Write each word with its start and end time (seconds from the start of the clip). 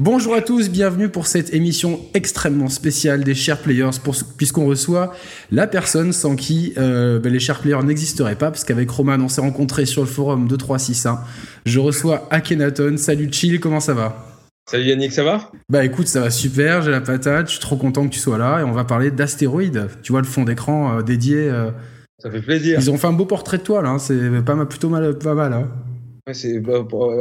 Bonjour 0.00 0.34
à 0.34 0.42
tous, 0.42 0.70
bienvenue 0.70 1.08
pour 1.08 1.26
cette 1.26 1.52
émission 1.52 1.98
extrêmement 2.14 2.68
spéciale 2.68 3.24
des 3.24 3.34
Share 3.34 3.58
Players, 3.58 3.98
puisqu'on 4.36 4.64
reçoit 4.64 5.12
la 5.50 5.66
personne 5.66 6.12
sans 6.12 6.36
qui 6.36 6.72
euh, 6.78 7.18
ben, 7.18 7.32
les 7.32 7.40
Share 7.40 7.58
Players 7.58 7.82
n'existeraient 7.82 8.36
pas, 8.36 8.52
parce 8.52 8.62
qu'avec 8.62 8.88
Roman, 8.88 9.16
on 9.20 9.28
s'est 9.28 9.40
rencontrés 9.40 9.86
sur 9.86 10.02
le 10.02 10.06
forum 10.06 10.46
2361. 10.46 11.18
Je 11.66 11.80
reçois 11.80 12.28
Akhenaton. 12.30 12.96
Salut 12.96 13.28
Chill, 13.32 13.58
comment 13.58 13.80
ça 13.80 13.92
va? 13.92 14.24
Salut 14.70 14.84
Yannick, 14.84 15.10
ça 15.10 15.24
va? 15.24 15.50
Bah 15.68 15.84
écoute, 15.84 16.06
ça 16.06 16.20
va 16.20 16.30
super, 16.30 16.80
j'ai 16.82 16.92
la 16.92 17.00
patate, 17.00 17.48
je 17.48 17.52
suis 17.54 17.60
trop 17.60 17.76
content 17.76 18.06
que 18.06 18.12
tu 18.12 18.20
sois 18.20 18.38
là, 18.38 18.60
et 18.60 18.62
on 18.62 18.70
va 18.70 18.84
parler 18.84 19.10
d'astéroïdes. 19.10 19.88
Tu 20.04 20.12
vois 20.12 20.20
le 20.20 20.28
fond 20.28 20.44
d'écran 20.44 20.98
euh, 20.98 21.02
dédié. 21.02 21.38
Euh, 21.38 21.72
ça 22.20 22.30
fait 22.30 22.40
plaisir. 22.40 22.78
Ils 22.80 22.88
ont 22.88 22.98
fait 22.98 23.08
un 23.08 23.12
beau 23.12 23.26
portrait 23.26 23.58
de 23.58 23.64
toi 23.64 23.82
là, 23.82 23.88
hein. 23.88 23.98
c'est 23.98 24.44
pas 24.44 24.54
mal, 24.54 24.68
plutôt 24.68 24.90
mal, 24.90 25.18
pas 25.18 25.34
mal. 25.34 25.52
Hein 25.52 25.68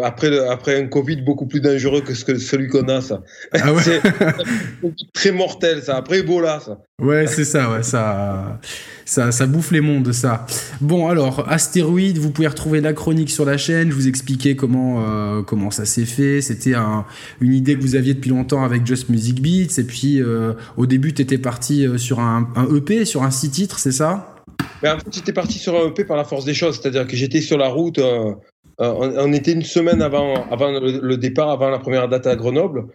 après, 0.04 0.48
après 0.48 0.82
un 0.82 0.88
Covid 0.88 1.18
beaucoup 1.22 1.48
plus 1.48 1.62
dangereux 1.62 2.02
que, 2.02 2.14
ce 2.14 2.26
que 2.26 2.38
celui 2.38 2.68
qu'on 2.68 2.88
a, 2.88 3.02
ça. 3.02 3.22
Ah 3.54 3.74
ouais. 3.74 3.82
c'est 4.82 5.12
très 5.14 5.32
mortel, 5.32 5.82
ça. 5.82 5.98
Après 5.98 6.20
Ebola, 6.20 6.60
ça. 6.60 6.80
Ouais, 7.02 7.28
c'est 7.28 7.46
ça, 7.46 7.72
ouais, 7.72 7.84
ça, 7.84 8.60
ça, 9.06 9.32
ça 9.32 9.46
bouffe 9.46 9.72
les 9.72 9.82
mondes, 9.82 10.12
ça. 10.12 10.46
Bon, 10.82 11.08
alors, 11.08 11.48
Astéroïde, 11.48 12.18
vous 12.18 12.32
pouvez 12.32 12.48
retrouver 12.48 12.82
la 12.82 12.94
chronique 12.94 13.30
sur 13.30 13.46
la 13.46 13.58
chaîne. 13.58 13.90
Je 13.90 13.96
vous 13.96 14.08
expliquais 14.08 14.56
comment, 14.56 15.06
euh, 15.06 15.44
comment 15.44 15.70
ça 15.72 15.86
s'est 15.86 16.06
fait. 16.06 16.42
C'était 16.42 16.74
un, 16.74 17.06
une 17.40 17.54
idée 17.54 17.76
que 17.76 17.82
vous 17.82 17.96
aviez 17.96 18.14
depuis 18.14 18.30
longtemps 18.32 18.64
avec 18.64 18.86
Just 18.86 19.10
Music 19.10 19.42
Beats. 19.42 19.80
Et 19.80 19.84
puis, 19.84 20.22
euh, 20.22 20.54
au 20.76 20.86
début, 20.86 21.14
tu 21.14 21.22
étais 21.22 21.38
parti 21.38 21.86
euh, 21.86 21.98
sur 21.98 22.20
un, 22.20 22.50
un 22.56 22.76
EP, 22.76 23.06
sur 23.06 23.24
un 23.24 23.32
six 23.32 23.52
titres, 23.52 23.80
c'est 23.80 23.92
ça? 23.92 24.34
Mais 24.82 24.90
en 24.90 25.00
fait, 25.00 25.08
j'étais 25.12 25.34
parti 25.34 25.58
sur 25.58 25.76
un 25.76 25.88
EP 25.88 26.04
par 26.04 26.18
la 26.18 26.24
force 26.24 26.46
des 26.46 26.54
choses, 26.54 26.80
c'est-à-dire 26.80 27.08
que 27.08 27.16
j'étais 27.16 27.42
sur 27.42 27.58
la 27.58 27.68
route 27.68 28.00
euh, 28.00 28.34
on, 28.80 29.34
était 29.34 29.54
une 29.54 29.64
semaine 29.64 30.02
avant, 30.02 30.50
avant 30.50 30.72
le, 30.80 31.18
départ, 31.18 31.50
avant 31.50 31.70
la 31.70 31.80
première 31.80 32.08
date 32.08 32.28
à 32.28 32.36
Grenoble. 32.36 32.88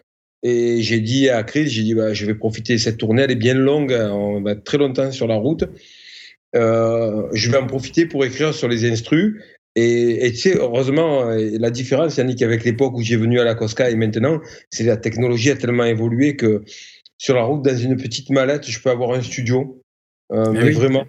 Et 0.44 0.82
j'ai 0.82 1.00
dit 1.00 1.28
à 1.28 1.42
Chris, 1.42 1.68
j'ai 1.68 1.82
dit, 1.82 1.94
bah, 1.94 2.12
je 2.12 2.26
vais 2.26 2.34
profiter 2.34 2.74
de 2.74 2.78
cette 2.78 2.98
tournée, 2.98 3.22
elle 3.22 3.30
est 3.30 3.36
bien 3.36 3.54
longue, 3.54 3.92
on 3.92 4.42
va 4.42 4.52
être 4.52 4.64
très 4.64 4.78
longtemps 4.78 5.12
sur 5.12 5.26
la 5.26 5.36
route. 5.36 5.64
Euh, 6.54 7.28
je 7.32 7.50
vais 7.50 7.58
en 7.58 7.66
profiter 7.66 8.06
pour 8.06 8.24
écrire 8.24 8.52
sur 8.52 8.68
les 8.68 8.90
instrus. 8.90 9.42
Et, 9.74 10.30
tu 10.32 10.36
sais, 10.36 10.56
heureusement, 10.56 11.24
la 11.30 11.70
différence, 11.70 12.18
Yannick, 12.18 12.42
avec 12.42 12.64
l'époque 12.64 12.94
où 12.94 13.02
j'ai 13.02 13.16
venu 13.16 13.40
à 13.40 13.44
la 13.44 13.54
Cosca 13.54 13.88
et 13.88 13.94
maintenant, 13.94 14.40
c'est 14.70 14.84
la 14.84 14.98
technologie 14.98 15.50
a 15.50 15.56
tellement 15.56 15.84
évolué 15.84 16.36
que 16.36 16.62
sur 17.16 17.34
la 17.36 17.44
route, 17.44 17.62
dans 17.62 17.76
une 17.76 17.96
petite 17.96 18.30
mallette, 18.30 18.68
je 18.68 18.80
peux 18.82 18.90
avoir 18.90 19.12
un 19.12 19.22
studio, 19.22 19.80
euh, 20.32 20.52
eh 20.54 20.58
mais 20.58 20.70
vraiment 20.72 21.06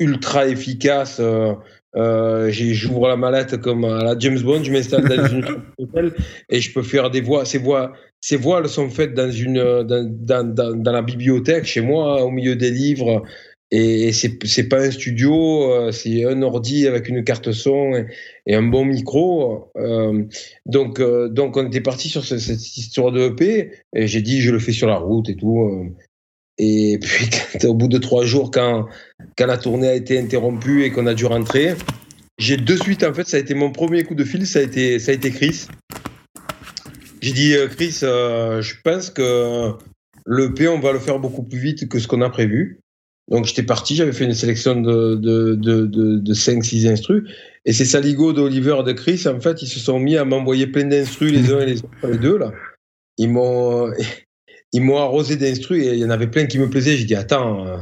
ultra 0.00 0.48
efficace. 0.48 1.18
Euh, 1.20 1.54
j'ouvre 1.94 3.08
la 3.08 3.16
mallette 3.16 3.58
comme 3.58 3.84
à 3.84 4.02
la 4.02 4.18
James 4.18 4.40
Bond, 4.40 4.64
je 4.64 4.72
m'installe 4.72 5.08
dans 5.08 5.26
une 5.26 5.44
hôtel 5.78 6.12
et 6.48 6.60
je 6.60 6.72
peux 6.72 6.82
faire 6.82 7.10
des 7.10 7.20
voix. 7.20 7.44
Ces 7.44 7.58
voix, 7.58 7.92
ces 8.20 8.36
voix 8.36 8.60
elles 8.60 8.68
sont 8.68 8.90
faites 8.90 9.14
dans 9.14 9.30
une 9.30 9.62
dans, 9.84 10.08
dans, 10.44 10.76
dans, 10.76 10.92
la 10.92 11.02
bibliothèque 11.02 11.64
chez 11.64 11.80
moi, 11.80 12.22
au 12.24 12.30
milieu 12.30 12.56
des 12.56 12.70
livres. 12.70 13.22
Et, 13.76 14.12
c'est 14.12 14.68
pas 14.68 14.86
un 14.86 14.90
studio, 14.92 15.72
euh, 15.72 15.90
c'est 15.90 16.24
un 16.24 16.42
ordi 16.42 16.86
avec 16.86 17.08
une 17.08 17.24
carte 17.24 17.50
son 17.50 18.06
et, 18.46 18.54
un 18.54 18.62
bon 18.62 18.84
micro. 18.84 19.72
Euh, 19.76 20.22
donc 20.64 21.00
euh, 21.00 21.28
donc 21.28 21.56
on 21.56 21.66
était 21.66 21.80
parti 21.80 22.08
sur 22.08 22.24
cette, 22.24 22.76
histoire 22.76 23.10
de 23.10 23.30
EP 23.30 23.72
et 23.96 24.06
j'ai 24.06 24.22
dit 24.22 24.40
je 24.40 24.52
le 24.52 24.60
fais 24.60 24.70
sur 24.70 24.86
la 24.86 24.96
route 24.96 25.28
et 25.28 25.34
tout. 25.34 25.92
Et 26.56 26.98
puis, 27.02 27.66
au 27.66 27.74
bout 27.74 27.88
de 27.88 27.98
trois 27.98 28.24
jours, 28.24 28.52
quand, 28.52 28.86
quand 29.36 29.46
la 29.46 29.58
tournée 29.58 29.88
a 29.88 29.94
été 29.94 30.18
interrompue 30.18 30.84
et 30.84 30.90
qu'on 30.90 31.06
a 31.06 31.14
dû 31.14 31.26
rentrer, 31.26 31.74
j'ai 32.38 32.56
de 32.56 32.76
suite, 32.76 33.04
en 33.04 33.14
fait, 33.14 33.26
ça 33.26 33.36
a 33.36 33.40
été 33.40 33.54
mon 33.54 33.70
premier 33.70 34.04
coup 34.04 34.14
de 34.14 34.24
fil, 34.24 34.46
ça 34.46 34.58
a 34.58 34.62
été, 34.62 34.98
ça 34.98 35.12
a 35.12 35.14
été 35.14 35.30
Chris. 35.30 35.66
J'ai 37.20 37.32
dit, 37.32 37.54
euh, 37.54 37.68
Chris, 37.68 38.00
euh, 38.02 38.60
je 38.60 38.74
pense 38.82 39.10
que 39.10 39.72
le 40.26 40.54
P, 40.54 40.68
on 40.68 40.80
va 40.80 40.92
le 40.92 40.98
faire 40.98 41.18
beaucoup 41.18 41.42
plus 41.42 41.58
vite 41.58 41.88
que 41.88 41.98
ce 41.98 42.08
qu'on 42.08 42.22
a 42.22 42.30
prévu. 42.30 42.80
Donc, 43.30 43.46
j'étais 43.46 43.62
parti, 43.62 43.96
j'avais 43.96 44.12
fait 44.12 44.24
une 44.24 44.34
sélection 44.34 44.80
de, 44.80 45.14
de, 45.14 45.54
de, 45.54 45.86
de, 45.86 46.18
de 46.18 46.34
5-6 46.34 46.88
instrus. 46.88 47.22
Et 47.64 47.72
c'est 47.72 47.86
Saligo 47.86 48.32
d'Oliver 48.32 48.82
de 48.84 48.92
Chris, 48.92 49.22
en 49.26 49.40
fait, 49.40 49.62
ils 49.62 49.68
se 49.68 49.80
sont 49.80 49.98
mis 49.98 50.16
à 50.16 50.24
m'envoyer 50.24 50.66
plein 50.66 50.84
d'instrus, 50.84 51.32
les 51.32 51.52
uns 51.52 51.60
et 51.60 51.66
les 51.66 51.78
autres, 51.78 52.08
les 52.08 52.18
deux, 52.18 52.36
là. 52.36 52.52
Ils 53.16 53.30
m'ont 53.30 53.90
arrosé 54.98 55.36
d'instrus 55.36 55.82
et 55.82 55.94
il 55.94 55.98
y 55.98 56.04
en 56.04 56.10
avait 56.10 56.26
plein 56.26 56.46
qui 56.46 56.58
me 56.58 56.68
plaisaient. 56.68 56.96
J'ai 56.96 57.04
dit, 57.04 57.14
attends, 57.14 57.66
euh 57.66 57.76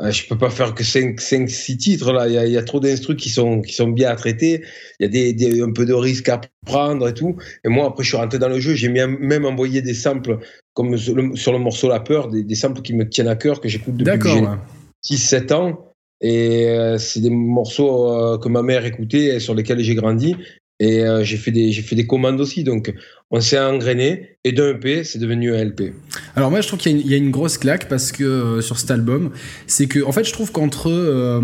je 0.00 0.26
peux 0.26 0.36
pas 0.36 0.50
faire 0.50 0.74
que 0.74 0.84
5, 0.84 1.20
5 1.20 1.48
6 1.48 1.78
titres 1.78 2.12
là. 2.12 2.28
Il 2.28 2.34
y 2.34 2.38
a, 2.38 2.46
y 2.46 2.56
a, 2.56 2.62
trop 2.62 2.80
d'instrus 2.80 3.16
qui 3.16 3.30
sont, 3.30 3.62
qui 3.62 3.72
sont 3.72 3.88
bien 3.88 4.10
à 4.10 4.16
traiter. 4.16 4.62
Il 5.00 5.04
y 5.04 5.06
a 5.06 5.08
des, 5.08 5.32
des, 5.32 5.62
un 5.62 5.72
peu 5.72 5.86
de 5.86 5.94
risques 5.94 6.28
à 6.28 6.40
prendre 6.64 7.08
et 7.08 7.14
tout. 7.14 7.36
Et 7.64 7.68
moi, 7.68 7.86
après, 7.86 8.04
je 8.04 8.08
suis 8.08 8.16
rentré 8.16 8.38
dans 8.38 8.48
le 8.48 8.60
jeu. 8.60 8.74
J'ai 8.74 8.88
même 8.88 9.44
envoyé 9.44 9.82
des 9.82 9.94
samples, 9.94 10.38
comme 10.74 10.96
sur 10.98 11.14
le, 11.14 11.58
morceau 11.58 11.88
La 11.88 12.00
Peur, 12.00 12.28
des, 12.28 12.42
des, 12.42 12.54
samples 12.54 12.82
qui 12.82 12.94
me 12.94 13.08
tiennent 13.08 13.28
à 13.28 13.36
cœur, 13.36 13.60
que 13.60 13.68
j'écoute 13.68 13.96
depuis 13.96 14.18
que 14.18 14.28
j'ai 14.28 15.16
6-7 15.16 15.52
ans. 15.54 15.92
Et 16.20 16.68
euh, 16.68 16.98
c'est 16.98 17.20
des 17.20 17.30
morceaux 17.30 18.10
euh, 18.10 18.38
que 18.38 18.48
ma 18.48 18.62
mère 18.62 18.84
écoutait 18.86 19.36
et 19.36 19.40
sur 19.40 19.54
lesquels 19.54 19.80
j'ai 19.80 19.94
grandi. 19.94 20.36
Et 20.78 21.00
euh, 21.00 21.24
j'ai 21.24 21.38
fait 21.38 21.52
des 21.52 21.72
fait 21.72 21.96
des 21.96 22.06
commandes 22.06 22.38
aussi, 22.38 22.62
donc 22.62 22.92
on 23.30 23.40
s'est 23.40 23.58
engrainé 23.58 24.36
et 24.44 24.52
d'un 24.52 24.74
EP 24.74 25.04
c'est 25.04 25.18
devenu 25.18 25.54
un 25.54 25.64
LP. 25.64 25.94
Alors 26.36 26.50
moi 26.50 26.60
je 26.60 26.68
trouve 26.68 26.78
qu'il 26.78 27.06
y, 27.06 27.14
a 27.14 27.16
une 27.16 27.30
grosse 27.30 27.56
claque 27.56 27.88
parce 27.88 28.12
que 28.12 28.24
euh, 28.24 28.60
sur 28.60 28.78
cet 28.78 28.90
album, 28.90 29.30
c'est 29.66 29.86
que 29.86 30.04
en 30.04 30.12
fait 30.12 30.24
je 30.24 30.34
trouve 30.34 30.52
qu'entre 30.52 30.90
euh, 30.90 31.40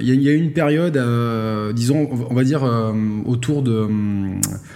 il 0.00 0.20
y, 0.20 0.28
a, 0.28 0.32
une 0.32 0.52
période, 0.52 0.98
disons 1.76 2.10
on 2.28 2.34
va 2.34 2.42
dire 2.42 2.64
autour 3.24 3.62
de 3.62 3.86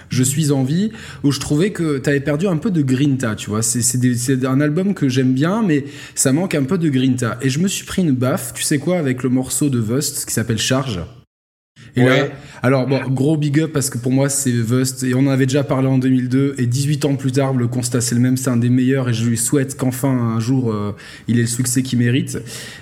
Je 0.09 0.23
suis 0.23 0.53
en 0.53 0.63
vie 0.63 0.93
où 1.25 1.33
je 1.33 1.41
trouvais 1.41 1.71
que 1.71 1.99
tu 1.99 2.09
avais 2.09 2.21
perdu 2.21 2.47
un 2.47 2.59
peu 2.59 2.71
de 2.71 2.81
grinta, 2.81 3.35
tu 3.35 3.51
vois. 3.51 3.63
C'est 3.63 4.45
un 4.45 4.61
album 4.61 4.95
que 4.95 5.09
j'aime 5.09 5.33
bien, 5.33 5.65
mais 5.67 5.85
ça 6.15 6.33
manque 6.33 6.55
un 6.55 6.65
peu 6.65 6.79
de 6.79 6.89
grinta. 6.89 7.39
Et 7.43 7.51
je 7.51 7.59
me 7.59 7.67
suis 7.67 7.85
pris 7.85 8.03
une 8.03 8.13
baffe, 8.13 8.55
tu 8.55 8.63
sais 8.63 8.79
quoi, 8.79 8.99
avec 8.99 9.25
le 9.25 9.31
morceau 9.31 9.69
de 9.69 9.81
Vust 9.81 10.27
qui 10.27 10.33
s'appelle 10.33 10.59
Charge. 10.59 11.01
Et 11.97 12.05
là, 12.05 12.29
alors 12.63 12.87
bon, 12.87 13.01
gros 13.09 13.37
big 13.37 13.61
up 13.61 13.73
parce 13.73 13.91
que 13.91 13.99
pour 13.99 14.11
moi 14.11 14.29
c'est 14.29 14.51
Vust 14.51 15.03
et 15.03 15.15
on 15.15 15.21
en 15.21 15.29
avait 15.29 15.47
déjà 15.47 15.65
parlé 15.65 15.87
en 15.87 15.99
2002 15.99 16.57
et 16.59 16.67
18 16.67 17.05
ans 17.05 17.15
plus 17.15 17.33
tard 17.33 17.53
le 17.55 17.69
constat 17.69 18.01
c'est 18.01 18.15
le 18.15 18.21
même, 18.21 18.37
c'est 18.37 18.51
un 18.51 18.57
des 18.57 18.71
meilleurs 18.71 19.11
et 19.11 19.13
je 19.13 19.29
lui 19.29 19.37
souhaite 19.37 19.77
qu'enfin 19.77 20.09
un 20.09 20.41
jour 20.41 20.73
euh, 20.73 20.93
il 21.29 21.39
ait 21.39 21.43
le 21.43 21.47
succès 21.47 21.83
qu'il 21.83 21.99
mérite. 21.99 22.39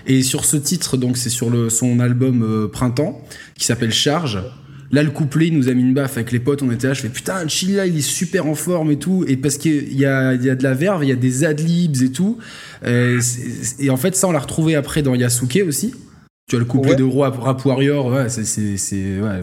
Et 0.06 0.22
sur 0.22 0.44
ce 0.44 0.56
titre 0.56 0.96
donc 0.96 1.16
c'est 1.16 1.30
sur 1.30 1.50
le 1.50 1.68
son 1.68 2.00
album 2.00 2.42
euh, 2.42 2.68
Printemps 2.68 3.22
qui 3.54 3.64
s'appelle 3.64 3.92
Charge. 3.92 4.40
Là, 4.92 5.02
le 5.02 5.10
couplet, 5.10 5.46
il 5.46 5.56
nous 5.56 5.70
a 5.70 5.72
mis 5.72 5.80
une 5.80 5.94
baffe 5.94 6.18
avec 6.18 6.32
les 6.32 6.38
potes. 6.38 6.62
On 6.62 6.70
était 6.70 6.86
là, 6.86 6.92
je 6.92 7.00
fais 7.00 7.08
putain, 7.08 7.48
Chill 7.48 7.76
là, 7.76 7.86
il 7.86 7.96
est 7.96 8.02
super 8.02 8.46
en 8.46 8.54
forme 8.54 8.90
et 8.90 8.98
tout. 8.98 9.24
Et 9.26 9.38
parce 9.38 9.56
qu'il 9.56 9.96
y 9.98 10.04
a, 10.04 10.34
il 10.34 10.44
y 10.44 10.50
a 10.50 10.54
de 10.54 10.62
la 10.62 10.74
verve, 10.74 11.02
il 11.02 11.08
y 11.08 11.12
a 11.12 11.16
des 11.16 11.44
adlibs 11.44 12.02
et 12.02 12.12
tout. 12.12 12.36
Euh, 12.84 13.18
et 13.78 13.88
en 13.88 13.96
fait, 13.96 14.14
ça, 14.14 14.28
on 14.28 14.32
l'a 14.32 14.38
retrouvé 14.38 14.74
après 14.74 15.00
dans 15.00 15.14
Yasuke 15.14 15.64
aussi. 15.66 15.94
Tu 16.52 16.56
as 16.56 16.58
le 16.58 16.66
couplet 16.66 16.94
de 16.94 17.04
Rap 17.04 17.64
Warrior, 17.64 18.08
ouais, 18.08 18.28
c'est, 18.28 19.20
ouais, 19.20 19.42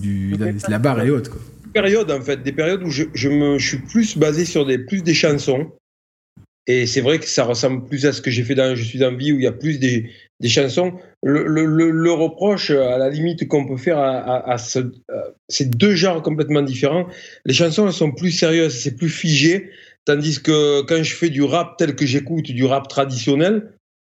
du, 0.00 0.36
la, 0.38 0.52
la, 0.70 0.78
barre 0.78 1.02
est 1.02 1.10
haute, 1.10 1.28
quoi. 1.28 1.38
Des 1.66 1.70
périodes, 1.70 2.10
en 2.10 2.22
fait, 2.22 2.42
des 2.42 2.52
périodes 2.52 2.82
où 2.82 2.88
je, 2.88 3.04
je, 3.12 3.28
me, 3.28 3.58
je 3.58 3.68
suis 3.68 3.76
plus 3.76 4.16
basé 4.16 4.46
sur 4.46 4.64
des, 4.64 4.78
plus 4.78 5.02
des 5.02 5.12
chansons. 5.12 5.70
Et 6.66 6.86
c'est 6.86 7.02
vrai 7.02 7.18
que 7.18 7.26
ça 7.26 7.44
ressemble 7.44 7.84
plus 7.84 8.06
à 8.06 8.14
ce 8.14 8.22
que 8.22 8.30
j'ai 8.30 8.42
fait 8.42 8.54
dans 8.54 8.74
Je 8.74 8.82
suis 8.84 9.04
en 9.04 9.14
vie, 9.14 9.34
où 9.34 9.36
il 9.36 9.42
y 9.42 9.46
a 9.46 9.52
plus 9.52 9.78
des, 9.78 10.08
des 10.40 10.48
chansons. 10.48 10.94
Le, 11.22 11.46
le, 11.46 11.90
le, 11.90 12.12
reproche, 12.12 12.70
à 12.70 12.96
la 12.96 13.10
limite, 13.10 13.46
qu'on 13.48 13.66
peut 13.66 13.76
faire 13.76 13.98
à, 13.98 14.16
à, 14.16 14.52
à 14.52 14.56
ce, 14.56 14.78
ces 15.50 15.66
deux 15.66 15.94
genres 15.94 16.22
complètement 16.22 16.62
différents, 16.62 17.06
les 17.44 17.52
chansons, 17.52 17.86
elles 17.86 17.92
sont 17.92 18.12
plus 18.12 18.30
sérieuses, 18.30 18.80
c'est 18.80 18.96
plus 18.96 19.10
figé. 19.10 19.68
Tandis 20.06 20.40
que 20.40 20.80
quand 20.86 21.02
je 21.02 21.14
fais 21.14 21.28
du 21.28 21.42
rap 21.42 21.76
tel 21.76 21.96
que 21.96 22.06
j'écoute, 22.06 22.50
du 22.50 22.64
rap 22.64 22.88
traditionnel, 22.88 23.74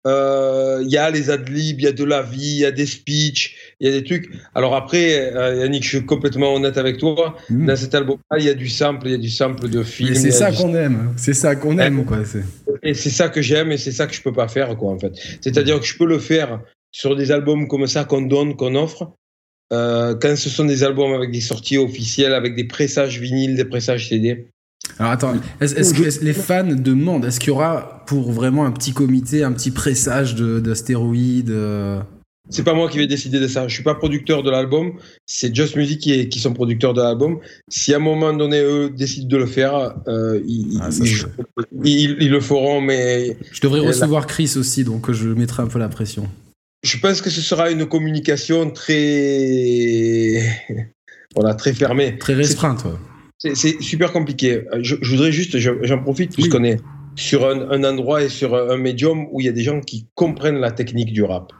il 0.07 0.09
euh, 0.09 0.83
y 0.83 0.95
a 0.95 1.11
les 1.11 1.29
adlibs, 1.29 1.79
il 1.79 1.83
y 1.83 1.87
a 1.87 1.91
de 1.91 2.03
la 2.05 2.21
vie, 2.21 2.39
il 2.39 2.59
y 2.59 2.65
a 2.65 2.71
des 2.71 2.85
speeches, 2.85 3.75
il 3.81 3.89
y 3.89 3.91
a 3.91 3.99
des 3.99 4.05
trucs. 4.05 4.29
Alors 4.55 4.73
après, 4.73 5.33
euh, 5.35 5.55
Yannick, 5.55 5.83
je 5.83 5.89
suis 5.89 6.05
complètement 6.05 6.53
honnête 6.53 6.77
avec 6.77 6.97
toi. 6.97 7.35
Hmm. 7.49 7.65
Dans 7.65 7.75
cet 7.75 7.93
album-là, 7.93 8.37
il 8.39 8.45
y 8.45 8.49
a 8.49 8.53
du 8.53 8.69
sample, 8.69 9.07
il 9.07 9.11
y 9.11 9.15
a 9.15 9.17
du 9.17 9.29
sample 9.29 9.67
de 9.67 9.83
film. 9.83 10.15
C'est 10.15 10.31
ça 10.31 10.51
qu'on 10.51 10.73
aime. 10.75 11.13
C'est 11.17 11.33
ça 11.33 11.57
qu'on 11.57 11.77
aime, 11.77 12.05
quoi. 12.05 12.19
Et 12.83 12.93
c'est 12.93 13.09
ça 13.09 13.27
que 13.27 13.41
j'aime 13.41 13.71
et 13.73 13.77
c'est 13.77 13.91
ça 13.91 14.07
que 14.07 14.13
je 14.13 14.21
peux 14.21 14.31
pas 14.31 14.47
faire, 14.47 14.77
quoi, 14.77 14.91
en 14.91 14.99
fait. 14.99 15.11
C'est-à-dire 15.41 15.79
que 15.79 15.85
je 15.85 15.97
peux 15.97 16.07
le 16.07 16.19
faire 16.19 16.61
sur 16.91 17.17
des 17.17 17.31
albums 17.31 17.67
comme 17.67 17.85
ça 17.85 18.05
qu'on 18.05 18.21
donne, 18.21 18.55
qu'on 18.55 18.75
offre. 18.75 19.11
Euh, 19.73 20.15
quand 20.15 20.37
ce 20.37 20.49
sont 20.49 20.63
des 20.63 20.85
albums 20.85 21.11
avec 21.11 21.31
des 21.31 21.41
sorties 21.41 21.77
officielles, 21.77 22.33
avec 22.33 22.55
des 22.55 22.63
pressages 22.63 23.19
vinyles, 23.19 23.57
des 23.57 23.65
pressages 23.65 24.07
CD, 24.07 24.47
alors 24.99 25.11
attends, 25.11 25.33
est-ce 25.61 25.93
que 25.93 26.23
les 26.25 26.33
fans 26.33 26.63
demandent, 26.63 27.25
est-ce 27.25 27.39
qu'il 27.39 27.49
y 27.49 27.51
aura 27.51 28.03
pour 28.07 28.31
vraiment 28.31 28.65
un 28.65 28.71
petit 28.71 28.93
comité, 28.93 29.43
un 29.43 29.51
petit 29.51 29.71
pressage 29.71 30.35
d'astéroïdes 30.35 31.51
euh 31.51 32.01
C'est 32.49 32.63
pas 32.63 32.73
moi 32.73 32.89
qui 32.89 32.97
vais 32.97 33.05
décider 33.05 33.39
de 33.39 33.47
ça. 33.47 33.67
Je 33.67 33.73
suis 33.73 33.83
pas 33.83 33.93
producteur 33.93 34.41
de 34.41 34.49
l'album. 34.49 34.93
C'est 35.27 35.53
Just 35.53 35.75
Music 35.75 35.99
qui, 35.99 36.29
qui 36.29 36.39
sont 36.39 36.53
producteurs 36.53 36.93
de 36.93 37.01
l'album. 37.01 37.39
Si 37.67 37.93
à 37.93 37.97
un 37.97 37.99
moment 37.99 38.33
donné 38.33 38.59
eux 38.61 38.89
décident 38.89 39.27
de 39.27 39.37
le 39.37 39.45
faire, 39.45 39.93
euh, 40.07 40.39
ah, 40.81 40.89
ils, 41.83 42.17
ils, 42.19 42.31
le 42.31 42.39
feront. 42.39 42.81
Mais 42.81 43.37
je 43.51 43.61
devrais 43.61 43.81
recevoir 43.81 44.25
Chris 44.25 44.53
aussi, 44.57 44.83
donc 44.83 45.11
je 45.11 45.27
mettrai 45.29 45.61
un 45.61 45.67
peu 45.67 45.77
la 45.79 45.89
pression. 45.89 46.27
Je 46.83 46.97
pense 46.97 47.21
que 47.21 47.29
ce 47.29 47.41
sera 47.41 47.69
une 47.69 47.85
communication 47.85 48.71
très, 48.71 50.41
voilà, 51.35 51.53
très 51.53 51.73
fermée. 51.73 52.17
Très 52.17 52.33
restreinte. 52.33 52.85
C'est 53.37 53.81
super 53.81 54.11
compliqué. 54.11 54.63
Je, 54.81 54.95
voudrais 54.95 55.31
juste, 55.31 55.57
j'en 55.57 56.01
profite 56.01 56.33
puisqu'on 56.33 56.63
est 56.63 56.79
sur 57.15 57.47
un, 57.47 57.83
endroit 57.83 58.23
et 58.23 58.29
sur 58.29 58.55
un 58.55 58.77
médium 58.77 59.27
où 59.31 59.39
il 59.41 59.45
y 59.45 59.49
a 59.49 59.51
des 59.51 59.63
gens 59.63 59.79
qui 59.81 60.07
comprennent 60.15 60.59
la 60.59 60.71
technique 60.71 61.13
du 61.13 61.23
rap. 61.23 61.51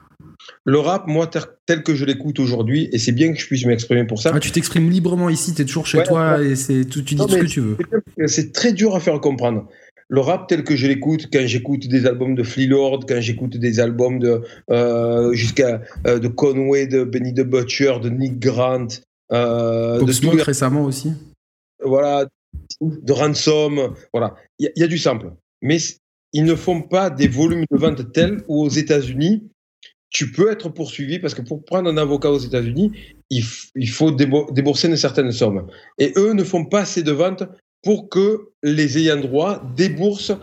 Le 0.63 0.79
rap, 0.79 1.07
moi, 1.07 1.29
tel 1.65 1.83
que 1.83 1.95
je 1.95 2.05
l'écoute 2.05 2.39
aujourd'hui, 2.39 2.89
et 2.91 2.99
c'est 2.99 3.11
bien 3.11 3.33
que 3.33 3.39
je 3.39 3.45
puisse 3.47 3.65
m'exprimer 3.65 4.05
pour 4.05 4.21
ça. 4.21 4.31
Ah, 4.33 4.39
tu 4.39 4.51
t'exprimes 4.51 4.89
librement 4.89 5.29
ici, 5.29 5.53
tu 5.53 5.61
es 5.61 5.65
toujours 5.65 5.87
chez 5.87 6.03
toi 6.03 6.41
et 6.41 6.55
c'est 6.55 6.85
tu 6.85 7.01
dis 7.01 7.17
ce 7.17 7.35
que 7.35 7.45
tu 7.45 7.59
veux. 7.61 7.77
C'est 8.27 8.53
très 8.53 8.73
dur 8.73 8.95
à 8.95 8.99
faire 8.99 9.19
comprendre. 9.19 9.67
Le 10.09 10.21
rap 10.21 10.47
tel 10.47 10.63
que 10.63 10.75
je 10.75 10.87
l'écoute, 10.87 11.27
quand 11.31 11.45
j'écoute 11.45 11.87
des 11.87 12.05
albums 12.05 12.33
de 12.33 12.43
Flea 12.43 12.67
Lord, 12.67 13.01
quand 13.07 13.19
j'écoute 13.19 13.57
des 13.57 13.81
albums 13.81 14.19
de 14.19 14.41
euh, 14.71 15.33
jusqu'à 15.33 15.81
euh, 16.05 16.17
de 16.17 16.29
Conway, 16.29 16.87
de 16.87 17.03
Benny 17.03 17.33
the 17.33 17.41
Butcher, 17.41 17.95
de 18.01 18.09
Nick 18.09 18.39
Grant, 18.39 18.87
euh, 19.33 20.01
de 20.01 20.11
Smoke 20.11 20.41
récemment 20.41 20.85
aussi. 20.85 21.11
Voilà, 21.87 22.27
de 22.81 23.13
Ransom, 23.13 23.93
voilà. 24.13 24.35
Il 24.59 24.71
y, 24.75 24.83
a 24.83 24.87
du 24.87 24.97
sample, 24.97 25.31
mais 25.61 25.77
ils 26.33 26.43
ne 26.43 26.55
font 26.55 26.81
pas 26.81 27.09
des 27.09 27.27
volumes 27.27 27.65
de 27.71 27.77
vente 27.77 28.11
tels 28.11 28.43
où 28.47 28.63
aux 28.63 28.69
États-Unis 28.69 29.49
tu 30.09 30.31
peux 30.31 30.51
être 30.51 30.69
poursuivi 30.69 31.19
parce 31.19 31.33
que 31.33 31.41
pour 31.41 31.65
prendre 31.65 31.89
un 31.89 31.97
avocat 31.97 32.31
aux 32.31 32.39
États-Unis, 32.39 32.91
il, 33.29 33.89
faut 33.89 34.11
débourser 34.11 34.87
une 34.87 34.95
certaine 34.95 35.31
somme. 35.31 35.67
Et 35.97 36.13
eux 36.15 36.33
ne 36.33 36.43
font 36.43 36.65
pas 36.65 36.81
assez 36.81 37.03
de 37.03 37.11
ventes 37.11 37.43
pour 37.83 38.09
que 38.09 38.49
les 38.63 38.97
ayants 38.97 39.19
droit 39.19 39.61
déboursent 39.75 40.37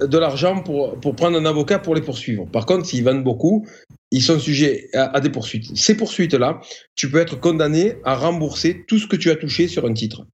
de 0.00 0.18
l'argent 0.18 0.62
pour, 0.62 1.00
pour 1.00 1.16
prendre 1.16 1.38
un 1.38 1.46
avocat 1.46 1.78
pour 1.78 1.94
les 1.94 2.02
poursuivre. 2.02 2.46
Par 2.46 2.66
contre, 2.66 2.84
s'ils 2.84 3.04
vendent 3.04 3.24
beaucoup, 3.24 3.66
ils 4.10 4.22
sont 4.22 4.38
sujets 4.38 4.88
à, 4.92 5.20
des 5.20 5.30
poursuites. 5.30 5.76
Ces 5.76 5.96
poursuites-là, 5.96 6.60
tu 6.94 7.10
peux 7.10 7.18
être 7.18 7.40
condamné 7.40 7.94
à 8.04 8.14
rembourser 8.14 8.84
tout 8.86 8.98
ce 8.98 9.06
que 9.06 9.16
tu 9.16 9.30
as 9.30 9.36
touché 9.36 9.68
sur 9.68 9.86
un 9.86 9.94
titre. 9.94 10.26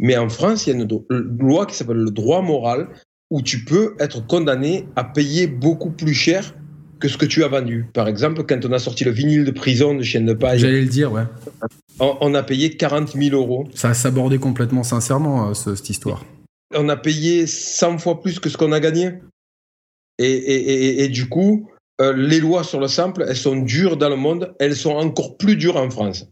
Mais 0.00 0.16
en 0.16 0.30
France, 0.30 0.66
il 0.66 0.70
y 0.70 0.72
a 0.72 0.82
une 0.82 1.38
loi 1.38 1.66
qui 1.66 1.76
s'appelle 1.76 1.98
le 1.98 2.10
droit 2.10 2.40
moral 2.40 2.88
où 3.30 3.42
tu 3.42 3.64
peux 3.64 3.94
être 4.00 4.26
condamné 4.26 4.88
à 4.96 5.04
payer 5.04 5.46
beaucoup 5.46 5.90
plus 5.90 6.14
cher 6.14 6.54
que 6.98 7.06
ce 7.06 7.16
que 7.16 7.26
tu 7.26 7.44
as 7.44 7.48
vendu. 7.48 7.86
Par 7.92 8.08
exemple, 8.08 8.44
quand 8.44 8.64
on 8.64 8.72
a 8.72 8.78
sorti 8.78 9.04
le 9.04 9.10
vinyle 9.10 9.44
de 9.44 9.50
prison 9.50 9.94
de 9.94 10.02
Chienne 10.02 10.26
de 10.26 10.32
Paille. 10.32 10.58
J'allais 10.58 10.80
le 10.80 10.88
dire, 10.88 11.12
ouais. 11.12 11.24
On, 11.98 12.34
a 12.34 12.42
payé 12.42 12.76
40 12.76 13.12
000 13.12 13.36
euros. 13.36 13.68
Ça 13.74 13.90
a 13.90 13.94
s'abordé 13.94 14.38
complètement 14.38 14.82
sincèrement, 14.82 15.50
euh, 15.50 15.54
cette 15.54 15.90
histoire. 15.90 16.24
On 16.74 16.88
a 16.88 16.96
payé 16.96 17.46
100 17.46 17.98
fois 17.98 18.22
plus 18.22 18.40
que 18.40 18.48
ce 18.48 18.56
qu'on 18.56 18.72
a 18.72 18.80
gagné. 18.80 19.12
Et, 20.18 21.04
et, 21.04 21.08
du 21.08 21.28
coup, 21.28 21.70
euh, 22.00 22.12
les 22.14 22.40
lois 22.40 22.64
sur 22.64 22.80
le 22.80 22.88
sample, 22.88 23.24
elles 23.26 23.36
sont 23.36 23.56
dures 23.56 23.96
dans 23.96 24.10
le 24.10 24.16
monde, 24.16 24.54
elles 24.58 24.76
sont 24.76 24.92
encore 24.92 25.36
plus 25.38 25.56
dures 25.56 25.76
en 25.76 25.88
France. 25.90 26.26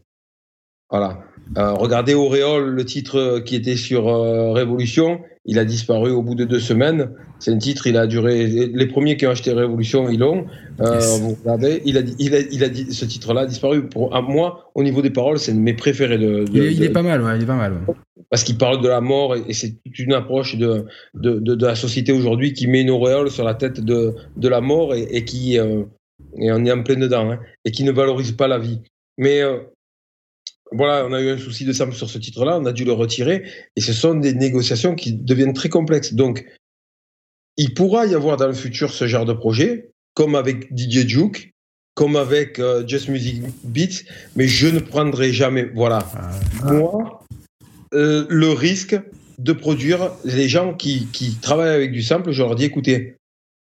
Voilà. 0.89 1.23
Euh, 1.57 1.73
regardez 1.73 2.13
Auréole, 2.13 2.69
le 2.69 2.85
titre 2.85 3.39
qui 3.39 3.55
était 3.55 3.75
sur 3.75 4.05
Révolution, 4.53 5.21
il 5.45 5.57
a 5.57 5.65
disparu 5.65 6.11
au 6.11 6.21
bout 6.21 6.35
de 6.35 6.45
deux 6.45 6.59
semaines. 6.59 7.09
C'est 7.39 7.51
un 7.51 7.57
titre, 7.57 7.87
il 7.87 7.97
a 7.97 8.05
duré. 8.05 8.45
Les 8.47 8.85
premiers 8.85 9.17
qui 9.17 9.25
ont 9.25 9.31
acheté 9.31 9.51
Révolution, 9.51 10.09
ils 10.09 10.19
l'ont. 10.19 10.45
Euh, 10.81 10.99
vous 11.21 11.37
regardez, 11.41 11.81
il 11.85 11.97
a, 11.97 12.01
il 12.19 12.35
a, 12.35 12.39
il 12.39 12.63
a 12.63 12.69
dit, 12.69 12.93
ce 12.93 13.05
titre-là 13.05 13.41
a 13.41 13.45
disparu. 13.45 13.87
Pour 13.87 14.15
à 14.15 14.21
moi, 14.21 14.69
au 14.75 14.83
niveau 14.83 15.01
des 15.01 15.09
paroles, 15.09 15.39
c'est 15.39 15.53
mes 15.53 15.73
préférés 15.73 16.17
de. 16.17 16.45
il, 16.53 16.83
est, 16.83 16.89
pas 16.89 17.01
mal, 17.01 17.21
ouais, 17.23 17.37
il 17.37 17.43
est 17.43 17.47
pas 17.47 17.55
mal. 17.55 17.77
Parce 18.29 18.43
qu'il 18.43 18.57
parle 18.57 18.81
de 18.81 18.87
la 18.87 19.01
mort 19.01 19.35
et, 19.35 19.53
c'est 19.53 19.81
toute 19.83 19.97
une 19.97 20.13
approche 20.13 20.55
de, 20.55 20.85
de, 21.15 21.39
de, 21.39 21.65
la 21.65 21.75
société 21.75 22.11
aujourd'hui 22.11 22.53
qui 22.53 22.67
met 22.67 22.81
une 22.81 22.91
auréole 22.91 23.31
sur 23.31 23.43
la 23.43 23.55
tête 23.55 23.79
de, 23.79 24.13
de 24.37 24.47
la 24.47 24.61
mort 24.61 24.93
et, 24.93 25.25
qui. 25.25 25.57
Euh, 25.57 25.83
et 26.37 26.51
on 26.51 26.63
est 26.65 26.71
en 26.71 26.83
plein 26.83 26.97
dedans, 26.97 27.31
hein, 27.31 27.39
et 27.65 27.71
qui 27.71 27.83
ne 27.83 27.91
valorise 27.91 28.33
pas 28.33 28.47
la 28.47 28.59
vie. 28.59 28.81
Mais 29.17 29.41
euh, 29.41 29.57
voilà, 30.71 31.05
on 31.05 31.13
a 31.13 31.21
eu 31.21 31.29
un 31.29 31.37
souci 31.37 31.65
de 31.65 31.73
sample 31.73 31.95
sur 31.95 32.09
ce 32.09 32.17
titre-là, 32.17 32.57
on 32.59 32.65
a 32.65 32.71
dû 32.71 32.85
le 32.85 32.91
retirer, 32.91 33.43
et 33.75 33.81
ce 33.81 33.93
sont 33.93 34.15
des 34.15 34.33
négociations 34.33 34.95
qui 34.95 35.13
deviennent 35.13 35.53
très 35.53 35.69
complexes. 35.69 36.13
Donc, 36.13 36.45
il 37.57 37.73
pourra 37.73 38.05
y 38.05 38.15
avoir 38.15 38.37
dans 38.37 38.47
le 38.47 38.53
futur 38.53 38.91
ce 38.91 39.07
genre 39.07 39.25
de 39.25 39.33
projet, 39.33 39.91
comme 40.13 40.35
avec 40.35 40.69
DJ 40.75 41.07
Juke, 41.07 41.51
comme 41.95 42.15
avec 42.15 42.59
euh, 42.59 42.85
Just 42.87 43.09
Music 43.09 43.43
Beats, 43.63 44.03
mais 44.35 44.47
je 44.47 44.67
ne 44.67 44.79
prendrai 44.79 45.33
jamais, 45.33 45.63
voilà, 45.73 46.07
ah. 46.15 46.73
moi, 46.73 47.25
euh, 47.93 48.25
le 48.29 48.49
risque 48.51 48.99
de 49.39 49.53
produire 49.53 50.11
les 50.23 50.47
gens 50.47 50.73
qui, 50.73 51.07
qui 51.07 51.35
travaillent 51.35 51.75
avec 51.75 51.91
du 51.91 52.03
sample, 52.03 52.31
je 52.31 52.43
leur 52.43 52.55
dis, 52.55 52.65
écoutez, 52.65 53.15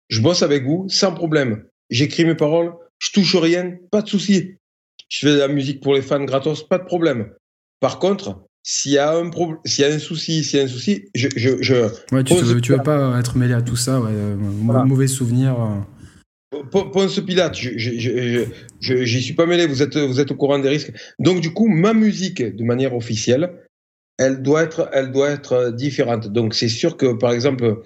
je 0.08 0.20
bosse 0.20 0.42
avec 0.42 0.64
vous 0.64 0.86
sans 0.88 1.12
problème, 1.12 1.64
j'écris 1.90 2.24
mes 2.24 2.34
paroles, 2.34 2.72
je 2.98 3.10
touche 3.12 3.36
rien, 3.36 3.76
pas 3.90 4.02
de 4.02 4.08
souci 4.08 4.56
je 5.08 5.26
fais 5.26 5.34
de 5.34 5.38
la 5.38 5.48
musique 5.48 5.82
pour 5.82 5.94
les 5.94 6.02
fans 6.02 6.24
gratos, 6.24 6.66
pas 6.66 6.78
de 6.78 6.84
problème. 6.84 7.30
Par 7.80 7.98
contre, 7.98 8.44
s'il 8.62 8.92
y 8.92 8.98
a 8.98 9.16
un 9.16 9.30
problème, 9.30 9.58
s'il 9.64 9.84
y 9.84 9.88
a 9.88 9.94
un 9.94 9.98
souci, 9.98 10.44
s'il 10.44 10.58
y 10.58 10.62
a 10.62 10.64
un 10.64 10.68
souci, 10.68 11.06
je, 11.14 11.28
je, 11.36 11.50
je 11.60 11.74
ouais, 12.12 12.24
tu, 12.24 12.34
veux, 12.34 12.60
tu 12.60 12.72
veux 12.72 12.82
pas 12.82 13.18
être 13.18 13.36
mêlé 13.36 13.54
à 13.54 13.62
tout 13.62 13.76
ça, 13.76 14.00
ouais, 14.00 14.10
euh, 14.12 14.36
mauvais 14.36 15.06
souvenir. 15.06 15.56
Euh. 15.60 15.80
Ponce 16.70 17.20
Pilate, 17.20 17.56
je 17.56 17.76
j'y 18.80 19.22
suis 19.22 19.34
pas 19.34 19.46
mêlé, 19.46 19.66
vous 19.66 19.82
êtes, 19.82 19.96
vous 19.96 20.18
êtes 20.20 20.30
au 20.30 20.34
courant 20.34 20.58
des 20.58 20.68
risques. 20.68 20.92
Donc 21.18 21.40
du 21.40 21.52
coup, 21.52 21.68
ma 21.68 21.92
musique, 21.92 22.42
de 22.42 22.64
manière 22.64 22.94
officielle, 22.94 23.52
elle 24.18 24.42
doit 24.42 24.62
être, 24.62 24.90
elle 24.92 25.12
doit 25.12 25.30
être 25.30 25.70
différente. 25.70 26.28
Donc 26.28 26.54
c'est 26.54 26.68
sûr 26.68 26.96
que, 26.96 27.12
par 27.12 27.32
exemple, 27.32 27.82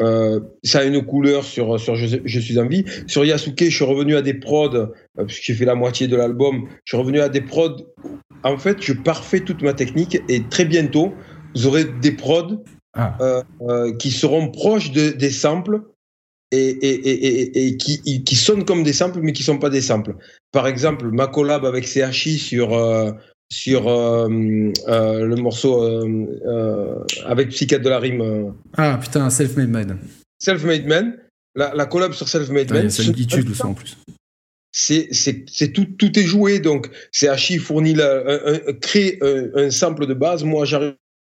euh, 0.00 0.40
ça 0.62 0.80
a 0.80 0.84
une 0.84 1.04
couleur 1.04 1.44
sur, 1.44 1.78
sur 1.78 1.94
je, 1.96 2.40
suis 2.40 2.58
en 2.58 2.66
vie. 2.66 2.84
Sur 3.06 3.24
Yasuke, 3.24 3.64
je 3.64 3.74
suis 3.74 3.84
revenu 3.84 4.16
à 4.16 4.22
des 4.22 4.34
prods, 4.34 4.74
euh, 4.74 5.24
puisque 5.26 5.42
j'ai 5.42 5.54
fait 5.54 5.64
la 5.64 5.74
moitié 5.74 6.08
de 6.08 6.16
l'album, 6.16 6.68
je 6.84 6.92
suis 6.92 6.96
revenu 6.96 7.20
à 7.20 7.28
des 7.28 7.40
prods. 7.42 7.76
En 8.42 8.56
fait, 8.56 8.80
je 8.80 8.92
parfait 8.92 9.40
toute 9.40 9.62
ma 9.62 9.74
technique 9.74 10.18
et 10.28 10.42
très 10.48 10.64
bientôt, 10.64 11.12
vous 11.54 11.66
aurez 11.66 11.84
des 11.84 12.12
prods 12.12 12.64
ah. 12.94 13.16
euh, 13.60 13.92
qui 13.96 14.10
seront 14.10 14.50
proches 14.50 14.92
de, 14.92 15.10
des 15.10 15.30
samples 15.30 15.82
et, 16.50 16.58
et, 16.58 17.08
et, 17.10 17.66
et 17.66 17.76
qui, 17.76 18.24
qui, 18.24 18.36
sonnent 18.36 18.64
comme 18.64 18.82
des 18.82 18.92
samples, 18.92 19.20
mais 19.22 19.32
qui 19.32 19.42
ne 19.42 19.46
sont 19.46 19.58
pas 19.58 19.70
des 19.70 19.82
samples. 19.82 20.16
Par 20.50 20.66
exemple, 20.66 21.10
ma 21.10 21.26
collab 21.26 21.64
avec 21.64 21.86
CHI 21.86 22.38
sur, 22.38 22.70
sur 23.50 23.88
euh, 23.88 24.28
euh, 24.88 25.24
le 25.24 25.36
morceau 25.36 25.82
euh, 25.82 27.04
avec 27.26 27.48
Psychiatre 27.48 27.84
de 27.84 27.90
la 27.90 27.98
rime. 27.98 28.54
Ah 28.76 28.98
putain, 29.02 29.28
Self-Made 29.28 29.68
Man. 29.68 29.98
Self-Made 30.38 30.86
Man. 30.86 31.18
La, 31.56 31.74
la 31.74 31.86
collab 31.86 32.12
sur 32.12 32.28
Self-Made 32.28 32.70
Man. 32.72 32.90
C'est 32.90 33.04
une 33.04 33.54
ça 33.54 33.66
en 33.66 33.74
plus. 33.74 33.98
C'est 34.72 35.72
tout, 35.72 35.84
tout 35.98 36.16
est 36.16 36.24
joué 36.24 36.60
donc 36.60 36.88
c'est 37.10 37.26
Hachi 37.26 37.58
fournit 37.58 37.92
la, 37.92 38.22
un, 38.24 38.72
crée 38.74 39.18
un, 39.56 39.68
sample 39.68 40.06
de 40.06 40.14
base 40.14 40.44
moi 40.44 40.64
j'arrive 40.64 40.94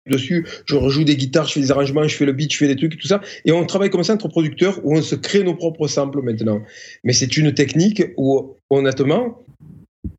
dessus 0.06 0.46
je 0.66 0.76
rejoue 0.76 1.06
des 1.06 1.16
guitares 1.16 1.48
je 1.48 1.54
fais 1.54 1.62
des 1.62 1.72
arrangements 1.72 2.06
je 2.06 2.18
fais 2.18 2.26
le 2.26 2.34
beat 2.34 2.52
je 2.52 2.58
fais 2.58 2.68
des 2.68 2.76
trucs 2.76 3.00
tout 3.00 3.08
ça 3.08 3.22
et 3.46 3.54
on 3.54 3.66
travaille 3.66 3.90
comme 3.90 4.04
ça 4.04 4.16
entre 4.16 4.28
producteurs 4.28 4.82
où 4.84 4.98
on 4.98 5.02
se 5.02 5.16
crée 5.16 5.46
nos 5.46 5.56
propres 5.56 5.88
samples 5.88 6.22
maintenant 6.22 6.62
mais 7.06 7.14
c'est 7.14 7.38
une 7.38 7.54
technique 7.54 8.04
où 8.18 8.58
honnêtement 8.70 9.42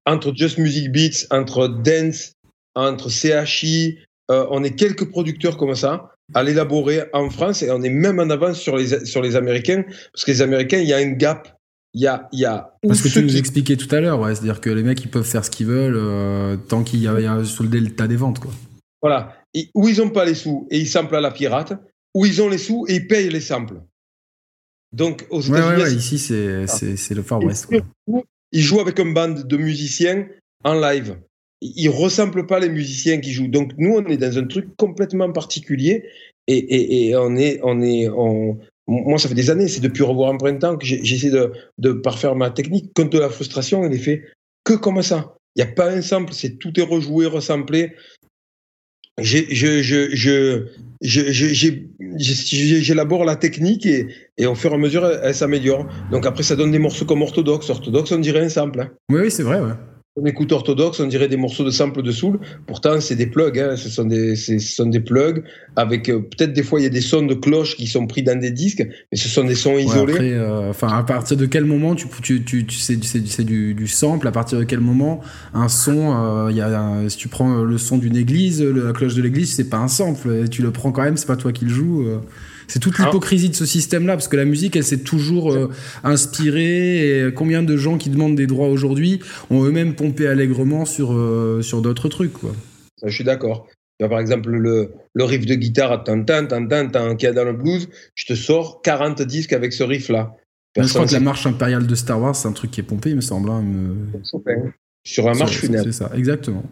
entre 0.07 0.33
Just 0.35 0.59
Music 0.59 0.91
Beats, 0.91 1.27
entre 1.31 1.69
Dance, 1.69 2.33
entre 2.75 3.11
CHI, 3.11 3.99
euh, 4.31 4.47
on 4.51 4.65
est 4.65 4.75
quelques 4.75 5.09
producteurs 5.11 5.57
comme 5.57 5.75
ça 5.75 6.11
à 6.35 6.43
l'élaborer 6.43 7.05
en 7.13 7.29
France 7.31 7.63
et 7.63 7.71
on 7.71 7.83
est 7.83 7.91
même 7.91 8.19
en 8.19 8.31
avance 8.31 8.59
sur 8.59 8.77
les, 8.77 9.05
sur 9.05 9.21
les 9.21 9.37
Américains 9.37 9.85
parce 10.13 10.25
que 10.25 10.31
les 10.31 10.43
Américains, 10.43 10.79
il 10.79 10.89
y 10.89 10.93
a 10.93 10.99
un 10.99 11.11
gap. 11.13 11.59
Il 11.95 12.01
y 12.01 12.07
a, 12.07 12.27
il 12.33 12.39
y 12.39 12.47
a 12.47 12.73
Parce 12.89 13.03
que 13.03 13.09
tu 13.09 13.23
nous 13.23 13.37
expliquais 13.37 13.77
tout 13.77 13.95
à 13.95 14.01
l'heure, 14.01 14.19
ouais, 14.19 14.35
c'est-à-dire 14.35 14.63
que 14.63 14.71
les 14.71 14.83
mecs 14.83 15.05
ils 15.05 15.11
peuvent 15.11 15.27
faire 15.27 15.45
ce 15.45 15.51
qu'ils 15.51 15.67
veulent 15.67 15.99
euh, 15.99 16.57
tant 16.57 16.85
qu'il 16.85 17.01
y 17.01 17.07
a, 17.07 17.45
sur 17.45 17.65
le 17.65 17.69
delta 17.69 18.09
des 18.09 18.17
ventes. 18.17 18.39
Quoi. 18.39 18.51
Voilà. 19.03 19.37
où 19.75 19.89
ils 19.89 19.99
n'ont 19.99 20.09
pas 20.09 20.25
les 20.25 20.35
sous 20.35 20.67
et 20.71 20.79
ils 20.79 20.89
samplent 20.89 21.17
à 21.17 21.21
la 21.21 21.31
pirate, 21.31 21.75
où 22.15 22.25
ils 22.25 22.41
ont 22.41 22.49
les 22.49 22.57
sous 22.57 22.87
et 22.89 22.95
ils 22.95 23.07
payent 23.07 23.29
les 23.29 23.43
samples. 23.43 23.83
Donc 24.95 25.27
aux 25.29 25.43
États-Unis. 25.43 25.83
Ouais, 25.83 25.95
ici 25.95 26.19
c'est 26.19 27.15
le 27.15 27.23
Far 27.23 27.45
West. 27.45 27.67
Quoi 27.67 28.23
il 28.53 28.61
joue 28.61 28.81
avec 28.81 29.01
un 29.01 29.13
band 29.13 29.29
de 29.29 29.57
musiciens 29.57 30.29
en 30.65 30.75
live. 30.75 31.17
Il 31.61 31.89
ressemble 31.91 32.47
pas 32.47 32.59
les 32.59 32.69
musiciens 32.69 33.21
qui 33.21 33.33
jouent. 33.33 33.49
Donc 33.49 33.73
nous, 33.79 33.95
on 33.95 34.07
est 34.07 34.17
dans 34.17 34.39
un 34.39 34.47
truc 34.47 34.69
complètement 34.77 35.31
particulier 35.33 36.05
et, 36.49 37.09
et, 37.09 37.17
on 37.17 37.37
est, 37.37 37.61
on 37.63 37.81
est, 37.81 38.09
on, 38.09 38.59
moi, 38.89 39.19
ça 39.19 39.29
fait 39.29 39.35
des 39.35 39.51
années, 39.51 39.69
c'est 39.69 39.81
depuis 39.81 40.03
revoir 40.03 40.33
un 40.33 40.37
printemps 40.37 40.77
que 40.77 40.85
j'essaie 40.85 41.31
de, 41.31 41.93
parfaire 41.93 42.35
ma 42.35 42.51
technique. 42.51 42.95
De 42.97 43.19
la 43.19 43.31
frustration, 43.31 43.85
elle 43.85 43.95
est 43.95 43.99
fait 43.99 44.23
que 44.65 44.75
comme 44.75 45.03
ça. 45.03 45.35
Il 45.55 45.63
n'y 45.63 45.71
a 45.71 45.73
pas 45.73 45.91
un 45.91 46.01
sample, 46.01 46.33
c'est 46.33 46.59
tout 46.59 46.79
est 46.81 46.85
rejoué, 46.85 47.27
ressemblé. 47.27 47.95
J'élabore 52.21 53.25
la 53.25 53.37
technique 53.37 53.85
et, 53.87 54.09
et, 54.39 54.47
au 54.47 54.55
fur 54.55 54.73
et 54.73 54.75
à 54.75 54.79
mesure, 54.79 55.05
elle, 55.07 55.35
s'améliore. 55.35 55.87
Donc 56.11 56.25
après, 56.27 56.43
ça 56.43 56.57
donne 56.57 56.71
des 56.71 56.79
morceaux 56.79 57.05
comme 57.05 57.23
orthodoxe. 57.23 57.69
Orthodoxe, 57.71 58.13
on 58.13 58.19
dirait 58.19 58.45
un 58.45 58.49
sample. 58.49 58.81
Hein. 58.81 58.91
Oui, 59.11 59.31
c'est 59.31 59.43
vrai. 59.43 59.61
On 60.17 60.27
écoute 60.27 60.53
orthodoxe, 60.53 61.01
on 61.01 61.07
dirait 61.07 61.29
des 61.29 61.39
morceaux 61.39 61.65
de 61.65 61.71
sample 61.71 62.03
de 62.03 62.13
soul. 62.13 62.39
Pourtant, 62.67 63.01
c'est 63.01 63.17
des 63.17 63.27
plugs. 63.27 63.59
Hein. 63.59 63.77
Ce, 63.77 63.89
sont 63.89 64.05
des, 64.05 64.37
ce 64.37 64.59
sont 64.59 64.87
des 64.87 65.01
plugs 65.01 65.43
avec 65.75 66.11
euh, 66.11 66.21
peut-être 66.21 66.53
des 66.53 66.63
fois 66.63 66.81
il 66.81 66.83
y 66.83 66.87
a 66.87 66.91
des 66.91 67.01
sons 67.01 67.25
de 67.25 67.33
cloche 67.33 67.77
qui 67.77 67.87
sont 67.87 68.07
pris 68.07 68.23
dans 68.23 68.39
des 68.39 68.51
disques, 68.51 68.87
mais 69.11 69.17
ce 69.17 69.29
sont 69.29 69.45
des 69.45 69.55
sons 69.55 69.79
isolés. 69.79 70.35
Euh, 70.35 70.69
enfin, 70.69 70.89
à 70.89 71.03
partir 71.03 71.39
de 71.39 71.47
quel 71.47 71.65
moment 71.65 71.95
tu, 71.95 72.09
tu, 72.23 72.45
tu, 72.45 72.67
tu 72.67 72.77
c'est 72.77 73.45
du, 73.45 73.73
du, 73.73 73.87
sample? 73.87 74.29
À 74.29 74.33
partir 74.33 74.59
de 74.59 74.65
quel 74.65 74.81
moment 74.81 75.23
un 75.55 75.69
son, 75.69 76.15
euh, 76.15 76.51
il 76.51 76.59
y 76.59 76.61
a 76.61 77.09
si 77.09 77.17
tu 77.17 77.29
prends 77.29 77.63
le 77.63 77.79
son 77.79 77.97
d'une 77.97 78.17
église, 78.17 78.63
la 78.63 78.93
cloche 78.93 79.15
de 79.15 79.23
l'église, 79.23 79.55
c'est 79.55 79.71
pas 79.71 79.79
un 79.79 79.89
sample. 79.89 80.47
Tu 80.51 80.61
le 80.61 80.73
prends 80.73 80.93
quand 80.93 81.03
même, 81.03 81.17
c'est 81.17 81.27
pas 81.27 81.37
toi 81.37 81.53
qui 81.53 81.65
le 81.65 81.71
joues. 81.71 82.07
C'est 82.69 82.79
toute 82.79 82.99
l'hypocrisie 82.99 83.51
de 83.51 83.55
ce 83.55 83.67
système-là, 83.67 84.15
parce 84.15 84.29
que 84.29 84.37
la 84.37 84.45
musique, 84.45 84.77
elle 84.77 84.85
s'est 84.85 85.03
toujours 85.03 85.53
euh, 85.53 85.71
inspirée. 86.05 87.27
Et 87.27 87.33
combien 87.33 87.63
de 87.63 87.77
gens 87.77 87.99
qui 87.99 88.11
demandent 88.11 88.37
des 88.37 88.47
droits 88.47 88.69
aujourd'hui 88.69 89.21
ont 89.51 89.65
eux-mêmes 89.65 89.95
pompé 89.95 90.27
allègrement 90.27 90.85
sur, 90.85 91.13
euh, 91.13 91.63
sur 91.63 91.83
d'autres 91.83 92.09
trucs, 92.09 92.33
quoi. 92.33 92.53
je 93.05 93.15
suis 93.15 93.25
d'accord. 93.25 93.67
Par 93.99 94.19
exemple, 94.19 94.51
le, 94.51 94.93
le 95.15 95.25
riff 95.25 95.47
de 95.47 95.55
guitare, 95.55 96.03
tan, 96.03 96.25
tan, 96.25 96.47
tan, 96.47 96.67
tan, 96.67 96.89
tan, 96.89 97.17
qu'il 97.17 97.27
y 97.27 97.31
a 97.31 97.35
dans 97.35 97.45
le 97.45 97.53
blues, 97.53 97.89
je 98.15 98.27
te 98.27 98.35
sors 98.35 98.83
40 98.83 99.23
disques 99.23 99.53
avec 99.53 99.73
ce 99.73 99.85
riff-là. 99.85 100.35
Je 100.77 100.89
crois 100.89 101.07
que 101.07 101.13
la 101.13 101.21
marche 101.21 101.47
impériale 101.47 101.87
de 101.87 101.95
Star 101.95 102.21
Wars, 102.21 102.35
c'est 102.35 102.49
un 102.49 102.53
truc 102.53 102.71
qui 102.71 102.81
est 102.81 102.85
pompé, 102.85 103.11
il 103.11 103.17
me 103.17 103.21
semble. 103.21 103.51
Hein, 103.51 103.63
Sur 105.05 105.29
un 105.29 105.35
marche 105.35 105.59
funèbre. 105.59 105.85
C'est 105.85 105.93
ça, 105.93 106.11
exactement. 106.15 106.65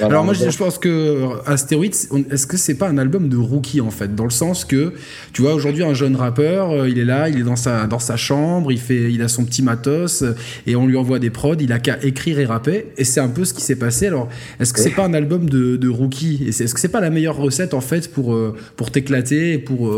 Alors 0.00 0.24
moi 0.24 0.34
je, 0.34 0.56
pense 0.58 0.76
que 0.76 1.28
Astéroïdes, 1.46 1.94
est-ce 2.30 2.46
que 2.46 2.58
c'est 2.58 2.74
pas 2.74 2.88
un 2.88 2.98
album 2.98 3.30
de 3.30 3.38
rookie 3.38 3.80
en 3.80 3.90
fait, 3.90 4.14
dans 4.14 4.24
le 4.24 4.30
sens 4.30 4.66
que 4.66 4.92
tu 5.32 5.40
vois 5.40 5.54
aujourd'hui 5.54 5.82
un 5.82 5.94
jeune 5.94 6.16
rappeur, 6.16 6.70
euh, 6.70 6.88
il 6.88 6.98
est 6.98 7.04
là, 7.04 7.30
il 7.30 7.38
est 7.38 7.44
dans 7.44 7.56
sa 7.56 7.86
dans 7.86 7.98
sa 7.98 8.16
chambre, 8.16 8.72
il 8.72 8.78
fait, 8.78 9.10
il 9.10 9.22
a 9.22 9.28
son 9.28 9.44
petit 9.46 9.62
matos 9.62 10.20
euh, 10.22 10.34
et 10.66 10.76
on 10.76 10.86
lui 10.86 10.98
envoie 10.98 11.18
des 11.18 11.30
prods, 11.30 11.54
il 11.60 11.72
a 11.72 11.78
qu'à 11.78 11.98
écrire 12.02 12.38
et 12.40 12.44
rapper. 12.44 12.88
Et 12.98 13.04
c'est 13.04 13.20
un 13.20 13.28
peu 13.28 13.46
ce 13.46 13.54
qui 13.54 13.62
s'est 13.62 13.76
passé. 13.76 14.08
Alors 14.08 14.28
est-ce 14.60 14.74
que 14.74 14.80
c'est 14.80 14.90
pas 14.90 15.04
un 15.04 15.14
album 15.14 15.48
de, 15.48 15.76
de 15.76 15.88
rookie? 15.88 16.44
Est-ce 16.46 16.74
que 16.74 16.80
c'est 16.80 16.88
pas 16.88 17.00
la 17.00 17.10
meilleure 17.10 17.36
recette 17.36 17.72
en 17.72 17.80
fait 17.80 18.12
pour 18.12 18.34
euh, 18.34 18.54
pour 18.76 18.90
t'éclater, 18.90 19.56
pour 19.58 19.90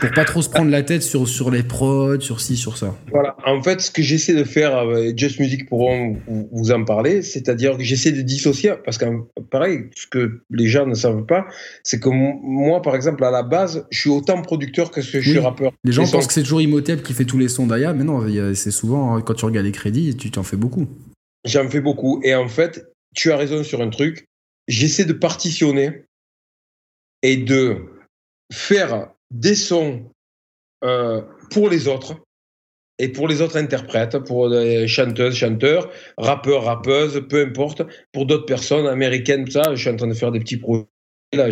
pour 0.00 0.10
pas 0.14 0.24
trop 0.24 0.40
se 0.40 0.48
prendre 0.48 0.70
la 0.70 0.82
tête 0.82 1.02
sur 1.02 1.28
sur 1.28 1.50
les 1.50 1.62
prods, 1.62 2.20
sur 2.20 2.40
ci, 2.40 2.56
sur 2.56 2.78
ça? 2.78 2.94
Voilà, 3.10 3.36
en 3.44 3.62
fait 3.62 3.82
ce 3.82 3.90
que 3.90 4.02
j'essaie 4.02 4.34
de 4.34 4.44
faire, 4.44 4.84
Just 5.16 5.38
Music 5.38 5.68
pourront 5.68 6.16
vous 6.52 6.70
en 6.70 6.84
parler, 6.84 7.20
c'est-à-dire 7.20 7.76
que 7.76 7.82
j'essaie 7.82 8.12
de 8.12 8.22
dire 8.22 8.37
parce 8.84 8.98
que 8.98 9.04
pareil, 9.50 9.90
ce 9.94 10.06
que 10.06 10.40
les 10.50 10.66
gens 10.66 10.86
ne 10.86 10.94
savent 10.94 11.26
pas, 11.26 11.46
c'est 11.82 12.00
que 12.00 12.08
moi, 12.08 12.82
par 12.82 12.94
exemple, 12.94 13.24
à 13.24 13.30
la 13.30 13.42
base, 13.42 13.86
je 13.90 14.00
suis 14.00 14.10
autant 14.10 14.40
producteur 14.42 14.90
que 14.90 15.02
ce 15.02 15.12
que 15.12 15.20
je 15.20 15.30
suis 15.30 15.38
rappeur. 15.38 15.72
Les 15.84 15.92
gens 15.92 16.06
pensent 16.06 16.26
que 16.26 16.32
c'est 16.32 16.42
toujours 16.42 16.60
Imhotep 16.60 17.02
qui 17.02 17.12
fait 17.12 17.24
tous 17.24 17.38
les 17.38 17.48
sons 17.48 17.66
d'Aya, 17.66 17.92
mais 17.92 18.04
non, 18.04 18.26
c'est 18.54 18.70
souvent, 18.70 19.14
hein, 19.14 19.22
quand 19.22 19.34
tu 19.34 19.44
regardes 19.44 19.66
les 19.66 19.72
crédits, 19.72 20.16
tu 20.16 20.30
t'en 20.30 20.42
fais 20.42 20.56
beaucoup. 20.56 20.86
J'en 21.44 21.68
fais 21.68 21.80
beaucoup. 21.80 22.20
Et 22.24 22.34
en 22.34 22.48
fait, 22.48 22.92
tu 23.14 23.32
as 23.32 23.36
raison 23.36 23.62
sur 23.64 23.80
un 23.80 23.90
truc. 23.90 24.26
J'essaie 24.66 25.04
de 25.04 25.12
partitionner 25.12 26.04
et 27.22 27.36
de 27.36 27.86
faire 28.52 29.10
des 29.30 29.54
sons 29.54 30.10
euh, 30.84 31.22
pour 31.50 31.68
les 31.68 31.88
autres 31.88 32.16
et 32.98 33.08
pour 33.08 33.28
les 33.28 33.40
autres 33.40 33.56
interprètes, 33.56 34.18
pour 34.18 34.48
les 34.48 34.88
chanteuses, 34.88 35.34
chanteurs, 35.34 35.90
rappeurs, 36.16 36.64
rappeuses, 36.64 37.22
peu 37.28 37.42
importe, 37.42 37.82
pour 38.12 38.26
d'autres 38.26 38.46
personnes 38.46 38.86
américaines, 38.86 39.44
tout 39.44 39.52
ça, 39.52 39.74
je 39.74 39.80
suis 39.80 39.90
en 39.90 39.96
train 39.96 40.08
de 40.08 40.14
faire 40.14 40.32
des 40.32 40.40
petits 40.40 40.56
projets. 40.56 40.86
Là, 41.34 41.50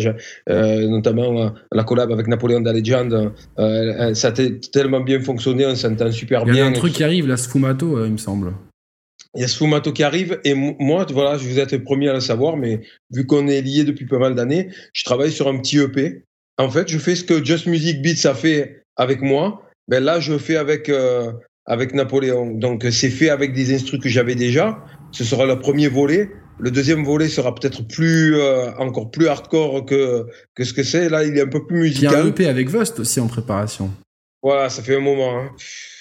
euh, 0.49 0.87
notamment 0.87 1.39
euh, 1.39 1.49
la 1.71 1.83
collab 1.83 2.11
avec 2.11 2.25
Napoléon 2.25 2.61
de 2.61 2.69
euh, 2.69 3.29
euh, 3.59 4.13
ça 4.15 4.29
a 4.29 4.49
tellement 4.71 5.01
bien 5.01 5.21
fonctionné, 5.21 5.67
on 5.67 5.75
s'entend 5.75 6.11
super 6.11 6.45
bien. 6.45 6.53
Il 6.55 6.57
y 6.57 6.61
a 6.61 6.65
un 6.65 6.71
truc 6.71 6.93
qui 6.93 7.03
arrive, 7.03 7.27
la 7.27 7.37
Sfumato, 7.37 8.03
il 8.03 8.13
me 8.13 8.17
semble. 8.17 8.53
Il 9.35 9.41
y 9.41 9.43
a 9.43 9.47
Sfumato 9.47 9.93
qui 9.93 10.01
arrive, 10.01 10.39
et 10.43 10.55
moi, 10.55 11.05
voilà, 11.11 11.37
je 11.37 11.47
vous 11.47 11.59
êtes 11.59 11.73
le 11.73 11.83
premier 11.83 12.09
à 12.09 12.15
le 12.15 12.21
savoir, 12.21 12.57
mais 12.57 12.81
vu 13.11 13.27
qu'on 13.27 13.47
est 13.47 13.61
liés 13.61 13.83
depuis 13.83 14.07
pas 14.07 14.17
mal 14.17 14.33
d'années, 14.33 14.69
je 14.93 15.03
travaille 15.03 15.31
sur 15.31 15.47
un 15.47 15.59
petit 15.59 15.77
EP. 15.77 16.23
En 16.57 16.71
fait, 16.71 16.87
je 16.87 16.97
fais 16.97 17.13
ce 17.13 17.23
que 17.23 17.45
Just 17.45 17.67
Music 17.67 18.01
Beats 18.01 18.27
a 18.27 18.33
fait 18.33 18.83
avec 18.95 19.21
moi, 19.21 19.61
ben 19.87 20.03
là, 20.03 20.19
je 20.19 20.37
fais 20.37 20.57
avec, 20.57 20.89
euh, 20.89 21.31
avec 21.65 21.93
Napoléon. 21.93 22.51
Donc, 22.51 22.85
c'est 22.91 23.09
fait 23.09 23.29
avec 23.29 23.53
des 23.53 23.73
instruments 23.73 24.01
que 24.01 24.09
j'avais 24.09 24.35
déjà. 24.35 24.83
Ce 25.11 25.23
sera 25.23 25.45
le 25.45 25.59
premier 25.59 25.87
volet. 25.87 26.29
Le 26.59 26.71
deuxième 26.71 27.03
volet 27.03 27.29
sera 27.29 27.53
peut-être 27.53 27.87
plus, 27.87 28.35
euh, 28.35 28.71
encore 28.77 29.11
plus 29.11 29.27
hardcore 29.27 29.85
que, 29.85 30.25
que 30.55 30.63
ce 30.63 30.73
que 30.73 30.83
c'est. 30.83 31.09
Là, 31.09 31.23
il 31.23 31.37
est 31.37 31.41
un 31.41 31.47
peu 31.47 31.65
plus 31.65 31.81
musical. 31.81 32.11
Il 32.11 32.17
y 32.17 32.21
a 32.21 32.23
un 32.23 32.27
EP 32.27 32.47
avec 32.47 32.69
Vust 32.69 32.99
aussi 32.99 33.19
en 33.19 33.27
préparation. 33.27 33.91
Voilà, 34.41 34.69
ça 34.69 34.81
fait 34.81 34.95
un 34.95 35.01
moment. 35.01 35.39
Hein. 35.39 35.51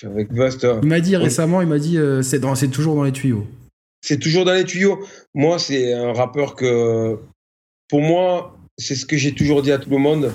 Avec 0.02 0.33
Vust. 0.33 0.64
Euh, 0.64 0.81
il 0.83 0.88
m'a 0.88 1.00
dit 1.00 1.16
récemment, 1.16 1.61
il 1.61 1.69
m'a 1.69 1.78
dit, 1.78 1.99
c'est, 2.23 2.40
c'est 2.55 2.69
toujours 2.69 2.97
dans 2.97 3.05
les 3.05 3.12
tuyaux. 3.12 3.47
C'est 4.00 4.19
toujours 4.19 4.45
dans 4.45 4.55
les 4.55 4.64
tuyaux. 4.64 5.05
Moi, 5.35 5.59
c'est 5.59 5.93
un 5.93 6.12
rappeur 6.12 6.55
que, 6.55 7.19
pour 7.88 8.00
moi, 8.00 8.57
c'est 8.78 8.95
ce 8.95 9.07
que 9.07 9.16
j'ai 9.16 9.33
toujours 9.33 9.62
dit 9.62 9.73
à 9.73 9.78
tout 9.78 9.90
le 9.90 9.99
monde. 9.99 10.31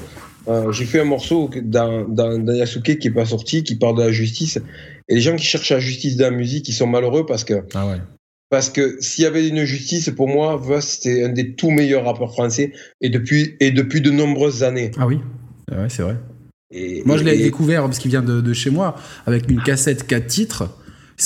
Euh, 0.48 0.72
j'ai 0.72 0.86
fait 0.86 1.00
un 1.00 1.06
morceau 1.06 1.50
dans, 1.62 2.08
dans, 2.08 2.46
Yasuke 2.52 2.98
qui 2.98 3.08
est 3.08 3.12
pas 3.12 3.26
sorti, 3.26 3.64
qui 3.64 3.76
parle 3.76 3.98
de 3.98 4.04
la 4.04 4.12
justice. 4.12 4.60
Et 5.08 5.16
les 5.16 5.22
gens 5.22 5.36
qui 5.36 5.46
cherchent 5.46 5.72
la 5.72 5.80
justice 5.80 6.18
dans 6.18 6.26
la 6.26 6.32
musique, 6.32 6.68
ils 6.68 6.74
sont 6.74 6.88
malheureux 6.88 7.26
parce 7.26 7.44
que 7.44 7.64
ah 7.74 7.88
ouais. 7.88 7.98
parce 8.50 8.70
que 8.70 8.98
s'il 9.02 9.24
y 9.24 9.28
avait 9.28 9.48
une 9.48 9.66
justice, 9.66 10.10
pour 10.10 10.28
moi, 10.28 10.60
c'était 10.82 11.24
un 11.26 11.30
des 11.30 11.54
tout 11.54 11.70
meilleurs 11.70 12.06
rappeurs 12.06 12.32
français 12.32 12.74
et 13.02 13.10
depuis 13.10 13.56
et 13.60 13.72
depuis 13.72 14.02
de 14.02 14.10
nombreuses 14.10 14.64
années. 14.64 14.92
Ah 14.98 15.06
oui, 15.06 15.20
ouais, 15.72 15.90
c'est 15.90 16.04
vrai. 16.04 16.18
Et, 16.72 17.04
moi, 17.06 17.18
je 17.18 17.24
l'ai 17.24 17.38
découvert 17.38 17.84
parce 17.84 18.00
qu'il 18.00 18.12
vient 18.12 18.22
de, 18.22 18.40
de, 18.40 18.54
chez 18.54 18.70
moi 18.70 18.96
avec 19.26 19.50
une 19.52 19.62
cassette 19.62 20.08
4 20.08 20.26
titres 20.26 20.70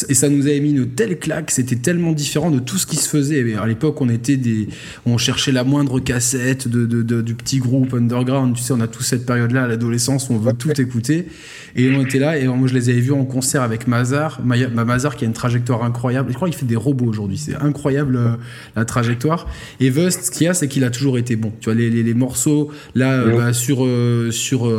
et 0.10 0.13
ça 0.13 0.30
nous 0.30 0.48
avait 0.48 0.60
mis 0.60 0.72
une 0.72 0.88
telle 0.88 1.18
claque, 1.20 1.51
c'était 1.51 1.75
tellement 1.75 2.12
différent 2.12 2.51
de 2.51 2.60
tout 2.60 2.77
ce 2.77 2.86
qui 2.86 2.98
se 2.98 3.08
faisait. 3.08 3.56
À 3.56 3.65
l'époque, 3.65 4.01
on 4.01 4.10
était 4.10 4.38
des, 4.38 4.68
on 5.06 5.18
cherchait 5.18 5.51
la 5.51 5.63
moindre 5.63 6.00
cassette 6.00 6.68
de, 6.68 6.86
de, 6.86 7.22
du 7.22 7.36
petit 7.36 7.60
groupe 7.60 7.94
underground. 7.94 8.56
Tu 8.56 8.62
sais, 8.62 8.74
on 8.74 8.82
a 8.82 8.88
tous 8.88 9.04
cette 9.04 9.25
période-là 9.25 9.63
à 9.63 9.68
l'adolescence 9.68 10.30
où 10.30 10.34
on 10.34 10.38
veut 10.38 10.54
tout 10.54 10.70
écouter. 10.80 11.27
Et 11.75 11.89
on 11.96 12.01
était 12.01 12.20
là, 12.20 12.38
et 12.38 12.48
moi 12.48 12.68
je 12.68 12.74
les 12.74 12.89
avais 12.89 13.00
vus 13.00 13.12
en 13.12 13.25
concert 13.25 13.62
avec 13.62 13.88
Mazar, 13.88 14.42
Mazar 14.44 15.15
qui 15.15 15.25
a 15.25 15.27
une 15.27 15.34
trajectoire 15.34 15.84
incroyable. 15.84 16.30
Je 16.32 16.36
crois 16.36 16.50
qu'il 16.50 16.58
fait 16.58 16.65
des 16.65 16.75
robots 16.75 17.06
aujourd'hui, 17.06 17.38
c'est 17.38 17.56
incroyable 17.56 18.15
euh, 18.15 18.36
la 18.75 18.86
trajectoire. 18.86 19.48
Et 19.80 19.89
Vust, 19.89 20.24
ce 20.24 20.32
qu'il 20.32 20.44
y 20.44 20.48
a, 20.48 20.54
c'est 20.54 20.68
qu'il 20.68 20.84
a 20.84 20.89
toujours 20.89 21.18
été 21.18 21.36
bon. 21.36 21.51
Tu 21.60 21.65
vois, 21.65 21.74
les, 21.74 21.89
les, 21.89 22.13
morceaux 22.13 22.72
là 22.96 23.13
euh, 23.13 23.38
bah, 23.38 23.54
sur 23.54 23.86
euh, 23.86 24.32
sur 24.32 24.72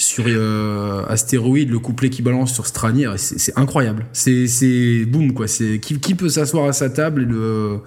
sur 0.00 0.24
euh, 0.26 1.04
Astéroïde, 1.08 1.70
le 1.70 1.78
couplet 1.78 2.08
qui 2.08 2.22
balance 2.22 2.54
sur 2.54 2.66
Stranier, 2.66 3.10
c'est 3.16 3.56
incroyable. 3.56 4.06
C'est 4.12 5.04
boum, 5.06 5.34
quoi. 5.34 5.46
Qui, 5.46 6.00
qui 6.00 6.14
peut 6.14 6.28
s'asseoir 6.28 6.66
à 6.66 6.72
sa 6.72 6.88
table 6.88 7.22
et 7.22 7.26
le. 7.26 7.80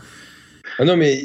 Ah 0.77 0.85
non, 0.85 0.95
mais 0.95 1.23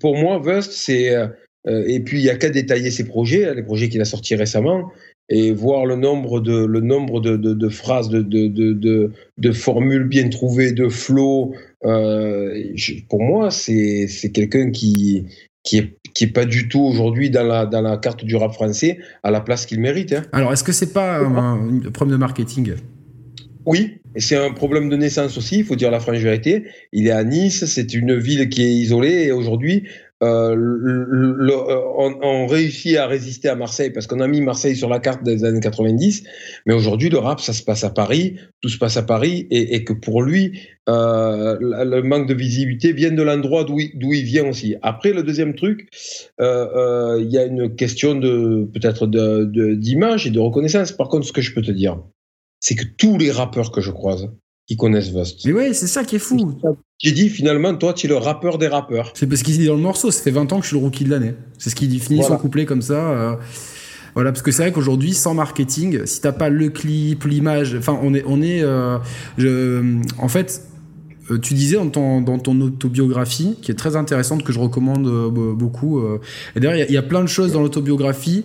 pour 0.00 0.16
moi, 0.16 0.40
Vust, 0.44 0.72
c'est. 0.72 1.14
Euh, 1.14 1.28
et 1.66 2.00
puis, 2.00 2.18
il 2.18 2.22
n'y 2.22 2.30
a 2.30 2.36
qu'à 2.36 2.50
détailler 2.50 2.90
ses 2.90 3.04
projets, 3.04 3.46
hein, 3.46 3.54
les 3.54 3.62
projets 3.62 3.88
qu'il 3.88 4.00
a 4.00 4.04
sortis 4.04 4.34
récemment, 4.34 4.90
et 5.28 5.52
voir 5.52 5.86
le 5.86 5.96
nombre 5.96 6.40
de, 6.40 6.64
le 6.64 6.80
nombre 6.80 7.20
de 7.20 7.68
phrases, 7.68 8.08
de, 8.08 8.22
de, 8.22 9.12
de, 9.38 9.52
formules 9.52 10.04
bien 10.04 10.28
trouvées, 10.30 10.72
de 10.72 10.88
flots. 10.88 11.54
Euh, 11.84 12.74
pour 13.08 13.22
moi, 13.22 13.50
c'est 13.50 14.08
quelqu'un 14.32 14.70
qui, 14.70 15.26
qui 15.62 15.78
est 15.78 15.98
qui 16.18 16.24
est 16.24 16.32
pas 16.32 16.46
du 16.46 16.68
tout 16.68 16.80
aujourd'hui 16.80 17.30
dans 17.30 17.44
la, 17.44 17.64
dans 17.64 17.80
la 17.80 17.96
carte 17.96 18.24
du 18.24 18.34
rap 18.34 18.52
français 18.52 18.98
à 19.22 19.30
la 19.30 19.40
place 19.40 19.66
qu'il 19.66 19.78
mérite. 19.78 20.12
Hein. 20.12 20.22
Alors, 20.32 20.52
est-ce 20.52 20.64
que 20.64 20.72
c'est 20.72 20.92
pas 20.92 21.18
un, 21.18 21.80
problème 21.92 22.16
de 22.16 22.20
marketing? 22.20 22.72
Oui, 23.66 24.00
c'est 24.16 24.34
un 24.34 24.50
problème 24.50 24.88
de 24.88 24.96
naissance 24.96 25.38
aussi, 25.38 25.58
il 25.58 25.64
faut 25.64 25.76
dire 25.76 25.92
la 25.92 26.00
franche 26.00 26.18
vérité. 26.18 26.64
Il 26.92 27.06
est 27.06 27.12
à 27.12 27.22
Nice, 27.22 27.66
c'est 27.66 27.94
une 27.94 28.16
ville 28.16 28.48
qui 28.48 28.62
est 28.62 28.72
isolée, 28.72 29.26
et 29.26 29.32
aujourd'hui, 29.32 29.84
euh, 30.22 30.56
euh, 30.56 31.80
on, 31.96 32.46
réussit 32.48 32.96
à 32.96 33.06
résister 33.06 33.48
à 33.48 33.54
Marseille 33.54 33.90
parce 33.90 34.08
qu'on 34.08 34.18
a 34.18 34.26
mis 34.26 34.40
Marseille 34.40 34.74
sur 34.74 34.88
la 34.88 34.98
carte 34.98 35.22
des 35.22 35.44
années 35.44 35.60
90, 35.60 36.24
mais 36.66 36.74
aujourd'hui 36.74 37.08
le 37.08 37.18
rap 37.18 37.40
ça 37.40 37.52
se 37.52 37.62
passe 37.62 37.84
à 37.84 37.90
Paris, 37.90 38.36
tout 38.60 38.68
se 38.68 38.78
passe 38.78 38.96
à 38.96 39.04
Paris 39.04 39.46
et, 39.50 39.84
que 39.84 39.92
pour 39.92 40.22
lui 40.22 40.58
euh, 40.88 41.56
le 41.60 42.02
manque 42.02 42.26
de 42.26 42.34
visibilité 42.34 42.92
vient 42.92 43.12
de 43.12 43.22
l'endroit 43.22 43.62
d'où 43.62 43.78
il, 43.78 43.92
il, 43.94 44.24
vient 44.24 44.48
aussi. 44.48 44.74
Après 44.82 45.12
le 45.12 45.22
deuxième 45.22 45.54
truc, 45.54 45.88
il 46.40 47.28
y 47.30 47.38
a 47.38 47.44
une 47.44 47.76
question 47.76 48.16
de 48.16 48.68
peut-être 48.74 49.06
d'image 49.06 50.26
et 50.26 50.30
de 50.30 50.40
reconnaissance. 50.40 50.90
Par 50.90 51.08
contre, 51.08 51.26
ce 51.26 51.32
que 51.32 51.42
je 51.42 51.54
peux 51.54 51.62
te 51.62 51.70
dire, 51.70 52.02
c'est 52.58 52.74
que 52.74 52.84
tous 52.96 53.18
les 53.18 53.30
rappeurs 53.30 53.70
que 53.70 53.80
je 53.80 53.92
croise, 53.92 54.28
qui 54.68 54.76
connaissent 54.76 55.10
Vust. 55.10 55.46
Mais 55.46 55.52
ouais, 55.52 55.72
c'est 55.72 55.86
ça 55.86 56.04
qui 56.04 56.16
est 56.16 56.20
fou. 56.20 56.54
J'ai 56.98 57.12
dit 57.12 57.30
finalement, 57.30 57.74
toi, 57.74 57.94
tu 57.94 58.06
es 58.06 58.08
le 58.08 58.16
rappeur 58.16 58.58
des 58.58 58.68
rappeurs. 58.68 59.12
C'est 59.14 59.26
parce 59.26 59.42
qu'il 59.42 59.56
dit 59.56 59.66
dans 59.66 59.74
le 59.74 59.80
morceau, 59.80 60.10
ça 60.10 60.22
fait 60.22 60.30
20 60.30 60.52
ans 60.52 60.58
que 60.58 60.64
je 60.64 60.68
suis 60.68 60.76
le 60.76 60.82
rookie 60.82 61.04
de 61.04 61.10
l'année. 61.10 61.34
C'est 61.56 61.70
ce 61.70 61.74
qu'il 61.74 61.88
dit, 61.88 61.98
finit 61.98 62.22
son 62.22 62.36
couplet 62.36 62.66
comme 62.66 62.82
ça. 62.82 63.10
Euh, 63.10 63.36
voilà, 64.14 64.30
parce 64.30 64.42
que 64.42 64.52
c'est 64.52 64.62
vrai 64.62 64.72
qu'aujourd'hui, 64.72 65.14
sans 65.14 65.32
marketing, 65.32 66.04
si 66.04 66.20
t'as 66.20 66.32
pas 66.32 66.50
le 66.50 66.68
clip, 66.68 67.24
l'image, 67.24 67.76
enfin, 67.78 67.98
on 68.02 68.12
est, 68.12 68.24
on 68.26 68.42
est, 68.42 68.62
euh, 68.62 68.98
je, 69.38 70.00
en 70.18 70.28
fait, 70.28 70.62
euh, 71.30 71.38
tu 71.38 71.54
disais 71.54 71.76
dans 71.76 71.88
ton, 71.88 72.20
dans 72.20 72.38
ton 72.38 72.60
autobiographie, 72.60 73.56
qui 73.62 73.70
est 73.70 73.76
très 73.76 73.96
intéressante, 73.96 74.42
que 74.42 74.52
je 74.52 74.58
recommande 74.58 75.08
beaucoup. 75.56 76.02
et 76.56 76.60
d'ailleurs, 76.60 76.86
il 76.88 76.92
y, 76.92 76.98
a 76.98 77.02
plein 77.02 77.22
de 77.22 77.28
choses 77.28 77.52
dans 77.52 77.62
l'autobiographie 77.62 78.44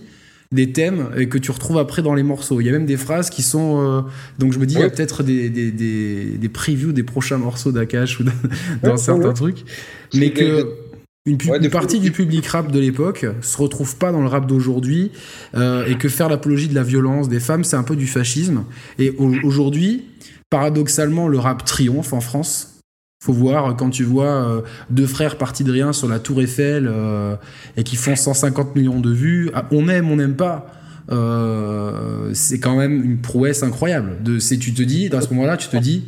des 0.54 0.72
thèmes 0.72 1.10
et 1.18 1.28
que 1.28 1.38
tu 1.38 1.52
retrouves 1.52 1.78
après 1.78 2.02
dans 2.02 2.14
les 2.14 2.24
morceaux. 2.24 2.62
Il 2.62 2.66
y 2.66 2.70
a 2.70 2.72
même 2.72 2.86
des 2.86 2.96
phrases 2.98 3.30
qui 3.30 3.42
sont. 3.42 3.82
euh, 3.82 4.02
donc 4.40 4.54
je 4.54 4.60
me 4.60 4.66
dis, 4.66 4.76
il 4.76 4.80
y 4.80 4.84
a 4.84 4.90
peut-être 4.90 5.22
des, 5.24 5.50
des, 5.50 5.72
des, 5.72 6.26
des 6.38 6.50
previews 6.50 6.94
des 6.94 7.04
prochains 7.04 7.38
morceaux 7.38 7.72
d'Akash 7.72 8.20
ou 8.20 8.24
d'un 8.24 8.32
dans 8.84 8.92
Ouais, 8.92 8.98
certains 8.98 9.28
ouais. 9.28 9.34
trucs. 9.34 9.66
Mais 10.14 10.32
que. 10.32 10.66
Une, 11.26 11.38
partie 11.70 12.02
du 12.02 12.12
public 12.12 12.46
rap 12.48 12.70
de 12.70 12.80
l'époque 12.82 13.26
se 13.42 13.56
retrouve 13.58 13.96
pas 13.96 14.12
dans 14.12 14.20
le 14.20 14.28
rap 14.28 14.46
d'aujourd'hui 14.46 15.10
euh, 15.56 15.86
et 15.86 15.96
que 15.96 16.10
faire 16.10 16.28
l'apologie 16.28 16.68
de 16.68 16.76
la 16.76 16.84
violence 16.84 17.30
des 17.30 17.40
femmes 17.40 17.64
c'est 17.64 17.78
un 17.78 17.84
peu 17.84 17.96
du 17.96 18.08
fascisme 18.08 18.66
et 19.00 19.12
au- 19.18 19.32
aujourd'hui 19.46 20.04
paradoxalement 20.50 21.30
le 21.30 21.40
rap 21.40 21.64
triomphe 21.64 22.12
en 22.12 22.20
France 22.20 22.73
faut 23.24 23.32
voir 23.32 23.78
quand 23.78 23.90
tu 23.90 24.04
vois 24.04 24.26
euh, 24.26 24.62
deux 24.90 25.08
frères 25.08 25.38
partis 25.38 25.64
de 25.64 25.72
rien 25.72 25.94
sur 25.94 26.10
la 26.10 26.20
tour 26.20 26.42
Eiffel 26.42 26.90
euh, 26.92 27.38
et 27.78 27.84
qui 27.84 27.96
font 27.96 28.18
150 28.18 28.76
millions 28.76 29.00
de 29.00 29.12
vues 29.12 29.50
ah, 29.54 29.66
on 29.72 29.88
aime 29.88 30.12
on 30.12 30.18
n'aime 30.18 30.36
pas 30.36 30.68
euh, 31.10 32.32
c'est 32.34 32.60
quand 32.60 32.76
même 32.78 33.04
une 33.04 33.20
prouesse 33.20 33.64
incroyable. 33.64 34.24
De 34.24 34.40
c'est 34.40 34.58
tu 34.58 34.74
te 34.74 34.82
dis 34.84 35.10
à 35.14 35.22
ce 35.22 35.34
moment-là 35.34 35.56
tu 35.56 35.70
te 35.70 35.78
dis 35.78 36.04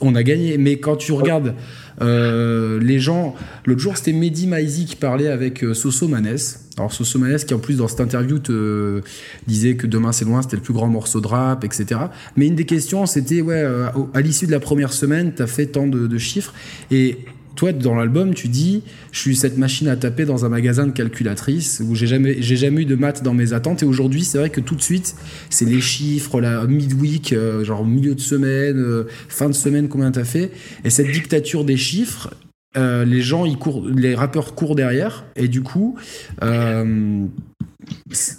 on 0.00 0.14
a 0.14 0.22
gagné. 0.22 0.56
Mais 0.56 0.78
quand 0.78 0.96
tu 0.96 1.12
regardes 1.12 1.54
les 2.00 2.98
gens 2.98 3.34
l'autre 3.66 3.80
jour 3.80 3.96
c'était 3.98 4.12
Mehdi 4.12 4.46
Maizi 4.46 4.86
qui 4.86 4.96
parlait 4.96 5.28
avec 5.28 5.64
Soso 5.74 6.08
Manès 6.08 6.67
alors 6.78 6.92
Soso 6.92 7.18
Manès 7.18 7.44
qui 7.44 7.54
en 7.54 7.58
plus 7.58 7.76
dans 7.76 7.88
cette 7.88 8.00
interview 8.00 8.38
te 8.38 9.02
disait 9.46 9.76
que 9.76 9.86
demain 9.86 10.12
c'est 10.12 10.24
loin 10.24 10.42
c'était 10.42 10.56
le 10.56 10.62
plus 10.62 10.74
grand 10.74 10.88
morceau 10.88 11.20
de 11.20 11.26
rap 11.26 11.64
etc 11.64 12.00
mais 12.36 12.46
une 12.46 12.54
des 12.54 12.66
questions 12.66 13.06
c'était 13.06 13.40
ouais 13.40 13.62
euh, 13.62 13.88
à 14.14 14.20
l'issue 14.20 14.46
de 14.46 14.52
la 14.52 14.60
première 14.60 14.92
semaine 14.92 15.32
t'as 15.34 15.46
fait 15.46 15.66
tant 15.66 15.86
de, 15.86 16.18
chiffres 16.18 16.54
et 16.90 17.18
toi, 17.58 17.72
dans 17.72 17.96
l'album, 17.96 18.34
tu 18.34 18.46
dis, 18.46 18.84
je 19.10 19.18
suis 19.18 19.34
cette 19.34 19.58
machine 19.58 19.88
à 19.88 19.96
taper 19.96 20.24
dans 20.24 20.44
un 20.44 20.48
magasin 20.48 20.86
de 20.86 20.92
calculatrice 20.92 21.82
où 21.84 21.96
j'ai 21.96 22.06
jamais, 22.06 22.36
j'ai 22.38 22.54
jamais 22.54 22.82
eu 22.82 22.84
de 22.84 22.94
maths 22.94 23.24
dans 23.24 23.34
mes 23.34 23.52
attentes. 23.52 23.82
Et 23.82 23.86
aujourd'hui, 23.86 24.22
c'est 24.22 24.38
vrai 24.38 24.48
que 24.48 24.60
tout 24.60 24.76
de 24.76 24.80
suite, 24.80 25.16
c'est 25.50 25.64
les 25.64 25.80
chiffres, 25.80 26.40
la 26.40 26.64
midweek, 26.68 27.32
euh, 27.32 27.64
genre 27.64 27.84
milieu 27.84 28.14
de 28.14 28.20
semaine, 28.20 28.78
euh, 28.78 29.08
fin 29.28 29.48
de 29.48 29.54
semaine, 29.54 29.88
combien 29.88 30.12
t'as 30.12 30.22
fait. 30.22 30.52
Et 30.84 30.90
cette 30.90 31.10
dictature 31.10 31.64
des 31.64 31.76
chiffres, 31.76 32.32
euh, 32.76 33.04
les 33.04 33.22
gens, 33.22 33.44
ils 33.46 33.56
courent, 33.56 33.86
les 33.88 34.14
rappeurs 34.14 34.54
courent 34.54 34.74
derrière. 34.76 35.24
Et 35.36 35.48
du 35.48 35.62
coup, 35.62 35.98
euh, 36.42 37.26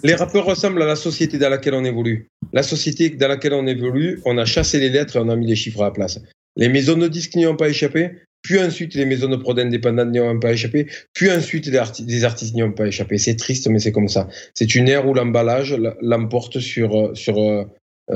Les 0.03 0.15
rappeurs 0.15 0.45
ressemblent 0.45 0.81
à 0.81 0.85
la 0.85 0.95
société 0.95 1.37
dans 1.37 1.49
laquelle 1.49 1.73
on 1.73 1.83
évolue. 1.83 2.27
La 2.53 2.63
société 2.63 3.09
dans 3.09 3.27
laquelle 3.27 3.53
on 3.53 3.67
évolue, 3.67 4.21
on 4.25 4.37
a 4.37 4.45
chassé 4.45 4.79
les 4.79 4.89
lettres 4.89 5.15
et 5.15 5.19
on 5.19 5.29
a 5.29 5.35
mis 5.35 5.47
les 5.47 5.55
chiffres 5.55 5.81
à 5.81 5.85
la 5.85 5.91
place. 5.91 6.19
Les 6.55 6.69
maisons 6.69 6.97
de 6.97 7.07
disques 7.07 7.35
n'y 7.35 7.47
ont 7.47 7.55
pas 7.55 7.69
échappé, 7.69 8.11
puis 8.41 8.59
ensuite 8.59 8.93
les 8.95 9.05
maisons 9.05 9.29
de 9.29 9.35
prod 9.35 9.57
indépendantes 9.59 10.09
n'y 10.09 10.19
ont 10.19 10.39
pas 10.39 10.51
échappé, 10.53 10.87
puis 11.13 11.31
ensuite 11.31 11.65
les, 11.67 11.77
arti- 11.77 12.05
les 12.05 12.23
artistes 12.23 12.55
n'y 12.55 12.63
ont 12.63 12.71
pas 12.71 12.87
échappé. 12.87 13.17
C'est 13.17 13.35
triste, 13.35 13.67
mais 13.67 13.79
c'est 13.79 13.91
comme 13.91 14.07
ça. 14.09 14.27
C'est 14.53 14.75
une 14.75 14.87
ère 14.87 15.07
où 15.07 15.13
l'emballage 15.13 15.75
l'emporte 16.01 16.59
sur, 16.59 17.11
sur, 17.15 17.39
euh, 17.39 17.65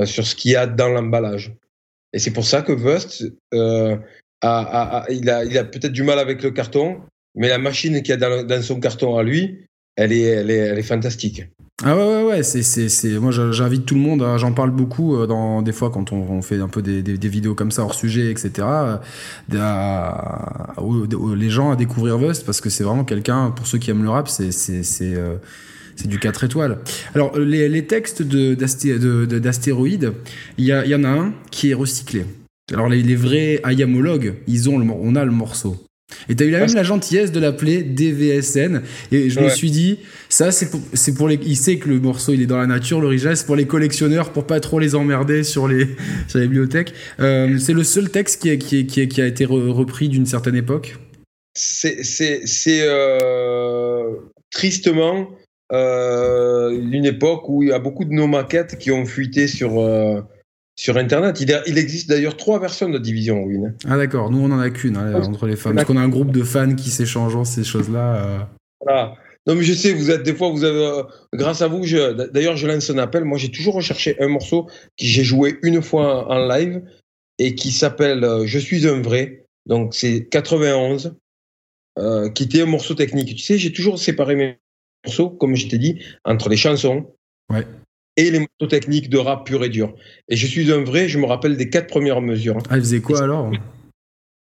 sur 0.04 0.26
ce 0.26 0.34
qu'il 0.34 0.52
y 0.52 0.56
a 0.56 0.66
dans 0.66 0.88
l'emballage. 0.88 1.52
Et 2.12 2.18
c'est 2.18 2.32
pour 2.32 2.44
ça 2.44 2.62
que 2.62 2.72
Vust, 2.72 3.24
il 5.10 5.30
a, 5.30 5.64
peut-être 5.64 5.92
du 5.92 6.02
mal 6.02 6.18
avec 6.18 6.42
le 6.42 6.50
carton, 6.50 6.98
mais 7.34 7.48
la 7.48 7.58
machine 7.58 8.02
qu'il 8.02 8.22
a 8.22 8.42
dans, 8.42 8.62
son 8.62 8.80
carton 8.80 9.16
à 9.16 9.22
lui, 9.22 9.66
elle 9.96 10.12
est, 10.12 10.82
fantastique. 10.82 11.44
Ah 11.82 11.96
ouais, 11.96 12.02
ouais, 12.02 12.24
ouais, 12.24 13.18
moi 13.18 13.32
j'invite 13.32 13.84
tout 13.84 13.96
le 13.96 14.00
monde, 14.00 14.22
hein, 14.22 14.38
j'en 14.38 14.52
parle 14.52 14.70
beaucoup 14.70 15.16
euh, 15.16 15.62
des 15.62 15.72
fois 15.72 15.90
quand 15.90 16.12
on, 16.12 16.40
fait 16.40 16.60
un 16.60 16.68
peu 16.68 16.82
des, 16.82 17.28
vidéos 17.28 17.56
comme 17.56 17.72
ça 17.72 17.82
hors 17.82 17.94
sujet, 17.94 18.30
etc. 18.30 18.50
euh, 18.60 18.96
les 21.36 21.50
gens 21.50 21.72
à 21.72 21.76
découvrir 21.76 22.18
Vust 22.18 22.46
parce 22.46 22.60
que 22.60 22.70
c'est 22.70 22.84
vraiment 22.84 23.04
quelqu'un, 23.04 23.50
pour 23.50 23.66
ceux 23.66 23.78
qui 23.78 23.90
aiment 23.90 24.04
le 24.04 24.10
rap, 24.10 24.28
c'est, 24.28 24.50
euh, 25.02 25.36
du 26.04 26.18
4 26.20 26.44
étoiles. 26.44 26.78
Alors, 27.14 27.36
les, 27.38 27.86
textes 27.86 28.22
de, 28.22 28.54
d'asté- 28.54 28.98
de- 28.98 29.26
de- 29.26 29.38
d'astéroïdes, 29.38 30.12
il 30.58 30.66
y 30.66 30.94
en 30.94 31.04
a 31.04 31.08
un 31.08 31.32
qui 31.50 31.70
est 31.70 31.74
recyclé. 31.74 32.24
Alors, 32.72 32.88
les, 32.88 33.02
les 33.02 33.16
vrais 33.16 33.60
ayamologues, 33.64 34.34
ils 34.46 34.70
ont 34.70 34.78
le, 34.78 34.86
on 34.90 35.16
a 35.16 35.24
le 35.24 35.30
morceau. 35.32 35.76
Et 36.28 36.34
t'as 36.36 36.44
eu 36.44 36.50
la 36.50 36.60
même 36.60 36.74
la 36.74 36.82
gentillesse 36.82 37.32
de 37.32 37.40
l'appeler 37.40 37.82
DVSN. 37.82 38.82
Et 39.10 39.30
je 39.30 39.40
me 39.40 39.48
suis 39.48 39.70
dit, 39.70 39.98
ça, 40.28 40.52
c'est 40.52 40.70
pour, 40.70 40.80
c'est 40.92 41.14
pour 41.14 41.28
les. 41.28 41.38
Il 41.44 41.56
sait 41.56 41.76
que 41.78 41.88
le 41.88 41.98
morceau, 41.98 42.32
il 42.32 42.42
est 42.42 42.46
dans 42.46 42.58
la 42.58 42.66
nature, 42.66 43.00
l'original, 43.00 43.36
c'est 43.36 43.46
pour 43.46 43.56
les 43.56 43.66
collectionneurs, 43.66 44.30
pour 44.30 44.46
pas 44.46 44.60
trop 44.60 44.78
les 44.78 44.94
emmerder 44.94 45.42
sur 45.44 45.66
les, 45.66 45.88
sur 46.28 46.38
les 46.38 46.46
bibliothèques. 46.46 46.92
Euh, 47.20 47.58
c'est 47.58 47.72
le 47.72 47.84
seul 47.84 48.10
texte 48.10 48.40
qui, 48.42 48.50
est- 48.50 48.58
qui, 48.58 48.80
est- 48.80 48.86
qui, 48.86 49.00
est- 49.00 49.08
qui 49.08 49.20
a 49.22 49.26
été 49.26 49.44
re- 49.46 49.70
repris 49.70 50.08
d'une 50.08 50.26
certaine 50.26 50.56
époque. 50.56 50.96
c'est 51.54 52.02
c'est 52.04 52.46
c'est 52.46 52.80
euh, 52.82 54.10
tristement 54.50 55.30
euh, 55.72 56.70
une 56.70 57.06
époque 57.06 57.48
où 57.48 57.62
il 57.62 57.70
y 57.70 57.72
a 57.72 57.78
beaucoup 57.78 58.04
de 58.04 58.12
nos 58.12 58.26
maquettes 58.26 58.78
qui 58.78 58.90
ont 58.90 59.06
fuité 59.06 59.48
sur 59.48 59.80
sur 60.76 60.96
internet. 60.96 61.40
Il, 61.40 61.52
a- 61.52 61.62
il 61.66 61.78
existe 61.78 62.08
d'ailleurs 62.08 62.36
trois 62.36 62.58
versions 62.60 62.88
de 62.88 62.98
Division 62.98 63.44
Ruin. 63.44 63.74
Ah, 63.86 63.96
d'accord. 63.96 64.30
Nous, 64.30 64.38
on 64.38 64.50
en 64.50 64.58
a 64.58 64.70
qu'une 64.70 64.96
hein, 64.96 65.22
entre 65.22 65.46
les 65.46 65.56
femmes. 65.56 65.74
Parce 65.76 65.86
qu'on 65.86 65.96
a 65.96 66.00
un 66.02 66.08
groupe 66.08 66.32
de 66.32 66.42
fans 66.42 66.74
qui 66.74 66.90
s'échangent 66.90 67.42
ces 67.44 67.64
choses-là. 67.64 68.16
euh. 68.26 68.38
Voilà. 68.80 69.14
Non 69.46 69.54
mais 69.54 69.62
je 69.62 69.74
sais, 69.74 69.92
vous 69.92 70.10
êtes 70.10 70.22
des 70.22 70.34
fois, 70.34 70.48
vous 70.48 70.64
avez, 70.64 70.86
euh, 70.86 71.02
grâce 71.34 71.60
à 71.60 71.68
vous, 71.68 71.84
d'ailleurs 72.32 72.56
je 72.56 72.66
lance 72.66 72.88
un 72.88 72.96
appel. 72.96 73.24
Moi 73.24 73.36
j'ai 73.36 73.50
toujours 73.50 73.74
recherché 73.74 74.16
un 74.18 74.28
morceau 74.28 74.64
que 74.64 75.04
j'ai 75.04 75.22
joué 75.22 75.58
une 75.62 75.82
fois 75.82 76.30
en 76.32 76.48
live 76.48 76.82
et 77.38 77.54
qui 77.54 77.70
s'appelle 77.70 78.24
euh, 78.24 78.46
Je 78.46 78.58
suis 78.58 78.88
un 78.88 79.02
vrai. 79.02 79.44
Donc 79.66 79.94
c'est 79.94 80.24
91, 80.30 81.14
euh, 81.98 82.30
qui 82.30 82.44
était 82.44 82.62
un 82.62 82.66
morceau 82.66 82.94
technique. 82.94 83.34
Tu 83.36 83.42
sais, 83.42 83.58
j'ai 83.58 83.70
toujours 83.70 83.98
séparé 83.98 84.34
mes 84.34 84.56
morceaux, 85.04 85.28
comme 85.28 85.56
je 85.56 85.68
t'ai 85.68 85.76
dit, 85.76 86.00
entre 86.24 86.48
les 86.48 86.56
chansons 86.56 87.14
Ouais. 87.50 87.66
Et 88.16 88.30
les 88.30 88.38
morceaux 88.40 88.68
techniques 88.68 89.08
de 89.10 89.18
rap 89.18 89.46
pur 89.46 89.64
et 89.64 89.68
dur. 89.68 89.94
Et 90.28 90.36
Je 90.36 90.46
suis 90.46 90.70
un 90.72 90.84
vrai, 90.84 91.08
je 91.08 91.18
me 91.18 91.26
rappelle 91.26 91.56
des 91.56 91.68
quatre 91.70 91.88
premières 91.88 92.20
mesures. 92.20 92.58
Ah, 92.70 92.76
il 92.76 92.80
faisait 92.82 93.00
quoi 93.00 93.22
alors 93.22 93.50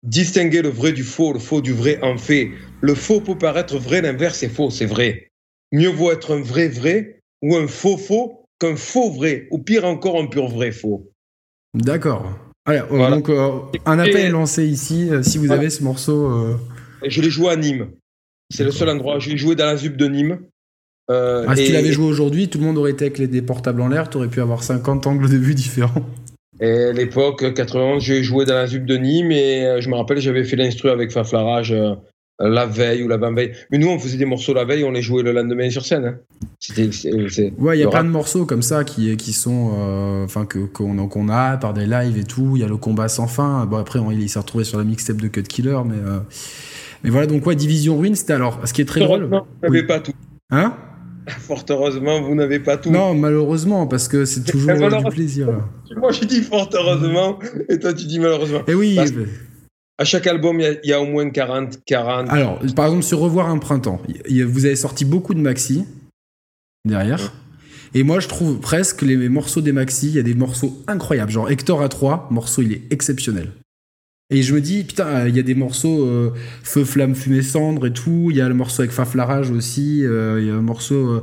Distinguer 0.02 0.62
le 0.62 0.68
vrai 0.68 0.92
du 0.92 1.02
faux, 1.02 1.32
le 1.32 1.38
faux 1.40 1.60
du 1.60 1.72
vrai 1.72 1.98
en 2.02 2.16
fait. 2.16 2.50
Le 2.80 2.94
faux 2.94 3.20
peut 3.20 3.36
paraître 3.36 3.76
vrai, 3.78 4.02
l'inverse 4.02 4.42
est 4.42 4.48
faux, 4.48 4.70
c'est 4.70 4.86
vrai. 4.86 5.28
Mieux 5.72 5.88
vaut 5.88 6.12
être 6.12 6.32
un 6.36 6.40
vrai 6.40 6.68
vrai 6.68 7.18
ou 7.42 7.56
un 7.56 7.66
faux 7.66 7.96
faux 7.96 8.44
qu'un 8.60 8.76
faux 8.76 9.10
vrai, 9.10 9.48
ou 9.50 9.58
pire 9.58 9.84
encore 9.84 10.20
un 10.20 10.26
pur 10.26 10.48
vrai 10.48 10.70
faux. 10.70 11.10
D'accord. 11.74 12.32
Allez, 12.64 12.78
euh, 12.80 12.84
Voilà. 12.88 13.16
donc 13.16 13.28
euh, 13.28 13.50
un 13.84 13.98
appel 13.98 14.16
est 14.16 14.28
lancé 14.30 14.64
ici. 14.66 15.08
euh, 15.10 15.22
si 15.22 15.38
vous 15.38 15.46
Voilà. 15.46 15.60
avez 15.62 15.70
ce 15.70 15.82
morceau. 15.82 16.30
euh, 16.30 16.56
Et 17.02 17.10
je 17.10 17.20
l'ai 17.20 17.30
joué 17.30 17.50
à 17.50 17.56
Nîmes. 17.56 17.90
C'est 18.50 18.64
le 18.64 18.70
seul 18.70 18.88
endroit. 18.88 19.18
Je 19.18 19.28
l'ai 19.30 19.36
joué 19.36 19.56
dans 19.56 19.66
la 19.66 19.76
ZUP 19.76 19.96
de 19.96 20.06
Nîmes. 20.06 20.40
Euh, 21.10 21.44
Ah, 21.46 21.54
si 21.56 21.62
et, 21.62 21.66
tu 21.66 21.72
l'avais 21.72 21.92
joué 21.92 22.06
aujourd'hui, 22.06 22.48
tout 22.48 22.58
le 22.58 22.64
monde 22.64 22.78
aurait 22.78 22.90
été 22.92 23.04
avec 23.06 23.18
les 23.18 23.28
des 23.28 23.42
portables 23.42 23.80
en 23.80 23.88
l'air. 23.88 24.10
T'aurais 24.10 24.28
pu 24.28 24.40
avoir 24.40 24.62
50 24.62 25.06
angles 25.06 25.28
de 25.30 25.36
vue 25.36 25.54
différents. 25.54 26.04
et 26.60 26.84
à 26.84 26.92
l'époque, 26.92 27.52
91, 27.54 28.02
j'ai 28.02 28.22
joué 28.22 28.44
dans 28.44 28.54
la 28.54 28.66
ZUP 28.66 28.84
de 28.84 28.96
Nîmes 28.96 29.30
et 29.30 29.64
euh, 29.66 29.80
je 29.80 29.88
me 29.88 29.94
rappelle, 29.94 30.18
j'avais 30.18 30.42
fait 30.44 30.56
l'instru 30.56 30.88
avec 30.90 31.12
Faflarage 31.12 31.72
euh, 31.72 31.94
la 32.40 32.66
veille 32.66 33.02
ou 33.02 33.08
l'avant-veille. 33.08 33.52
Mais 33.70 33.78
nous, 33.78 33.88
on 33.88 33.98
faisait 33.98 34.18
des 34.18 34.24
morceaux 34.24 34.52
la 34.52 34.64
veille, 34.64 34.82
on 34.84 34.90
les 34.90 35.00
jouait 35.00 35.22
le 35.22 35.32
lendemain 35.32 35.70
sur 35.70 35.86
scène. 35.86 36.04
hein. 36.06 36.14
C'était, 36.58 36.90
c'est- 36.92 37.28
c'est- 37.28 37.52
Ouais, 37.58 37.76
il 37.76 37.80
y 37.80 37.82
a 37.82 37.86
le 37.86 37.90
plein 37.90 38.04
de 38.04 38.08
morceaux 38.10 38.44
comme 38.44 38.62
ça 38.62 38.82
qui, 38.84 39.16
qui 39.16 39.32
sont, 39.32 39.72
euh, 39.78 40.24
enfin 40.24 40.44
que 40.44 40.58
qu'on 40.58 41.06
qu'on 41.08 41.28
a 41.28 41.56
par 41.56 41.72
des 41.72 41.86
lives 41.86 42.18
et 42.18 42.24
tout. 42.24 42.52
Il 42.56 42.60
y 42.62 42.64
a 42.64 42.68
le 42.68 42.76
combat 42.78 43.08
sans 43.08 43.26
fin. 43.28 43.64
Bon 43.66 43.76
après, 43.76 43.98
on- 44.00 44.10
il 44.10 44.28
s'est 44.28 44.38
retrouvé 44.38 44.64
sur 44.64 44.76
la 44.78 44.84
mixtape 44.84 45.18
de 45.18 45.28
Cut 45.28 45.44
Killer, 45.44 45.78
mais 45.86 45.96
mais 47.04 47.10
voilà. 47.10 47.26
Donc 47.26 47.46
ouais, 47.46 47.54
Division 47.54 47.96
Ruin, 47.98 48.14
c'était 48.14 48.32
alors. 48.32 48.60
Ce 48.64 48.72
qui 48.72 48.82
est 48.82 48.86
très 48.86 49.00
drôle. 49.00 49.20
Heureusement, 49.20 49.46
vous 49.62 49.68
n'avez 49.68 49.80
Oui. 49.82 49.86
pas 49.86 50.00
tout. 50.00 50.12
Hein? 50.50 50.74
Fort 51.28 51.64
heureusement, 51.70 52.20
vous 52.22 52.34
n'avez 52.34 52.60
pas 52.60 52.76
tout. 52.76 52.90
Non, 52.90 53.14
malheureusement, 53.14 53.86
parce 53.86 54.06
que 54.08 54.24
c'est 54.24 54.44
toujours 54.44 54.70
du 54.88 55.04
plaisir. 55.10 55.48
Moi, 55.96 56.12
j'ai 56.12 56.26
dit 56.26 56.40
fort 56.42 56.68
heureusement, 56.72 57.38
et 57.68 57.78
toi, 57.78 57.92
tu 57.92 58.06
dis 58.06 58.18
malheureusement. 58.18 58.62
Et 58.68 58.74
oui. 58.74 58.94
Parce- 58.96 59.12
euh, 59.12 59.26
À 59.98 60.04
chaque 60.04 60.26
album, 60.26 60.60
il 60.60 60.62
y 60.62 60.66
a- 60.66 60.72
il 60.84 60.90
y, 60.90 60.92
a 60.92 61.00
au 61.00 61.06
moins 61.06 61.28
40, 61.30 61.78
40. 61.86 62.28
Alors, 62.28 62.58
par 62.76 62.84
exemple, 62.86 63.02
sur 63.02 63.18
Revoir 63.18 63.48
un 63.48 63.56
printemps, 63.58 64.00
y- 64.28 64.34
y- 64.38 64.42
vous 64.42 64.66
avez 64.66 64.76
sorti 64.76 65.04
beaucoup 65.06 65.32
de 65.32 65.40
maxi 65.40 65.84
derrière. 66.84 67.32
Et 67.94 68.02
moi, 68.02 68.20
je 68.20 68.28
trouve 68.28 68.60
presque 68.60 69.02
les 69.02 69.16
morceaux 69.30 69.62
des 69.62 69.72
maxi, 69.72 70.08
il 70.08 70.14
y 70.16 70.18
a 70.18 70.22
des 70.22 70.34
morceaux 70.34 70.82
incroyables. 70.86 71.30
Genre 71.30 71.50
Hector 71.50 71.80
à 71.82 71.88
3, 71.88 72.28
morceau, 72.30 72.60
il 72.62 72.72
est 72.74 72.82
exceptionnel. 72.90 73.52
Et 74.30 74.42
je 74.42 74.54
me 74.54 74.60
dis, 74.60 74.82
putain, 74.82 75.28
il 75.28 75.36
y 75.36 75.38
a 75.38 75.42
des 75.44 75.54
morceaux 75.54 76.04
euh, 76.04 76.32
Feu, 76.64 76.84
Flamme, 76.84 77.14
Fumée, 77.14 77.42
Cendre 77.42 77.86
et 77.86 77.92
tout. 77.92 78.28
Il 78.30 78.36
y 78.36 78.40
a 78.40 78.48
le 78.48 78.54
morceau 78.54 78.82
avec 78.82 78.90
Faflarage 78.90 79.52
aussi. 79.52 80.04
euh, 80.04 80.40
Il 80.40 80.48
y 80.48 80.50
a 80.50 80.54
un 80.54 80.62
morceau 80.62 80.94
euh, 81.10 81.20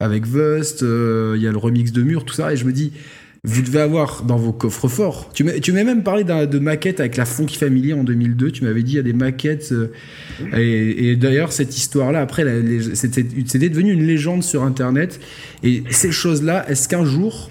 avec 0.00 0.26
Vust. 0.26 0.80
Il 0.80 1.42
y 1.42 1.46
a 1.46 1.52
le 1.52 1.58
remix 1.58 1.92
de 1.92 2.02
Mur, 2.02 2.24
tout 2.24 2.32
ça. 2.34 2.54
Et 2.54 2.56
je 2.56 2.64
me 2.64 2.72
dis, 2.72 2.92
vous 3.44 3.60
devez 3.60 3.80
avoir 3.80 4.22
dans 4.22 4.38
vos 4.38 4.54
coffres 4.54 4.88
forts. 4.88 5.30
Tu 5.34 5.44
m'as 5.44 5.52
tu 5.60 5.70
m'as 5.72 5.84
même 5.84 6.02
parlé 6.02 6.24
de 6.24 6.58
maquettes 6.58 6.98
avec 6.98 7.18
la 7.18 7.26
Funky 7.26 7.58
Family 7.58 7.92
en 7.92 8.04
2002. 8.04 8.50
Tu 8.52 8.64
m'avais 8.64 8.82
dit, 8.82 8.92
il 8.92 8.96
y 8.96 9.00
a 9.00 9.02
des 9.02 9.12
maquettes. 9.12 9.74
et, 10.56 11.10
et 11.10 11.16
d'ailleurs, 11.16 11.52
cette 11.52 11.76
histoire-là, 11.76 12.22
après, 12.22 12.42
la- 12.42 12.58
les- 12.60 12.94
c'était 12.94 13.26
c'était 13.46 13.68
devenu 13.68 13.92
une 13.92 14.06
légende 14.06 14.42
sur 14.42 14.62
Internet. 14.64 15.20
Et 15.62 15.82
ces 15.90 16.10
choses-là, 16.10 16.64
est-ce 16.70 16.88
qu'un 16.88 17.04
jour, 17.04 17.50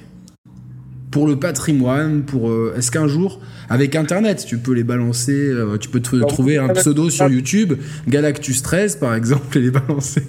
pour 1.15 1.27
le 1.27 1.37
patrimoine, 1.37 2.23
pour 2.23 2.49
euh, 2.49 2.73
est-ce 2.77 2.91
qu'un 2.91 3.07
jour, 3.07 3.39
avec 3.69 3.95
Internet, 3.95 4.43
tu 4.45 4.57
peux 4.57 4.73
les 4.73 4.83
balancer, 4.83 5.31
euh, 5.31 5.77
tu 5.77 5.87
peux 5.87 6.01
te 6.01 6.17
trouver 6.25 6.57
un 6.57 6.67
pseudo 6.73 7.09
sur 7.09 7.29
YouTube, 7.29 7.75
Galactus 8.09 8.61
13 8.61 8.97
par 8.97 9.15
exemple, 9.15 9.57
et 9.57 9.61
les 9.61 9.71
balancer? 9.71 10.23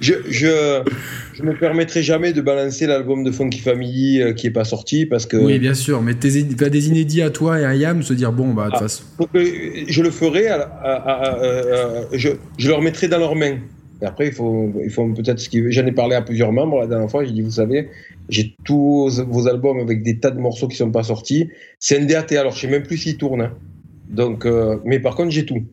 je, 0.00 0.14
je, 0.30 0.80
je 1.34 1.42
me 1.42 1.52
permettrai 1.58 2.02
jamais 2.02 2.32
de 2.32 2.40
balancer 2.40 2.86
l'album 2.86 3.24
de 3.24 3.30
Funky 3.30 3.60
Family 3.60 4.22
euh, 4.22 4.32
qui 4.32 4.46
est 4.46 4.50
pas 4.52 4.64
sorti 4.64 5.04
parce 5.04 5.26
que. 5.26 5.36
Oui, 5.36 5.58
bien 5.58 5.74
sûr, 5.74 6.00
mais 6.00 6.14
t'as 6.14 6.70
des 6.70 6.88
inédits 6.88 7.20
à 7.20 7.28
toi 7.28 7.60
et 7.60 7.66
à 7.66 7.74
Yam, 7.74 8.02
se 8.02 8.14
dire 8.14 8.32
bon, 8.32 8.54
bah, 8.54 8.68
de 8.68 8.70
toute 8.70 8.78
Ah, 8.78 8.82
façon. 8.84 9.04
je 9.34 10.02
le 10.02 10.10
ferai, 10.10 10.48
à, 10.48 10.62
à- 10.62 10.92
à- 10.92 11.30
à- 11.34 12.04
je, 12.14 12.30
je 12.56 12.68
leur 12.70 12.80
mettrai 12.80 13.08
dans 13.08 13.18
leurs 13.18 13.36
mains. 13.36 13.58
Et 14.02 14.06
après, 14.06 14.26
il 14.26 14.32
faut, 14.32 14.72
il 14.84 14.90
faut 14.90 15.06
peut-être 15.12 15.38
ce 15.38 15.48
qu'ils- 15.48 15.70
J'en 15.70 15.86
ai 15.86 15.92
parlé 15.92 16.14
à 16.16 16.22
plusieurs 16.22 16.52
membres 16.52 16.80
la 16.80 16.86
dernière 16.86 17.10
fois. 17.10 17.24
J'ai 17.24 17.32
dit, 17.32 17.42
vous 17.42 17.50
savez, 17.52 17.88
j'ai 18.28 18.54
tous 18.64 19.22
vos 19.28 19.48
albums 19.48 19.78
avec 19.78 20.02
des 20.02 20.18
tas 20.18 20.30
de 20.30 20.38
morceaux 20.40 20.68
qui 20.68 20.76
sont 20.76 20.90
pas 20.90 21.04
sortis. 21.04 21.48
C'est 21.78 21.98
un 21.98 22.04
DAT, 22.04 22.32
alors 22.38 22.54
je 22.54 22.60
sais 22.62 22.68
même 22.68 22.82
plus 22.82 22.96
s'il 22.98 23.16
tourne. 23.16 23.42
hein. 23.42 23.54
Donc, 24.10 24.44
euh, 24.46 24.78
mais 24.84 24.98
par 25.00 25.14
contre, 25.14 25.30
j'ai 25.30 25.46
tout. 25.46 25.64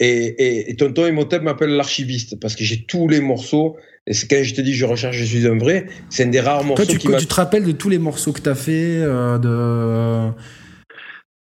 Et, 0.00 0.06
et, 0.08 0.70
et 0.70 0.76
Tonton 0.76 1.06
Imhotep 1.06 1.42
m'appelle 1.42 1.70
l'archiviste 1.70 2.38
parce 2.40 2.54
que 2.56 2.64
j'ai 2.64 2.84
tous 2.84 3.08
les 3.08 3.20
morceaux. 3.20 3.76
Et 4.06 4.12
c'est 4.14 4.26
quand 4.28 4.42
je 4.42 4.54
te 4.54 4.60
dis, 4.60 4.74
je 4.74 4.84
recherche, 4.84 5.16
je 5.16 5.24
suis 5.24 5.46
un 5.46 5.56
vrai. 5.56 5.86
C'est 6.10 6.24
un 6.24 6.28
des 6.28 6.40
rares 6.40 6.64
morceaux 6.64 6.84
Toi, 6.84 6.92
tu, 6.92 6.98
qui 6.98 7.16
tu 7.16 7.26
te 7.26 7.34
rappelles 7.34 7.64
de 7.64 7.72
tous 7.72 7.88
les 7.88 7.98
morceaux 7.98 8.32
que 8.32 8.40
t'as 8.40 8.54
fait 8.54 8.98
euh, 8.98 9.38
de... 9.38 10.32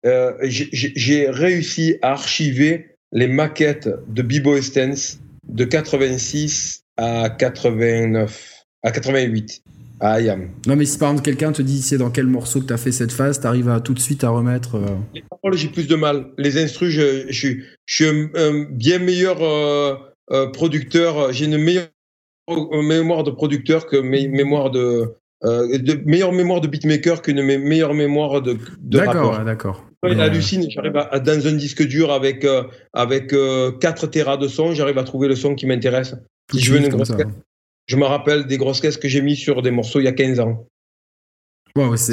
Euh, 0.06 0.32
j'ai- 0.42 1.28
réussi 1.30 1.96
à 2.02 2.12
archiver 2.12 2.86
les 3.12 3.26
maquettes 3.26 3.88
de 4.08 4.22
B-Boy 4.22 4.62
Stance 4.62 5.18
de 5.48 5.64
86 5.64 6.82
à 6.96 7.30
89, 7.30 8.64
à 8.82 8.90
88, 8.90 9.62
à 10.00 10.12
Ayam. 10.12 10.50
Non, 10.66 10.76
mais 10.76 10.84
si 10.84 10.98
par 10.98 11.10
exemple 11.10 11.24
quelqu'un 11.24 11.52
te 11.52 11.62
dit 11.62 11.82
c'est 11.82 11.98
dans 11.98 12.10
quel 12.10 12.26
morceau 12.26 12.60
que 12.60 12.66
t'as 12.66 12.76
fait 12.76 12.92
cette 12.92 13.12
phase, 13.12 13.40
t'arrives 13.40 13.68
à 13.68 13.80
tout 13.80 13.94
de 13.94 13.98
suite 14.00 14.24
à 14.24 14.28
remettre. 14.30 14.76
euh, 14.76 14.86
Les 15.14 15.22
paroles, 15.28 15.56
j'ai 15.56 15.68
plus 15.68 15.88
de 15.88 15.96
mal. 15.96 16.26
Les 16.38 16.62
instrus, 16.62 16.90
je, 16.90 17.26
je 17.28 17.32
suis- 17.38 17.62
je 17.86 17.94
suis 17.94 18.06
un, 18.06 18.28
un 18.34 18.64
bien 18.70 18.98
meilleur 18.98 19.42
euh, 19.42 19.94
euh, 20.30 20.46
producteur. 20.50 21.32
J'ai 21.32 21.46
une 21.46 21.58
meilleure 21.58 21.88
mémoire 22.82 23.24
de 23.24 23.30
producteur 23.30 23.86
que 23.86 23.96
mes 23.96 24.28
mémoire 24.28 24.70
de, 24.70 25.14
euh, 25.44 25.78
de 25.78 25.94
meilleure 26.04 26.32
mémoire 26.32 26.60
de 26.60 26.66
beatmaker 26.68 27.22
qu'une 27.22 27.42
me- 27.42 27.58
meilleure 27.58 27.94
mémoire 27.94 28.42
de, 28.42 28.54
de 28.80 28.98
D'accord, 28.98 29.44
d'accord. 29.44 29.84
Ouais, 30.02 30.14
hallucine, 30.20 30.70
j'arrive 30.70 30.96
à, 30.96 31.18
dans 31.20 31.46
un 31.46 31.52
disque 31.52 31.82
dur 31.86 32.12
avec, 32.12 32.44
euh, 32.44 32.64
avec 32.92 33.32
euh, 33.32 33.72
4 33.78 34.06
terras 34.08 34.36
de 34.36 34.46
son, 34.48 34.72
j'arrive 34.72 34.98
à 34.98 35.04
trouver 35.04 35.28
le 35.28 35.34
son 35.36 35.54
qui 35.54 35.66
m'intéresse. 35.66 36.14
si 36.52 36.60
je 36.60 36.72
veux 36.72 36.78
une 36.78 36.88
grosse 36.96 37.08
caisse, 37.16 37.34
je 37.86 37.96
me 37.96 38.04
rappelle 38.04 38.46
des 38.46 38.56
grosses 38.58 38.80
caisses 38.80 38.96
que 38.96 39.08
j'ai 39.08 39.22
mis 39.22 39.34
sur 39.36 39.60
des 39.62 39.70
morceaux 39.70 39.98
il 40.00 40.04
y 40.04 40.08
a 40.08 40.12
15 40.12 40.38
ans. 40.40 40.66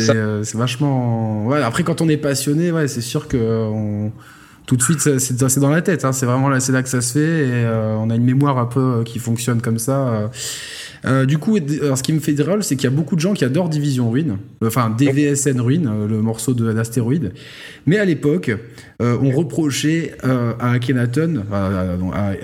Ça- 0.06 0.14
euh, 0.14 0.44
c'est 0.44 0.58
vachement. 0.58 1.46
Ouais, 1.48 1.62
après, 1.62 1.84
quand 1.84 2.02
on 2.02 2.10
est 2.10 2.18
passionné, 2.18 2.72
ouais, 2.72 2.88
c'est 2.88 3.02
sûr 3.02 3.28
que 3.28 3.38
on- 3.38 4.12
tout 4.66 4.76
de 4.76 4.82
suite, 4.82 5.00
c'est 5.20 5.60
dans 5.60 5.70
la 5.70 5.82
tête. 5.82 6.06
hein. 6.06 6.12
C'est 6.12 6.26
vraiment 6.26 6.50
là, 6.50 6.60
c'est 6.60 6.72
là 6.72 6.82
que 6.84 6.90
ça 6.90 7.02
se 7.02 7.14
fait. 7.14 7.20
Et 7.20 7.52
euh, 7.66 7.96
on 8.00 8.10
a 8.10 8.16
une 8.16 8.24
mémoire 8.24 8.58
un 8.58 8.66
peu 8.66 8.80
euh, 8.80 9.04
qui 9.04 9.20
fonctionne 9.20 9.62
comme 9.62 9.78
ça. 9.80 10.30
euh. 11.06 11.26
Du 11.26 11.38
coup, 11.38 11.58
alors, 11.84 11.98
ce 11.98 12.04
qui 12.04 12.14
me 12.14 12.20
fait 12.20 12.34
drôle, 12.34 12.64
c'est 12.64 12.76
qu'il 12.76 12.86
y 12.86 12.94
a 12.94 12.96
beaucoup 12.96 13.16
de 13.16 13.22
gens 13.22 13.34
qui 13.34 13.46
adorent 13.46 13.70
Division 13.70 14.10
Ruine, 14.10 14.38
enfin 14.64 14.90
DVSN 14.90 15.60
Ruine, 15.62 15.88
euh, 15.88 16.08
le 16.08 16.22
morceau 16.22 16.54
de 16.56 16.74
d'astéroïde. 16.74 17.32
Mais 17.86 18.00
à 18.00 18.06
l'époque, 18.06 18.50
euh, 19.02 19.18
on 19.22 19.32
reprochait 19.32 20.16
euh, 20.24 20.54
à 20.60 20.72
Akhenaton 20.72 21.44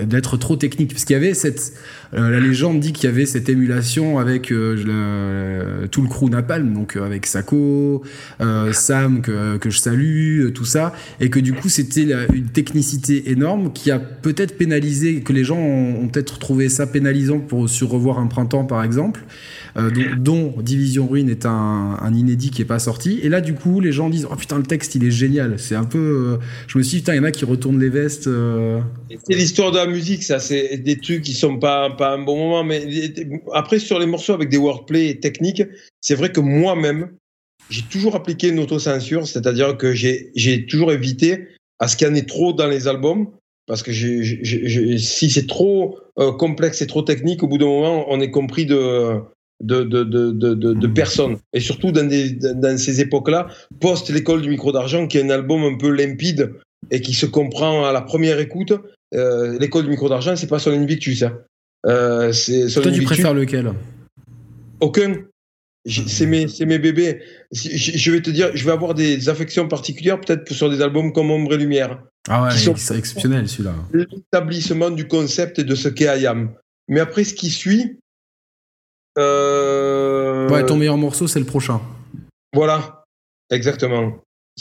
d'être 0.05 0.37
trop 0.37 0.55
technique, 0.55 0.91
parce 0.91 1.05
qu'il 1.05 1.13
y 1.13 1.17
avait 1.17 1.33
cette 1.33 1.73
euh, 2.13 2.29
la 2.29 2.41
légende 2.41 2.81
dit 2.81 2.91
qu'il 2.91 3.05
y 3.09 3.13
avait 3.13 3.25
cette 3.25 3.47
émulation 3.47 4.19
avec 4.19 4.51
euh, 4.51 5.87
tout 5.91 6.01
le 6.01 6.09
crew 6.09 6.29
Napalm, 6.29 6.73
donc 6.73 6.97
euh, 6.97 7.05
avec 7.05 7.25
Sako, 7.25 8.03
Sam 8.73 9.21
que, 9.21 9.57
que 9.57 9.69
je 9.69 9.79
salue, 9.79 10.51
tout 10.53 10.65
ça, 10.65 10.93
et 11.19 11.29
que 11.29 11.39
du 11.39 11.53
coup 11.53 11.69
c'était 11.69 12.07
une 12.33 12.47
technicité 12.47 13.31
énorme 13.31 13.71
qui 13.71 13.91
a 13.91 13.99
peut-être 13.99 14.57
pénalisé, 14.57 15.21
que 15.21 15.31
les 15.31 15.43
gens 15.43 15.57
ont, 15.57 16.03
ont 16.03 16.07
peut-être 16.09 16.37
trouvé 16.37 16.67
ça 16.67 16.85
pénalisant 16.85 17.39
pour 17.39 17.69
sur 17.69 17.89
revoir 17.89 18.19
un 18.19 18.27
printemps 18.27 18.65
par 18.65 18.83
exemple, 18.83 19.23
euh, 19.77 19.89
dont, 19.89 20.51
dont 20.53 20.61
Division 20.61 21.07
Ruine 21.07 21.29
est 21.29 21.45
un, 21.45 21.97
un 22.01 22.13
inédit 22.13 22.49
qui 22.49 22.61
est 22.61 22.65
pas 22.65 22.79
sorti. 22.79 23.19
Et 23.23 23.29
là 23.29 23.39
du 23.39 23.53
coup 23.53 23.79
les 23.79 23.93
gens 23.93 24.09
disent 24.09 24.27
oh 24.29 24.35
putain 24.35 24.57
le 24.57 24.63
texte 24.63 24.95
il 24.95 25.05
est 25.05 25.11
génial, 25.11 25.55
c'est 25.57 25.75
un 25.75 25.85
peu, 25.85 26.39
je 26.67 26.77
me 26.77 26.84
suis 26.84 26.97
dit 26.97 27.01
putain 27.01 27.13
il 27.13 27.17
y 27.17 27.19
en 27.19 27.23
a 27.23 27.32
qui 27.32 27.45
retournent 27.45 27.80
les 27.80 27.89
vestes. 27.89 28.27
euh, 28.27 28.82
C'est 29.10 29.36
l'histoire 29.36 29.71
de 29.71 29.77
la 29.77 29.88
musique, 29.88 30.23
ça. 30.23 30.39
C'est 30.39 30.77
des 30.77 30.99
trucs 30.99 31.21
qui 31.21 31.34
sont 31.34 31.58
pas, 31.60 31.89
pas 31.89 32.13
un 32.13 32.19
bon 32.19 32.38
moment. 32.38 32.63
Mais 32.63 32.86
après, 33.54 33.80
sur 33.80 33.99
les 33.99 34.06
morceaux 34.06 34.34
avec 34.34 34.49
des 34.49 34.58
wordplay 34.58 35.15
techniques, 35.15 35.63
c'est 35.99 36.15
vrai 36.15 36.32
que 36.32 36.39
moi-même, 36.39 37.12
j'ai 37.69 37.84
toujours 37.84 38.15
appliqué 38.15 38.49
une 38.49 38.60
autocensure, 38.60 39.27
c'est-à-dire 39.27 39.77
que 39.77 39.93
j'ai 39.93 40.65
toujours 40.67 40.91
évité 40.91 41.47
à 41.80 41.88
ce 41.88 41.95
qu'il 41.95 42.08
y 42.08 42.12
en 42.12 42.15
ait 42.15 42.25
trop 42.25 42.54
dans 42.54 42.67
les 42.67 42.88
albums. 42.88 43.27
Parce 43.67 43.84
que 43.84 43.93
si 43.93 45.30
c'est 45.30 45.47
trop 45.47 45.97
euh, 46.19 46.32
complexe 46.34 46.82
et 46.82 46.88
trop 46.88 47.04
technique, 47.04 47.43
au 47.43 47.47
bout 47.47 47.58
d'un 47.58 47.67
moment, 47.67 48.06
on 48.10 48.19
est 48.19 48.32
compris 48.32 48.65
de, 48.65 49.21
de, 49.62 49.84
de, 49.84 50.04
de, 50.04 50.32
de, 50.32 50.54
de- 50.54 50.74
de 50.74 50.88
personne. 50.88 51.38
Et 51.54 51.60
surtout 51.60 51.91
dans, 51.91 52.08
des, 52.08 52.32
dans 52.32 52.78
ces 52.78 53.00
époques-là, 53.02 53.47
post 53.80 54.10
l'école 54.10 54.41
du 54.41 54.50
micro 54.50 54.71
d'argent, 54.71 55.08
qui 55.08 55.17
est 55.17 55.24
un 55.24 55.30
album 55.30 55.63
un 55.63 55.78
peu 55.78 55.89
limpide 55.89 56.54
et 56.89 57.02
qui 57.02 57.13
se 57.13 57.26
comprend 57.26 57.86
à 57.86 57.91
la 57.91 58.02
première 58.02 58.39
écoute. 58.39 58.74
Euh, 59.13 59.58
l'école 59.60 59.84
du 59.84 59.89
micro 59.89 60.10
d'argent, 60.10 60.36
c'est 60.36 60.47
pas 60.47 60.60
son 60.60 60.71
Invictus. 60.71 61.24
Hein. 61.24 61.38
Euh, 61.86 62.32
c'est 62.32 62.69
son 62.69 62.82
Toi 62.82 62.91
tu 62.91 62.97
Invictus, 62.97 63.06
préfères 63.17 63.34
lequel? 63.34 63.71
Aucun. 64.80 65.15
J'ai- 65.86 66.08
C'est 66.08 66.26
mes, 66.28 66.45
mes 66.65 66.80
bébés. 66.80 67.21
Je 67.52 68.12
vais 68.12 68.21
te 68.21 68.30
dire, 68.30 68.52
je 68.54 68.63
vais 68.65 68.71
avoir 68.71 68.93
des 68.93 69.30
affections 69.30 69.67
particulières, 69.67 70.19
peut-être 70.21 70.52
sur 70.54 70.69
des 70.69 70.82
albums 70.82 71.12
comme 71.12 71.32
Ombre 71.32 71.54
et 71.56 71.58
Lumière. 71.58 72.04
Ah 72.30 72.43
ouais, 72.43 72.50
c'est 72.78 72.97
exceptionnel 72.97 73.47
celui-là. 73.50 73.74
L'établissement 73.93 74.91
du 74.91 75.08
concept 75.08 75.58
et 75.60 75.63
de 75.63 75.74
ce 75.74 75.88
qu'est 75.89 76.08
Ayam. 76.08 76.52
Mais 76.88 77.00
après, 77.00 77.24
ce 77.24 77.34
qui 77.34 77.50
suit. 77.50 77.97
Euh... 79.17 80.50
Ouais, 80.50 80.65
ton 80.65 80.76
meilleur 80.78 80.97
morceau, 80.97 81.28
c'est 81.28 81.39
le 81.39 81.45
prochain. 81.45 81.82
Voilà, 82.54 83.04
exactement. 83.50 84.17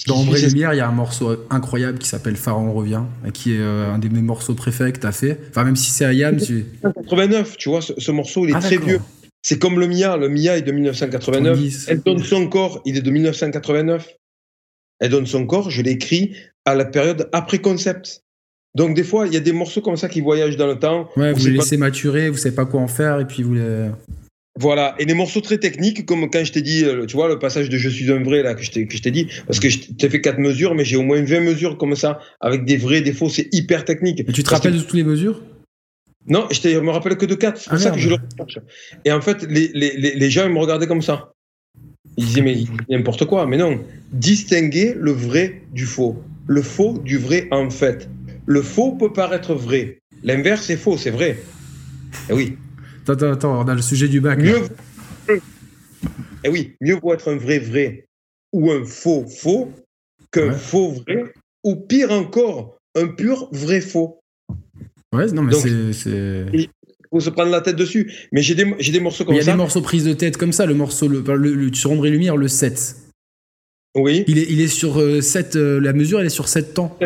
Dans 0.06 0.16
Ombre 0.20 0.36
et 0.36 0.42
Lumière, 0.42 0.72
il 0.72 0.76
y 0.76 0.80
a 0.80 0.88
un 0.88 0.92
morceau 0.92 1.36
incroyable 1.50 1.98
qui 1.98 2.08
s'appelle 2.08 2.36
Pharaon 2.36 2.72
revient, 2.72 3.02
et 3.26 3.32
qui 3.32 3.54
est 3.54 3.60
euh, 3.60 3.92
un 3.92 3.98
des 3.98 4.08
mes 4.08 4.22
morceaux 4.22 4.54
préférés 4.54 4.92
que 4.92 5.00
t'as 5.00 5.12
fait. 5.12 5.38
Enfin, 5.50 5.64
même 5.64 5.76
si 5.76 5.90
c'est 5.90 6.04
Ayam, 6.04 6.36
tu... 6.36 6.64
89, 6.82 7.56
tu 7.56 7.68
vois, 7.68 7.82
ce, 7.82 7.92
ce 7.98 8.10
morceau, 8.12 8.44
il 8.46 8.50
est 8.50 8.54
Ah, 8.54 8.60
très 8.60 8.76
vieux. 8.78 9.00
C'est 9.42 9.58
comme 9.58 9.80
le 9.80 9.88
Mia. 9.88 10.16
Le 10.16 10.28
Mia 10.28 10.56
est 10.56 10.62
de 10.62 10.70
1989. 10.72 11.56
70. 11.56 11.86
Elle 11.88 12.00
donne 12.02 12.22
son 12.22 12.46
corps, 12.48 12.80
il 12.84 12.96
est 12.96 13.02
de 13.02 13.10
1989. 13.10 14.08
Elle 15.00 15.10
donne 15.10 15.26
son 15.26 15.46
corps, 15.46 15.70
je 15.70 15.82
l'ai 15.82 15.92
écrit 15.92 16.34
à 16.64 16.74
la 16.74 16.84
période 16.84 17.28
après 17.32 17.58
concept. 17.58 18.22
Donc 18.76 18.94
des 18.94 19.02
fois, 19.02 19.26
il 19.26 19.32
y 19.34 19.36
a 19.36 19.40
des 19.40 19.52
morceaux 19.52 19.80
comme 19.80 19.96
ça 19.96 20.08
qui 20.08 20.20
voyagent 20.20 20.56
dans 20.56 20.66
le 20.68 20.78
temps. 20.78 21.08
Ouais, 21.16 21.32
vous 21.32 21.46
les 21.46 21.56
pas- 21.56 21.62
laissez 21.62 21.76
maturer, 21.78 22.28
vous 22.30 22.36
savez 22.36 22.54
pas 22.54 22.66
quoi 22.66 22.80
en 22.80 22.86
faire, 22.86 23.18
et 23.18 23.26
puis 23.26 23.42
vous 23.42 23.54
les... 23.54 23.88
Voilà, 24.60 24.94
et 24.98 25.06
des 25.06 25.14
morceaux 25.14 25.40
très 25.40 25.56
techniques, 25.56 26.04
comme 26.04 26.28
quand 26.30 26.44
je 26.44 26.52
t'ai 26.52 26.60
dit, 26.60 26.84
euh, 26.84 27.06
tu 27.06 27.16
vois, 27.16 27.28
le 27.28 27.38
passage 27.38 27.70
de 27.70 27.78
Je 27.78 27.88
suis 27.88 28.12
un 28.12 28.22
vrai, 28.22 28.42
là, 28.42 28.54
que 28.54 28.62
je 28.62 28.70
t'ai 28.70 29.10
dit, 29.10 29.26
parce 29.46 29.58
que 29.58 29.70
je 29.70 29.78
t'ai 29.98 30.10
fait 30.10 30.20
quatre 30.20 30.38
mesures, 30.38 30.74
mais 30.74 30.84
j'ai 30.84 30.96
au 30.96 31.02
moins 31.02 31.22
20 31.22 31.40
mesures 31.40 31.78
comme 31.78 31.96
ça, 31.96 32.20
avec 32.40 32.66
des 32.66 32.76
vrais, 32.76 33.00
des 33.00 33.12
faux, 33.14 33.30
c'est 33.30 33.48
hyper 33.52 33.86
technique. 33.86 34.20
Et 34.20 34.24
tu 34.32 34.42
te 34.42 34.48
que- 34.50 34.54
rappelles 34.54 34.74
de 34.74 34.80
toutes 34.80 34.92
les 34.94 35.02
mesures? 35.04 35.40
Non, 36.28 36.46
je, 36.50 36.60
je 36.68 36.78
me 36.78 36.90
rappelle 36.90 37.16
que 37.16 37.24
de 37.24 37.34
4. 37.34 37.56
C'est 37.58 37.70
pour 37.70 37.78
Ah, 37.78 37.82
ça 37.82 37.90
que 37.92 37.98
je 37.98 38.10
le 38.10 38.16
recherche. 38.38 38.58
Et 39.06 39.12
en 39.12 39.22
fait, 39.22 39.46
les, 39.48 39.70
les, 39.72 39.96
les, 39.96 40.14
les 40.14 40.30
gens 40.30 40.44
ils 40.46 40.52
me 40.52 40.58
regardaient 40.58 40.86
comme 40.86 41.00
ça. 41.00 41.32
Ils 42.18 42.26
disaient, 42.26 42.42
mais 42.42 42.58
n'importe 42.90 43.24
quoi. 43.24 43.46
Mais 43.46 43.56
non. 43.56 43.80
Distinguer 44.12 44.94
le 44.98 45.12
vrai 45.12 45.62
du 45.72 45.86
faux. 45.86 46.22
Le 46.46 46.60
faux 46.60 46.98
du 47.02 47.16
vrai, 47.16 47.48
en 47.50 47.70
fait. 47.70 48.08
Le 48.44 48.60
faux 48.60 48.92
peut 48.92 49.12
paraître 49.12 49.54
vrai. 49.54 50.00
L'inverse 50.22 50.68
est 50.68 50.76
faux, 50.76 50.98
c'est 50.98 51.10
vrai. 51.10 51.38
Eh 52.28 52.34
oui. 52.34 52.56
Attends, 53.02 53.12
attends, 53.12 53.32
attends, 53.32 53.60
on 53.64 53.68
a 53.68 53.74
le 53.74 53.82
sujet 53.82 54.08
du 54.08 54.20
bac. 54.20 54.38
Mieux. 54.38 54.60
Eh 56.44 56.48
oui, 56.48 56.74
mieux 56.80 56.94
vaut 57.02 57.12
être 57.12 57.30
un 57.30 57.36
vrai 57.36 57.58
vrai 57.58 58.06
ou 58.52 58.70
un 58.70 58.84
faux 58.84 59.26
faux 59.28 59.72
qu'un 60.32 60.48
Ouais. 60.48 60.54
faux 60.58 60.92
vrai 60.92 61.24
ou 61.64 61.76
pire 61.76 62.10
encore, 62.10 62.78
un 62.94 63.08
pur 63.08 63.48
vrai 63.52 63.80
faux. 63.80 64.20
Ouais, 65.12 65.26
non, 65.32 65.42
mais 65.42 65.52
c'est... 65.52 66.46
Il 66.52 66.68
faut 67.12 67.20
se 67.20 67.30
prendre 67.30 67.50
la 67.50 67.60
tête 67.60 67.76
dessus. 67.76 68.10
Mais 68.32 68.40
j'ai 68.40 68.54
des, 68.54 68.74
j'ai 68.78 68.92
des 68.92 69.00
morceaux 69.00 69.24
comme 69.24 69.34
Il 69.34 69.38
y 69.38 69.40
a 69.40 69.44
ça. 69.44 69.50
des 69.52 69.56
morceaux 69.56 69.82
prise 69.82 70.04
de 70.04 70.12
tête 70.14 70.36
comme 70.36 70.52
ça, 70.52 70.64
le 70.66 70.74
morceau 70.74 71.08
le, 71.08 71.20
le- 71.36 71.54
le- 71.54 71.74
sur 71.74 71.90
Ombre 71.90 72.06
et 72.06 72.10
Lumière, 72.10 72.36
le 72.36 72.48
7. 72.48 72.96
Oui. 73.96 74.24
Il 74.28 74.38
est, 74.38 74.46
il 74.48 74.60
est 74.60 74.68
sur 74.68 75.02
7, 75.22 75.56
la 75.56 75.92
mesure 75.92 76.20
elle 76.20 76.26
est 76.26 76.30
sur 76.30 76.46
7 76.48 76.74
temps. 76.74 76.96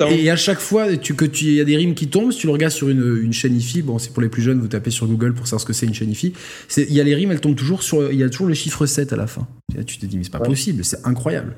Ans. 0.00 0.08
Et 0.10 0.28
à 0.30 0.36
chaque 0.36 0.58
fois 0.60 0.96
tu, 0.96 1.14
que 1.14 1.24
tu, 1.24 1.44
il 1.46 1.54
y 1.54 1.60
a 1.60 1.64
des 1.64 1.76
rimes 1.76 1.94
qui 1.94 2.08
tombent, 2.08 2.32
si 2.32 2.40
tu 2.40 2.46
le 2.48 2.52
regardes 2.52 2.72
sur 2.72 2.88
une, 2.88 3.20
une 3.22 3.32
chaîne 3.32 3.56
IFI, 3.56 3.80
bon 3.82 3.98
c'est 3.98 4.12
pour 4.12 4.20
les 4.22 4.28
plus 4.28 4.42
jeunes, 4.42 4.60
vous 4.60 4.68
tapez 4.68 4.90
sur 4.90 5.06
Google 5.06 5.32
pour 5.32 5.46
savoir 5.46 5.60
ce 5.62 5.66
que 5.66 5.72
c'est 5.72 5.86
une 5.86 5.94
chaîne 5.94 6.10
IFI, 6.10 6.32
il 6.76 6.92
y 6.92 7.00
a 7.00 7.04
les 7.04 7.14
rimes, 7.14 7.30
elles 7.30 7.40
tombent 7.40 7.54
toujours 7.56 7.82
sur, 7.82 8.10
il 8.12 8.18
y 8.18 8.22
a 8.24 8.28
toujours 8.28 8.46
le 8.48 8.54
chiffre 8.54 8.84
7 8.86 9.12
à 9.12 9.16
la 9.16 9.26
fin. 9.26 9.46
Et 9.74 9.78
là, 9.78 9.84
tu 9.84 9.96
te 9.98 10.04
dis 10.06 10.18
mais 10.18 10.24
c'est 10.24 10.30
pas 10.32 10.40
Ouais. 10.40 10.48
possible, 10.48 10.84
c'est 10.84 10.98
incroyable. 11.06 11.54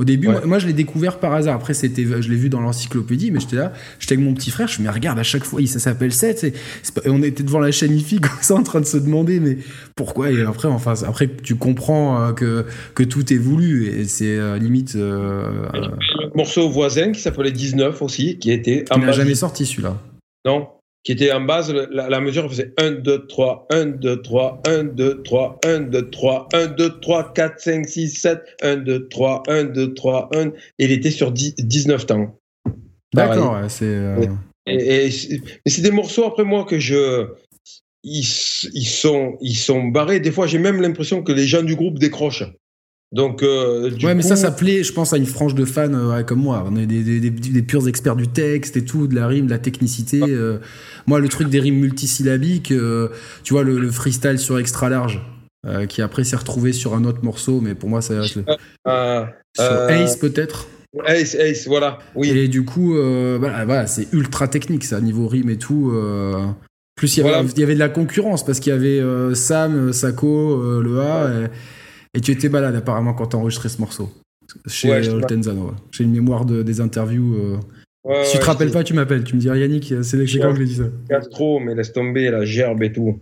Au 0.00 0.04
début, 0.04 0.26
Ouais. 0.26 0.32
moi, 0.34 0.46
moi, 0.46 0.58
je 0.58 0.66
l'ai 0.66 0.72
découvert 0.72 1.20
par 1.20 1.32
hasard. 1.34 1.54
Après, 1.54 1.72
c'était, 1.72 2.04
je 2.04 2.28
l'ai 2.28 2.34
vu 2.36 2.48
dans 2.48 2.60
l'encyclopédie, 2.60 3.30
mais 3.30 3.38
j'étais 3.38 3.54
là, 3.54 3.72
j'étais 4.00 4.14
avec 4.14 4.24
mon 4.24 4.34
petit 4.34 4.50
frère, 4.50 4.66
je 4.66 4.72
me 4.72 4.78
dis, 4.78 4.82
mais 4.84 4.90
regarde, 4.90 5.20
à 5.20 5.22
chaque 5.22 5.44
fois, 5.44 5.64
ça 5.66 5.78
s'appelle 5.78 6.12
7. 6.12 6.36
c'est- 6.40 6.52
c'est 6.82 6.92
pas- 6.94 7.02
et 7.04 7.10
on 7.10 7.22
était 7.22 7.44
devant 7.44 7.60
la 7.60 7.70
chaîne 7.70 7.96
IFI 7.96 8.16
comme 8.20 8.30
ça, 8.42 8.54
en 8.56 8.64
train 8.64 8.80
de 8.80 8.86
se 8.86 8.96
demander, 8.96 9.38
mais 9.38 9.56
pourquoi 9.94 10.32
Et 10.32 10.42
après, 10.42 10.66
enfin, 10.66 10.94
après, 11.06 11.30
tu 11.42 11.54
comprends 11.54 12.20
euh, 12.20 12.32
que, 12.32 12.66
que 12.96 13.04
tout 13.04 13.32
est 13.32 13.36
voulu, 13.36 13.86
et 13.86 14.04
c'est 14.04 14.36
euh, 14.36 14.58
limite. 14.58 14.96
Euh, 14.96 15.44
euh, 15.74 15.80
Un 15.84 16.36
morceau 16.36 16.68
voisin 16.70 17.12
qui 17.12 17.20
s'appelait 17.20 17.52
19 17.52 18.02
aussi, 18.02 18.38
qui 18.38 18.50
a 18.50 18.54
été 18.54 18.84
il 18.96 19.00
n'a 19.00 19.12
jamais 19.12 19.36
sorti 19.36 19.64
celui-là. 19.64 19.96
Non. 20.44 20.66
Qui 21.04 21.12
était 21.12 21.30
en 21.32 21.42
base, 21.42 21.70
la, 21.72 22.08
la 22.08 22.20
mesure 22.20 22.48
faisait 22.48 22.72
1, 22.78 22.92
2, 22.92 23.26
3, 23.26 23.66
1, 23.70 23.84
2, 23.86 24.22
3, 24.22 24.62
1, 24.66 24.84
2, 24.84 25.22
3, 25.22 25.60
1, 25.64 25.80
2, 25.80 26.10
3, 26.10 26.48
1, 26.54 26.66
2, 26.68 27.00
3, 27.00 27.32
4, 27.34 27.60
5, 27.60 27.86
6, 27.88 28.10
7, 28.10 28.42
1, 28.62 28.76
2, 28.78 29.08
3, 29.08 29.42
1, 29.48 29.64
2, 29.64 29.94
3, 29.94 30.30
1. 30.34 30.46
Et 30.46 30.52
il 30.78 30.92
était 30.92 31.10
sur 31.10 31.30
10, 31.30 31.56
19 31.58 32.06
temps. 32.06 32.38
D'accord, 33.14 33.52
ouais, 33.52 33.68
c'est. 33.68 33.84
euh, 33.84 34.26
Et, 34.66 35.06
et 35.06 35.10
c'est 35.10 35.40
et 35.66 35.70
c'est 35.70 35.82
des 35.82 35.90
morceaux 35.90 36.24
après 36.24 36.44
moi 36.44 36.64
que 36.64 36.78
je. 36.78 37.26
Ils, 38.02 38.20
ils, 38.74 38.86
sont, 38.86 39.36
ils 39.40 39.56
sont 39.56 39.84
barrés. 39.84 40.20
Des 40.20 40.30
fois, 40.32 40.46
j'ai 40.46 40.58
même 40.58 40.80
l'impression 40.82 41.22
que 41.22 41.32
les 41.32 41.46
gens 41.46 41.62
du 41.62 41.74
groupe 41.76 41.98
décrochent. 41.98 42.44
Donc, 43.14 43.42
euh, 43.44 43.90
du 43.90 44.04
ouais, 44.04 44.14
mais 44.14 44.22
ça, 44.22 44.34
ça 44.36 44.50
plaît, 44.50 44.82
je 44.82 44.92
pense, 44.92 45.12
à 45.12 45.16
une 45.16 45.26
frange 45.26 45.54
de 45.54 45.64
fans 45.64 45.92
euh, 45.94 46.22
comme 46.24 46.40
moi. 46.40 46.64
On 46.68 46.76
est 46.76 46.86
des, 46.86 47.02
des, 47.04 47.20
des, 47.20 47.30
des 47.30 47.62
purs 47.62 47.86
experts 47.88 48.16
du 48.16 48.26
texte 48.26 48.76
et 48.76 48.84
tout, 48.84 49.06
de 49.06 49.14
la 49.14 49.28
rime, 49.28 49.46
de 49.46 49.50
la 49.52 49.58
technicité. 49.58 50.20
euh. 50.22 50.58
moi, 51.06 51.20
le 51.20 51.28
truc 51.28 51.48
des 51.48 51.60
rimes 51.60 51.78
multisyllabiques, 51.78 52.72
tu 53.44 53.52
vois, 53.54 53.62
le, 53.62 53.78
le 53.78 53.90
freestyle 53.90 54.38
sur 54.38 54.58
extra 54.58 54.88
large, 54.88 55.22
qui 55.88 56.02
après 56.02 56.24
s'est 56.24 56.36
retrouvé 56.36 56.72
sur 56.72 56.94
un 56.94 57.04
autre 57.04 57.20
morceau, 57.24 57.60
mais 57.60 57.74
pour 57.74 57.88
moi, 57.88 58.02
ça 58.02 58.20
reste 58.20 58.36
le- 58.36 58.44
Euh, 58.88 59.24
sur 59.56 59.64
Euh, 59.64 59.88
Ace 59.88 60.16
peut-être. 60.16 60.66
Ace, 61.06 61.34
Ace, 61.36 61.66
voilà. 61.68 61.98
Oui. 62.16 62.30
Et 62.30 62.48
du 62.48 62.64
coup, 62.64 62.96
euh, 62.96 63.36
voilà, 63.38 63.86
c'est 63.86 64.12
ultra 64.12 64.48
technique, 64.48 64.84
ça, 64.84 65.00
niveau 65.00 65.28
rime 65.28 65.50
et 65.50 65.56
tout. 65.56 65.92
Plus, 66.96 67.16
il 67.16 67.20
y, 67.20 67.22
avait, 67.22 67.30
Voilà. 67.32 67.48
il 67.54 67.58
y 67.60 67.62
avait 67.64 67.74
de 67.74 67.78
la 67.80 67.88
concurrence 67.88 68.44
parce 68.44 68.60
qu'il 68.60 68.72
y 68.72 68.76
avait 68.76 69.00
Sam, 69.34 69.92
Sako, 69.92 70.80
le 70.80 71.00
A, 71.00 71.30
et, 71.30 71.46
et 72.14 72.20
tu 72.20 72.30
étais 72.30 72.48
malade 72.48 72.74
apparemment 72.74 73.14
quand 73.14 73.26
t'as 73.26 73.38
enregistré 73.38 73.68
ce 73.68 73.80
morceau. 73.80 74.10
Chez 74.66 74.88
Ouais, 74.90 75.08
euh, 75.08 75.20
ouais. 75.20 75.72
J'ai 75.90 76.04
une 76.04 76.12
mémoire 76.12 76.44
de, 76.44 76.62
des 76.62 76.80
interviews. 76.80 77.34
euh. 77.34 77.58
Ouais, 78.04 78.24
si 78.24 78.32
tu 78.32 78.38
te 78.38 78.44
rappelles 78.44 78.70
pas, 78.70 78.84
tu 78.84 78.92
m'appelles. 78.94 79.24
Tu 79.24 79.34
me 79.34 79.40
dis 79.40 79.46
Yannick, 79.46 79.94
c'est 80.02 80.18
quand 80.38 80.52
que 80.52 80.58
j'ai 80.58 80.64
dit 80.64 80.76
ça? 80.76 80.84
Gastro, 81.08 81.58
mais 81.58 81.74
laisse 81.74 81.92
tomber 81.92 82.30
la 82.30 82.44
gerbe 82.44 82.82
et 82.82 82.92
tout. 82.92 83.20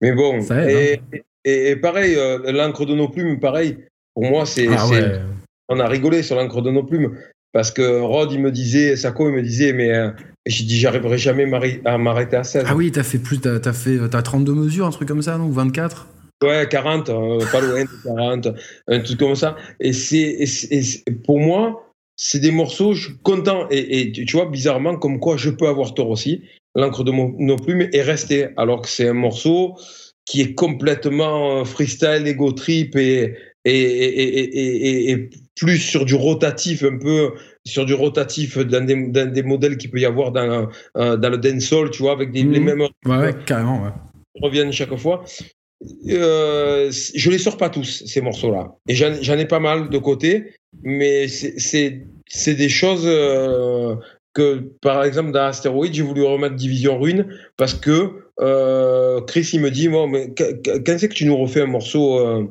Mais 0.00 0.12
bon. 0.12 0.40
Ça 0.40 0.68
aide, 0.68 1.00
hein. 1.14 1.18
et, 1.44 1.76
pareil, 1.76 2.16
euh, 2.16 2.50
l'encre 2.50 2.86
de 2.86 2.94
nos 2.94 3.08
plumes, 3.08 3.38
pareil. 3.38 3.78
Pour 4.14 4.24
moi, 4.24 4.46
c'est. 4.46 4.66
Ah. 4.68 4.88
On 5.68 5.78
a 5.78 5.86
rigolé 5.86 6.22
sur 6.22 6.36
l'encre 6.36 6.62
de 6.62 6.70
nos 6.70 6.82
plumes. 6.82 7.16
Parce 7.52 7.70
que 7.70 8.00
Rod, 8.00 8.32
il 8.32 8.40
me 8.40 8.50
disait, 8.50 8.96
Sako, 8.96 9.28
il 9.28 9.34
me 9.34 9.42
disait, 9.42 9.74
mais 9.74 9.94
euh, 9.94 10.10
j'ai 10.46 10.64
dit, 10.64 10.78
j'arriverai 10.78 11.18
jamais 11.18 11.46
à 11.84 11.98
m'arrêter 11.98 12.36
à 12.36 12.44
16. 12.44 12.64
Ah 12.66 12.74
oui, 12.74 12.90
t'as 12.90 13.02
fait 13.02 13.18
plus, 13.18 13.38
t'as 13.38 13.56
as 13.62 13.72
fait, 13.74 13.98
t'as 14.08 14.22
32 14.22 14.54
mesures, 14.54 14.86
un 14.86 14.90
truc 14.90 15.06
comme 15.08 15.20
ça, 15.20 15.36
non? 15.36 15.50
24 15.50 16.06
Ouais, 16.42 16.66
40, 16.68 17.08
euh, 17.10 17.46
pas 17.46 17.60
loin 17.60 17.84
de 17.84 17.88
40, 18.04 18.48
un 18.88 19.00
truc 19.00 19.18
comme 19.18 19.34
ça. 19.36 19.56
Et 19.80 19.92
c'est, 19.92 20.44
pour 21.24 21.38
moi, 21.38 21.92
c'est 22.16 22.40
des 22.40 22.50
morceaux, 22.50 22.92
je 22.94 23.06
suis 23.08 23.18
content. 23.22 23.66
Et, 23.70 24.00
et 24.00 24.12
tu 24.12 24.24
vois, 24.36 24.46
bizarrement, 24.46 24.96
comme 24.96 25.18
quoi 25.20 25.36
je 25.36 25.50
peux 25.50 25.68
avoir 25.68 25.94
tort 25.94 26.10
aussi. 26.10 26.42
L'encre 26.74 27.04
de 27.04 27.10
mon- 27.10 27.34
nos 27.38 27.56
plumes 27.56 27.88
est 27.92 28.02
restée, 28.02 28.48
alors 28.56 28.82
que 28.82 28.88
c'est 28.88 29.08
un 29.08 29.12
morceau 29.14 29.74
qui 30.24 30.40
est 30.40 30.54
complètement 30.54 31.60
euh, 31.60 31.64
freestyle, 31.64 32.26
ego 32.26 32.52
trip 32.52 32.96
et, 32.96 33.34
et, 33.64 35.10
et, 35.10 35.30
plus 35.60 35.78
sur 35.78 36.04
du 36.04 36.14
rotatif, 36.14 36.82
un 36.84 36.96
peu 36.98 37.32
sur 37.64 37.84
du 37.84 37.94
rotatif 37.94 38.58
dans 38.58 38.84
des, 38.84 39.06
dans 39.08 39.30
des 39.30 39.42
modèles 39.42 39.76
qu'il 39.76 39.90
peut 39.90 40.00
y 40.00 40.06
avoir 40.06 40.32
dans, 40.32 40.68
euh, 40.96 41.16
dans 41.16 41.28
le 41.30 41.38
dancehall, 41.38 41.90
tu 41.90 42.02
vois, 42.02 42.12
avec 42.12 42.32
des, 42.32 42.42
les 42.42 42.58
Mhm. 42.60 42.64
mêmes 42.64 42.80
Ouais, 43.06 43.16
ouais, 43.18 43.34
carrément, 43.44 43.82
ouais. 43.84 43.90
reviennent 44.40 44.72
chaque 44.72 44.94
fois. 44.96 45.24
Euh, 46.08 46.90
je 47.14 47.30
les 47.30 47.38
sors 47.38 47.56
pas 47.56 47.68
tous, 47.68 48.04
ces 48.06 48.20
morceaux-là. 48.20 48.74
Et 48.88 48.94
j'en 48.94 49.38
ai 49.38 49.46
pas 49.46 49.60
mal 49.60 49.88
de 49.90 49.98
côté, 49.98 50.52
mais 50.82 51.28
c'est- 51.28 52.04
des 52.46 52.68
choses 52.68 53.04
euh, 53.06 53.94
que, 54.34 54.60
par 54.80 55.04
exemple, 55.04 55.32
dans 55.32 55.44
Astéroïde, 55.44 55.92
j'ai 55.94 56.02
voulu 56.02 56.22
remettre 56.22 56.54
Division 56.56 56.98
Rune 56.98 57.26
parce 57.56 57.74
que 57.74 58.10
euh, 58.40 59.20
Chris, 59.22 59.50
il 59.52 59.60
me 59.60 59.70
dit, 59.70 59.88
bon, 59.88 60.06
mais 60.08 60.32
qu- 60.34 60.60
qu- 60.62 60.82
quand 60.84 60.96
c'est 60.98 61.08
que 61.08 61.14
tu 61.14 61.26
nous 61.26 61.36
refais 61.36 61.60
un 61.60 61.66
morceau, 61.66 62.18
euh, 62.18 62.44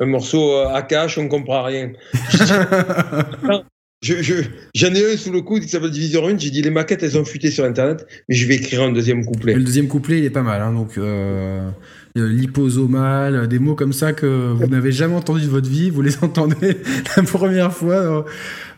un 0.00 0.06
morceau 0.06 0.56
à 0.56 0.82
cash, 0.82 1.16
on 1.18 1.28
comprend 1.28 1.62
rien. 1.64 1.92
Je, 4.04 4.20
je, 4.20 4.34
j'en 4.74 4.92
ai 4.94 5.12
un 5.12 5.16
sous 5.16 5.30
le 5.30 5.42
coude 5.42 5.62
qui 5.62 5.68
s'appelle 5.68 5.92
Division 5.92 6.22
Rune. 6.24 6.40
J'ai 6.40 6.50
dit, 6.50 6.60
les 6.60 6.70
maquettes, 6.70 7.04
elles 7.04 7.16
ont 7.16 7.24
fuité 7.24 7.52
sur 7.52 7.64
Internet, 7.64 8.04
mais 8.28 8.34
je 8.34 8.48
vais 8.48 8.56
écrire 8.56 8.82
un 8.82 8.90
deuxième 8.90 9.24
couplet. 9.24 9.54
Le 9.54 9.62
deuxième 9.62 9.86
couplet, 9.86 10.18
il 10.18 10.24
est 10.24 10.30
pas 10.30 10.42
mal. 10.42 10.60
Hein, 10.60 10.72
donc, 10.72 10.98
euh, 10.98 11.70
liposomal, 12.14 13.48
des 13.48 13.58
mots 13.58 13.74
comme 13.74 13.92
ça 13.92 14.12
que 14.12 14.52
vous 14.52 14.66
n'avez 14.66 14.92
jamais 14.92 15.14
entendu 15.14 15.42
de 15.42 15.48
votre 15.50 15.68
vie, 15.68 15.90
vous 15.90 16.02
les 16.02 16.16
entendez 16.22 16.76
la 17.16 17.22
première 17.22 17.72
fois. 17.72 17.94
euh, 17.94 18.22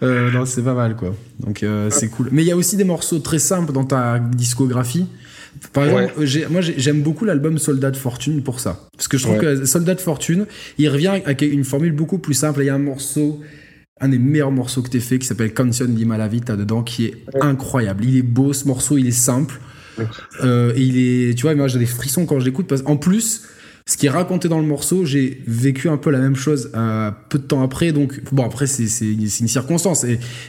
euh, 0.03 0.31
non, 0.31 0.45
c'est 0.47 0.63
pas 0.63 0.75
mal, 0.75 0.97
quoi. 0.97 1.15
Donc, 1.41 1.63
euh, 1.63 1.89
c'est 1.91 2.09
cool. 2.09 2.29
Mais 2.33 2.43
il 2.43 2.47
y 2.49 2.53
a 2.53 2.57
aussi 2.57 2.77
des 2.77 2.85
morceaux 2.85 3.19
très 3.19 3.39
simples 3.39 3.73
dans 3.73 3.85
ta 3.85 4.19
discographie. 4.19 5.07
Par 5.73 5.85
exemple, 5.85 6.13
euh, 6.19 6.47
moi 6.51 6.61
j'ai- 6.61 6.75
j'aime 6.79 7.03
beaucoup 7.03 7.25
l'album 7.25 7.59
Soldat 7.59 7.93
de 7.93 7.97
Fortune 7.97 8.43
pour 8.43 8.59
ça. 8.61 8.81
Parce 8.97 9.07
que 9.09 9.17
je 9.19 9.23
trouve 9.23 9.37
Ouais. 9.39 9.41
que 9.59 9.65
Soldat 9.65 9.95
de 9.95 10.01
Fortune, 10.01 10.47
il 10.79 10.89
revient 10.89 11.07
avec 11.25 11.43
une 11.43 11.63
formule 11.65 11.93
beaucoup 11.93 12.19
plus 12.19 12.35
simple. 12.35 12.61
Il 12.63 12.67
y 12.67 12.71
a 12.71 12.75
un 12.75 12.79
morceau, 12.79 13.41
un 14.01 14.09
des 14.09 14.19
meilleurs 14.19 14.51
morceaux 14.51 14.83
que 14.83 14.89
t'aies 14.91 14.99
fait 14.99 15.19
qui 15.21 15.27
s'appelle 15.29 15.55
Canción 15.55 15.87
di 15.89 16.05
Malavita 16.05 16.57
dedans, 16.57 16.83
qui 16.83 17.07
est 17.07 17.15
Ouais. 17.35 17.41
incroyable. 17.43 18.05
Il 18.05 18.17
est 18.17 18.23
beau 18.23 18.53
ce 18.53 18.67
morceau, 18.67 18.99
il 18.99 19.07
est 19.07 19.13
simple. 19.13 19.61
Euh, 20.43 20.73
et 20.75 20.81
il 20.81 20.97
est, 20.99 21.35
tu 21.35 21.43
vois, 21.43 21.55
moi 21.55 21.69
j'ai 21.69 21.79
des 21.79 21.87
frissons 21.87 22.27
quand 22.27 22.41
je 22.41 22.45
l'écoute 22.45 22.67
parce 22.67 22.83
qu'en 22.83 22.97
plus, 22.97 23.43
ce 23.87 23.99
qui 23.99 24.07
est 24.07 24.11
raconté 24.11 24.49
dans 24.49 24.61
le 24.61 24.67
morceau, 24.67 25.05
j'ai 25.05 25.43
vécu 25.47 25.91
un 25.91 25.99
peu 25.99 26.11
la 26.11 26.19
même 26.19 26.37
chose 26.37 26.71
euh, 26.75 27.11
peu 27.29 27.39
de 27.39 27.45
temps 27.45 27.63
après. 27.63 27.93
Donc, 27.93 28.19
bon, 28.33 28.45
après, 28.45 28.67
c'est 28.67 28.85
une 29.05 29.29
circonstance. 29.29 30.07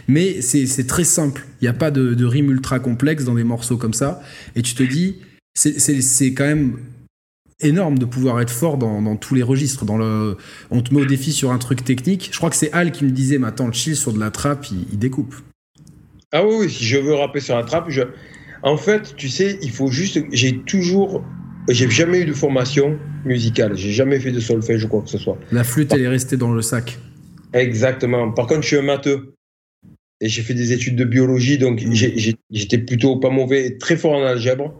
Mais 0.08 0.42
c'est 0.42 0.88
très 0.88 1.04
simple. 1.04 1.46
Il 1.62 1.66
n'y 1.66 1.68
a 1.68 1.74
pas 1.74 1.92
de, 1.92 2.26
rime 2.26 2.50
ultra 2.50 2.80
complexe 2.80 3.26
dans 3.26 3.36
des 3.36 3.44
morceaux 3.44 3.76
comme 3.76 3.94
ça. 3.94 4.22
Et 4.56 4.62
tu 4.62 4.74
te 4.74 4.84
dis, 4.84 5.18
c'est- 5.54 6.34
quand 6.34 6.46
même 6.46 6.78
énorme 7.60 7.98
de 7.98 8.06
pouvoir 8.06 8.40
être 8.40 8.52
fort 8.52 8.78
dans, 8.78 9.16
tous 9.18 9.36
les 9.36 9.44
registres. 9.44 9.84
On 10.72 10.82
te 10.82 10.94
met 10.94 11.02
au 11.02 11.06
défi 11.06 11.34
sur 11.34 11.52
un 11.52 11.58
truc 11.58 11.84
technique. 11.84 12.30
Je 12.32 12.38
crois 12.38 12.50
que 12.50 12.56
c'est 12.56 12.72
Al 12.72 12.94
qui 12.94 13.04
me 13.04 13.12
disait, 13.12 13.44
attends, 13.44 13.68
le 13.68 13.74
chill 13.74 13.98
sur 13.98 14.14
de 14.14 14.20
la 14.20 14.32
trappe, 14.32 14.68
il, 14.72 14.98
découpe. 14.98 15.36
Ah 16.32 16.46
oui, 16.46 16.56
oui, 16.62 16.70
si 16.70 16.86
je 16.86 16.98
veux 16.98 17.16
rapper 17.16 17.42
sur 17.42 17.58
la 17.58 17.64
trappe, 17.64 17.90
je... 17.90 18.04
en 18.66 18.76
fait, 18.78 19.16
tu 19.16 19.30
sais, 19.30 19.58
il 19.62 19.72
faut 19.72 19.88
juste. 19.88 20.20
J'ai 20.32 20.60
toujours. 20.64 21.24
J'ai 21.70 21.90
jamais 21.90 22.20
eu 22.22 22.26
de 22.26 22.34
formation 22.34 23.00
musicale. 23.24 23.76
J'ai 23.76 23.92
jamais 23.92 24.20
fait 24.20 24.32
de 24.32 24.40
solfège 24.40 24.84
ou 24.84 24.88
quoi 24.88 25.02
que 25.02 25.10
ce 25.10 25.18
soit. 25.18 25.38
La 25.52 25.64
flûte, 25.64 25.94
elle 25.94 26.02
est 26.02 26.08
restée 26.08 26.36
dans 26.38 26.52
le 26.52 26.62
sac. 26.62 27.00
Exactement. 27.54 28.32
Par 28.32 28.46
contre, 28.48 28.62
je 28.62 28.68
suis 28.68 28.78
un 28.78 28.82
matheux. 28.84 29.34
Et 30.22 30.30
j'ai 30.30 30.42
fait 30.44 30.54
des 30.54 30.72
études 30.74 30.96
de 30.96 31.04
biologie, 31.04 31.58
donc 31.58 31.80
j'ai- 31.92 32.36
j'étais 32.52 32.78
plutôt 32.78 33.18
pas 33.18 33.30
mauvais, 33.30 33.78
très 33.78 33.98
fort 33.98 34.14
en 34.14 34.24
algèbre. 34.24 34.74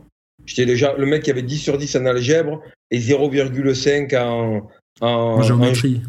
J'étais 0.46 0.66
déjà 0.66 0.96
le 0.98 1.06
mec 1.06 1.24
qui 1.24 1.32
avait 1.32 1.42
10 1.42 1.58
sur 1.58 1.78
10 1.78 1.94
en 1.98 2.06
algèbre 2.06 2.62
et 2.92 3.00
0,5 3.00 4.14
en, 4.14 4.70
en, 5.02 5.08
En 5.08 5.42
géométrie. 5.42 6.02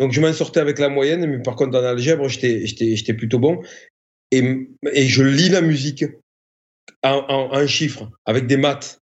Donc 0.00 0.12
je 0.12 0.20
m'en 0.20 0.32
sortais 0.32 0.60
avec 0.60 0.78
la 0.78 0.88
moyenne, 0.88 1.26
mais 1.26 1.38
par 1.42 1.54
contre 1.56 1.78
en 1.78 1.84
algèbre, 1.84 2.26
j'étais 2.28 3.14
plutôt 3.14 3.38
bon. 3.38 3.60
Et, 4.32 4.68
et 4.92 5.06
je 5.06 5.22
lis 5.22 5.48
la 5.50 5.60
musique 5.60 6.04
en, 7.02 7.24
en, 7.28 7.54
en 7.54 7.66
chiffres, 7.66 8.08
avec 8.24 8.46
des 8.46 8.56
maths 8.56 9.00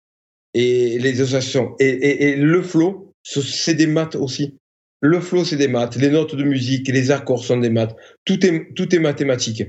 et 0.55 0.98
les 0.98 1.20
associations. 1.20 1.74
Et, 1.79 2.31
et, 2.31 2.37
le 2.37 2.62
flow, 2.62 3.12
ce- 3.22 3.42
c'est 3.42 3.74
des 3.74 3.87
maths 3.87 4.16
aussi. 4.16 4.57
Le 5.00 5.20
flow, 5.20 5.44
c'est 5.44 5.57
des 5.57 5.68
maths. 5.68 5.96
Les 5.96 6.11
notes 6.11 6.35
de 6.35 6.44
musique, 6.44 6.88
les 6.88 7.11
accords 7.11 7.44
sont 7.44 7.57
des 7.59 7.70
maths. 7.70 7.96
Tout 8.24 8.44
est, 8.44 8.74
tout 8.74 8.94
est 8.94 8.98
mathématique. 8.98 9.62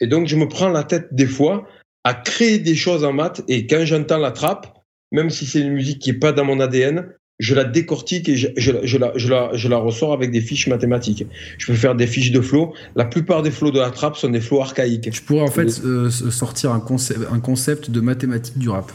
Et 0.00 0.06
donc 0.06 0.28
je 0.28 0.36
me 0.36 0.48
prends 0.48 0.68
la 0.68 0.84
tête 0.84 1.08
des 1.12 1.26
fois 1.26 1.66
à 2.04 2.14
créer 2.14 2.58
des 2.58 2.74
choses 2.76 3.04
en 3.04 3.12
maths. 3.12 3.42
Et 3.48 3.66
quand 3.66 3.84
j'entends 3.84 4.18
la 4.18 4.30
trappe, 4.30 4.78
même 5.12 5.30
si 5.30 5.44
c'est 5.46 5.60
une 5.60 5.72
musique 5.72 5.98
qui 6.00 6.10
est 6.10 6.18
pas 6.18 6.32
dans 6.32 6.44
mon 6.44 6.60
ADN, 6.60 7.12
je 7.40 7.54
la 7.56 7.64
décortique 7.64 8.28
et 8.28 8.36
je, 8.36 8.48
je, 8.56 8.70
la- 8.70 8.84
je, 8.86 8.98
la, 8.98 9.12
je, 9.16 9.28
la, 9.28 9.50
je 9.54 9.68
la 9.68 9.78
ressors 9.78 10.12
avec 10.12 10.30
des 10.30 10.40
fiches 10.40 10.68
mathématiques. 10.68 11.24
Je 11.58 11.66
peux 11.66 11.74
faire 11.74 11.94
des 11.96 12.06
fiches 12.06 12.30
de 12.30 12.40
flow. 12.40 12.74
La 12.94 13.04
plupart 13.06 13.42
des 13.42 13.50
flows 13.50 13.72
de 13.72 13.80
la 13.80 13.90
trappe 13.90 14.16
sont 14.16 14.28
des 14.30 14.40
flows 14.40 14.60
archaïques. 14.60 15.08
Je 15.12 15.22
pourrais 15.22 15.42
en 15.42 15.48
fait 15.50 15.80
euh, 15.84 16.08
sortir 16.10 16.70
un 16.72 16.80
concept, 16.80 17.20
un 17.32 17.40
concept 17.40 17.90
de 17.90 18.00
mathématiques 18.00 18.58
du 18.58 18.68
rap. 18.68 18.92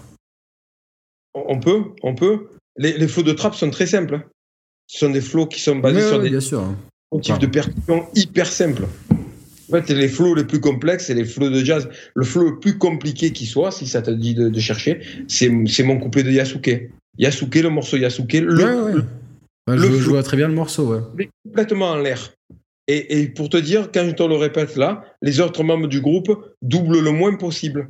On 1.34 1.60
peut, 1.60 1.82
on 2.04 2.16
peut. 2.16 2.48
Les, 2.78 2.98
les 2.98 3.08
flows 3.08 3.24
de 3.24 3.34
trappe 3.34 3.56
sont 3.56 3.70
très 3.70 3.88
simples. 3.88 4.28
Ce 4.88 5.00
sont 5.00 5.10
des 5.10 5.22
flows 5.22 5.48
qui 5.48 5.60
sont 5.60 5.78
basés 5.78 5.98
Ouais, 5.98 6.08
sur 6.08 6.18
ouais, 6.18 6.24
des 6.24 6.30
bien 6.30 6.40
sûr. 6.40 6.64
motifs 7.12 7.40
de 7.40 7.48
percussion 7.48 8.06
hyper 8.16 8.48
simples. 8.48 8.84
En 9.68 9.72
fait, 9.82 9.90
les 9.92 10.08
flows 10.08 10.36
les 10.36 10.44
plus 10.44 10.60
complexes, 10.60 11.08
c'est 11.08 11.16
les 11.16 11.26
flows 11.26 11.50
de 11.50 11.64
jazz. 11.64 11.90
Le 12.14 12.24
flow 12.24 12.44
le 12.52 12.60
plus 12.60 12.78
compliqué 12.78 13.32
qui 13.32 13.48
soit, 13.48 13.72
si 13.72 13.88
ça 13.88 14.04
te 14.04 14.12
dit 14.12 14.36
de, 14.36 14.50
de 14.50 14.60
chercher, 14.60 15.00
c'est 15.28 15.50
c'est 15.68 15.82
mon 15.84 15.98
couplet 15.98 16.22
de 16.22 16.30
Yasuke. 16.32 16.92
Yasuke, 17.18 17.56
le 17.56 17.70
morceau 17.70 17.98
Yasuke, 17.98 18.34
le, 18.34 18.64
Ouais, 18.64 18.94
ouais. 18.94 19.02
Ouais, 19.68 19.78
je, 19.78 19.88
le 19.88 19.98
je 20.00 20.10
vois 20.10 20.22
très 20.24 20.38
bien 20.38 20.48
le 20.48 20.54
morceau, 20.54 20.94
ouais. 20.94 21.00
mais 21.16 21.30
complètement 21.44 21.92
en 21.92 21.98
l'air. 21.98 22.34
Et, 22.88 23.22
et 23.22 23.28
pour 23.30 23.50
te 23.50 23.58
dire, 23.58 23.90
quand 23.92 24.06
je 24.06 24.12
te 24.12 24.22
le 24.24 24.36
répète 24.36 24.76
là, 24.76 25.04
les 25.24 25.40
autres 25.40 25.64
membres 25.64 25.88
du 25.88 26.02
groupe 26.02 26.30
doublent 26.62 27.00
le 27.00 27.12
moins 27.12 27.36
possible. 27.36 27.88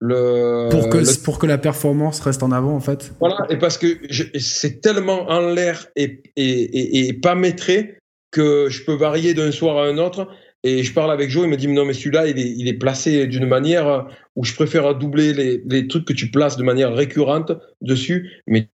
Le, 0.00 0.68
Pour 0.70 0.88
que, 0.88 0.98
le- 0.98 1.22
pour 1.24 1.38
que 1.38 1.46
la 1.46 1.58
performance 1.58 2.20
reste 2.20 2.42
en 2.42 2.52
avant, 2.52 2.74
en 2.74 2.80
fait. 2.80 3.12
voilà, 3.20 3.46
et 3.50 3.56
parce 3.58 3.76
que 3.76 3.98
c'est 4.38 4.80
tellement 4.80 5.28
en 5.28 5.40
l'air 5.52 5.88
et, 5.96 6.22
et, 6.36 7.08
et 7.08 7.12
pas 7.14 7.34
maîtré 7.34 7.98
que 8.30 8.68
je 8.70 8.84
peux 8.84 8.94
varier 8.94 9.34
d'un 9.34 9.50
soir 9.50 9.76
à 9.78 9.86
un 9.86 9.98
autre 9.98 10.28
Et 10.64 10.82
je 10.82 10.92
parle 10.92 11.12
avec 11.12 11.30
Joe, 11.30 11.44
il 11.44 11.50
me 11.50 11.56
dit, 11.56 11.68
non, 11.68 11.84
mais 11.84 11.92
celui-là, 11.92 12.26
il 12.26 12.38
est, 12.38 12.50
il 12.50 12.66
est 12.66 12.74
placé 12.74 13.26
d'une 13.26 13.46
manière 13.46 14.08
où 14.34 14.44
je 14.44 14.54
préfère 14.54 14.94
doubler 14.96 15.32
les, 15.32 15.62
les, 15.64 15.86
trucs 15.86 16.04
que 16.04 16.12
tu 16.12 16.30
places 16.30 16.56
de 16.56 16.64
manière 16.64 16.92
récurrente 16.92 17.52
dessus, 17.80 18.42
mais 18.46 18.68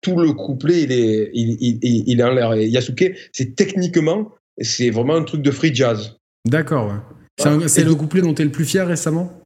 tout 0.00 0.16
le 0.16 0.32
couplet, 0.32 0.82
il 0.82 0.92
est, 0.92 1.30
il, 1.34 1.56
il, 1.60 2.04
il 2.06 2.20
est 2.20 2.24
en 2.24 2.32
l'air. 2.32 2.54
Yasuke, 2.56 3.16
c'est 3.32 3.54
techniquement, 3.54 4.32
c'est 4.60 4.90
vraiment 4.90 5.14
un 5.14 5.22
truc 5.22 5.42
de 5.42 5.50
free 5.50 5.74
jazz. 5.74 6.16
D'accord, 6.44 6.88
ouais. 6.88 7.68
C'est 7.68 7.84
le 7.84 7.94
couplet 7.94 8.20
dont 8.20 8.34
tu 8.34 8.42
es 8.42 8.44
le 8.44 8.50
plus 8.50 8.64
fier 8.64 8.86
récemment? 8.86 9.40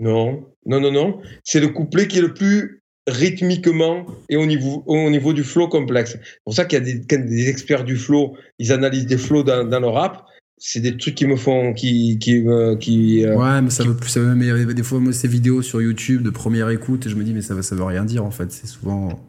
Non, 0.00 0.44
non, 0.66 0.80
non, 0.80 0.90
non. 0.90 1.20
C'est 1.44 1.60
le 1.60 1.68
couplet 1.68 2.08
qui 2.08 2.18
est 2.18 2.22
le 2.22 2.34
plus 2.34 2.82
rythmiquement 3.06 4.06
et 4.28 4.36
au 4.36 4.46
niveau, 4.46 4.82
au 4.86 5.10
niveau 5.10 5.32
du 5.32 5.44
flow 5.44 5.68
complexe. 5.68 6.12
C'est 6.20 6.42
pour 6.44 6.54
ça 6.54 6.64
qu'il 6.64 6.78
y 6.78 6.82
a 6.82 6.84
des, 6.84 7.18
des, 7.18 7.48
experts 7.48 7.84
du 7.84 7.96
flow, 7.96 8.36
ils 8.58 8.72
analysent 8.72 9.06
des 9.06 9.18
flows 9.18 9.42
dans, 9.42 9.64
dans 9.64 9.80
le 9.80 9.88
rap 9.88 10.24
c'est 10.64 10.78
des 10.78 10.96
trucs 10.96 11.16
qui 11.16 11.26
me 11.26 11.34
font 11.34 11.74
qui 11.74 12.18
qui 12.20 12.44
qui 12.78 13.26
euh, 13.26 13.36
ouais 13.36 13.60
mais 13.60 13.70
ça 13.70 13.82
veut 13.82 13.96
plus 13.96 14.08
ça 14.08 14.20
veut 14.20 14.36
mais 14.36 14.74
des 14.74 14.82
fois 14.84 15.00
moi 15.00 15.12
ces 15.12 15.26
vidéos 15.26 15.60
sur 15.60 15.82
YouTube 15.82 16.22
de 16.22 16.30
première 16.30 16.70
écoute 16.70 17.08
je 17.08 17.16
me 17.16 17.24
dis 17.24 17.34
mais 17.34 17.42
ça 17.42 17.60
ça 17.62 17.74
veut 17.74 17.82
rien 17.82 18.04
dire 18.04 18.24
en 18.24 18.30
fait. 18.30 18.52
C'est 18.52 18.68
souvent 18.68 19.28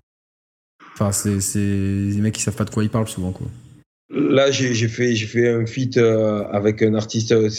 enfin 0.93 1.11
c'est 1.11 1.41
c'est 1.41 1.59
des 1.59 2.21
mecs 2.21 2.35
qui 2.35 2.41
savent 2.43 2.55
pas 2.55 2.65
de 2.65 2.69
quoi 2.69 2.83
ils 2.83 2.89
parlent 2.91 3.07
souvent 3.07 3.31
quoi. 3.31 3.47
Là 4.11 4.51
j'ai 4.51 4.87
fait 4.87 5.15
j'ai 5.15 5.25
fait 5.25 5.49
un 5.49 5.65
feat 5.65 5.97
euh, 5.97 6.43
avec 6.51 6.83
un 6.83 6.93
artiste 6.93 7.31
euh, 7.31 7.49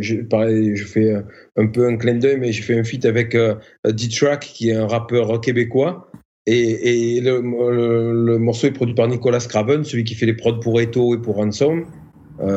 je, 0.00 0.16
pareil 0.22 0.74
je 0.74 0.84
fais 0.84 1.14
un 1.56 1.66
peu 1.68 1.86
un 1.86 1.96
clin 1.96 2.16
d'œil 2.16 2.38
mais 2.40 2.50
j'ai 2.50 2.62
fait 2.62 2.76
un 2.76 2.82
feat 2.82 3.04
avec 3.04 3.36
D-Track 3.84 4.40
qui 4.40 4.70
est 4.70 4.74
un 4.74 4.88
rappeur 4.88 5.40
québécois. 5.40 6.10
Et, 6.44 7.16
et 7.16 7.20
le, 7.20 7.40
le, 7.40 8.36
morceau 8.38 8.66
est 8.66 8.72
produit 8.72 8.96
par 8.96 9.06
Nicolas 9.06 9.38
Craven 9.38 9.84
celui 9.84 10.02
qui 10.02 10.16
fait 10.16 10.26
les 10.26 10.34
prods 10.34 10.58
pour 10.58 10.80
Eto 10.80 11.14
et 11.14 11.18
pour 11.18 11.36
Ransom. 11.36 11.84
euh, 11.84 12.01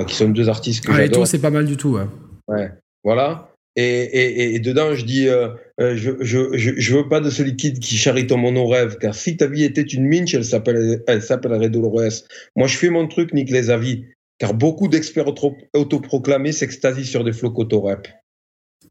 qui 0.08 0.16
sont 0.16 0.30
deux 0.30 0.50
artistes 0.50 0.86
que 0.86 0.92
ah, 0.92 0.98
j'adore. 0.98 1.28
C'est 1.28 1.40
pas 1.40 1.50
mal 1.50 1.66
du 1.66 1.78
tout, 1.78 1.90
ouais. 1.90 2.06
Ouais, 2.48 2.72
voilà. 3.04 3.56
Et, 3.76 3.84
et, 3.84 4.56
et, 4.56 4.60
dedans, 4.60 4.96
je 4.96 5.04
dis, 5.04 5.28
euh, 5.28 5.50
euh, 5.82 5.98
je, 5.98 6.12
je, 6.22 6.58
je, 6.58 6.72
je, 6.78 6.96
veux 6.96 7.10
pas 7.10 7.20
de 7.20 7.30
ce 7.30 7.44
liquide 7.44 7.80
qui 7.80 7.98
charrie 7.98 8.26
ton 8.26 8.38
mono-rêve, 8.38 8.98
car 9.00 9.14
si 9.14 9.36
ta 9.36 9.48
vie 9.48 9.66
était 9.66 9.82
une 9.82 10.08
minche, 10.08 10.34
elle 10.34 10.46
s'appellerait, 10.46 11.04
elle 11.08 11.22
s'appellerait 11.22 11.70
Dolores. 11.70 12.24
Moi, 12.56 12.68
je 12.68 12.78
fais 12.78 12.90
mon 12.90 13.06
truc, 13.08 13.34
nique 13.34 13.50
les 13.50 13.70
avis, 13.70 14.06
car 14.38 14.54
beaucoup 14.54 14.88
d'experts 14.88 15.34
autoproclamés 15.74 16.54
s'extasient 16.54 17.04
sur 17.04 17.26
des 17.26 17.34
flots 17.34 17.54
rap 17.84 18.08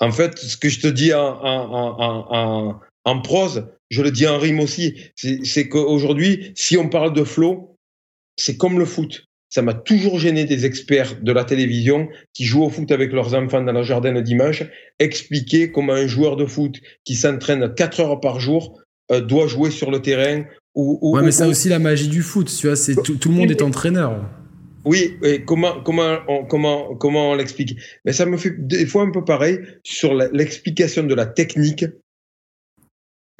En 0.01 0.12
fait, 0.12 0.38
ce 0.38 0.59
que 0.59 0.68
je 0.68 0.81
te 0.81 0.88
dis 0.88 1.14
en, 1.14 1.23
en, 1.23 1.99
en, 1.99 2.27
en, 2.29 2.81
en 3.05 3.20
prose, 3.23 3.66
je 3.88 4.03
le 4.03 4.11
dis 4.11 4.27
en 4.27 4.38
rime 4.38 4.61
aussi. 4.61 4.99
C'est 5.16 5.68
qu'aujourd'hui, 5.68 6.53
si 6.57 6.77
on 6.77 6.90
parle 6.90 7.14
de 7.14 7.25
flow, 7.25 7.75
c'est 8.37 8.59
comme 8.59 8.79
le 8.79 8.85
foot 8.85 9.25
ça 9.55 9.62
m'a 9.62 9.73
toujours 9.73 10.19
gêné 10.19 10.47
des 10.47 10.67
experts 10.67 11.21
de 11.23 11.31
la 11.31 11.45
télévision 11.45 12.09
qui 12.33 12.45
jouent 12.45 12.64
au 12.64 12.71
foot 12.71 12.90
avec 12.90 13.12
leurs 13.12 13.35
enfants 13.37 13.62
dans 13.62 13.71
leur 13.71 13.85
jardin 13.85 14.11
le 14.11 14.21
dimanche, 14.21 14.64
expliquer 14.99 15.71
comment 15.71 15.93
un 15.93 16.09
joueur 16.09 16.35
de 16.35 16.45
foot 16.45 16.81
qui 17.05 17.14
s'entraîne 17.14 17.73
4 17.73 18.01
heures 18.01 18.21
par 18.21 18.40
jour 18.40 18.81
euh, 19.12 19.21
doit 19.21 19.47
jouer 19.47 19.71
sur 19.71 19.93
le 19.93 20.03
terrain. 20.03 20.43
Ou, 20.75 20.99
ouais, 21.03 21.23
mais 21.23 21.31
c'est 21.31 21.45
aussi 21.45 21.69
la 21.69 21.79
magie 21.79 22.09
du 22.09 22.23
foot, 22.23 22.53
tu 22.53 22.67
vois, 22.67 22.75
c'est 22.75 22.97
tout, 22.97 23.17
le 23.27 23.31
monde 23.31 23.49
est 23.53 23.62
entraîneur. 23.62 24.29
Oui, 24.85 25.19
et 25.23 25.45
comment 25.45 25.81
comment 25.85 26.19
on, 26.27 26.45
comment 26.45 26.97
comment 26.97 27.31
on 27.31 27.37
l'explique? 27.37 27.77
Mais 28.05 28.12
ça 28.12 28.27
me 28.27 28.37
fait 28.37 28.55
des 28.59 28.87
fois 28.87 29.03
un 29.03 29.12
peu 29.12 29.25
pareil 29.25 29.61
sur 29.85 30.14
l'explication 30.14 31.05
de 31.05 31.14
la 31.14 31.27
technique 31.27 31.85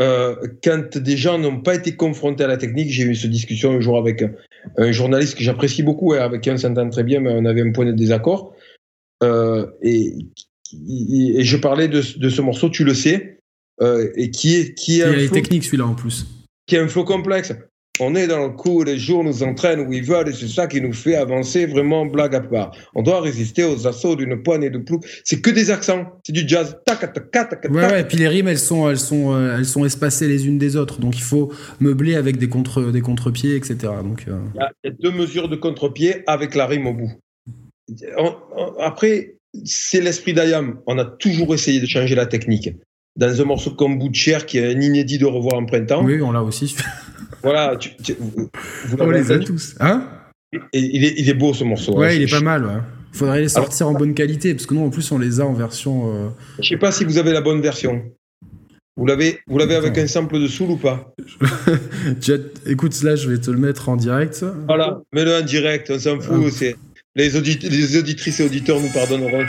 euh, 0.00 0.35
quand 0.62 0.98
des 0.98 1.16
gens 1.16 1.38
n'ont 1.38 1.61
pas 1.61 1.74
été 1.74 1.94
confrontés 1.94 2.44
à 2.44 2.48
la 2.48 2.57
technique, 2.57 2.90
j'ai 2.90 3.04
eu 3.04 3.14
cette 3.14 3.30
discussion 3.30 3.72
un 3.72 3.80
jour 3.80 3.96
avec 3.96 4.24
un, 4.76 4.92
journaliste 4.92 5.37
que 5.37 5.44
j'apprécie 5.44 5.83
beaucoup, 5.83 6.14
et 6.14 6.18
avec 6.18 6.40
qui 6.40 6.50
on 6.50 6.57
s'entend 6.57 6.88
très 6.90 7.04
bien, 7.04 7.20
mais 7.20 7.30
on 7.33 7.44
avait 7.44 7.62
un 7.62 7.72
point 7.72 7.87
de 7.87 7.92
désaccord. 7.92 8.54
Euh, 9.22 9.66
et, 9.83 10.12
et, 10.72 11.44
je 11.44 11.57
parlais 11.57 11.88
de, 11.88 12.02
de, 12.18 12.28
ce 12.28 12.40
morceau, 12.40 12.68
tu 12.70 12.85
le 12.85 12.94
sais, 12.94 13.38
euh, 13.80 14.11
et 14.16 14.30
qui 14.30 14.57
est 14.57 14.74
qui 14.74 15.00
est. 15.00 15.04
Il 15.07 15.12
y 15.12 15.14
a 15.14 15.16
les 15.16 15.28
techniques 15.28 15.64
celui-là 15.64 15.87
en 15.87 15.94
plus. 15.94 16.26
Qui 16.66 16.76
est 16.76 16.80
un 16.80 16.88
flow 16.88 17.04
complexe 17.04 17.52
on 18.00 18.14
est 18.16 18.26
dans 18.26 18.42
le 18.42 18.50
coup, 18.50 18.83
les 18.83 18.98
jours 18.98 19.22
nous 19.22 19.42
entraînent 19.44 19.80
où 19.80 19.92
ils 19.92 20.02
veulent 20.02 20.28
et 20.28 20.33
c'est 20.33 20.48
ça 20.48 20.66
qui 20.66 20.80
nous 20.80 20.92
fait 20.92 21.14
avancer 21.14 21.66
vraiment 21.66 22.07
blague 22.07 22.35
à 22.35 22.40
part. 22.40 22.72
On 22.94 23.02
doit 23.02 23.20
résister 23.20 23.62
aux 23.62 23.87
assauts 23.87 24.16
d'une 24.16 24.42
poignée 24.42 24.70
de 24.70 24.78
ploux. 24.78 25.00
C'est 25.22 25.40
que 25.40 25.50
des 25.50 25.70
accents, 25.70 26.07
c'est 26.26 26.33
du 26.33 26.42
jazz. 26.46 26.76
ouais, 26.88 27.70
ouais, 27.70 28.00
et 28.00 28.04
puis 28.04 28.16
les 28.16 28.26
rimes, 28.26 28.48
elles 28.48 28.59
sont, 28.59 28.90
elles 28.90 28.98
sont, 28.98 29.33
euh, 29.33 29.57
elles 29.57 29.66
sont 29.66 29.85
espacées 29.85 30.26
les 30.26 30.46
unes 30.48 30.59
des 30.59 30.74
autres. 30.76 30.98
Donc 30.98 31.16
il 31.16 31.22
faut 31.22 31.52
meubler 31.80 32.16
avec 32.16 32.37
des 32.38 32.48
contre, 32.48 32.90
des 32.90 33.00
contre-pieds, 33.00 33.54
etc. 33.54 33.76
Donc 34.02 34.24
euh, 34.26 34.38
il, 34.54 34.88
y 34.88 34.90
a, 34.90 34.94
deux 34.98 35.12
mesures 35.12 35.48
de 35.48 35.57
contre-pied 35.57 36.24
avec 36.26 36.57
la 36.57 36.66
rime 36.66 36.88
au 36.88 36.94
bout. 36.94 37.12
après, 38.80 39.37
c'est 39.64 40.00
l'esprit 40.00 40.35
d'Ayam. 40.35 40.80
On 40.87 40.98
a 40.98 41.04
toujours 41.04 41.54
essayé 41.54 41.80
de 41.80 41.87
changer 41.87 42.16
la 42.16 42.26
technique. 42.26 42.70
Dans 43.14 43.40
un 43.40 43.44
morceau 43.44 43.70
comme 43.70 44.00
Butcher, 44.00 44.38
qui 44.44 44.59
est 44.59 44.74
un 44.74 44.80
inédit 44.80 45.18
de 45.18 45.26
revoir 45.26 45.54
en 45.54 45.64
printemps. 45.64 46.04
Oui, 46.04 46.20
on 46.20 46.33
l'a 46.33 46.42
aussi. 46.42 46.74
Voilà, 47.44 47.76
tu, 47.76 47.90
on 48.98 49.11
les 49.11 49.30
a 49.30 49.38
tous. 49.38 49.76
Hein? 49.78 50.09
Et 50.72 50.80
il, 50.80 51.04
est, 51.04 51.14
il 51.18 51.28
est 51.28 51.35
beau 51.35 51.52
ce 51.52 51.62
morceau. 51.62 51.94
Ouais, 51.98 52.09
hein. 52.09 52.12
il 52.14 52.22
est 52.22 52.30
pas 52.30 52.40
mal. 52.40 52.64
Ouais. 52.64 52.80
Faudrait 53.12 53.42
les 53.42 53.50
sortir 53.50 53.87
en 53.87 53.92
bonne 53.92 54.14
qualité 54.14 54.54
parce 54.54 54.64
que 54.66 54.72
nous 54.72 54.80
en 54.80 54.88
plus 54.90 55.12
on 55.12 55.18
les 55.18 55.40
a 55.40 55.46
en 55.46 55.52
version. 55.52 56.11
Euh... 56.11 56.28
Je 56.59 56.70
sais 56.70 56.78
pas 56.78 56.90
si 56.90 57.04
vous 57.04 57.18
avez 57.18 57.33
la 57.33 57.42
bonne 57.42 57.61
version. 57.61 58.02
Vous 58.96 59.07
l'avez, 59.07 59.40
vous 59.46 59.59
l'avez 59.59 59.74
avec 59.74 59.98
un 59.98 60.07
sample 60.07 60.40
de 60.40 60.46
soul 60.46 60.70
ou 60.70 60.76
pas? 60.76 61.14
Écoute, 62.66 63.02
là 63.02 63.14
je 63.14 63.28
vais 63.28 63.38
te 63.38 63.50
le 63.50 63.59
mettre 63.59 63.90
en 63.90 63.96
direct. 63.96 64.42
Voilà, 64.66 65.02
mets-le 65.12 65.37
en 65.37 65.42
direct, 65.42 65.90
on 65.90 65.98
s'en 65.98 66.18
fout. 66.20 66.44
Ah. 66.46 66.50
C'est 66.50 66.76
les, 67.14 67.28
les 67.28 67.96
auditrices 67.98 68.40
et 68.40 68.46
auditeurs 68.46 68.80
nous 68.80 68.90
pardonneront. 68.90 69.33
Ouais, 69.33 69.46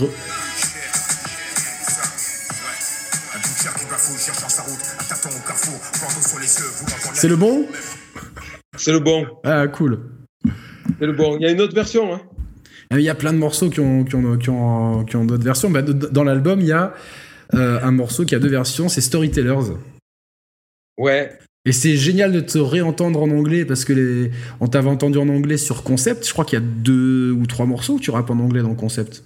ouais, 0.00 0.08
C'est 7.14 7.28
le 7.28 7.36
bon 7.36 7.66
C'est 8.76 8.92
le 8.92 9.00
bon. 9.00 9.26
Ah, 9.44 9.66
cool. 9.68 10.00
C'est 10.98 11.06
le 11.06 11.12
bon. 11.12 11.36
Il 11.36 11.42
y 11.42 11.46
a 11.46 11.50
une 11.50 11.60
autre 11.60 11.74
version. 11.74 12.14
Hein. 12.14 12.20
Ah, 12.90 12.98
il 12.98 13.04
y 13.04 13.08
a 13.08 13.14
plein 13.14 13.32
de 13.32 13.38
morceaux 13.38 13.68
qui 13.68 13.80
ont, 13.80 14.04
qui 14.04 14.14
ont, 14.14 14.38
qui 14.38 14.50
ont, 14.50 15.04
qui 15.04 15.16
ont 15.16 15.24
d'autres 15.24 15.44
versions. 15.44 15.70
Bah, 15.70 15.82
dans 15.82 16.24
l'album, 16.24 16.60
il 16.60 16.68
y 16.68 16.72
a 16.72 16.94
euh, 17.54 17.80
un 17.82 17.92
morceau 17.92 18.24
qui 18.24 18.34
a 18.34 18.38
deux 18.38 18.48
versions, 18.48 18.88
c'est 18.88 19.00
Storytellers. 19.00 19.74
Ouais. 20.96 21.30
Et 21.64 21.72
c'est 21.72 21.96
génial 21.96 22.32
de 22.32 22.40
te 22.40 22.58
réentendre 22.58 23.22
en 23.22 23.30
anglais 23.30 23.64
parce 23.64 23.84
que 23.84 23.92
les... 23.92 24.30
on 24.60 24.68
t'avait 24.68 24.88
entendu 24.88 25.18
en 25.18 25.28
anglais 25.28 25.58
sur 25.58 25.82
Concept. 25.82 26.26
Je 26.26 26.32
crois 26.32 26.44
qu'il 26.44 26.58
y 26.58 26.62
a 26.62 26.64
deux 26.64 27.30
ou 27.32 27.46
trois 27.46 27.66
morceaux 27.66 27.96
que 27.96 28.02
tu 28.02 28.10
rappes 28.10 28.30
en 28.30 28.38
anglais 28.38 28.62
dans 28.62 28.74
Concept. 28.74 29.24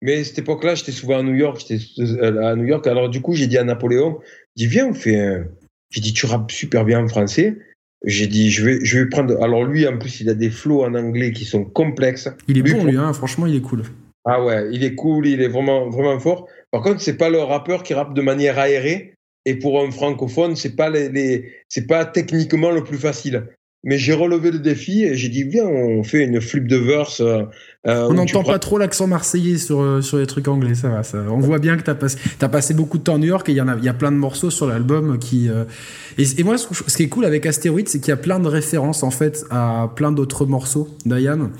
Mais 0.00 0.20
à 0.20 0.24
cette 0.24 0.38
époque-là, 0.38 0.74
j'étais 0.74 0.92
souvent 0.92 1.18
à 1.18 1.22
New 1.22 1.34
York. 1.34 1.62
J'étais 1.66 1.84
euh, 2.00 2.46
à 2.46 2.56
New 2.56 2.64
York. 2.64 2.86
Alors 2.86 3.10
du 3.10 3.20
coup, 3.20 3.34
j'ai 3.34 3.46
dit 3.46 3.58
à 3.58 3.64
Napoléon, 3.64 4.20
dis 4.56 4.66
viens, 4.66 4.86
on 4.86 4.94
fait 4.94 5.20
un, 5.20 5.44
j'ai 5.90 6.00
dit, 6.00 6.12
tu 6.12 6.26
rappes 6.26 6.50
super 6.50 6.84
bien 6.84 7.02
en 7.02 7.08
français. 7.08 7.56
J'ai 8.04 8.26
dit, 8.26 8.50
je 8.50 8.64
vais, 8.64 8.84
je 8.84 8.98
vais 8.98 9.06
prendre. 9.08 9.42
Alors 9.42 9.64
lui, 9.64 9.86
en 9.86 9.96
plus, 9.96 10.20
il 10.20 10.28
a 10.28 10.34
des 10.34 10.50
flots 10.50 10.84
en 10.84 10.94
anglais 10.94 11.32
qui 11.32 11.44
sont 11.44 11.64
complexes. 11.64 12.28
Il 12.48 12.58
est 12.58 12.62
bon, 12.62 12.84
lui, 12.84 12.96
hein, 12.96 13.12
franchement, 13.12 13.46
il 13.46 13.56
est 13.56 13.62
cool. 13.62 13.82
Ah 14.26 14.42
ouais, 14.42 14.68
il 14.72 14.84
est 14.84 14.94
cool, 14.94 15.26
il 15.26 15.40
est 15.40 15.48
vraiment, 15.48 15.88
vraiment 15.88 16.18
fort. 16.18 16.48
Par 16.70 16.82
contre, 16.82 17.00
c'est 17.00 17.16
pas 17.16 17.30
le 17.30 17.38
rappeur 17.38 17.82
qui 17.82 17.94
rappe 17.94 18.14
de 18.14 18.22
manière 18.22 18.58
aérée. 18.58 19.14
Et 19.46 19.58
pour 19.58 19.80
un 19.80 19.90
francophone, 19.90 20.56
c'est 20.56 20.74
pas 20.74 20.88
les, 20.88 21.10
les 21.10 21.52
c'est 21.68 21.86
pas 21.86 22.06
techniquement 22.06 22.70
le 22.70 22.82
plus 22.82 22.96
facile. 22.96 23.48
Mais 23.86 23.98
j'ai 23.98 24.14
relevé 24.14 24.50
le 24.50 24.58
défi 24.58 25.04
et 25.04 25.14
j'ai 25.14 25.28
dit, 25.28 25.44
viens, 25.44 25.66
on 25.66 26.02
fait 26.02 26.24
une 26.24 26.40
flip 26.40 26.66
de 26.66 26.76
verse. 26.76 27.20
Euh, 27.20 27.42
euh, 27.86 28.06
on 28.08 28.14
n'entend 28.14 28.42
pas 28.42 28.58
trop 28.58 28.78
l'accent 28.78 29.06
marseillais 29.06 29.58
sur, 29.58 29.78
euh, 29.78 30.00
sur 30.00 30.16
les 30.16 30.26
trucs 30.26 30.48
anglais, 30.48 30.74
ça 30.74 30.88
va. 30.88 31.02
Ça. 31.02 31.18
On 31.28 31.38
voit 31.38 31.58
bien 31.58 31.76
que 31.76 31.82
tu 31.82 31.90
as, 31.90 31.94
passé, 31.94 32.16
as 32.40 32.48
passé 32.48 32.72
beaucoup 32.72 32.96
de 32.96 33.02
temps 33.02 33.16
à 33.16 33.18
New 33.18 33.26
York 33.26 33.46
et 33.50 33.52
il 33.52 33.56
y, 33.56 33.60
en 33.60 33.68
a, 33.68 33.76
y 33.76 33.88
a 33.90 33.92
plein 33.92 34.10
de 34.10 34.16
morceaux 34.16 34.48
sur 34.48 34.66
l'album 34.66 35.18
qui. 35.18 35.50
Et, 36.16 36.42
moi, 36.44 36.56
ce 36.56 36.96
qui 36.96 37.02
est 37.02 37.08
cool 37.08 37.26
avec 37.26 37.44
Astéroïde, 37.44 37.90
c'est 37.90 37.98
qu'il 37.98 38.08
y 38.08 38.12
a 38.12 38.16
plein 38.16 38.40
de 38.40 38.48
références 38.48 39.02
en 39.02 39.10
fait 39.10 39.44
à 39.50 39.90
plein 39.94 40.12
d'autres 40.12 40.46
morceaux 40.46 40.88
d'Ayam. 41.04 41.50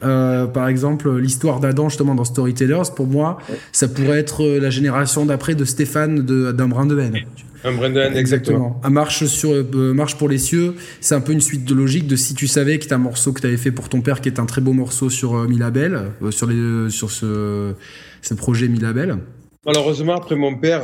par 0.00 0.68
exemple, 0.68 1.14
l'histoire 1.18 1.60
d'Adam, 1.60 1.90
justement, 1.90 2.14
dans 2.14 2.24
Storytellers, 2.24 2.94
pour 2.96 3.06
moi, 3.06 3.36
ça 3.72 3.88
pourrait 3.88 4.20
être 4.20 4.42
la 4.42 4.70
génération 4.70 5.26
d'après 5.26 5.54
de 5.54 5.66
Stéphane 5.66 6.22
d'un 6.22 6.68
brin 6.68 6.86
de 6.86 6.98
haine. 6.98 7.24
Un 7.64 7.72
Brendan, 7.72 8.14
exactement. 8.14 8.78
Un 8.84 8.90
marche, 8.90 9.24
sur, 9.24 9.52
euh, 9.52 9.94
marche 9.94 10.16
pour 10.16 10.28
les 10.28 10.36
cieux, 10.36 10.74
c'est 11.00 11.14
un 11.14 11.22
peu 11.22 11.32
une 11.32 11.40
suite 11.40 11.64
de 11.64 11.74
logique 11.74 12.06
de 12.06 12.14
si 12.14 12.34
tu 12.34 12.46
savais 12.46 12.78
que 12.78 12.86
t'as 12.86 12.96
un 12.96 12.98
morceau 12.98 13.32
que 13.32 13.40
tu 13.40 13.46
avais 13.46 13.56
fait 13.56 13.72
pour 13.72 13.88
ton 13.88 14.02
père, 14.02 14.20
qui 14.20 14.28
est 14.28 14.38
un 14.38 14.44
très 14.44 14.60
beau 14.60 14.74
morceau 14.74 15.08
sur 15.08 15.34
euh, 15.34 15.48
Milabel, 15.48 15.98
euh, 16.22 16.30
sur, 16.30 16.46
les, 16.46 16.90
sur 16.90 17.10
ce, 17.10 17.72
ce 18.20 18.34
projet 18.34 18.68
Milabel. 18.68 19.16
Malheureusement, 19.64 20.14
après 20.14 20.36
mon 20.36 20.56
père, 20.56 20.82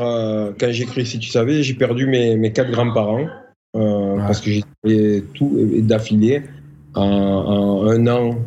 quand 0.58 0.70
j'écris 0.70 1.04
Si 1.04 1.18
tu 1.18 1.28
savais, 1.28 1.62
j'ai 1.62 1.74
perdu 1.74 2.06
mes, 2.06 2.36
mes 2.36 2.50
quatre 2.50 2.70
grands-parents, 2.70 3.26
parce 3.74 4.40
que 4.40 4.50
j'ai 4.50 5.24
tout 5.34 5.54
d'affilée 5.80 6.44
en, 6.94 7.86
un 7.90 8.06
an. 8.06 8.38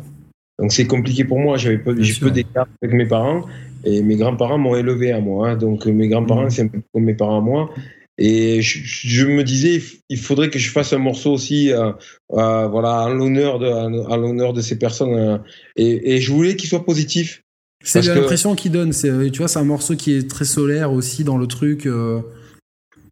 Donc 0.58 0.72
c'est 0.72 0.88
compliqué 0.88 1.22
pour 1.22 1.38
moi, 1.38 1.56
j'avais 1.56 1.78
peu, 1.78 1.94
j'ai 2.00 2.18
peu 2.18 2.32
d'écart 2.32 2.66
avec 2.82 2.96
mes 2.96 3.06
parents. 3.06 3.44
Et 3.84 4.02
mes 4.02 4.16
grands-parents 4.16 4.58
m'ont 4.58 4.74
élevé 4.74 5.12
à 5.12 5.20
moi. 5.20 5.50
Hein. 5.50 5.56
Donc 5.56 5.86
mes 5.86 6.08
grands-parents, 6.08 6.46
mmh. 6.46 6.50
c'est 6.50 6.62
un 6.62 6.68
peu 6.68 6.80
comme 6.92 7.04
mes 7.04 7.14
parents 7.14 7.38
à 7.38 7.42
moi. 7.42 7.70
Et 8.16 8.62
je, 8.62 9.26
me 9.26 9.42
disais, 9.42 9.82
il 10.08 10.18
faudrait 10.18 10.48
que 10.48 10.58
je 10.58 10.70
fasse 10.70 10.92
un 10.92 10.98
morceau 10.98 11.32
aussi, 11.32 11.72
euh, 11.72 11.90
euh, 12.32 12.68
voilà, 12.68 13.02
en 13.02 13.08
l'honneur 13.08 13.58
de, 13.58 13.66
en 13.66 14.16
l'honneur 14.16 14.52
de 14.52 14.60
ces 14.60 14.78
personnes. 14.78 15.14
Euh, 15.14 15.38
et, 15.76 16.20
je 16.20 16.32
voulais 16.32 16.54
qu'il 16.54 16.68
soit 16.68 16.84
positif. 16.84 17.42
C'est 17.82 18.02
l'impression 18.02 18.54
qu'il 18.54 18.70
donne. 18.70 18.92
C'est, 18.92 19.30
tu 19.30 19.38
vois, 19.38 19.48
c'est 19.48 19.58
un 19.58 19.64
morceau 19.64 19.96
qui 19.96 20.14
est 20.14 20.30
très 20.30 20.44
solaire 20.44 20.92
aussi 20.92 21.24
dans 21.24 21.36
le 21.36 21.48
truc. 21.48 21.88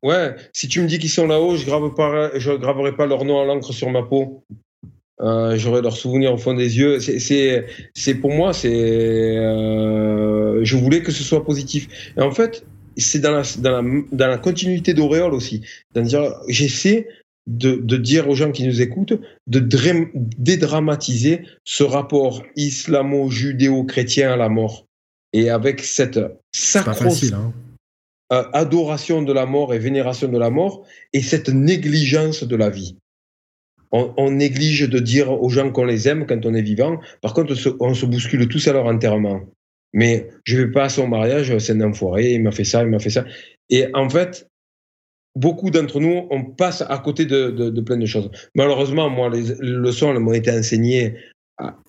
Ouais. 0.02 0.34
Si 0.52 0.68
tu 0.68 0.80
me 0.80 0.86
dis 0.86 0.98
qu'ils 0.98 1.10
sont 1.10 1.26
là-haut, 1.26 1.56
je 1.56 1.66
grave 1.66 1.94
pas, 1.94 2.38
je 2.38 2.52
graverai 2.52 2.94
pas 2.94 3.06
leur 3.06 3.24
nom 3.24 3.40
à 3.40 3.44
l'encre 3.44 3.72
sur 3.72 3.90
ma 3.90 4.02
peau. 4.02 4.44
J'aurai 5.20 5.82
leur 5.82 5.96
souvenir 5.96 6.32
au 6.32 6.38
fond 6.38 6.54
des 6.54 6.78
yeux. 6.78 7.00
C'est, 7.00 8.14
pour 8.14 8.30
moi, 8.30 8.52
c'est, 8.52 9.34
je 10.62 10.76
voulais 10.76 11.02
que 11.02 11.12
ce 11.12 11.22
soit 11.22 11.44
positif. 11.44 11.88
Et 12.16 12.20
en 12.20 12.32
fait, 12.32 12.64
c'est 12.96 13.20
dans 13.20 13.32
la, 13.32 13.42
dans, 13.58 13.82
la, 13.82 14.00
dans 14.12 14.28
la 14.28 14.38
continuité 14.38 14.94
d'Auréole 14.94 15.34
aussi. 15.34 15.62
J'essaie 16.48 17.08
de, 17.46 17.74
de, 17.74 17.96
dire 17.96 18.28
aux 18.28 18.34
gens 18.34 18.52
qui 18.52 18.66
nous 18.66 18.80
écoutent 18.80 19.14
de 19.46 19.58
dédramatiser 20.38 21.42
ce 21.64 21.82
rapport 21.82 22.42
islamo-judéo-chrétien 22.56 24.32
à 24.32 24.36
la 24.36 24.48
mort. 24.48 24.86
Et 25.32 25.50
avec 25.50 25.80
cette 25.80 26.20
sacro 26.52 27.08
hein. 27.32 27.52
euh, 28.32 28.44
adoration 28.52 29.22
de 29.22 29.32
la 29.32 29.46
mort 29.46 29.74
et 29.74 29.78
vénération 29.78 30.28
de 30.28 30.38
la 30.38 30.50
mort 30.50 30.84
et 31.12 31.22
cette 31.22 31.48
négligence 31.48 32.44
de 32.44 32.56
la 32.56 32.68
vie. 32.70 32.96
On, 33.92 34.12
on 34.16 34.30
néglige 34.30 34.88
de 34.88 34.98
dire 34.98 35.30
aux 35.30 35.48
gens 35.48 35.70
qu'on 35.70 35.84
les 35.84 36.08
aime 36.08 36.26
quand 36.26 36.44
on 36.46 36.54
est 36.54 36.62
vivant. 36.62 36.98
Par 37.20 37.34
contre, 37.34 37.54
on 37.80 37.94
se 37.94 38.06
bouscule 38.06 38.48
tous 38.48 38.66
à 38.68 38.72
leur 38.72 38.86
enterrement. 38.86 39.42
Mais 39.92 40.28
je 40.44 40.56
vais 40.56 40.70
pas 40.70 40.84
à 40.84 40.88
son 40.88 41.06
mariage, 41.06 41.56
c'est 41.58 41.72
un 41.72 41.80
enfoiré, 41.82 42.32
il 42.32 42.42
m'a 42.42 42.52
fait 42.52 42.64
ça, 42.64 42.82
il 42.82 42.88
m'a 42.88 42.98
fait 42.98 43.10
ça. 43.10 43.24
Et 43.68 43.86
en 43.94 44.08
fait, 44.08 44.48
beaucoup 45.36 45.70
d'entre 45.70 46.00
nous, 46.00 46.26
on 46.30 46.44
passe 46.44 46.82
à 46.88 46.98
côté 46.98 47.26
de, 47.26 47.50
de, 47.50 47.80
plein 47.80 47.96
de 47.96 48.06
choses. 48.06 48.30
Malheureusement, 48.54 49.10
moi, 49.10 49.28
les, 49.30 49.54
leçons 49.60 50.18
m'ont 50.18 50.32
été 50.32 50.50
enseignées 50.50 51.14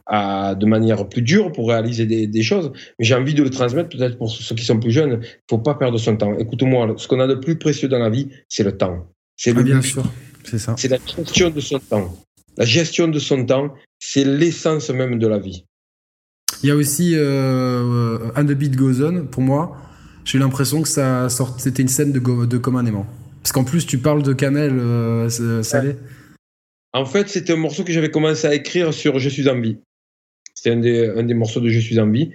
à, 0.05 0.55
de 0.55 0.65
manière 0.65 1.07
plus 1.07 1.21
dure 1.21 1.51
pour 1.51 1.69
réaliser 1.69 2.05
des, 2.05 2.43
choses, 2.43 2.71
mais 2.99 3.05
j'ai 3.05 3.15
envie 3.15 3.33
de 3.33 3.43
le 3.43 3.49
transmettre 3.49 3.89
peut-être 3.89 4.17
pour 4.17 4.29
ceux 4.29 4.55
qui 4.55 4.65
sont 4.65 4.79
plus 4.79 4.91
jeunes. 4.91 5.19
Il 5.23 5.43
faut 5.49 5.59
pas 5.59 5.75
perdre 5.75 5.97
son 5.97 6.17
temps. 6.17 6.37
Écoute-moi, 6.37 6.93
ce 6.97 7.07
qu'on 7.07 7.19
a 7.19 7.27
de 7.27 7.35
plus 7.35 7.57
précieux 7.57 7.87
dans 7.87 7.99
la 7.99 8.09
vie, 8.09 8.29
c'est 8.49 8.63
le 8.63 8.77
temps. 8.77 9.07
C'est 9.37 9.57
ah, 9.57 9.63
bien 9.63 9.81
sûr, 9.81 10.03
c'est 10.43 10.59
ça. 10.59 10.75
C'est 10.77 10.87
la 10.87 10.97
gestion 11.05 11.49
de 11.49 11.59
son 11.59 11.79
temps. 11.79 12.17
La 12.57 12.65
gestion 12.65 13.07
de 13.07 13.19
son 13.19 13.45
temps, 13.45 13.73
c'est 13.99 14.23
l'essence 14.23 14.89
même 14.89 15.19
de 15.19 15.27
la 15.27 15.39
vie. 15.39 15.65
Il 16.61 16.69
y 16.69 16.71
a 16.71 16.75
aussi 16.75 17.13
euh, 17.15 18.31
And 18.35 18.45
the 18.45 18.53
Beat 18.53 18.75
Goes 18.75 19.01
On, 19.01 19.25
pour 19.25 19.41
moi. 19.41 19.77
J'ai 20.23 20.37
eu 20.37 20.41
l'impression 20.41 20.81
que 20.81 20.87
ça 20.87 21.27
sort, 21.29 21.59
c'était 21.59 21.81
une 21.81 21.87
scène 21.89 22.11
de, 22.11 22.45
de 22.45 22.57
Comme 22.57 22.75
un 22.75 22.85
aimant. 22.85 23.05
Parce 23.41 23.51
qu'en 23.51 23.65
plus, 23.65 23.85
tu 23.85 23.97
parles 23.97 24.23
de 24.23 24.31
cannelle 24.33 24.79
euh, 24.79 25.63
salée. 25.63 25.95
En 26.93 27.05
fait, 27.05 27.27
c'était 27.27 27.53
un 27.53 27.57
morceau 27.57 27.83
que 27.83 27.91
j'avais 27.91 28.11
commencé 28.11 28.47
à 28.47 28.53
écrire 28.53 28.93
sur 28.93 29.19
Je 29.19 29.27
suis 29.27 29.49
en 29.49 29.59
vie. 29.59 29.77
C'était 30.53 30.71
un 30.71 30.79
des, 30.79 31.09
un 31.09 31.23
des 31.23 31.33
morceaux 31.33 31.59
de 31.59 31.67
Je 31.67 31.79
suis 31.79 31.99
en 31.99 32.09
vie. 32.09 32.31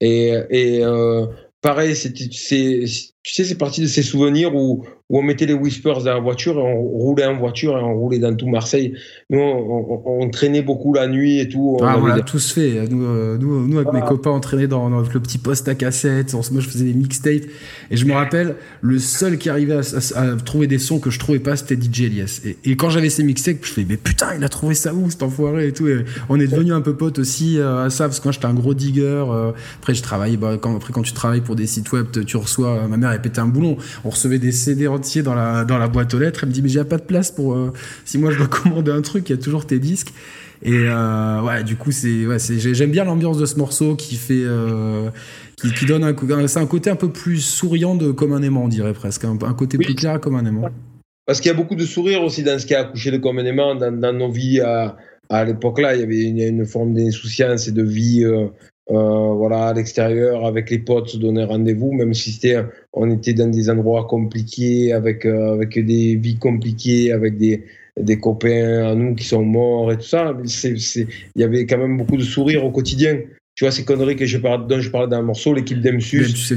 Et, 0.00 0.34
et 0.50 0.84
euh, 0.84 1.26
pareil, 1.62 1.96
c'est, 1.96 2.84
tu 3.22 3.34
sais, 3.34 3.44
c'est 3.44 3.58
parti 3.58 3.82
de 3.82 3.86
ces 3.86 4.02
souvenirs 4.02 4.54
où, 4.54 4.84
où 5.10 5.18
on 5.18 5.22
mettait 5.22 5.44
les 5.44 5.54
whispers 5.54 5.98
dans 6.04 6.14
la 6.14 6.20
voiture 6.20 6.54
et 6.54 6.62
on 6.62 6.82
roulait 6.82 7.26
en 7.26 7.36
voiture 7.36 7.76
et 7.76 7.82
on 7.82 7.94
roulait 7.94 8.20
dans 8.20 8.34
tout 8.34 8.46
Marseille. 8.46 8.94
Nous, 9.28 9.40
on, 9.40 10.30
traînait 10.30 10.62
beaucoup 10.62 10.94
la 10.94 11.08
nuit 11.08 11.40
et 11.40 11.48
tout. 11.48 11.76
On 11.80 11.84
ah, 11.84 11.98
on 12.00 12.06
l'a 12.06 12.20
tous 12.20 12.52
fait. 12.52 12.88
Nous, 12.88 13.04
euh, 13.04 13.36
nous, 13.36 13.66
nous 13.66 13.78
avec 13.78 13.92
mes 13.92 14.00
copains, 14.00 14.30
on 14.30 14.38
traînait 14.38 14.68
dans, 14.68 14.88
le 14.88 15.20
petit 15.20 15.38
poste 15.38 15.68
à 15.68 15.74
cassette. 15.74 16.32
Moi, 16.32 16.60
je 16.60 16.68
faisais 16.68 16.84
des 16.84 16.94
mixtapes. 16.94 17.42
Et 17.90 17.96
je 17.96 18.06
me 18.06 18.12
rappelle, 18.12 18.54
le 18.80 18.98
seul 19.00 19.36
qui 19.36 19.50
arrivait 19.50 19.80
à, 20.14 20.36
trouver 20.44 20.68
des 20.68 20.78
sons 20.78 21.00
que 21.00 21.10
je 21.10 21.18
trouvais 21.18 21.40
pas, 21.40 21.56
c'était 21.56 21.74
DJ 21.74 22.02
Elias. 22.02 22.40
Et, 22.64 22.76
quand 22.76 22.88
j'avais 22.88 23.10
ces 23.10 23.24
mixtapes, 23.24 23.58
je 23.62 23.72
fais, 23.72 23.86
mais 23.86 23.96
putain, 23.96 24.28
il 24.36 24.44
a 24.44 24.48
trouvé 24.48 24.74
ça 24.74 24.94
où, 24.94 25.10
cet 25.10 25.24
enfoiré 25.24 25.66
et 25.66 25.72
tout. 25.72 25.88
on 26.28 26.38
est 26.38 26.46
devenu 26.46 26.72
un 26.72 26.80
peu 26.80 26.94
potes 26.94 27.18
aussi 27.18 27.58
euh, 27.58 27.84
à 27.84 27.90
ça, 27.90 28.04
parce 28.04 28.20
que 28.20 28.28
moi, 28.28 28.32
j'étais 28.32 28.46
un 28.46 28.54
gros 28.54 28.74
digger. 28.74 29.24
Euh, 29.28 29.50
après, 29.80 29.94
je 29.94 30.02
travaillais, 30.02 30.36
bah, 30.36 30.56
quand, 30.58 30.76
après, 30.76 30.92
quand 30.92 31.02
tu 31.02 31.12
travailles 31.12 31.40
pour 31.42 31.56
des 31.56 31.66
sites 31.66 31.90
web, 31.92 32.06
tu 32.24 32.36
reçois, 32.36 32.86
ma 32.88 32.96
mère, 32.96 33.09
elle 33.14 33.22
pétait 33.22 33.40
un 33.40 33.46
boulon. 33.46 33.76
On 34.04 34.10
recevait 34.10 34.38
des 34.38 34.52
CD 34.52 34.86
entiers 34.86 35.22
dans 35.22 35.34
la, 35.34 35.64
dans 35.64 35.78
la 35.78 35.88
boîte 35.88 36.14
aux 36.14 36.18
lettres. 36.18 36.40
Elle 36.42 36.50
me 36.50 36.54
dit, 36.54 36.62
mais 36.62 36.68
j'ai 36.68 36.84
pas 36.84 36.98
de 36.98 37.02
place 37.02 37.30
pour. 37.30 37.54
Euh, 37.54 37.72
si 38.04 38.18
moi 38.18 38.30
je 38.30 38.38
dois 38.38 38.46
commander 38.48 38.90
un 38.90 39.02
truc, 39.02 39.28
il 39.28 39.36
y 39.36 39.38
a 39.38 39.42
toujours 39.42 39.66
tes 39.66 39.78
disques. 39.78 40.12
Et 40.62 40.72
euh, 40.74 41.40
ouais, 41.42 41.64
du 41.64 41.76
coup, 41.76 41.90
c'est, 41.90 42.26
ouais, 42.26 42.36
j'aime 42.38 42.90
bien 42.90 43.04
l'ambiance 43.04 43.38
de 43.38 43.46
ce 43.46 43.56
morceau 43.56 43.96
qui 43.96 44.16
fait. 44.16 44.42
Euh, 44.44 45.10
qui, 45.56 45.86
donne 45.86 46.04
un, 46.04 46.46
c'est 46.46 46.58
un 46.58 46.66
côté 46.66 46.90
un 46.90 46.96
peu 46.96 47.10
plus 47.10 47.40
souriant 47.40 47.94
de 47.94 48.12
Comme 48.12 48.32
un 48.32 48.42
aimant, 48.42 48.64
on 48.64 48.68
dirait 48.68 48.92
presque. 48.92 49.24
Un, 49.24 49.36
côté 49.54 49.78
plus 49.78 49.94
clair 49.94 50.20
comme 50.20 50.36
un 50.36 50.44
aimant. 50.44 50.68
Parce 51.26 51.40
qu'il 51.40 51.50
y 51.50 51.54
a 51.54 51.56
beaucoup 51.56 51.76
de 51.76 51.84
sourires 51.84 52.22
aussi 52.22 52.42
dans 52.42 52.58
ce 52.58 52.66
qui 52.66 52.74
a 52.74 52.80
accouché 52.80 53.10
de 53.10 53.18
Comme 53.18 53.38
un 53.38 53.44
aimant, 53.44 53.74
dans, 53.74 54.12
nos 54.12 54.30
vies 54.30 54.60
à, 54.60 54.96
à 55.28 55.44
l'époque-là. 55.44 55.96
Il 55.96 56.00
y 56.00 56.02
avait 56.02 56.22
une, 56.22 56.40
une 56.40 56.66
forme 56.66 56.94
d'insouciance 56.94 57.68
et 57.68 57.72
de 57.72 57.82
vie 57.82 58.24
euh, 58.90 59.34
voilà, 59.34 59.68
à 59.68 59.72
l'extérieur, 59.72 60.44
avec 60.44 60.68
les 60.70 60.80
potes, 60.80 61.10
se 61.10 61.16
donner 61.16 61.44
rendez-vous, 61.44 61.92
même 61.92 62.12
si 62.12 62.32
c'était, 62.32 62.64
on 62.92 63.10
était 63.10 63.34
dans 63.34 63.48
des 63.48 63.70
endroits 63.70 64.06
compliqués, 64.06 64.92
avec, 64.92 65.24
euh, 65.24 65.54
avec 65.54 65.78
des 65.84 66.16
vies 66.16 66.38
compliquées, 66.38 67.12
avec 67.12 67.38
des, 67.38 67.64
des 67.98 68.18
copains 68.18 68.90
à 68.90 68.94
nous 68.94 69.14
qui 69.14 69.24
sont 69.24 69.44
morts 69.44 69.92
et 69.92 69.96
tout 69.96 70.02
ça. 70.02 70.36
Il 70.64 71.06
y 71.36 71.44
avait 71.44 71.66
quand 71.66 71.78
même 71.78 71.96
beaucoup 71.96 72.16
de 72.16 72.24
sourires 72.24 72.64
au 72.64 72.70
quotidien. 72.70 73.20
Tu 73.54 73.64
vois, 73.64 73.70
ces 73.70 73.84
conneries 73.84 74.16
que 74.16 74.26
je 74.26 74.38
parle, 74.38 74.66
dont 74.66 74.80
je 74.80 74.90
parlais 74.90 75.08
dans 75.08 75.18
un 75.18 75.22
morceau, 75.22 75.54
l'équipe 75.54 75.80
d'Emsus. 75.80 76.52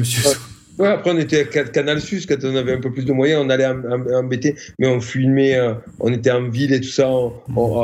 Ouais, 0.80 0.88
après, 0.88 1.12
on 1.12 1.18
était 1.20 1.42
à 1.42 1.64
Canal 1.66 2.02
Sus, 2.02 2.26
quand 2.28 2.44
on 2.44 2.56
avait 2.56 2.74
un 2.74 2.80
peu 2.80 2.92
plus 2.92 3.06
de 3.06 3.14
moyens, 3.14 3.44
on 3.46 3.50
allait 3.50 3.68
embêter, 3.68 4.56
mais 4.80 4.88
on 4.88 5.00
filmait, 5.00 5.56
euh, 5.56 5.76
on 6.00 6.12
était 6.12 6.32
en 6.32 6.50
ville 6.50 6.74
et 6.74 6.82
tout 6.82 6.88
ça, 6.88 7.10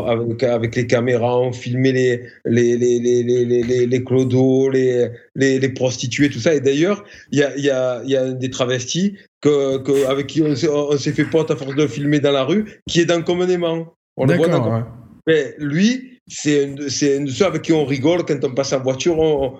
avec, 0.08 0.44
avec, 0.44 0.76
les 0.76 0.88
caméras, 0.88 1.40
on 1.40 1.52
filmait 1.52 1.92
les, 1.92 2.24
les, 2.46 2.78
les, 2.78 3.00
les, 3.00 3.24
les, 3.24 3.46
les, 3.46 3.86
les 3.86 4.04
clodos, 4.04 4.70
les, 4.72 5.08
les, 5.36 5.60
les 5.60 5.70
prostituées, 5.70 6.30
tout 6.30 6.40
ça. 6.40 6.56
Et 6.56 6.62
d'ailleurs, 6.62 7.04
il 7.32 7.40
y 7.40 7.44
a, 7.44 7.56
y, 7.58 7.70
a, 7.70 8.02
y 8.06 8.16
a 8.16 8.32
des 8.32 8.50
travestis 8.50 9.18
que, 9.42 9.78
que, 9.78 10.08
avec 10.08 10.26
qui 10.26 10.42
on 10.42 10.56
s'est 10.98 11.14
fait 11.14 11.26
pote 11.26 11.52
à 11.52 11.56
force 11.56 11.76
de 11.76 11.86
filmer 11.86 12.20
dans 12.20 12.32
la 12.32 12.44
rue, 12.44 12.82
qui 12.90 13.02
est 13.02 13.06
dans 13.06 13.22
Communément. 13.22 13.94
On 14.18 14.26
le 14.26 14.36
voit 14.36 14.48
dans 14.48 14.84
Mais 15.28 15.54
lui, 15.60 16.09
c'est 16.30 16.66
un, 16.66 16.74
de 16.74 17.30
ceux 17.30 17.46
avec 17.46 17.64
qui 17.64 17.74
on 17.74 17.86
rigole 17.86 18.24
quand 18.24 18.44
on 18.44 18.52
passe 18.52 18.72
en 18.74 18.80
voiture. 18.82 19.18
en 19.18 19.60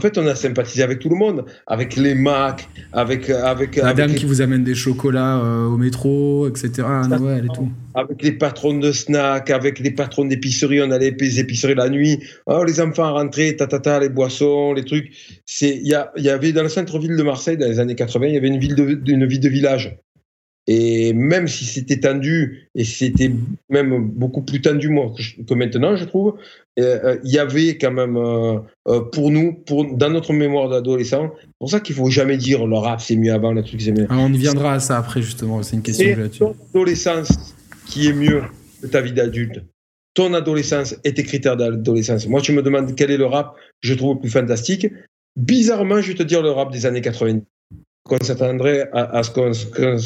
fait, 0.00 0.18
on 0.18 0.26
a 0.26 0.34
sympathisé 0.34 0.82
avec 0.82 1.00
tout 1.00 1.08
le 1.08 1.16
monde, 1.16 1.44
avec 1.66 1.96
les 1.96 2.14
Macs, 2.14 2.68
avec. 2.92 3.28
avec 3.28 3.76
La 3.76 3.92
dame 3.92 4.14
qui 4.14 4.24
vous 4.24 4.40
amène 4.40 4.62
des 4.62 4.76
chocolats 4.76 5.38
euh, 5.38 5.66
au 5.66 5.76
métro, 5.76 6.48
etc. 6.48 6.86
à 6.86 7.08
Noël 7.08 7.46
et 7.46 7.54
tout. 7.54 7.68
Avec 7.94 8.22
les 8.22 8.32
patrons 8.32 8.78
de 8.78 8.92
snacks, 8.92 9.50
avec 9.50 9.78
les 9.80 9.90
patrons 9.90 10.24
d'épicerie, 10.24 10.80
on 10.80 10.90
allait 10.90 11.14
les 11.18 11.40
épiceries 11.40 11.74
la 11.74 11.88
nuit. 11.88 12.20
Oh, 12.46 12.64
les 12.64 12.80
enfants 12.80 13.12
rentraient, 13.12 13.56
ta, 13.56 13.66
ta, 13.66 13.78
ta, 13.80 14.00
les 14.00 14.08
boissons, 14.08 14.72
les 14.72 14.84
trucs. 14.84 15.10
Il 15.60 15.86
y, 15.86 15.94
y 16.22 16.28
avait 16.28 16.52
dans 16.52 16.62
le 16.62 16.68
centre-ville 16.68 17.16
de 17.16 17.22
Marseille, 17.22 17.56
dans 17.56 17.66
les 17.66 17.80
années 17.80 17.94
80, 17.94 18.26
il 18.28 18.34
y 18.34 18.36
avait 18.36 18.48
une 18.48 18.58
ville 18.58 18.74
de, 18.74 19.00
une 19.06 19.26
ville 19.26 19.40
de 19.40 19.48
village. 19.48 19.96
Et 20.66 21.12
même 21.12 21.46
si 21.46 21.66
c'était 21.66 22.00
tendu, 22.00 22.70
et 22.74 22.84
c'était 22.84 23.30
même 23.68 24.08
beaucoup 24.08 24.40
plus 24.40 24.62
tendu 24.62 24.88
moi 24.88 25.12
que 25.46 25.54
maintenant, 25.54 25.94
je 25.94 26.04
trouve, 26.04 26.38
euh, 26.78 26.98
euh, 27.04 27.18
il 27.22 27.32
y 27.32 27.38
avait 27.38 27.76
quand 27.76 27.90
même 27.90 28.16
euh, 28.16 29.00
pour 29.12 29.30
nous, 29.30 29.52
pour, 29.52 29.84
dans 29.94 30.08
notre 30.08 30.32
mémoire 30.32 30.70
d'adolescent, 30.70 31.32
c'est 31.38 31.48
pour 31.58 31.70
ça 31.70 31.80
qu'il 31.80 31.94
faut 31.94 32.08
jamais 32.08 32.38
dire 32.38 32.66
le 32.66 32.78
rap 32.78 33.02
c'est 33.02 33.16
mieux 33.16 33.32
avant, 33.32 33.52
le 33.52 33.62
truc 33.62 33.82
c'est 33.82 33.92
mieux. 33.92 34.06
Ah, 34.08 34.16
on 34.18 34.32
y 34.32 34.38
viendra 34.38 34.72
à 34.72 34.80
ça 34.80 34.96
après 34.96 35.20
justement, 35.20 35.62
c'est 35.62 35.76
une 35.76 35.82
question 35.82 36.16
là-dessus. 36.16 36.38
Ton 36.38 36.56
adolescence 36.70 37.54
qui 37.86 38.08
est 38.08 38.14
mieux 38.14 38.42
que 38.80 38.86
ta 38.86 39.02
vie 39.02 39.12
d'adulte? 39.12 39.62
Ton 40.14 40.32
adolescence 40.32 40.96
et 41.04 41.12
tes 41.12 41.24
critères 41.24 41.56
d'adolescence. 41.58 42.26
Moi, 42.26 42.40
tu 42.40 42.52
me 42.52 42.62
demandes 42.62 42.94
quel 42.94 43.10
est 43.10 43.16
le 43.18 43.26
rap, 43.26 43.54
je 43.82 43.92
trouve 43.94 44.14
le 44.14 44.20
plus 44.20 44.30
fantastique. 44.30 44.86
Bizarrement, 45.36 46.00
je 46.00 46.08
vais 46.12 46.14
te 46.14 46.22
dire 46.22 46.40
le 46.40 46.52
rap 46.52 46.72
des 46.72 46.86
années 46.86 47.00
90 47.00 47.42
qu'on 48.08 48.22
s'attendrait 48.22 48.88
à, 48.92 49.22
ce 49.22 49.30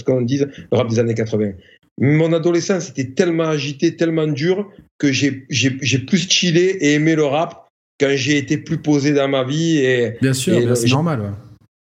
qu'on 0.05 0.21
dise 0.23 0.49
le 0.71 0.77
rap 0.77 0.89
des 0.89 0.99
années 0.99 1.15
80. 1.15 1.53
Mon 2.01 2.33
adolescence 2.33 2.91
était 2.91 3.11
tellement 3.11 3.49
agitée, 3.49 3.97
tellement 3.97 4.29
dure, 4.29 4.71
que 4.99 5.11
j'ai 5.13 5.31
plus 6.07 6.29
chillé 6.29 6.85
et 6.85 6.95
aimé 6.95 7.17
le 7.17 7.25
rap 7.25 7.69
quand 7.99 8.11
j'ai 8.15 8.39
été 8.39 8.59
plus 8.59 8.79
posé 8.79 9.13
dans 9.13 9.29
ma 9.29 9.43
vie. 9.43 9.79
Et, 9.79 10.17
Bien 10.21 10.33
sûr, 10.33 10.77
c'est 10.77 10.89
normal. 10.89 11.21
Ouais. 11.21 11.27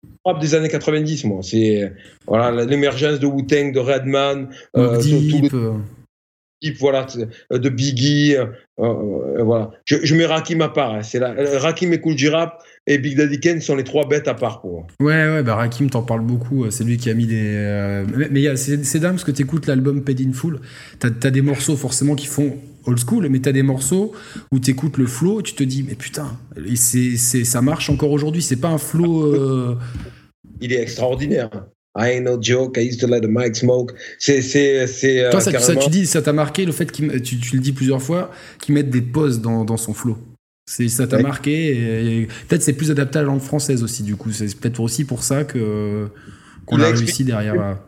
Le 0.04 0.32
rap 0.32 0.40
des 0.40 0.54
années 0.54 0.70
90, 0.70 1.24
moi. 1.24 1.40
C'est 1.42 1.92
voilà, 2.26 2.64
l'émergence 2.64 3.20
de 3.20 3.26
Wu-Tang, 3.26 3.72
de 3.72 3.78
Redman, 3.78 4.48
euh, 4.76 4.98
Deep, 4.98 5.52
euh. 5.52 5.74
voilà, 6.80 7.06
de 7.50 7.68
Biggie. 7.68 8.36
Euh, 8.36 8.46
euh, 8.78 9.42
voilà. 9.42 9.70
Je, 9.84 9.96
je, 10.02 10.14
mets 10.14 10.26
Rakim 10.26 10.62
à 10.62 10.70
part. 10.70 10.94
Hein. 10.94 11.02
C'est 11.02 11.18
Rakim 11.18 11.92
et 11.92 12.00
Cool 12.00 12.16
Rap 12.30 12.62
et 12.86 12.98
Big 12.98 13.16
Daddy 13.16 13.40
Kane 13.40 13.60
sont 13.60 13.74
les 13.74 13.84
trois 13.84 14.08
bêtes 14.08 14.28
à 14.28 14.34
part 14.34 14.60
pour 14.60 14.72
moi. 14.72 14.86
Ouais, 15.00 15.32
ouais, 15.32 15.42
bah 15.42 15.56
Rakim, 15.56 15.90
t'en 15.90 16.02
parles 16.02 16.24
beaucoup. 16.24 16.64
Euh, 16.64 16.70
c'est 16.70 16.84
lui 16.84 16.96
qui 16.96 17.10
a 17.10 17.14
mis 17.14 17.26
des. 17.26 17.54
Euh, 17.54 18.04
mais 18.30 18.56
c'est 18.56 19.00
dingue 19.00 19.12
parce 19.12 19.24
que 19.24 19.32
t'écoutes 19.32 19.66
l'album 19.66 20.02
Paid 20.02 20.20
in 20.20 20.32
Full. 20.32 20.60
T'as 20.98 21.08
as 21.24 21.30
des 21.30 21.42
morceaux 21.42 21.76
forcément 21.76 22.14
qui 22.14 22.26
font 22.26 22.56
old 22.84 22.98
school, 22.98 23.28
mais 23.28 23.40
t'as 23.40 23.52
des 23.52 23.62
morceaux 23.62 24.12
où 24.52 24.58
t'écoutes 24.58 24.98
le 24.98 25.06
flow 25.06 25.40
et 25.40 25.42
tu 25.42 25.54
te 25.54 25.64
dis, 25.64 25.84
mais 25.86 25.96
putain, 25.96 26.38
c'est 26.76 27.16
ça 27.16 27.60
marche 27.60 27.90
encore 27.90 28.12
aujourd'hui. 28.12 28.42
C'est 28.42 28.60
pas 28.60 28.68
un 28.68 28.78
flow. 28.78 29.34
Euh, 29.34 29.76
Il 30.60 30.72
est 30.72 30.80
extraordinaire. 30.80 31.50
I 31.98 32.10
ain't 32.10 32.24
no 32.24 32.36
joke, 32.40 32.76
I 32.76 32.86
used 32.86 33.00
to 33.00 33.06
let 33.06 33.22
the 33.22 33.28
mic 33.28 33.56
smoke. 33.56 33.94
C'est, 34.18 34.42
c'est, 34.42 34.86
c'est. 34.86 35.24
Euh, 35.24 35.30
Toi, 35.30 35.40
ça, 35.40 35.58
ça, 35.58 35.74
tu 35.74 35.88
dis, 35.88 36.06
ça 36.06 36.20
t'a 36.20 36.34
marqué 36.34 36.66
le 36.66 36.72
fait 36.72 36.92
qu'il, 36.92 37.22
tu, 37.22 37.40
tu, 37.40 37.56
le 37.56 37.62
dis 37.62 37.72
plusieurs 37.72 38.02
fois, 38.02 38.30
qu'il 38.60 38.74
mette 38.74 38.90
des 38.90 39.00
pauses 39.00 39.40
dans, 39.40 39.64
dans 39.64 39.78
son 39.78 39.94
flow. 39.94 40.18
C'est, 40.66 40.88
ça 40.88 41.06
t'a 41.06 41.18
marqué. 41.20 42.20
Et, 42.20 42.26
peut-être 42.48 42.62
c'est 42.62 42.72
plus 42.72 42.90
adapté 42.90 43.18
à 43.18 43.22
la 43.22 43.28
langue 43.28 43.40
française 43.40 43.82
aussi, 43.82 44.02
du 44.02 44.16
coup. 44.16 44.32
C'est 44.32 44.54
peut-être 44.58 44.80
aussi 44.80 45.04
pour 45.04 45.22
ça 45.22 45.44
que, 45.44 46.08
qu'on 46.64 46.80
a, 46.80 46.90
réussi 46.90 47.24
derrière. 47.24 47.80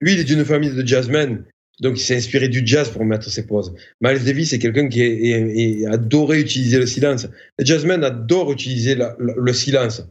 Lui, 0.00 0.14
il 0.14 0.20
est 0.20 0.24
d'une 0.24 0.44
famille 0.44 0.70
de 0.70 0.86
jazzmen. 0.86 1.44
Donc, 1.80 1.98
il 1.98 2.02
s'est 2.02 2.16
inspiré 2.16 2.48
du 2.48 2.62
jazz 2.64 2.90
pour 2.90 3.04
mettre 3.04 3.28
ses 3.30 3.46
pauses. 3.46 3.74
Miles 4.00 4.22
Davis, 4.22 4.50
c'est 4.50 4.58
quelqu'un 4.58 4.88
qui 4.88 5.02
est, 5.02 5.86
adoré 5.86 6.40
utiliser 6.40 6.78
le 6.78 6.86
silence. 6.86 7.26
Les 7.58 7.64
jazzmen 7.64 8.04
adorent 8.04 8.52
utiliser 8.52 8.96
le 9.18 9.52
silence 9.52 10.04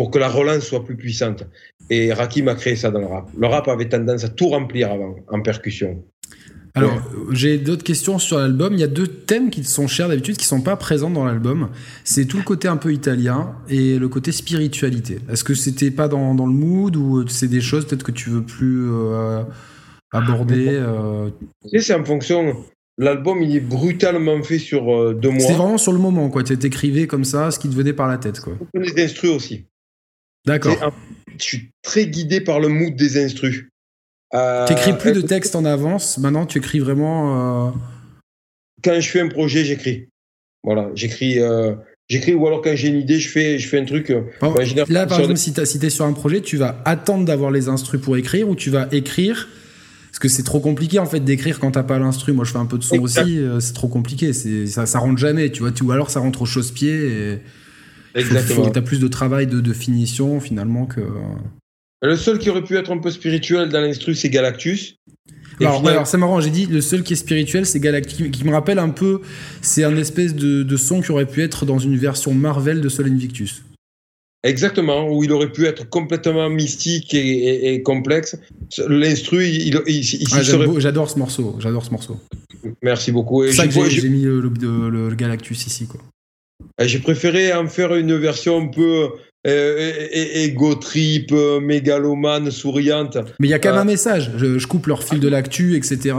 pour 0.00 0.10
que 0.10 0.18
la 0.18 0.30
relance 0.30 0.64
soit 0.64 0.82
plus 0.82 0.96
puissante. 0.96 1.44
Et 1.90 2.10
Rakim 2.12 2.48
a 2.48 2.54
créé 2.54 2.74
ça 2.74 2.90
dans 2.90 3.00
le 3.00 3.06
rap. 3.06 3.28
Le 3.36 3.46
rap 3.46 3.68
avait 3.68 3.88
tendance 3.88 4.24
à 4.24 4.30
tout 4.30 4.48
remplir 4.48 4.90
avant, 4.90 5.16
en 5.28 5.42
percussion. 5.42 6.02
Alors, 6.74 7.00
j'ai 7.32 7.58
d'autres 7.58 7.82
questions 7.82 8.18
sur 8.18 8.38
l'album. 8.38 8.74
Il 8.74 8.80
y 8.80 8.84
a 8.84 8.88
deux 8.88 9.06
thèmes 9.06 9.50
qui 9.50 9.62
te 9.62 9.66
sont 9.66 9.88
chers 9.88 10.08
d'habitude, 10.08 10.36
qui 10.36 10.46
sont 10.46 10.60
pas 10.60 10.76
présents 10.76 11.10
dans 11.10 11.24
l'album. 11.24 11.70
C'est 12.04 12.26
tout 12.26 12.36
le 12.36 12.42
côté 12.42 12.68
un 12.68 12.76
peu 12.76 12.92
italien 12.92 13.54
et 13.68 13.98
le 13.98 14.08
côté 14.08 14.32
spiritualité. 14.32 15.18
Est-ce 15.30 15.44
que 15.44 15.54
c'était 15.54 15.90
pas 15.90 16.08
dans, 16.08 16.34
dans, 16.34 16.46
le 16.46 16.52
mood 16.52 16.96
ou 16.96 17.26
c'est 17.28 17.48
des 17.48 17.60
choses 17.60 17.86
peut-être 17.86 18.04
que 18.04 18.12
tu 18.12 18.30
veux 18.30 18.42
plus 18.42 18.88
euh, 18.90 19.42
aborder 20.12 20.68
euh... 20.68 21.30
C'est 21.78 21.94
en 21.94 22.04
fonction. 22.04 22.56
L'album, 22.98 23.42
il 23.42 23.56
est 23.56 23.60
brutalement 23.60 24.42
fait 24.42 24.58
sur 24.58 24.94
euh, 24.94 25.14
deux 25.14 25.30
mois. 25.30 25.40
C'est 25.40 25.54
vraiment 25.54 25.78
sur 25.78 25.92
le 25.92 25.98
moment, 25.98 26.28
quoi. 26.28 26.42
Tu 26.44 26.52
écrivais 26.52 27.06
comme 27.06 27.24
ça, 27.24 27.50
ce 27.50 27.58
qui 27.58 27.68
te 27.68 27.74
venait 27.74 27.94
par 27.94 28.08
la 28.08 28.18
tête, 28.18 28.40
quoi. 28.40 28.52
Les 28.74 29.02
instrus 29.02 29.30
aussi. 29.30 29.64
D'accord. 30.46 30.76
Je 31.38 31.42
suis 31.42 31.70
très 31.82 32.06
guidé 32.06 32.40
par 32.40 32.60
le 32.60 32.68
mood 32.68 32.94
des 32.94 33.22
instrus. 33.22 33.68
Euh, 34.34 34.66
T'écris 34.66 34.96
plus 34.96 35.12
de 35.12 35.20
texte 35.20 35.56
en 35.56 35.64
avance. 35.64 36.18
Maintenant, 36.18 36.46
tu 36.46 36.58
écris 36.58 36.78
vraiment. 36.78 37.68
Euh, 37.68 37.70
quand 38.82 39.00
je 39.00 39.08
fais 39.08 39.20
un 39.20 39.28
projet, 39.28 39.64
j'écris. 39.64 40.08
Voilà, 40.62 40.90
j'écris. 40.94 41.40
Euh, 41.40 41.74
j'écris 42.08 42.34
ou 42.34 42.46
alors 42.46 42.62
quand 42.62 42.74
j'ai 42.74 42.88
une 42.88 43.00
idée, 43.00 43.18
je 43.18 43.28
fais, 43.28 43.58
je 43.58 43.68
fais 43.68 43.80
un 43.80 43.84
truc. 43.84 44.08
là, 44.88 45.06
par 45.06 45.20
exemple, 45.20 45.36
si 45.36 45.52
tu 45.52 45.60
es 45.60 45.90
sur 45.90 46.04
un 46.04 46.12
projet, 46.12 46.40
tu 46.40 46.56
vas 46.56 46.80
attendre 46.84 47.24
d'avoir 47.24 47.50
les 47.50 47.68
instrus 47.68 48.00
pour 48.00 48.16
écrire 48.16 48.48
ou 48.48 48.54
tu 48.54 48.70
vas 48.70 48.88
écrire 48.92 49.48
parce 50.10 50.18
que 50.18 50.28
c'est 50.28 50.42
trop 50.42 50.58
compliqué 50.58 50.98
en 50.98 51.06
fait 51.06 51.20
d'écrire 51.20 51.60
quand 51.60 51.70
t'as 51.72 51.84
pas 51.84 51.98
l'instru. 51.98 52.32
Moi, 52.32 52.44
je 52.44 52.52
fais 52.52 52.58
un 52.58 52.66
peu 52.66 52.78
de 52.78 52.84
son 52.84 52.98
aussi. 53.00 53.40
c'est 53.60 53.72
trop 53.72 53.88
compliqué. 53.88 54.32
Ça, 54.32 54.86
ça 54.86 54.98
rentre 54.98 55.18
jamais. 55.18 55.50
Tu 55.50 55.62
vois, 55.62 55.72
ou 55.82 55.90
alors 55.92 56.10
ça 56.10 56.20
rentre 56.20 56.42
au 56.42 56.46
chausse-pied. 56.46 56.92
Et... 56.92 57.38
Exactement. 58.14 58.70
Tu 58.70 58.78
as 58.78 58.82
plus 58.82 59.00
de 59.00 59.08
travail 59.08 59.46
de, 59.46 59.60
de, 59.60 59.72
finition 59.72 60.40
finalement 60.40 60.86
que. 60.86 61.00
Le 62.02 62.16
seul 62.16 62.38
qui 62.38 62.48
aurait 62.48 62.64
pu 62.64 62.76
être 62.76 62.90
un 62.90 62.98
peu 62.98 63.10
spirituel 63.10 63.68
dans 63.68 63.80
l'instru, 63.80 64.14
c'est 64.14 64.30
Galactus. 64.30 64.96
alors, 65.60 65.86
alors 65.86 66.06
c'est 66.06 66.16
marrant, 66.16 66.40
j'ai 66.40 66.50
dit 66.50 66.66
le 66.66 66.80
seul 66.80 67.02
qui 67.02 67.12
est 67.12 67.16
spirituel, 67.16 67.66
c'est 67.66 67.78
Galactus, 67.78 68.30
qui 68.30 68.44
me 68.44 68.52
rappelle 68.52 68.78
un 68.78 68.88
peu, 68.88 69.20
c'est 69.60 69.84
un 69.84 69.96
espèce 69.96 70.34
de, 70.34 70.62
de, 70.62 70.76
son 70.76 71.02
qui 71.02 71.10
aurait 71.12 71.26
pu 71.26 71.42
être 71.42 71.66
dans 71.66 71.78
une 71.78 71.96
version 71.96 72.32
Marvel 72.32 72.80
de 72.80 72.88
Sol 72.88 73.06
Invictus. 73.06 73.62
Exactement, 74.42 75.10
où 75.10 75.22
il 75.22 75.32
aurait 75.32 75.52
pu 75.52 75.66
être 75.66 75.86
complètement 75.90 76.48
mystique 76.48 77.12
et, 77.12 77.74
et, 77.74 77.82
complexe. 77.82 78.38
L'instru, 78.88 79.46
il, 79.46 79.82
il, 79.86 80.26
ah, 80.32 80.42
J'adore 80.78 81.10
ce 81.10 81.18
morceau, 81.18 81.56
j'adore 81.58 81.84
ce 81.84 81.90
morceau. 81.90 82.18
Merci 82.82 83.12
beaucoup. 83.12 83.44
C'est 83.46 83.52
ça 83.52 83.68
que 83.68 83.90
j'ai 83.90 84.08
mis 84.08 84.22
le, 84.22 84.40
le, 84.40 85.14
Galactus 85.14 85.66
ici, 85.66 85.86
quoi. 85.86 86.00
J'ai 86.80 87.00
préféré 87.00 87.52
en 87.52 87.66
faire 87.66 87.94
une 87.94 88.16
version 88.16 88.62
un 88.62 88.68
peu 88.68 89.10
égo 89.44 90.74
trip, 90.74 91.32
mégalomane, 91.32 92.50
souriante. 92.50 93.16
Mais 93.38 93.48
il 93.48 93.50
y 93.50 93.54
a 93.54 93.58
quand 93.58 93.70
même 93.70 93.80
un 93.80 93.84
message. 93.84 94.32
Je, 94.36 94.66
coupe 94.66 94.86
leur 94.86 95.02
fil 95.02 95.18
de 95.18 95.28
l'actu, 95.28 95.76
etc. 95.76 96.14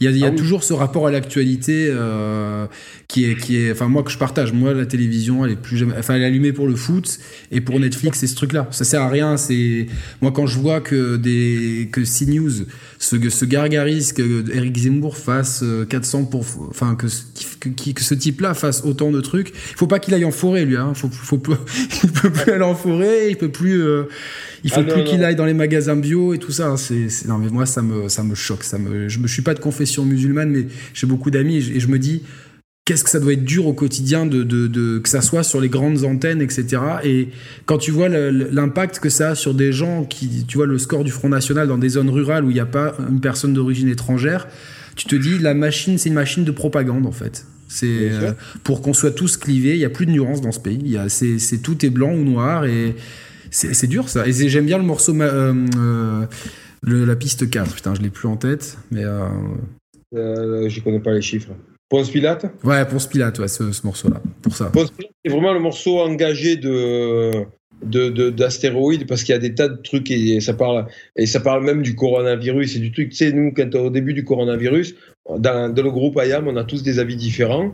Il 0.00 0.10
y 0.10 0.24
a, 0.24 0.26
ah 0.26 0.30
toujours 0.30 0.64
ce 0.64 0.72
rapport 0.72 1.06
à 1.06 1.10
l'actualité 1.10 1.88
euh, 1.90 2.66
qui 3.06 3.30
est, 3.30 3.36
qui 3.36 3.58
est, 3.58 3.72
enfin 3.72 3.88
moi 3.88 4.02
que 4.02 4.10
je 4.10 4.18
partage. 4.18 4.52
Moi, 4.52 4.72
la 4.72 4.86
télévision, 4.86 5.44
elle 5.44 5.52
est 5.52 5.56
plus 5.56 5.76
jamais, 5.76 5.94
enfin 5.98 6.14
elle 6.14 6.22
est 6.22 6.26
allumée 6.26 6.52
pour 6.52 6.66
le 6.66 6.74
foot 6.74 7.18
et 7.52 7.60
pour 7.60 7.78
Netflix, 7.78 8.20
c'est 8.20 8.26
ce 8.26 8.34
truc-là. 8.34 8.66
Ça 8.70 8.84
sert 8.84 9.02
à 9.02 9.08
rien. 9.08 9.36
C'est 9.36 9.86
moi 10.22 10.32
quand 10.32 10.46
je 10.46 10.58
vois 10.58 10.80
que 10.80 11.16
des 11.16 11.88
que 11.92 12.00
CNews 12.00 12.64
se, 12.98 13.28
se 13.28 13.44
gargarise 13.44 14.12
que 14.12 14.44
Eric 14.52 14.76
Zemmour 14.76 15.16
fasse 15.16 15.64
400 15.88 16.20
euh, 16.20 16.24
pour, 16.24 16.44
enfin 16.68 16.94
que, 16.94 17.06
que, 17.60 17.90
que 17.92 18.02
ce 18.02 18.14
type-là 18.14 18.54
fasse 18.54 18.84
autant 18.84 19.10
de 19.10 19.20
trucs. 19.20 19.50
Il 19.50 19.76
faut 19.76 19.86
pas 19.86 19.98
qu'il 19.98 20.14
aille 20.14 20.24
en 20.24 20.30
forêt, 20.30 20.64
lui. 20.64 20.76
Hein. 20.76 20.92
Faut, 20.94 21.08
faut, 21.10 21.40
il 22.04 22.10
peut 22.10 22.30
plus 22.30 22.52
aller 22.52 22.64
en 22.64 22.74
forêt, 22.74 23.30
il 23.30 23.36
peut 23.36 23.50
plus, 23.50 23.82
euh, 23.82 24.04
il 24.64 24.70
faut 24.70 24.80
ah 24.80 24.92
plus 24.92 25.04
qu'il 25.04 25.22
aille 25.24 25.36
dans 25.36 25.46
les 25.46 25.54
magasins 25.54 25.96
bio 25.96 26.34
et 26.34 26.38
tout 26.38 26.52
ça. 26.52 26.68
Hein. 26.68 26.76
C'est, 26.76 27.08
non 27.26 27.38
mais 27.38 27.48
moi 27.50 27.66
ça 27.66 27.82
me, 27.82 28.08
ça 28.08 28.22
me 28.22 28.34
choque. 28.34 28.64
Ça 28.64 28.78
me, 28.78 29.08
je 29.08 29.18
me 29.18 29.28
suis 29.28 29.42
pas 29.42 29.54
de 29.54 29.60
confession 29.60 30.04
musulmane, 30.04 30.50
mais 30.50 30.66
j'ai 30.94 31.06
beaucoup 31.06 31.30
d'amis 31.30 31.56
et 31.56 31.80
je, 31.80 31.88
me 31.88 31.98
dis 31.98 32.22
qu'est-ce 32.86 33.04
que 33.04 33.10
ça 33.10 33.20
doit 33.20 33.34
être 33.34 33.44
dur 33.44 33.66
au 33.66 33.74
quotidien 33.74 34.24
de, 34.24 34.44
de, 34.44 34.68
de, 34.68 34.98
que 34.98 35.08
ça 35.08 35.20
soit 35.20 35.42
sur 35.42 35.60
les 35.60 35.68
grandes 35.68 36.04
antennes, 36.04 36.40
etc. 36.40 36.80
Et 37.04 37.28
quand 37.66 37.78
tu 37.78 37.90
vois 37.90 38.08
l'impact 38.08 39.00
que 39.00 39.10
ça 39.10 39.30
a 39.30 39.34
sur 39.34 39.52
des 39.52 39.72
gens 39.72 40.04
qui, 40.04 40.46
tu 40.46 40.56
vois 40.56 40.66
le 40.66 40.78
score 40.78 41.04
du 41.04 41.10
Front 41.10 41.28
National 41.28 41.68
dans 41.68 41.78
des 41.78 41.90
zones 41.90 42.08
rurales 42.08 42.44
où 42.44 42.50
il 42.50 42.54
n'y 42.54 42.60
a 42.60 42.66
pas 42.66 42.96
une 43.10 43.20
personne 43.20 43.52
d'origine 43.52 43.88
étrangère, 43.88 44.46
tu 44.94 45.06
te 45.06 45.16
dis 45.16 45.38
la 45.38 45.52
machine, 45.52 45.98
c'est 45.98 46.08
une 46.08 46.14
machine 46.14 46.44
de 46.44 46.52
propagande 46.52 47.06
en 47.06 47.12
fait. 47.12 47.44
C'est 47.68 48.12
euh, 48.12 48.32
pour 48.62 48.80
qu'on 48.80 48.94
soit 48.94 49.10
tous 49.10 49.36
clivés. 49.36 49.74
Il 49.74 49.80
y 49.80 49.84
a 49.84 49.90
plus 49.90 50.06
de 50.06 50.12
nuances 50.12 50.40
dans 50.40 50.52
ce 50.52 50.60
pays. 50.60 50.78
Il 50.80 50.90
y 50.90 50.96
a, 50.96 51.08
c'est, 51.08 51.40
c'est 51.40 51.58
tout 51.58 51.84
est 51.84 51.90
blanc 51.90 52.12
ou 52.14 52.22
noir 52.22 52.64
et 52.64 52.94
c'est, 53.50 53.86
dur 53.88 54.08
ça. 54.08 54.26
Et 54.26 54.32
j'aime 54.32 54.66
bien 54.66 54.78
le 54.78 54.84
morceau, 54.84 55.14
euh, 55.20 55.54
euh, 55.76 56.26
le, 56.82 57.04
la 57.04 57.16
piste 57.16 57.50
4. 57.50 57.74
Putain, 57.74 57.94
je 57.94 58.02
l'ai 58.02 58.10
plus 58.10 58.28
en 58.28 58.36
tête, 58.36 58.78
mais. 58.90 59.04
Euh, 59.04 60.68
je 60.68 60.80
connais 60.80 61.00
pas 61.00 61.12
les 61.12 61.22
chiffres. 61.22 61.50
Ponce 61.88 62.10
Pilate 62.10 62.46
Ouais, 62.64 62.84
Ponce 62.84 63.06
Pilate, 63.06 63.38
ouais, 63.38 63.48
ce, 63.48 63.70
ce 63.70 63.86
morceau-là, 63.86 64.20
pour 64.42 64.56
ça. 64.56 64.66
Ponce 64.66 64.90
Pilate, 64.90 65.12
c'est 65.24 65.32
vraiment 65.32 65.52
le 65.52 65.60
morceau 65.60 66.00
engagé 66.00 66.56
de 66.56 67.46
d'astéroïdes 67.82 69.02
de, 69.02 69.06
parce 69.06 69.22
qu'il 69.22 69.34
y 69.34 69.36
a 69.36 69.40
des 69.40 69.54
tas 69.54 69.68
de 69.68 69.76
trucs 69.76 70.10
et 70.10 70.40
ça 70.40 70.54
parle 70.54 70.86
et 71.14 71.26
ça 71.26 71.40
parle 71.40 71.62
même 71.62 71.82
du 71.82 71.94
coronavirus 71.94 72.76
et 72.76 72.78
du 72.78 72.90
truc 72.90 73.10
tu 73.10 73.16
sais 73.16 73.32
nous 73.32 73.52
quand 73.52 73.74
au 73.74 73.90
début 73.90 74.14
du 74.14 74.24
coronavirus 74.24 74.94
dans, 75.38 75.74
le 75.74 75.90
groupe 75.90 76.18
IAM 76.22 76.48
on 76.48 76.56
a 76.56 76.64
tous 76.64 76.82
des 76.82 76.98
avis 76.98 77.16
différents 77.16 77.72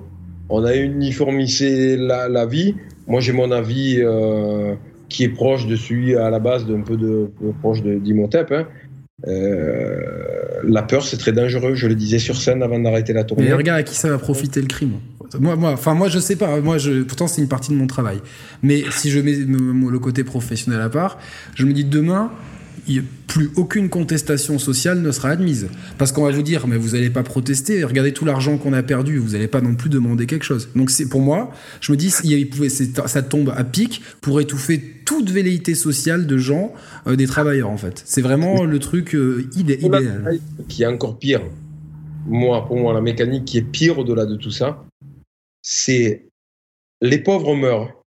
on 0.48 0.64
a 0.64 0.74
uniformisé 0.74 1.96
la, 1.96 2.28
la 2.28 2.46
vie 2.46 2.74
moi 3.06 3.20
j'ai 3.20 3.32
mon 3.32 3.52
avis 3.52 3.98
euh, 4.00 4.74
qui 5.08 5.22
est 5.22 5.28
proche 5.28 5.66
de 5.68 5.76
celui 5.76 6.16
à 6.16 6.30
la 6.30 6.40
base 6.40 6.66
d'un 6.66 6.80
peu 6.80 6.96
de, 6.96 7.30
proche 7.60 7.82
de 7.82 7.94
d'Imhotep 7.94 8.50
hein. 8.50 8.66
Euh, 9.28 10.00
la 10.64 10.82
peur 10.82 11.04
c'est 11.04 11.16
très 11.16 11.32
dangereux 11.32 11.74
je 11.74 11.86
le 11.86 11.94
disais 11.94 12.18
sur 12.18 12.36
scène 12.36 12.62
avant 12.62 12.78
d'arrêter 12.78 13.12
la 13.12 13.24
tournée 13.24 13.44
mais 13.44 13.52
regarde 13.52 13.80
à 13.80 13.82
qui 13.82 13.94
ça 13.94 14.08
va 14.08 14.18
profiter 14.18 14.60
le 14.60 14.66
crime 14.66 14.94
moi, 15.40 15.56
moi, 15.56 15.70
enfin, 15.70 15.94
moi, 15.94 16.08
je 16.08 16.18
sais 16.18 16.36
pas. 16.36 16.60
Moi, 16.60 16.76
pourtant, 17.08 17.26
c'est 17.26 17.40
une 17.40 17.48
partie 17.48 17.70
de 17.70 17.76
mon 17.76 17.86
travail. 17.86 18.20
Mais 18.62 18.82
si 18.90 19.10
je 19.10 19.18
mets 19.20 19.32
le 19.32 19.98
côté 19.98 20.24
professionnel 20.24 20.80
à 20.80 20.88
part, 20.88 21.18
je 21.54 21.64
me 21.64 21.72
dis 21.72 21.84
demain, 21.84 22.30
plus 23.26 23.50
aucune 23.56 23.88
contestation 23.88 24.58
sociale 24.58 25.00
ne 25.00 25.10
sera 25.10 25.30
admise. 25.30 25.68
Parce 25.98 26.12
qu'on 26.12 26.24
va 26.24 26.30
vous 26.30 26.42
dire, 26.42 26.66
mais 26.66 26.76
vous 26.76 26.90
n'allez 26.90 27.10
pas 27.10 27.22
protester, 27.22 27.84
regardez 27.84 28.12
tout 28.12 28.24
l'argent 28.24 28.58
qu'on 28.58 28.72
a 28.72 28.82
perdu, 28.82 29.18
vous 29.18 29.30
n'allez 29.30 29.48
pas 29.48 29.60
non 29.60 29.74
plus 29.74 29.88
demander 29.88 30.26
quelque 30.26 30.44
chose. 30.44 30.68
Donc 30.74 30.90
c'est 30.90 31.08
pour 31.08 31.20
moi, 31.20 31.52
je 31.80 31.92
me 31.92 31.96
dis, 31.96 32.10
ça 32.10 33.22
tombe 33.22 33.52
à 33.56 33.64
pic 33.64 34.02
pour 34.20 34.40
étouffer 34.40 34.80
toute 35.04 35.30
velléité 35.30 35.74
sociale 35.74 36.26
de 36.26 36.38
gens, 36.38 36.72
euh, 37.06 37.16
des 37.16 37.26
travailleurs 37.26 37.70
en 37.70 37.76
fait. 37.76 38.02
C'est 38.04 38.22
vraiment 38.22 38.64
le 38.64 38.78
truc 38.78 39.14
euh, 39.14 39.48
idéal. 39.56 40.38
Qui 40.68 40.82
est 40.82 40.86
encore 40.86 41.18
pire, 41.18 41.42
moi, 42.26 42.66
pour 42.66 42.76
moi, 42.76 42.92
la 42.92 43.00
mécanique 43.00 43.44
qui 43.44 43.58
est 43.58 43.62
pire 43.62 43.98
au-delà 43.98 44.26
de 44.26 44.36
tout 44.36 44.50
ça, 44.50 44.84
c'est 45.62 46.26
les 47.00 47.18
pauvres 47.18 47.54
meurent 47.54 48.02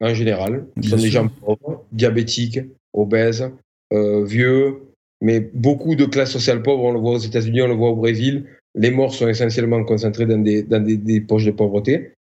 en 0.00 0.14
général. 0.14 0.66
Ce 0.82 0.90
sont 0.90 0.96
des 0.96 1.10
gens 1.10 1.28
pauvres, 1.28 1.84
diabétiques, 1.92 2.60
obèses, 2.92 3.50
euh, 3.92 4.24
vieux, 4.24 4.82
mais 5.20 5.40
beaucoup 5.40 5.94
de 5.94 6.04
classes 6.04 6.32
sociales 6.32 6.62
pauvres. 6.62 6.84
On 6.84 6.92
le 6.92 7.00
voit 7.00 7.12
aux 7.12 7.18
États-Unis, 7.18 7.62
on 7.62 7.68
le 7.68 7.74
voit 7.74 7.90
au 7.90 7.96
Brésil. 7.96 8.46
Les 8.74 8.90
morts 8.90 9.14
sont 9.14 9.28
essentiellement 9.28 9.82
concentrés 9.84 10.26
dans 10.26 10.38
des, 10.38 10.62
dans 10.62 10.82
des, 10.82 11.20
poches 11.20 11.44
de 11.44 11.50
pauvreté. 11.50 12.12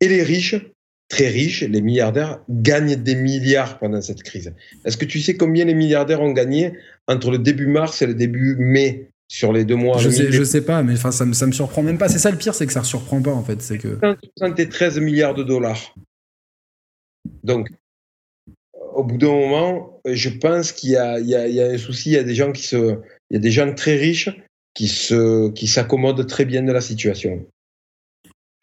Et 0.00 0.08
les 0.08 0.22
riches, 0.22 0.56
très 1.08 1.28
riches, 1.28 1.62
les 1.62 1.80
milliardaires, 1.80 2.40
gagnent 2.50 2.96
des 2.96 3.14
milliards 3.14 3.78
pendant 3.78 4.02
cette 4.02 4.22
crise. 4.22 4.52
Est-ce 4.84 4.96
que 4.96 5.06
tu 5.06 5.20
sais 5.20 5.36
combien 5.36 5.64
les 5.64 5.74
milliardaires 5.74 6.20
ont 6.20 6.32
gagné 6.32 6.72
entre 7.08 7.30
le 7.30 7.38
début 7.38 7.66
mars 7.66 8.02
et 8.02 8.06
le 8.06 8.14
début 8.14 8.56
mai 8.56 9.08
sur 9.28 9.52
les 9.52 9.64
deux 9.64 9.76
mois. 9.76 9.98
Je 9.98 10.10
sais, 10.10 10.30
je 10.30 10.44
sais 10.44 10.64
pas, 10.64 10.82
mais 10.82 10.92
enfin, 10.92 11.10
ça 11.10 11.24
me, 11.24 11.32
ça 11.32 11.46
me 11.46 11.52
surprend 11.52 11.82
même 11.82 11.98
pas. 11.98 12.08
C'est 12.08 12.18
ça 12.18 12.30
le 12.30 12.38
pire, 12.38 12.54
c'est 12.54 12.66
que 12.66 12.72
ça 12.72 12.80
ne 12.80 12.84
surprend 12.84 13.20
pas 13.20 13.32
en 13.32 13.42
fait. 13.42 13.60
C'est 13.60 13.78
que 13.78 13.98
13 14.64 15.00
milliards 15.00 15.34
de 15.34 15.42
dollars. 15.42 15.94
Donc, 17.42 17.68
au 18.96 19.04
bout 19.04 19.18
d'un 19.18 19.28
moment, 19.28 20.00
je 20.06 20.30
pense 20.30 20.72
qu'il 20.72 20.90
y 20.90 20.96
a, 20.96 21.20
y, 21.20 21.30
y 21.30 21.60
un 21.60 21.78
souci. 21.78 22.10
Il 22.10 22.14
y 22.14 22.18
a 22.18 22.24
des 22.24 22.34
gens 22.34 22.52
qui 22.52 22.62
se, 22.62 22.98
il 23.30 23.34
y 23.34 23.36
a 23.36 23.40
des 23.40 23.50
gens 23.50 23.72
très 23.74 23.96
riches 23.96 24.30
qui 24.74 24.88
se, 24.88 25.50
qui 25.50 25.66
s'accommodent 25.66 26.26
très 26.26 26.44
bien 26.44 26.62
de 26.62 26.72
la 26.72 26.80
situation. 26.80 27.44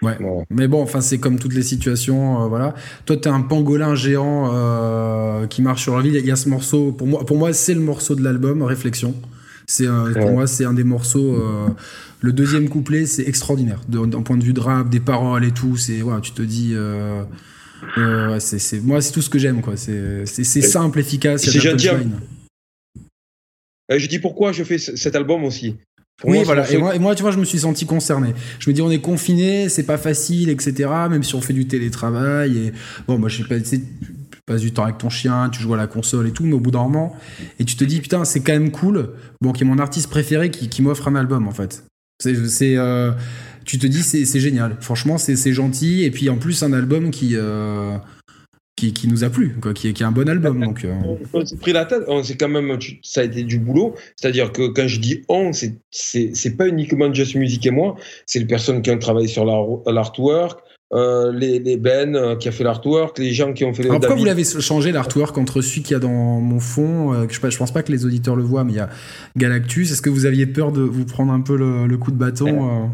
Ouais. 0.02 0.18
Mais 0.50 0.68
bon, 0.68 0.82
enfin, 0.82 1.02
c'est 1.02 1.18
comme 1.18 1.40
toutes 1.40 1.54
les 1.54 1.64
situations, 1.64 2.48
voilà. 2.50 2.74
Toi, 3.06 3.16
t'es 3.16 3.30
un 3.30 3.42
pangolin 3.42 3.96
géant 3.96 5.48
qui 5.48 5.62
marche 5.62 5.84
sur 5.84 5.96
la 5.96 6.02
ville. 6.02 6.16
Il 6.16 6.26
y 6.26 6.32
a 6.32 6.36
ce 6.36 6.50
morceau. 6.50 6.92
Pour 6.92 7.08
moi, 7.08 7.26
pour 7.26 7.38
moi, 7.38 7.54
c'est 7.54 7.74
le 7.74 7.80
morceau 7.80 8.16
de 8.16 8.24
l'album. 8.24 8.64
Réflexion. 8.64 9.16
C'est 9.66 9.88
pour 10.20 10.32
moi, 10.32 10.48
c'est 10.48 10.66
un 10.66 10.74
des 10.74 10.84
morceaux. 10.84 11.38
le 12.20 12.34
deuxième 12.34 12.68
couplet, 12.70 13.06
c'est 13.06 13.28
extraordinaire. 13.28 13.82
D'un 13.88 14.24
point 14.24 14.38
de 14.38 14.44
vue 14.44 14.54
de 14.54 14.60
rap, 14.60 14.90
des 14.90 15.00
paroles 15.00 15.46
et 15.46 15.52
tout. 15.52 15.78
C'est 15.78 16.00
voilà, 16.00 16.20
tu 16.20 16.32
te 16.32 16.42
dis. 16.42 16.76
C'est 18.40 18.84
moi, 18.84 19.02
c'est 19.02 19.12
tout 19.12 19.22
ce 19.22 19.30
que 19.30 19.40
j'aime, 19.40 19.62
quoi. 19.62 19.76
C'est 19.78 20.26
simple, 20.26 21.00
efficace. 21.00 21.44
C'est 21.44 21.60
gentil. 21.60 21.90
Je 23.90 24.08
dis 24.08 24.20
pourquoi 24.20 24.52
je 24.52 24.64
fais 24.64 24.78
cet 24.78 25.16
album 25.16 25.44
aussi 25.44 25.76
oui, 26.24 26.44
voilà. 26.44 26.72
Et 26.72 26.78
moi, 26.78 26.96
et 26.96 27.00
moi, 27.00 27.16
tu 27.16 27.22
vois, 27.22 27.32
je 27.32 27.38
me 27.38 27.46
suis 27.46 27.60
senti 27.60 27.86
concerné. 27.86 28.34
Je 28.60 28.70
me 28.70 28.74
dis, 28.74 28.82
on 28.82 28.92
est 28.92 29.02
confiné, 29.02 29.68
c'est 29.68 29.84
pas 29.84 29.98
facile, 29.98 30.50
etc. 30.50 30.90
Même 31.10 31.24
si 31.24 31.36
on 31.36 31.42
fait 31.42 31.54
du 31.54 31.68
télétravail. 31.68 32.58
Et 32.58 32.74
bon, 33.08 33.18
moi, 33.18 33.30
je 33.30 33.42
sais 33.42 33.48
pas, 33.48 33.60
tu 33.60 33.82
passes 34.46 34.62
du 34.62 34.72
temps 34.72 34.84
avec 34.84 34.98
ton 34.98 35.10
chien, 35.10 35.50
tu 35.50 35.62
joues 35.62 35.74
à 35.74 35.78
la 35.78 35.88
console 35.88 36.28
et 36.28 36.32
tout, 36.32 36.46
mais 36.46 36.54
au 36.54 36.60
bout 36.60 36.72
d'un 36.72 36.84
moment, 36.84 37.16
et 37.60 37.66
tu 37.66 37.76
te 37.76 37.84
dis, 37.84 38.00
putain, 38.00 38.26
c'est 38.26 38.42
quand 38.42 38.54
même 38.54 38.72
cool. 38.72 39.10
Bon, 39.42 39.52
qui 39.52 39.64
est 39.64 39.66
mon 39.66 39.80
artiste 39.80 40.10
préféré 40.10 40.52
qui, 40.52 40.70
qui 40.70 40.82
m'offre 40.82 41.08
un 41.08 41.16
album, 41.16 41.48
en 41.48 41.52
fait. 41.52 41.84
C'est, 42.20 42.78
euh, 42.78 43.12
tu 43.66 43.78
te 43.78 43.88
dis, 43.88 44.04
c'est, 44.04 44.40
génial. 44.40 44.78
Franchement, 44.82 45.18
c'est, 45.18 45.54
gentil. 45.54 46.04
Et 46.04 46.12
puis, 46.12 46.30
en 46.30 46.38
plus, 46.38 46.64
un 46.64 46.74
album 46.74 47.12
qui. 47.12 47.32
Euh, 47.34 47.98
qui, 48.76 49.08
nous 49.08 49.24
a 49.24 49.30
plu, 49.30 49.56
quoi, 49.62 49.74
qui, 49.74 49.94
qui 49.94 50.04
est 50.04 50.06
un 50.06 50.12
bon 50.12 50.28
album. 50.28 50.60
Donc, 50.60 50.84
euh. 50.84 50.94
On 51.34 51.46
s'est 51.46 51.56
pris 51.56 51.72
la 51.72 51.86
tête, 51.86 52.04
c'est 52.24 52.36
quand 52.36 52.50
même, 52.50 52.78
ça 53.02 53.22
a 53.22 53.24
été 53.24 53.44
du 53.44 53.60
boulot. 53.60 53.96
C'est-à-dire 54.16 54.52
que 54.52 54.68
quand 54.68 54.88
je 54.88 55.00
dis 55.00 55.24
on, 55.30 55.52
c'est 55.54 56.58
pas 56.58 56.68
uniquement 56.68 57.14
Just 57.14 57.36
Music 57.36 57.66
et 57.66 57.72
moi, 57.72 57.96
c'est 58.26 58.40
les 58.40 58.46
personnes 58.46 58.82
qui 58.82 58.92
ont 58.92 59.00
travaillé 59.00 59.28
sur 59.28 59.46
l'artwork, 59.46 60.60
euh, 60.94 61.32
les, 61.32 61.60
les, 61.60 61.78
Ben 61.78 62.38
qui 62.38 62.50
a 62.50 62.52
fait 62.52 62.64
l'artwork, 62.64 63.18
les 63.20 63.32
gens 63.32 63.54
qui 63.54 63.64
ont 63.64 63.74
fait 63.74 63.84
les. 63.84 63.90
Alors 63.90 64.02
pourquoi 64.02 64.18
vous 64.18 64.26
l'avez 64.26 64.44
changé 64.44 64.92
l'artwork 64.92 65.38
entre 65.38 65.62
celui 65.62 65.82
qu'il 65.82 65.94
y 65.94 65.96
a 65.96 66.00
dans 66.00 66.42
mon 66.42 66.60
fond 66.60 67.28
je, 67.30 67.50
je, 67.50 67.58
pense 67.58 67.72
pas 67.72 67.84
que 67.84 67.92
les 67.92 68.06
auditeurs 68.06 68.36
le 68.36 68.44
voient, 68.44 68.64
mais 68.64 68.74
il 68.74 68.78
y 68.78 68.82
a 68.82 68.90
Galactus. 69.38 69.92
Est-ce 69.92 70.02
que 70.02 70.10
vous 70.10 70.26
aviez 70.26 70.46
peur 70.46 70.72
de 70.72 70.82
vous 70.82 71.06
prendre 71.06 71.32
un 71.32 71.42
peu 71.42 71.56
le, 71.56 71.98
coup 71.98 72.12
de 72.12 72.18
bâton 72.18 72.92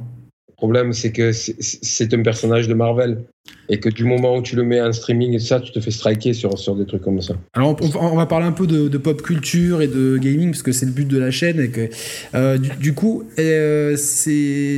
problème, 0.60 0.91
c'est 0.91 1.12
que 1.12 1.32
c'est 1.32 2.14
un 2.14 2.22
personnage 2.22 2.68
de 2.68 2.74
Marvel. 2.74 3.24
Et 3.70 3.80
que 3.80 3.89
du 3.89 4.03
moment 4.03 4.38
où 4.38 4.41
tu 4.41 4.55
le 4.55 4.64
mets 4.64 4.82
en 4.82 4.91
streaming 4.91 5.34
et 5.34 5.39
ça, 5.39 5.60
tu 5.60 5.72
te 5.72 5.80
fais 5.80 5.89
striker 5.89 6.34
sur, 6.34 6.60
sur 6.60 6.76
des 6.76 6.86
trucs 6.86 7.01
comme 7.01 7.22
ça. 7.22 7.36
Alors, 7.53 7.76
on, 7.99 8.16
va 8.16 8.26
parler 8.26 8.45
un 8.45 8.51
peu 8.51 8.68
de, 8.68 8.97
pop 8.97 9.22
culture 9.22 9.82
et 9.82 9.88
de 9.88 10.18
gaming, 10.18 10.51
parce 10.51 10.64
que 10.64 10.72
c'est 10.72 10.86
le 10.86 10.91
but 10.91 11.07
de 11.07 11.18
la 11.18 11.32
chaîne. 11.32 11.60
Et 11.60 11.70
que, 11.70 11.89
euh, 12.36 12.57
du, 12.57 12.93
coup, 12.93 13.24
euh, 13.39 13.95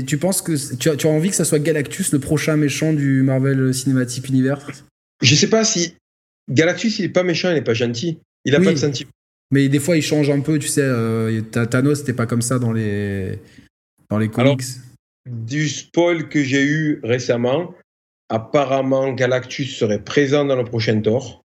tu 0.06 0.18
penses 0.18 0.42
que 0.42 0.76
tu 0.76 0.90
as, 0.90 0.96
tu 0.96 1.08
as, 1.08 1.10
envie 1.10 1.30
que 1.30 1.36
ça 1.36 1.46
soit 1.46 1.60
Galactus, 1.60 2.12
le 2.14 2.20
prochain 2.20 2.56
méchant 2.56 2.94
du 2.94 3.24
Marvel 3.24 3.74
Cinematic 3.74 4.30
Universe? 4.30 4.86
Je 5.22 5.36
sais 5.36 5.50
pas 5.50 5.64
si. 5.64 5.96
Galactus, 6.50 7.00
il 7.00 7.06
est 7.06 7.10
pas 7.10 7.24
méchant, 7.24 7.50
il 7.50 7.58
est 7.58 7.62
pas 7.62 7.74
gentil. 7.74 8.20
Il 8.46 8.56
a 8.56 8.60
pas 8.60 8.72
de 8.72 8.78
sentiment. 8.78 9.12
Mais 9.52 9.68
des 9.68 9.80
fois, 9.80 9.98
il 9.98 10.02
change 10.02 10.30
un 10.30 10.40
peu, 10.40 10.60
tu 10.60 10.68
sais. 10.68 10.82
Euh, 10.84 11.42
Thanos, 11.42 12.00
c'était 12.00 12.14
pas 12.14 12.26
comme 12.26 12.42
ça 12.42 12.60
dans 12.60 12.72
les, 12.72 13.40
dans 14.10 14.18
les 14.18 14.30
comics 14.30 14.62
du 15.26 15.70
spoil 15.70 16.30
que 16.30 16.44
j'ai 16.44 16.64
eu 16.64 17.00
récemment, 17.04 17.74
apparemment 18.30 19.12
Galactus 19.14 19.78
serait 19.78 20.04
présent 20.04 20.46
dans 20.46 20.56
le 20.56 20.64
prochain 20.64 21.00
Thor. 21.02 21.44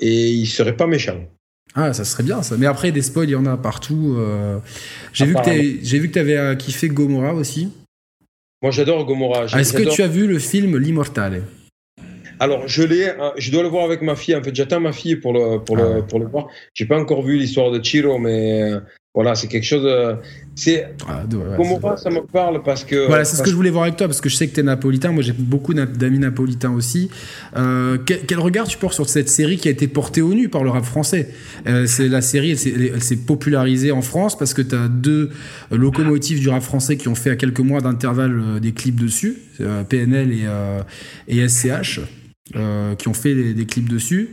Et 0.00 0.30
il 0.30 0.46
serait 0.46 0.76
pas 0.76 0.86
méchant. 0.86 1.26
Ah, 1.74 1.92
ça 1.92 2.04
serait 2.04 2.22
bien 2.22 2.42
ça. 2.42 2.56
Mais 2.56 2.66
après, 2.66 2.92
des 2.92 3.02
spoils, 3.02 3.28
il 3.28 3.32
y 3.32 3.36
en 3.36 3.46
a 3.46 3.56
partout. 3.56 4.14
Euh. 4.16 4.58
J'ai 5.12 5.26
vu 5.26 5.34
que 5.34 6.12
tu 6.12 6.18
avais 6.18 6.36
euh, 6.36 6.54
kiffé 6.54 6.88
Gomorrah 6.88 7.34
aussi. 7.34 7.72
Moi, 8.62 8.70
j'adore 8.70 9.04
Gomorrah. 9.04 9.44
Est-ce 9.58 9.72
que 9.72 9.94
tu 9.94 10.02
as 10.02 10.08
vu 10.08 10.26
le 10.26 10.38
film 10.38 10.78
L'Immortal? 10.78 11.42
Alors, 12.40 12.68
je 12.68 12.82
l'ai, 12.82 13.08
euh, 13.08 13.30
je 13.36 13.50
dois 13.50 13.62
le 13.62 13.68
voir 13.68 13.84
avec 13.84 14.00
ma 14.02 14.14
fille. 14.14 14.34
En 14.34 14.42
fait, 14.42 14.54
j'attends 14.54 14.80
ma 14.80 14.92
fille 14.92 15.16
pour 15.16 15.32
le, 15.32 15.58
pour 15.58 15.76
le, 15.76 15.98
ah 15.98 16.02
pour 16.02 16.20
le 16.20 16.26
voir. 16.26 16.46
J'ai 16.74 16.86
pas 16.86 16.98
encore 16.98 17.22
vu 17.22 17.36
l'histoire 17.36 17.70
de 17.70 17.82
Chiro, 17.82 18.18
mais 18.18 18.72
voilà, 19.18 19.34
c'est 19.34 19.48
quelque 19.48 19.64
chose. 19.64 19.84
c'est 20.54 20.94
ah, 21.08 21.24
comment 21.56 21.96
ça 21.96 22.08
me 22.08 22.24
parle 22.24 22.62
parce 22.62 22.84
que. 22.84 23.08
Voilà, 23.08 23.24
c'est 23.24 23.36
ce 23.36 23.42
que 23.42 23.50
je 23.50 23.56
voulais 23.56 23.70
voir 23.70 23.82
avec 23.82 23.96
toi 23.96 24.06
parce 24.06 24.20
que 24.20 24.28
je 24.28 24.36
sais 24.36 24.46
que 24.46 24.54
tu 24.54 24.60
es 24.60 24.62
napolitain. 24.62 25.10
Moi, 25.10 25.24
j'ai 25.24 25.32
beaucoup 25.32 25.74
d'amis 25.74 26.20
napolitains 26.20 26.70
aussi. 26.70 27.10
Euh, 27.56 27.98
quel, 28.06 28.38
regard 28.38 28.68
tu 28.68 28.78
portes 28.78 28.94
sur 28.94 29.08
cette 29.08 29.28
série 29.28 29.56
qui 29.56 29.66
a 29.66 29.72
été 29.72 29.88
portée 29.88 30.22
au 30.22 30.34
nu 30.34 30.48
par 30.48 30.62
le 30.62 30.70
rap 30.70 30.84
français? 30.84 31.30
Euh, 31.66 31.86
C'est 31.86 32.06
la 32.06 32.20
série, 32.20 32.52
elle 32.52 33.02
s'est 33.02 33.16
popularisée 33.16 33.90
en 33.90 34.02
France 34.02 34.38
parce 34.38 34.54
que 34.54 34.62
tu 34.62 34.76
as 34.76 34.86
deux 34.86 35.30
locomotives 35.72 36.38
du 36.38 36.48
rap 36.48 36.62
français 36.62 36.96
qui 36.96 37.08
ont 37.08 37.16
fait 37.16 37.30
à 37.30 37.36
quelques 37.36 37.58
mois 37.58 37.80
d'intervalle 37.80 38.38
euh, 38.38 38.60
des 38.60 38.70
clips 38.70 39.00
dessus, 39.00 39.38
PNL 39.88 40.30
et, 40.30 40.46
et 41.26 41.48
SCH, 41.48 42.02
qui 42.98 43.08
ont 43.08 43.14
fait 43.14 43.52
des 43.52 43.66
clips 43.66 43.88
dessus. 43.88 44.30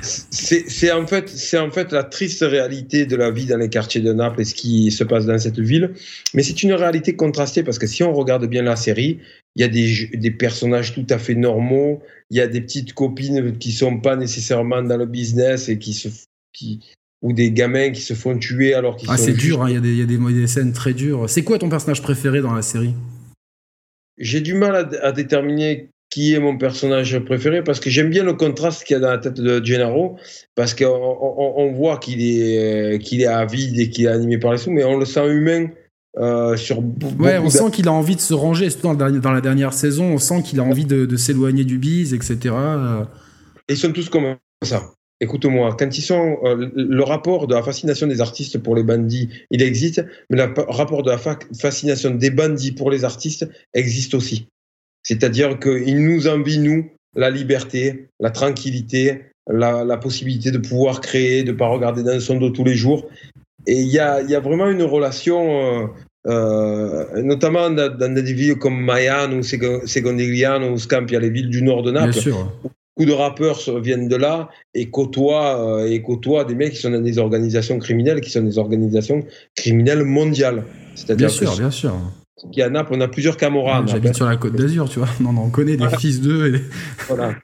C'est 0.00 0.90
en, 0.92 1.06
fait, 1.06 1.32
en 1.58 1.70
fait 1.70 1.92
la 1.92 2.04
triste 2.04 2.42
réalité 2.42 3.06
de 3.06 3.16
la 3.16 3.30
vie 3.30 3.46
dans 3.46 3.56
les 3.56 3.68
quartiers 3.68 4.00
de 4.00 4.12
Naples 4.12 4.40
et 4.40 4.44
ce 4.44 4.54
qui 4.54 4.90
se 4.90 5.04
passe 5.04 5.26
dans 5.26 5.38
cette 5.38 5.58
ville. 5.58 5.92
Mais 6.32 6.42
c'est 6.42 6.62
une 6.62 6.72
réalité 6.72 7.16
contrastée 7.16 7.62
parce 7.62 7.78
que 7.78 7.86
si 7.86 8.02
on 8.02 8.12
regarde 8.12 8.46
bien 8.46 8.62
la 8.62 8.76
série, 8.76 9.20
il 9.56 9.60
y 9.60 9.64
a 9.64 9.68
des, 9.68 10.10
des, 10.14 10.30
personnages 10.30 10.94
tout 10.94 11.06
à 11.10 11.18
fait 11.18 11.34
normaux, 11.34 12.02
il 12.30 12.38
y 12.38 12.40
a 12.40 12.46
des 12.46 12.60
petites 12.60 12.92
copines 12.94 13.56
qui 13.58 13.72
sont 13.72 14.00
pas 14.00 14.16
nécessairement 14.16 14.82
dans 14.82 14.96
le 14.96 15.06
business 15.06 15.68
et 15.68 15.78
qui 15.78 15.92
se. 15.92 16.08
Qui, 16.52 16.80
ou 17.22 17.32
des 17.32 17.50
gamins 17.50 17.90
qui 17.90 18.02
se 18.02 18.12
font 18.12 18.36
tuer 18.38 18.74
alors 18.74 18.96
qu'ils 18.96 19.08
ah, 19.10 19.16
c'est 19.16 19.32
dur, 19.32 19.62
hein, 19.62 19.70
il 19.70 19.84
y, 19.84 19.96
y, 19.96 20.02
a 20.02 20.04
des 20.04 20.46
scènes 20.46 20.74
très 20.74 20.92
dures. 20.92 21.28
C'est 21.28 21.42
quoi 21.42 21.58
ton 21.58 21.70
personnage 21.70 22.02
préféré 22.02 22.42
dans 22.42 22.52
la 22.52 22.60
série? 22.60 22.94
J'ai 24.18 24.42
du 24.42 24.52
mal 24.52 24.76
à, 24.76 25.06
à 25.06 25.10
déterminer 25.10 25.88
qui 26.14 26.32
est 26.32 26.38
mon 26.38 26.56
personnage 26.56 27.18
préféré 27.24 27.64
parce 27.64 27.80
que 27.80 27.90
j'aime 27.90 28.08
bien 28.08 28.22
le 28.22 28.34
contraste 28.34 28.84
qu'il 28.84 28.94
y 28.94 28.96
a 28.98 29.00
dans 29.00 29.10
la 29.10 29.18
tête 29.18 29.40
de 29.40 29.64
Gennaro 29.64 30.16
parce 30.54 30.72
qu'on 30.72 30.86
on, 30.86 31.72
voit 31.72 31.98
qu'il 31.98 32.22
est, 32.22 33.00
qu'il 33.02 33.20
est 33.20 33.26
avide 33.26 33.80
et 33.80 33.90
qu'il 33.90 34.04
est 34.04 34.08
animé 34.08 34.38
par 34.38 34.52
les 34.52 34.58
sous, 34.58 34.70
mais 34.70 34.84
on 34.84 34.96
le 34.96 35.06
sent 35.06 35.26
humain. 35.26 35.70
Euh, 36.16 36.56
sur 36.56 36.78
ouais, 37.18 37.38
on 37.38 37.50
sent 37.50 37.72
qu'il 37.72 37.88
a 37.88 37.92
envie 37.92 38.14
de 38.14 38.20
se 38.20 38.32
ranger, 38.32 38.70
surtout 38.70 38.94
dans, 38.94 39.32
la 39.32 39.40
dernière 39.40 39.72
saison, 39.72 40.04
on 40.04 40.18
sent 40.18 40.44
qu'il 40.44 40.60
a 40.60 40.62
envie 40.62 40.84
de, 40.84 41.16
s'éloigner 41.16 41.64
du 41.64 41.78
bise, 41.78 42.14
etc. 42.14 42.54
Et 43.68 43.72
ils 43.72 43.76
sont 43.76 43.90
tous 43.90 44.08
comme 44.08 44.36
ça. 44.62 44.84
Écoute-moi, 45.20 45.74
quand 45.76 45.98
ils 45.98 46.02
sont, 46.02 46.36
euh, 46.44 46.70
le 46.76 47.02
rapport 47.02 47.48
de 47.48 47.56
la 47.56 47.62
fascination 47.64 48.06
des 48.06 48.20
artistes 48.20 48.58
pour 48.58 48.76
les 48.76 48.84
bandits, 48.84 49.30
il 49.50 49.62
existe, 49.62 50.06
mais 50.30 50.36
le 50.36 50.54
rapport 50.68 51.02
de 51.02 51.10
la 51.10 51.18
fascination 51.18 52.10
des 52.10 52.30
bandits 52.30 52.70
pour 52.70 52.92
les 52.92 53.04
artistes 53.04 53.48
existe 53.74 54.14
aussi. 54.14 54.46
C'est-à-dire 55.04 55.60
qu'il 55.60 56.02
nous 56.02 56.26
envie, 56.26 56.58
nous, 56.58 56.90
la 57.14 57.30
liberté, 57.30 58.08
la 58.18 58.30
tranquillité, 58.30 59.20
la, 59.46 59.96
possibilité 59.98 60.50
de 60.50 60.58
pouvoir 60.58 61.00
créer, 61.00 61.44
de 61.44 61.52
ne 61.52 61.56
pas 61.56 61.68
regarder 61.68 62.02
dans 62.02 62.18
son 62.20 62.36
dos 62.38 62.50
tous 62.50 62.64
les 62.64 62.74
jours. 62.74 63.06
Et 63.66 63.80
il 63.80 63.88
y 63.88 63.98
a, 63.98 64.22
y 64.22 64.34
a, 64.34 64.40
vraiment 64.40 64.68
une 64.68 64.82
relation, 64.82 65.50
euh, 65.50 65.86
euh, 66.26 67.22
notamment 67.22 67.70
dans, 67.70 68.14
des 68.14 68.32
villes 68.32 68.56
comme 68.56 68.82
Mayan 68.82 69.32
ou 69.32 69.42
Segondigliano 69.42 70.70
ou 70.70 70.78
Scamp, 70.78 71.06
il 71.08 71.12
y 71.12 71.16
a 71.16 71.20
les 71.20 71.30
villes 71.30 71.50
du 71.50 71.62
nord 71.62 71.82
de 71.82 71.90
Naples. 71.90 72.18
Beaucoup 72.96 73.10
de 73.10 73.12
rappeurs 73.12 73.58
viennent 73.80 74.06
de 74.06 74.14
là 74.14 74.48
et 74.72 74.88
côtoient, 74.88 75.80
euh, 75.80 75.90
et 75.90 76.00
côtoient 76.00 76.44
des 76.44 76.54
mecs 76.54 76.74
qui 76.74 76.78
sont 76.78 76.90
dans 76.90 77.00
des 77.00 77.18
organisations 77.18 77.78
criminelles, 77.80 78.20
qui 78.20 78.30
sont 78.30 78.42
des 78.42 78.56
organisations 78.56 79.24
criminelles 79.56 80.04
mondiales. 80.04 80.62
C'est-à-dire 80.94 81.26
bien 81.26 81.36
sûr, 81.36 81.56
bien 81.56 81.70
sûr 81.72 81.92
qui 82.52 82.62
à 82.62 82.70
Naples, 82.70 82.92
on 82.94 83.00
a 83.00 83.08
plusieurs 83.08 83.36
Camoranes. 83.36 83.88
J'habite 83.88 84.14
sur 84.14 84.26
la 84.26 84.36
côte 84.36 84.54
d'Azur, 84.54 84.88
tu 84.88 84.98
vois. 84.98 85.08
Non, 85.20 85.32
non, 85.32 85.42
on 85.42 85.50
connaît 85.50 85.76
des 85.76 85.88
fils 85.98 86.20
d'eux. 86.20 86.54
Et... 86.54 86.60
Voilà. 87.08 87.34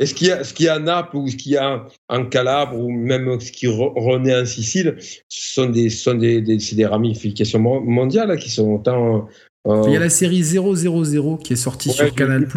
Et 0.00 0.06
ce 0.06 0.14
qu'il 0.14 0.28
y, 0.28 0.30
a, 0.30 0.42
ce 0.44 0.54
qu'il 0.54 0.64
y 0.64 0.68
a 0.68 0.76
à 0.76 0.78
Naples 0.78 1.16
ou 1.16 1.28
ce 1.28 1.36
qu'il 1.36 1.52
y 1.52 1.56
a 1.58 1.84
en 2.08 2.24
Calabre 2.24 2.78
ou 2.78 2.90
même 2.90 3.38
ce 3.38 3.52
qui 3.52 3.66
renaît 3.66 4.40
en 4.40 4.46
Sicile, 4.46 4.96
ce 4.98 5.54
sont 5.54 5.68
des, 5.68 5.90
sont 5.90 6.14
des, 6.14 6.40
des, 6.40 6.56
des 6.56 6.86
ramifications 6.86 7.58
mondiales 7.58 8.38
qui 8.38 8.48
sont 8.48 8.66
autant. 8.70 9.28
Euh, 9.68 9.82
Il 9.86 9.92
y 9.92 9.96
a 9.96 10.00
la 10.00 10.08
série 10.08 10.42
000 10.42 11.36
qui 11.44 11.52
est 11.52 11.56
sortie 11.56 11.90
sur 11.90 12.14
Canal+, 12.14 12.48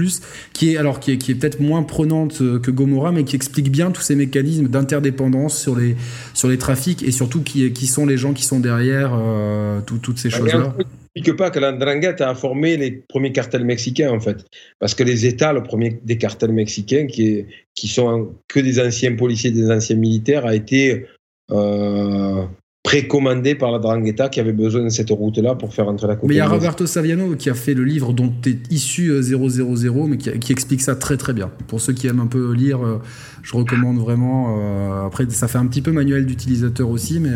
qui 0.54 0.74
est 0.74 0.78
alors 0.78 1.02
qui 1.02 1.12
est, 1.12 1.18
qui 1.18 1.32
est 1.32 1.36
peut-être 1.36 1.60
moins 1.60 1.84
prenante 1.84 2.42
euh, 2.42 2.60
que 2.60 2.72
Gomorrah, 2.72 3.12
mais 3.12 3.26
qui 3.26 3.36
explique 3.36 3.70
bien 3.70 3.92
tous 3.92 4.04
ces 4.04 4.16
mécanismes 4.16 4.70
d'interdépendance 4.70 5.60
sur 5.60 5.76
les 5.76 5.98
sur 6.34 6.48
les 6.48 6.58
trafics 6.58 7.04
et 7.04 7.12
surtout 7.12 7.42
qui, 7.42 7.74
qui 7.74 7.88
sont 7.88 8.06
les 8.06 8.16
gens 8.16 8.32
qui 8.32 8.46
sont 8.46 8.62
derrière 8.62 9.12
euh, 9.14 9.82
toutes 9.82 10.18
ces 10.18 10.30
bah, 10.30 10.38
choses-là 10.38 10.76
n'explique 11.16 11.38
pas 11.38 11.52
que 11.52 11.60
l'Andrangheta 11.60 12.30
a 12.30 12.36
formé 12.36 12.78
les 12.78 12.92
premiers 12.92 13.32
cartels 13.32 13.66
mexicains, 13.66 14.12
en 14.12 14.20
fait. 14.20 14.46
Parce 14.80 14.96
que 14.96 15.04
les 15.04 15.26
États, 15.26 15.54
le 15.54 15.64
premier 15.64 16.00
des 16.04 16.18
cartels 16.18 16.52
mexicains, 16.52 17.08
qui, 17.08 17.46
qui 17.76 17.88
sont 17.88 18.34
que 18.48 18.60
des 18.60 18.80
anciens 18.80 19.16
policiers, 19.16 19.52
des 19.52 19.70
anciens 19.72 19.96
militaires, 19.96 20.46
a 20.46 20.56
été, 20.56 21.06
euh, 21.52 22.46
précommandé 22.84 23.56
par 23.56 23.72
la 23.72 23.80
Drangheta 23.80 24.28
qui 24.28 24.42
avait 24.42 24.52
besoin 24.52 24.84
de 24.84 24.90
cette 24.90 25.10
route-là 25.10 25.56
pour 25.56 25.74
faire 25.74 25.88
entrer 25.88 26.06
la 26.06 26.18
Coupe. 26.18 26.28
Mais 26.28 26.36
il 26.36 26.40
y 26.40 26.42
a 26.42 26.48
Roberto 26.48 26.86
Saviano 26.86 27.36
qui 27.38 27.50
a 27.50 27.54
fait 27.54 27.74
le 27.74 27.86
livre 27.86 28.12
dont 28.12 28.32
est 28.46 28.72
issu 28.72 29.08
000, 29.22 29.42
euh, 29.42 30.08
mais 30.08 30.18
qui, 30.18 30.52
explique 30.52 30.82
ça 30.82 30.96
très 30.96 31.16
très 31.16 31.32
bien. 31.32 31.50
Pour 31.68 31.80
ceux 31.80 31.94
qui 31.94 32.08
aiment 32.08 32.20
un 32.20 32.28
peu 32.28 32.54
lire, 32.54 32.86
euh, 32.86 33.02
je 33.42 33.56
recommande 33.56 33.98
vraiment. 34.00 34.58
Euh, 34.60 35.08
après, 35.08 35.26
ça 35.30 35.48
fait 35.48 35.58
un 35.58 35.66
petit 35.66 35.82
peu 35.82 35.94
manuel 35.94 36.26
d'utilisateur 36.26 36.90
aussi, 36.90 37.22
mais. 37.22 37.32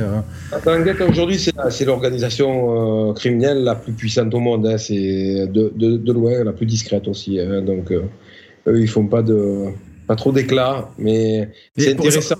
La 0.51 0.59
Drangheta 0.59 1.07
aujourd'hui, 1.07 1.39
c'est 1.39 1.85
l'organisation 1.85 3.13
criminelle 3.13 3.63
la 3.63 3.75
plus 3.75 3.93
puissante 3.93 4.33
au 4.33 4.39
monde. 4.39 4.67
Hein. 4.67 4.77
C'est 4.77 5.47
de, 5.47 5.71
de, 5.73 6.11
loin 6.11 6.43
la 6.43 6.51
plus 6.51 6.65
discrète 6.65 7.07
aussi. 7.07 7.39
Hein. 7.39 7.61
Donc, 7.61 7.93
eux, 7.93 8.81
ils 8.81 8.89
font 8.89 9.07
pas 9.07 9.21
de 9.21 9.67
pas 10.07 10.15
trop 10.15 10.31
d'éclat, 10.31 10.89
mais 10.97 11.49
c'est 11.77 11.91
intéressant, 11.91 12.35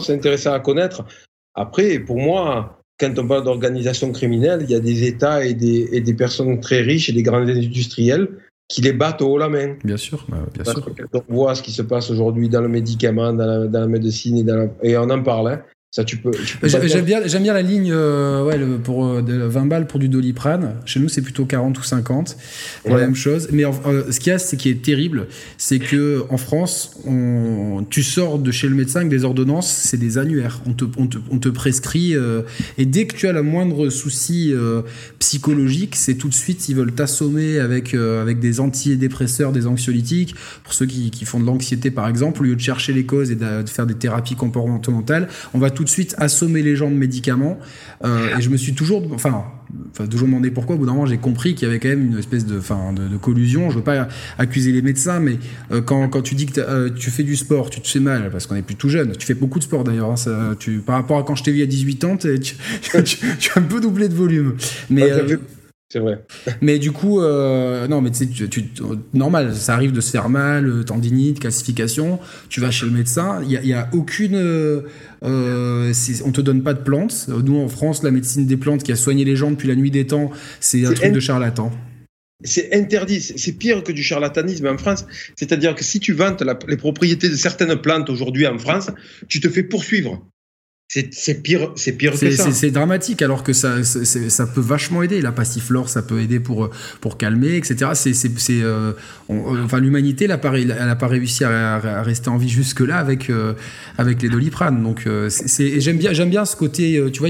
c'est 0.00 0.14
intéressant 0.14 0.52
à 0.52 0.60
connaître. 0.60 1.04
Après, 1.54 1.98
pour 1.98 2.18
moi, 2.18 2.80
quand 2.98 3.18
on 3.18 3.26
parle 3.26 3.44
d'organisation 3.44 4.12
criminelle, 4.12 4.60
il 4.62 4.70
y 4.70 4.74
a 4.74 4.80
des 4.80 5.04
États 5.04 5.44
et 5.44 5.54
des, 5.54 5.88
et 5.92 6.00
des, 6.00 6.14
personnes 6.14 6.60
très 6.60 6.80
riches 6.80 7.08
et 7.08 7.12
des 7.12 7.22
grands 7.22 7.38
industriels 7.38 8.28
qui 8.68 8.82
les 8.82 8.92
battent 8.92 9.22
au 9.22 9.32
haut 9.32 9.38
la 9.38 9.48
main. 9.48 9.74
Bien 9.82 9.96
sûr, 9.96 10.24
bah, 10.28 10.46
bien 10.54 10.64
sûr. 10.64 10.84
quand 10.84 11.24
on 11.28 11.34
voit 11.34 11.54
ce 11.54 11.62
qui 11.62 11.72
se 11.72 11.82
passe 11.82 12.10
aujourd'hui 12.10 12.48
dans 12.48 12.60
le 12.60 12.68
médicament, 12.68 13.32
dans 13.32 13.46
la, 13.46 13.66
dans 13.66 13.80
la 13.80 13.86
médecine 13.88 14.36
et, 14.36 14.44
dans 14.44 14.70
et 14.82 14.96
on 14.96 15.10
en 15.10 15.22
parlait, 15.22 15.54
hein, 15.54 15.64
ça, 15.92 16.04
tu 16.04 16.18
peux. 16.18 16.30
J'aime 16.62 17.04
bien, 17.04 17.20
j'aime 17.26 17.42
bien 17.42 17.52
la 17.52 17.62
ligne 17.62 17.90
euh, 17.90 18.44
ouais, 18.44 18.56
pour 18.84 19.06
euh, 19.06 19.22
de 19.22 19.34
20 19.34 19.66
balles 19.66 19.86
pour 19.88 19.98
du 19.98 20.08
doliprane. 20.08 20.76
Chez 20.84 21.00
nous, 21.00 21.08
c'est 21.08 21.20
plutôt 21.20 21.46
40 21.46 21.76
ou 21.76 21.82
50 21.82 22.36
pour 22.84 22.94
la 22.94 23.00
même 23.00 23.16
chose. 23.16 23.48
Mais 23.50 23.64
euh, 23.64 24.12
ce 24.12 24.20
qu'il 24.20 24.30
y 24.30 24.32
a, 24.32 24.38
c'est 24.38 24.56
qui 24.56 24.68
est 24.68 24.82
terrible, 24.82 25.26
c'est 25.58 25.80
que 25.80 26.22
en 26.28 26.36
France, 26.36 26.92
on, 27.06 27.84
tu 27.90 28.04
sors 28.04 28.38
de 28.38 28.52
chez 28.52 28.68
le 28.68 28.76
médecin 28.76 29.00
avec 29.00 29.10
des 29.10 29.24
ordonnances, 29.24 29.68
c'est 29.68 29.96
des 29.96 30.16
annuaires. 30.16 30.60
On 30.64 30.74
te, 30.74 30.84
on 30.96 31.08
te, 31.08 31.18
on 31.28 31.40
te 31.40 31.48
prescrit 31.48 32.14
et 32.78 32.86
dès 32.86 33.08
que 33.08 33.16
tu 33.16 33.26
as 33.26 33.32
le 33.32 33.42
moindre 33.42 33.90
souci 33.90 34.54
psychologique, 35.18 35.96
c'est 35.96 36.14
tout 36.14 36.28
de 36.28 36.34
suite 36.34 36.68
ils 36.68 36.76
veulent 36.76 36.92
t'assommer 36.92 37.58
avec 37.58 37.94
avec 37.94 38.38
des 38.38 38.60
antidépresseurs, 38.60 39.50
des 39.50 39.66
anxiolytiques. 39.66 40.36
Pour 40.62 40.72
ceux 40.72 40.86
qui, 40.86 41.10
qui 41.10 41.24
font 41.24 41.40
de 41.40 41.46
l'anxiété, 41.46 41.90
par 41.90 42.06
exemple, 42.06 42.42
au 42.42 42.44
lieu 42.44 42.54
de 42.54 42.60
chercher 42.60 42.92
les 42.92 43.04
causes 43.04 43.32
et 43.32 43.34
de, 43.34 43.62
de 43.62 43.68
faire 43.68 43.86
des 43.86 43.94
thérapies 43.94 44.36
comportementales, 44.36 45.28
on 45.52 45.58
va 45.58 45.70
tout 45.79 45.79
de 45.84 45.88
suite 45.88 46.14
assommer 46.18 46.62
les 46.62 46.76
gens 46.76 46.90
de 46.90 46.96
médicaments. 46.96 47.58
Euh, 48.04 48.36
et 48.36 48.40
je 48.40 48.48
me 48.50 48.56
suis 48.56 48.74
toujours, 48.74 49.02
enfin, 49.12 49.44
enfin 49.90 50.06
toujours 50.06 50.26
demandé 50.26 50.50
pourquoi. 50.50 50.76
Au 50.76 50.78
bout 50.78 50.86
d'un 50.86 50.92
moment, 50.92 51.06
j'ai 51.06 51.18
compris 51.18 51.54
qu'il 51.54 51.68
y 51.68 51.70
avait 51.70 51.80
quand 51.80 51.88
même 51.88 52.12
une 52.12 52.18
espèce 52.18 52.46
de, 52.46 52.58
enfin, 52.58 52.92
de, 52.92 53.16
collusion. 53.16 53.70
Je 53.70 53.76
veux 53.76 53.84
pas 53.84 54.08
accuser 54.38 54.72
les 54.72 54.82
médecins, 54.82 55.20
mais 55.20 55.38
euh, 55.72 55.80
quand, 55.80 56.08
quand, 56.08 56.22
tu 56.22 56.34
dis 56.34 56.46
que 56.46 56.60
euh, 56.60 56.90
tu 56.90 57.10
fais 57.10 57.22
du 57.22 57.36
sport, 57.36 57.70
tu 57.70 57.80
te 57.80 57.88
fais 57.88 58.00
mal 58.00 58.30
parce 58.30 58.46
qu'on 58.46 58.56
est 58.56 58.62
plus 58.62 58.76
tout 58.76 58.88
jeune. 58.88 59.12
Tu 59.16 59.26
fais 59.26 59.34
beaucoup 59.34 59.58
de 59.58 59.64
sport 59.64 59.84
d'ailleurs. 59.84 60.10
Hein, 60.10 60.56
tu, 60.58 60.78
par 60.78 60.96
rapport 60.96 61.18
à 61.18 61.22
quand 61.22 61.34
je 61.34 61.44
t'ai 61.44 61.52
vu 61.52 61.62
à 61.62 61.66
18 61.66 62.04
ans, 62.04 62.16
tu, 62.16 62.56
tu, 62.82 63.50
as 63.54 63.58
un 63.58 63.62
peu 63.62 63.80
doublé 63.80 64.08
de 64.08 64.14
volume. 64.14 64.54
Mais 64.88 65.10
c'est 65.92 65.98
vrai. 65.98 66.24
mais 66.60 66.78
du 66.78 66.92
coup, 66.92 67.20
euh, 67.20 67.88
non, 67.88 68.00
mais 68.00 68.10
tu, 68.12 68.48
tu, 68.48 68.64
normal, 69.12 69.54
ça 69.54 69.74
arrive 69.74 69.90
de 69.90 70.00
se 70.00 70.10
faire 70.12 70.28
mal, 70.28 70.66
euh, 70.66 70.82
tendinite, 70.84 71.40
calcification. 71.40 72.20
Tu 72.48 72.60
vas 72.60 72.70
chez 72.70 72.86
le 72.86 72.92
médecin, 72.92 73.40
il 73.42 73.48
n'y 73.48 73.56
a, 73.56 73.62
y 73.62 73.72
a, 73.72 73.90
aucune. 73.92 74.36
Euh, 74.36 74.82
on 75.22 76.32
te 76.32 76.40
donne 76.40 76.62
pas 76.62 76.74
de 76.74 76.82
plantes. 76.82 77.26
Nous, 77.28 77.58
en 77.58 77.68
France, 77.68 78.04
la 78.04 78.12
médecine 78.12 78.46
des 78.46 78.56
plantes 78.56 78.84
qui 78.84 78.92
a 78.92 78.96
soigné 78.96 79.24
les 79.24 79.34
gens 79.34 79.50
depuis 79.50 79.68
la 79.68 79.74
nuit 79.74 79.90
des 79.90 80.06
temps, 80.06 80.30
c'est 80.60 80.86
un 80.86 80.92
truc 80.92 81.12
de 81.12 81.20
charlatan. 81.20 81.72
C'est 82.42 82.72
interdit, 82.72 83.20
c'est 83.20 83.52
pire 83.52 83.82
que 83.82 83.92
du 83.92 84.02
charlatanisme 84.02 84.66
en 84.66 84.78
France. 84.78 85.04
C'est-à-dire 85.36 85.74
que 85.74 85.84
si 85.84 86.00
tu 86.00 86.14
vantes 86.14 86.42
les 86.68 86.76
propriétés 86.76 87.28
de 87.28 87.36
certaines 87.36 87.76
plantes 87.76 88.08
aujourd'hui 88.08 88.46
en 88.46 88.58
France, 88.58 88.90
tu 89.28 89.40
te 89.40 89.48
fais 89.48 89.62
poursuivre. 89.62 90.24
C'est 90.92 91.40
pire, 91.40 91.70
c'est 91.76 91.92
pire 91.92 92.18
que 92.18 92.30
ça. 92.32 92.50
C'est 92.50 92.72
dramatique, 92.72 93.22
alors 93.22 93.44
que 93.44 93.52
ça, 93.52 93.84
ça 93.84 94.46
peut 94.48 94.60
vachement 94.60 95.04
aider. 95.04 95.20
La 95.20 95.30
passiflore, 95.30 95.88
ça 95.88 96.02
peut 96.02 96.20
aider 96.20 96.40
pour 96.40 96.68
pour 97.00 97.16
calmer, 97.16 97.54
etc. 97.54 97.92
C'est, 97.94 98.26
euh, 98.50 98.92
enfin 99.28 99.78
l'humanité, 99.78 100.24
elle 100.24 100.30
n'a 100.30 100.96
pas, 100.96 101.06
réussi 101.06 101.44
à, 101.44 102.02
rester 102.02 102.28
en 102.28 102.38
vie 102.38 102.48
jusque 102.48 102.80
là 102.80 102.98
avec 102.98 103.30
euh, 103.30 103.52
avec 103.98 104.20
les 104.20 104.28
doliprane. 104.28 104.82
Donc 104.82 105.04
euh, 105.06 105.28
c'est, 105.30 105.80
j'aime 105.80 105.96
bien, 105.96 106.12
j'aime 106.12 106.30
bien 106.30 106.44
ce 106.44 106.56
côté. 106.56 107.00
Tu 107.12 107.20
vois, 107.20 107.28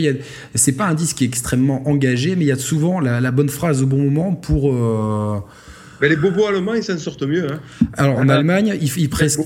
c'est 0.55 0.73
pas 0.73 0.87
un 0.87 0.95
disque 0.95 1.17
qui 1.17 1.25
est 1.25 1.29
extrêmement 1.29 1.87
engagé, 1.87 2.37
mais 2.37 2.45
il 2.47 2.49
y 2.49 2.53
a 2.53 2.57
souvent 2.57 2.99
la, 2.99 3.31
bonne 3.31 3.51
phrase 3.51 3.83
au 3.83 3.87
bon 3.87 3.99
moment 3.99 4.35
pour. 4.35 4.73
Mais 6.01 6.09
les 6.09 6.17
bobos 6.17 6.47
allemands, 6.47 6.73
ils 6.73 6.83
s'en 6.83 6.97
sortent 6.97 7.25
mieux. 7.25 7.47
Hein. 7.53 7.61
Alors 7.99 8.17
en 8.17 8.29
Allemagne, 8.31 8.79
ils, 8.81 8.91
ils 8.97 9.11
presque. 9.11 9.41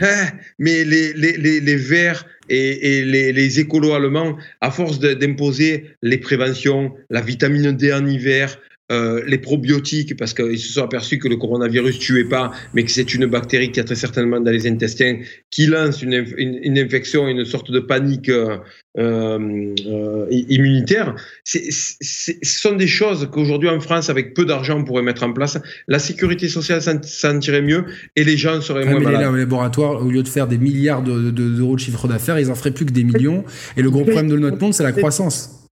Eh, 0.00 0.26
mais 0.58 0.84
les, 0.84 1.12
les, 1.12 1.36
les, 1.36 1.60
les 1.60 1.76
verts 1.76 2.26
et, 2.48 2.98
et 2.98 3.04
les, 3.04 3.32
les, 3.32 3.60
écolos 3.60 3.94
allemands, 3.94 4.36
à 4.60 4.70
force 4.70 4.98
d'imposer 4.98 5.90
les 6.02 6.18
préventions, 6.18 6.94
la 7.10 7.20
vitamine 7.20 7.72
D 7.72 7.92
en 7.92 8.06
hiver, 8.06 8.58
euh, 8.92 9.22
les 9.26 9.38
probiotiques, 9.38 10.14
parce 10.16 10.34
qu'ils 10.34 10.58
se 10.58 10.74
sont 10.74 10.82
aperçus 10.82 11.18
que 11.18 11.28
le 11.28 11.36
coronavirus 11.36 11.98
tuait 11.98 12.28
pas, 12.28 12.52
mais 12.74 12.84
que 12.84 12.90
c'est 12.90 13.14
une 13.14 13.24
bactérie 13.24 13.70
qui 13.72 13.80
a 13.80 13.84
très 13.84 13.94
certainement 13.94 14.40
dans 14.40 14.50
les 14.50 14.66
intestins, 14.66 15.20
qui 15.50 15.66
lance 15.66 16.02
une, 16.02 16.26
une, 16.36 16.58
une 16.62 16.78
infection, 16.78 17.26
une 17.26 17.46
sorte 17.46 17.70
de 17.70 17.80
panique 17.80 18.28
euh, 18.28 18.58
euh, 18.96 20.26
immunitaire. 20.30 21.16
ce 21.44 22.34
sont 22.42 22.76
des 22.76 22.86
choses 22.86 23.28
qu'aujourd'hui 23.32 23.70
en 23.70 23.80
France, 23.80 24.10
avec 24.10 24.34
peu 24.34 24.44
d'argent, 24.44 24.78
on 24.78 24.84
pourrait 24.84 25.02
mettre 25.02 25.22
en 25.22 25.32
place. 25.32 25.58
La 25.88 25.98
sécurité 25.98 26.48
sociale 26.48 26.82
s'en 26.82 27.38
tirait 27.38 27.62
mieux 27.62 27.86
et 28.16 28.22
les 28.22 28.36
gens 28.36 28.60
seraient 28.60 28.84
moins 28.84 29.00
malades. 29.00 29.32
Les 29.32 29.40
laboratoires, 29.40 30.04
au 30.04 30.10
lieu 30.10 30.22
de 30.22 30.28
faire 30.28 30.46
des 30.46 30.58
milliards 30.58 31.02
d'euros 31.02 31.18
de, 31.18 31.30
de, 31.30 31.72
de, 31.72 31.78
chiffre 31.78 32.06
d'affaires, 32.06 32.38
ils 32.38 32.50
en 32.50 32.54
feraient 32.54 32.70
plus 32.70 32.84
que 32.84 32.92
des 32.92 33.04
millions. 33.04 33.44
Et 33.78 33.82
le 33.82 33.90
gros 33.90 34.04
problème 34.04 34.28
de 34.28 34.36
notre 34.36 34.60
monde, 34.60 34.74
c'est 34.74 34.84
la 34.84 34.92
croissance. 34.92 35.63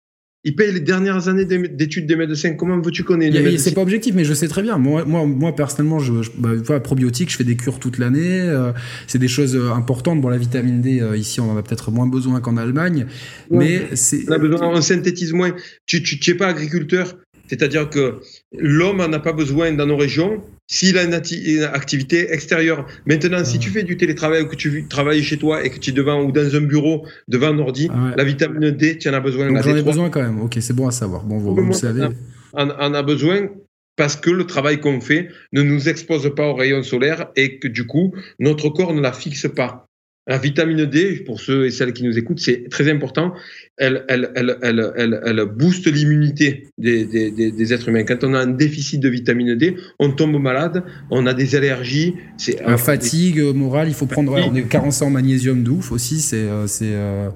Ils 0.45 0.57
payent 0.57 0.73
les 0.73 0.81
dernières 0.81 1.29
années 1.29 1.45
d'études 1.45 2.07
des 2.07 2.17
médecins. 2.17 2.55
Comment 2.55 2.81
veux-tu 2.81 3.05
connaître 3.05 3.39
C'est 3.59 3.75
pas 3.75 3.83
objectif, 3.83 4.15
mais 4.15 4.25
je 4.25 4.35
sais 4.35 4.49
très 4.49 4.63
bien. 4.63 4.77
Moi, 4.77 5.05
moi, 5.05 5.25
moi 5.25 5.55
personnellement, 5.55 6.01
je, 6.01 6.23
je 6.23 6.31
bah, 6.37 6.81
probiotiques, 6.81 7.31
je 7.31 7.37
fais 7.37 7.45
des 7.45 7.57
cures 7.57 7.79
toute 7.79 7.99
l'année. 7.99 8.41
Euh, 8.41 8.73
c'est 9.07 9.19
des 9.19 9.29
choses 9.29 9.55
euh, 9.55 9.71
importantes. 9.73 10.21
Bon, 10.21 10.29
la 10.29 10.39
vitamine 10.39 10.81
D, 10.81 11.01
euh, 11.01 11.17
ici, 11.17 11.41
on 11.41 11.53
en 11.53 11.57
a 11.57 11.63
peut-être 11.63 11.93
moins 11.93 12.09
besoin 12.09 12.41
qu'en 12.41 12.57
Allemagne. 12.57 13.07
mais 13.51 13.95
c'est. 13.95 14.25
On, 14.29 14.63
on 14.63 14.81
synthétise 14.81 15.33
moins. 15.33 15.55
Tu, 15.87 16.03
tu, 16.03 16.19
tu 16.19 16.33
es 16.33 16.35
pas 16.35 16.49
agriculteur. 16.49 17.17
C'est-à-dire 17.49 17.89
que 17.89 18.21
l'homme 18.59 18.99
n'en 18.99 19.13
a 19.13 19.19
pas 19.19 19.33
besoin 19.33 19.73
dans 19.73 19.87
nos 19.87 19.97
régions 19.97 20.43
s'il 20.67 20.97
a 20.97 21.05
une, 21.05 21.15
activité 21.15 22.33
extérieure. 22.33 22.87
Maintenant, 23.07 23.45
si 23.45 23.59
tu 23.59 23.71
fais 23.71 23.83
du 23.83 23.97
télétravail 23.97 24.43
ou 24.43 24.47
que 24.47 24.57
tu 24.57 24.87
travailles 24.89 25.23
chez 25.23 25.37
toi 25.37 25.65
et 25.65 25.71
que 25.71 25.79
tu 25.79 25.91
es 25.91 25.93
devant 25.93 26.23
ou 26.23 26.33
dans 26.33 26.55
un 26.55 26.61
bureau, 26.61 27.07
devant 27.29 27.49
un 27.49 27.59
ordi, 27.59 27.91
ah 27.93 28.15
la 28.17 28.25
vitamine 28.25 28.71
D, 28.71 28.99
tu 28.99 29.09
en 29.09 29.15
as 29.15 29.21
besoin. 29.21 29.49
J'en 29.63 29.77
ai 29.77 29.83
besoin 29.83 30.09
quand 30.09 30.23
même. 30.23 30.41
Ok, 30.41 30.57
c'est 30.61 30.75
bon 30.75 30.87
à 30.87 30.93
savoir. 30.93 31.25
Bon, 31.25 31.39
vous, 31.39 31.73
savez. 31.73 32.09
On 32.55 32.71
en 32.71 32.95
a 32.95 33.03
besoin 33.03 33.49
parce 33.97 34.17
que 34.17 34.31
le 34.31 34.47
travail 34.47 34.81
qu'on 34.81 35.01
fait 35.01 35.29
ne 35.53 35.63
nous 35.63 35.89
expose 35.89 36.35
pas 36.35 36.49
aux 36.49 36.55
rayons 36.55 36.83
solaires 36.83 37.29
et 37.37 37.59
que 37.59 37.69
du 37.69 37.87
coup, 37.87 38.15
notre 38.39 38.71
corps 38.71 38.95
ne 38.95 39.01
la 39.01 39.13
fixe 39.13 39.49
pas. 39.55 39.87
La 40.29 40.39
vitamine 40.39 40.87
D, 40.87 41.25
pour 41.27 41.41
ceux 41.41 41.67
et 41.67 41.73
celles 41.73 41.93
qui 41.93 42.05
nous 42.05 42.17
écoutent, 42.17 42.39
c'est 42.39 42.69
très 42.71 42.89
important. 42.89 43.35
Elle, 43.77 44.05
elle, 44.09 44.31
elle, 44.37 44.57
elle, 44.63 45.21
elle 45.25 45.45
booste 45.47 45.93
l'immunité 45.93 46.69
des, 46.79 47.05
des, 47.05 47.51
des, 47.51 47.73
êtres 47.73 47.89
humains. 47.89 48.05
Quand 48.05 48.23
on 48.23 48.33
a 48.35 48.39
un 48.39 48.47
déficit 48.47 49.01
de 49.01 49.09
vitamine 49.09 49.57
D, 49.57 49.77
on 49.99 50.13
tombe 50.13 50.41
malade, 50.41 50.85
on 51.11 51.27
a 51.27 51.35
des 51.35 51.57
allergies. 51.57 52.15
C'est 52.37 52.63
un 52.63 52.77
fatigue 52.77 53.41
morale. 53.41 53.89
Il 53.89 53.95
faut 53.95 54.07
prendre. 54.07 54.33
on 54.33 54.55
est 54.55 54.69
carencé 54.69 55.05
en 55.05 55.11
magnésium 55.11 55.65
d'ouf 55.65 55.91
aussi. 55.91 56.21
C'est 56.21 56.37
euh, 56.37 56.69
c'est 56.69 56.93
euh, 56.93 57.29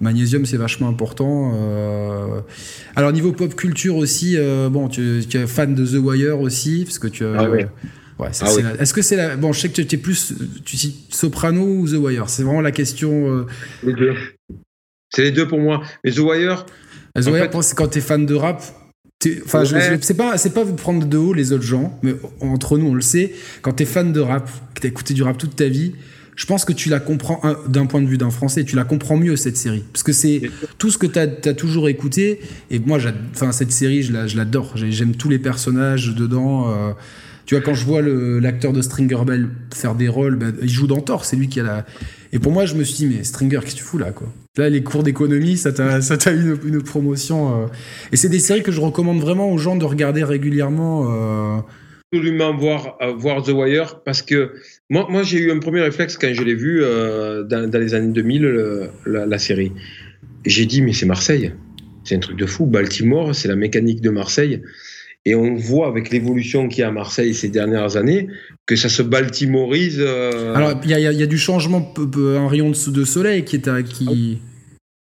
magnésium, 0.00 0.44
c'est 0.44 0.56
vachement 0.56 0.88
important. 0.88 1.52
Euh... 1.54 2.40
Alors 2.94 3.12
niveau 3.12 3.32
pop 3.32 3.54
culture 3.54 3.96
aussi, 3.96 4.34
euh, 4.36 4.68
bon, 4.68 4.88
tu, 4.88 5.20
tu, 5.28 5.38
es 5.38 5.46
fan 5.46 5.74
de 5.74 5.86
The 5.86 6.02
Wire 6.02 6.40
aussi, 6.40 6.84
parce 6.84 6.98
que 6.98 7.08
tu. 7.08 7.24
Ah 7.24 7.48
Ouais, 7.48 7.68
ah 8.18 8.30
Est-ce 8.78 8.92
que 8.92 9.02
c'est 9.02 9.16
la. 9.16 9.36
Bon, 9.36 9.52
je 9.52 9.60
sais 9.60 9.68
que 9.68 9.80
tu 9.80 9.94
es 9.94 9.98
plus. 9.98 10.34
Tu 10.64 10.76
cites 10.76 11.14
Soprano 11.14 11.64
ou 11.64 11.88
The 11.88 11.94
Wire? 11.94 12.28
C'est 12.28 12.42
vraiment 12.42 12.60
la 12.60 12.72
question. 12.72 13.32
Euh, 13.32 13.46
les 13.82 13.92
deux. 13.92 14.14
C'est 15.10 15.22
les 15.22 15.32
deux 15.32 15.46
pour 15.46 15.60
moi. 15.60 15.82
Mais 16.04 16.10
The 16.10 16.18
Wire. 16.18 16.66
The 17.14 17.26
Wire, 17.26 17.62
c'est 17.62 17.76
quand 17.76 17.88
tu 17.88 17.98
es 17.98 18.00
fan 18.00 18.26
de 18.26 18.34
rap. 18.34 18.62
Enfin, 19.44 19.64
c'est 20.00 20.16
pas, 20.16 20.38
c'est 20.38 20.54
pas 20.54 20.62
vous 20.62 20.76
prendre 20.76 21.04
de 21.04 21.16
haut 21.16 21.32
les 21.32 21.52
autres 21.52 21.64
gens, 21.64 21.98
mais 22.02 22.14
entre 22.40 22.78
nous, 22.78 22.86
on 22.86 22.94
le 22.94 23.00
sait. 23.00 23.32
Quand 23.62 23.72
tu 23.72 23.82
es 23.82 23.86
fan 23.86 24.12
de 24.12 24.20
rap, 24.20 24.48
que 24.74 24.80
tu 24.80 24.86
as 24.86 24.90
écouté 24.90 25.12
du 25.12 25.24
rap 25.24 25.36
toute 25.36 25.56
ta 25.56 25.66
vie, 25.66 25.94
je 26.36 26.46
pense 26.46 26.64
que 26.64 26.72
tu 26.72 26.88
la 26.88 27.00
comprends 27.00 27.42
d'un 27.66 27.86
point 27.86 28.00
de 28.00 28.06
vue 28.06 28.16
d'un 28.16 28.30
Français, 28.30 28.62
tu 28.62 28.76
la 28.76 28.84
comprends 28.84 29.16
mieux 29.16 29.34
cette 29.34 29.56
série. 29.56 29.82
Parce 29.92 30.04
que 30.04 30.12
c'est 30.12 30.42
tout 30.78 30.88
ce 30.92 30.98
que 30.98 31.06
tu 31.06 31.18
as, 31.18 31.22
as, 31.22 31.54
toujours 31.54 31.88
écouté. 31.88 32.38
Et 32.70 32.78
moi, 32.78 32.98
enfin, 33.32 33.50
cette 33.50 33.72
série, 33.72 34.04
je 34.04 34.36
l'adore. 34.36 34.76
J'aime 34.76 35.16
tous 35.16 35.28
les 35.28 35.40
personnages 35.40 36.14
dedans. 36.14 36.70
Euh, 36.70 36.92
tu 37.48 37.54
vois, 37.54 37.64
quand 37.64 37.72
je 37.72 37.86
vois 37.86 38.02
l'acteur 38.02 38.74
de 38.74 38.82
Stringer 38.82 39.24
Bell 39.26 39.48
faire 39.74 39.94
des 39.94 40.08
rôles, 40.08 40.36
ben, 40.36 40.52
il 40.60 40.68
joue 40.68 40.86
dans 40.86 41.00
Thor, 41.00 41.24
c'est 41.24 41.34
lui 41.34 41.48
qui 41.48 41.60
a 41.60 41.62
la. 41.62 41.86
Et 42.34 42.38
pour 42.38 42.52
moi, 42.52 42.66
je 42.66 42.74
me 42.74 42.84
suis 42.84 43.08
dit, 43.08 43.16
mais 43.16 43.24
Stringer, 43.24 43.60
qu'est-ce 43.62 43.76
que 43.76 43.78
tu 43.78 43.84
fous 43.84 43.96
là, 43.96 44.12
quoi? 44.12 44.28
Là, 44.58 44.68
les 44.68 44.82
cours 44.82 45.02
d'économie, 45.02 45.56
ça 45.56 45.72
t'a 45.72 46.30
une, 46.30 46.58
une, 46.66 46.82
promotion. 46.82 47.62
Euh. 47.62 47.66
Et 48.12 48.16
c'est 48.16 48.28
des 48.28 48.38
séries 48.38 48.62
que 48.62 48.70
je 48.70 48.82
recommande 48.82 49.20
vraiment 49.20 49.50
aux 49.50 49.56
gens 49.56 49.76
de 49.76 49.86
regarder 49.86 50.24
régulièrement. 50.24 51.06
Euh... 51.10 51.60
Absolument 52.12 52.54
voir, 52.54 52.98
euh, 53.00 53.14
voir 53.14 53.42
The 53.42 53.48
Wire 53.48 54.02
parce 54.04 54.20
que 54.20 54.52
moi, 54.90 55.06
moi 55.08 55.22
j'ai 55.22 55.38
eu 55.38 55.50
un 55.50 55.58
premier 55.58 55.80
réflexe 55.80 56.18
quand 56.18 56.32
je 56.32 56.42
l'ai 56.42 56.54
vu 56.54 56.82
euh, 56.82 57.44
dans, 57.44 57.70
les 57.72 57.94
années 57.94 58.12
2000, 58.12 58.90
la, 59.06 59.24
la 59.24 59.38
série 59.38 59.72
j'ai 60.44 60.66
dit, 60.66 60.82
mais 60.82 60.92
c'est 60.92 61.06
Marseille. 61.06 61.52
C'est 62.04 62.14
un 62.14 62.20
truc 62.20 62.36
de 62.36 62.46
fou. 62.46 62.66
Baltimore, 62.66 63.34
c'est 63.34 63.48
la 63.48 63.56
mécanique 63.56 64.00
de 64.00 64.10
Marseille. 64.10 64.62
Et 65.28 65.34
on 65.34 65.56
voit 65.56 65.88
avec 65.88 66.08
l'évolution 66.08 66.68
qu'il 66.68 66.80
y 66.80 66.82
a 66.84 66.88
à 66.88 66.90
Marseille 66.90 67.34
ces 67.34 67.50
dernières 67.50 67.98
années 67.98 68.28
que 68.64 68.76
ça 68.76 68.88
se 68.88 69.02
baltimorise. 69.02 69.98
Euh, 70.00 70.54
Alors, 70.54 70.80
il 70.82 70.90
y, 70.90 70.94
y, 70.94 71.22
a 71.22 71.26
du 71.26 71.36
changement, 71.36 71.94
un 72.16 72.48
rayon 72.48 72.70
de 72.70 73.04
soleil 73.04 73.44
qui 73.44 73.56
est 73.56 73.68
à, 73.68 73.82
qui. 73.82 74.38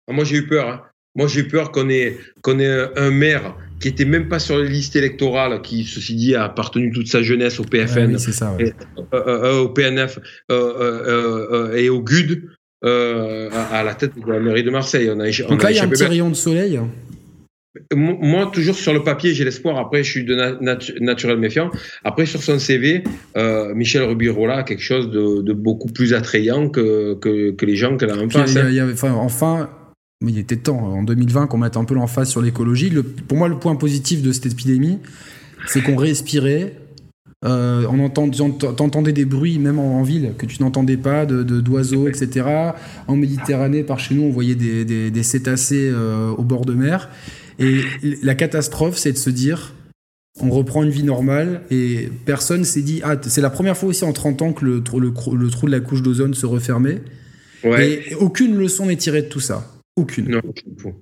Ah, 0.08 0.12
moi, 0.12 0.22
j'ai 0.22 0.36
eu 0.36 0.46
peur. 0.46 0.68
Hein. 0.68 0.82
Moi, 1.16 1.26
j'ai 1.26 1.40
eu 1.40 1.48
peur 1.48 1.72
qu'on 1.72 1.88
ait, 1.88 2.18
qu'on 2.40 2.60
ait 2.60 2.86
un 2.96 3.10
maire 3.10 3.56
qui 3.80 3.88
était 3.88 4.04
même 4.04 4.28
pas 4.28 4.38
sur 4.38 4.58
les 4.58 4.68
listes 4.68 4.94
électorales, 4.94 5.60
qui, 5.60 5.82
ceci 5.82 6.14
dit, 6.14 6.36
a 6.36 6.44
appartenu 6.44 6.92
toute 6.92 7.08
sa 7.08 7.20
jeunesse 7.20 7.58
au 7.58 7.64
PFN, 7.64 8.16
ça, 8.16 8.54
et, 8.60 8.72
euh, 9.12 9.22
euh, 9.26 9.58
au 9.62 9.70
PNF 9.70 10.20
et 10.48 11.88
au 11.88 12.00
GUD, 12.00 12.44
à, 12.84 13.82
la 13.84 13.94
tête 13.98 14.12
de 14.16 14.32
la 14.32 14.38
mairie 14.38 14.62
de 14.62 14.70
Marseille. 14.70 15.10
On 15.10 15.18
a, 15.18 15.28
Donc 15.48 15.64
là, 15.64 15.72
il 15.72 15.78
y 15.78 15.80
a 15.80 15.82
un 15.82 15.88
petit 15.88 16.04
rayon 16.04 16.28
de 16.28 16.34
soleil. 16.34 16.78
Moi, 17.94 18.50
toujours 18.52 18.74
sur 18.74 18.92
le 18.92 19.02
papier, 19.02 19.32
j'ai 19.32 19.44
l'espoir. 19.44 19.78
Après, 19.78 20.04
je 20.04 20.10
suis 20.10 20.24
de 20.24 20.34
naturel 21.00 21.38
méfiant. 21.38 21.70
Après, 22.04 22.26
sur 22.26 22.42
son 22.42 22.58
CV, 22.58 23.02
euh, 23.36 23.74
Michel 23.74 24.02
Rubirola 24.02 24.58
a 24.58 24.62
quelque 24.62 24.82
chose 24.82 25.10
de, 25.10 25.52
beaucoup 25.52 25.88
plus 25.88 26.12
attrayant 26.12 26.68
que, 26.68 27.14
que, 27.14 27.64
les 27.64 27.76
gens 27.76 27.96
qu'elle 27.96 28.10
a 28.10 28.16
en 28.16 28.28
face. 28.28 28.56
enfin, 28.92 29.12
enfin, 29.12 29.70
il 30.20 30.38
était 30.38 30.56
temps, 30.56 30.78
en 30.78 31.02
2020, 31.02 31.46
qu'on 31.46 31.58
mette 31.58 31.78
un 31.78 31.84
peu 31.84 31.94
l'emphase 31.94 32.28
sur 32.28 32.42
l'écologie. 32.42 32.92
Pour 33.26 33.38
moi, 33.38 33.48
le 33.48 33.58
point 33.58 33.76
positif 33.76 34.20
de 34.20 34.32
cette 34.32 34.52
épidémie, 34.52 34.98
c'est 35.66 35.82
qu'on 35.82 35.96
respirait. 35.96 36.76
Euh, 37.44 37.86
on 37.90 38.04
entendait 38.04 39.12
des 39.12 39.24
bruits, 39.24 39.58
même 39.58 39.78
en, 39.78 40.02
ville, 40.02 40.34
que 40.38 40.46
tu 40.46 40.62
n'entendais 40.62 40.98
pas, 40.98 41.26
de, 41.26 41.42
d'oiseaux, 41.42 42.06
etc. 42.06 42.46
En 43.08 43.16
Méditerranée, 43.16 43.82
par 43.82 43.98
chez 43.98 44.14
nous, 44.14 44.24
on 44.24 44.30
voyait 44.30 44.54
des, 44.54 45.10
des, 45.10 45.22
cétacés 45.22 45.90
euh, 45.90 46.30
au 46.30 46.42
bord 46.42 46.64
de 46.66 46.74
mer. 46.74 47.08
Et 47.58 47.80
la 48.22 48.34
catastrophe, 48.34 48.96
c'est 48.96 49.12
de 49.12 49.18
se 49.18 49.30
dire, 49.30 49.74
on 50.40 50.50
reprend 50.50 50.82
une 50.82 50.90
vie 50.90 51.02
normale 51.02 51.62
et 51.70 52.08
personne 52.24 52.64
s'est 52.64 52.82
dit, 52.82 53.00
ah, 53.04 53.16
c'est 53.22 53.40
la 53.40 53.50
première 53.50 53.76
fois 53.76 53.90
aussi 53.90 54.04
en 54.04 54.12
30 54.12 54.42
ans 54.42 54.52
que 54.52 54.64
le, 54.64 54.82
le, 54.94 55.12
le 55.36 55.50
trou 55.50 55.66
de 55.66 55.72
la 55.72 55.80
couche 55.80 56.02
d'ozone 56.02 56.34
se 56.34 56.46
refermait. 56.46 57.02
Et 57.64 58.14
aucune 58.16 58.56
leçon 58.56 58.86
n'est 58.86 58.96
tirée 58.96 59.22
de 59.22 59.28
tout 59.28 59.40
ça. 59.40 59.70
Aucune. 59.94 60.40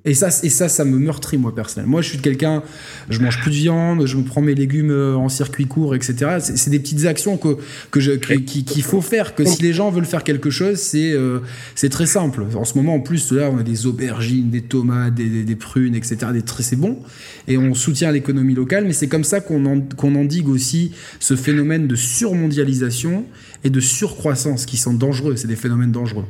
et 0.04 0.14
ça, 0.14 0.30
et 0.42 0.48
ça, 0.48 0.68
ça 0.68 0.84
me 0.84 0.98
meurtrit 0.98 1.38
moi 1.38 1.54
personnellement. 1.54 1.92
Moi, 1.92 2.02
je 2.02 2.08
suis 2.08 2.18
quelqu'un, 2.18 2.64
je 3.08 3.20
mange 3.20 3.40
plus 3.40 3.52
de 3.52 3.56
viande, 3.56 4.04
je 4.04 4.16
me 4.16 4.24
prends 4.24 4.40
mes 4.40 4.56
légumes 4.56 4.90
euh, 4.90 5.14
en 5.14 5.28
circuit 5.28 5.66
court, 5.66 5.94
etc. 5.94 6.38
C'est 6.40 6.70
des 6.70 6.80
petites 6.80 7.06
actions 7.06 7.36
que 7.36 7.56
que 7.92 8.00
je 8.00 8.10
qu'il 8.10 8.82
faut 8.82 9.00
faire. 9.00 9.36
Que 9.36 9.44
si 9.44 9.62
les 9.62 9.72
gens 9.72 9.92
veulent 9.92 10.06
faire 10.06 10.24
quelque 10.24 10.50
chose, 10.50 10.78
c'est 10.78 11.12
euh, 11.12 11.38
c'est 11.76 11.88
très 11.88 12.06
simple. 12.06 12.44
En 12.56 12.64
ce 12.64 12.76
moment, 12.76 12.96
en 12.96 13.00
plus, 13.00 13.30
là, 13.30 13.48
on 13.54 13.58
a 13.58 13.62
des 13.62 13.86
aubergines, 13.86 14.50
des 14.50 14.62
tomates, 14.62 15.14
des, 15.14 15.44
des, 15.44 15.56
prunes, 15.56 15.94
etc. 15.94 16.16
Des 16.32 16.42
c'est 16.58 16.74
bon. 16.74 16.98
Et 17.46 17.56
on 17.58 17.74
soutient 17.74 18.10
l'économie 18.10 18.56
locale, 18.56 18.86
mais 18.86 18.92
c'est 18.92 19.06
comme 19.06 19.22
ça 19.22 19.38
qu'on 19.40 19.82
qu'on 19.82 20.16
endigue 20.16 20.48
aussi 20.48 20.90
ce 21.20 21.36
phénomène 21.36 21.86
de 21.86 21.94
surmondialisation 21.94 23.24
et 23.62 23.70
de 23.70 23.78
surcroissance 23.78 24.66
qui 24.66 24.78
sont 24.78 24.94
dangereux. 24.94 25.36
C'est 25.36 25.46
des 25.46 25.54
phénomènes 25.54 25.92
dangereux. 25.92 26.24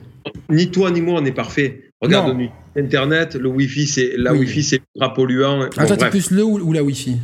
Ni 0.50 0.70
toi 0.70 0.90
ni 0.90 1.00
moi 1.00 1.20
on 1.22 1.24
est 1.24 1.32
parfait. 1.32 1.89
Regarde 2.00 2.36
Internet, 2.76 3.34
le 3.34 3.48
Wi-Fi, 3.48 3.86
c'est 3.86 4.14
la 4.16 4.32
Wi-Fi, 4.32 4.62
c'est 4.62 4.80
ultra 4.94 5.12
polluant. 5.12 5.68
Bon, 5.76 5.96
plus 6.10 6.30
le 6.30 6.44
ou, 6.44 6.72
la 6.72 6.82
Wi-Fi? 6.82 7.16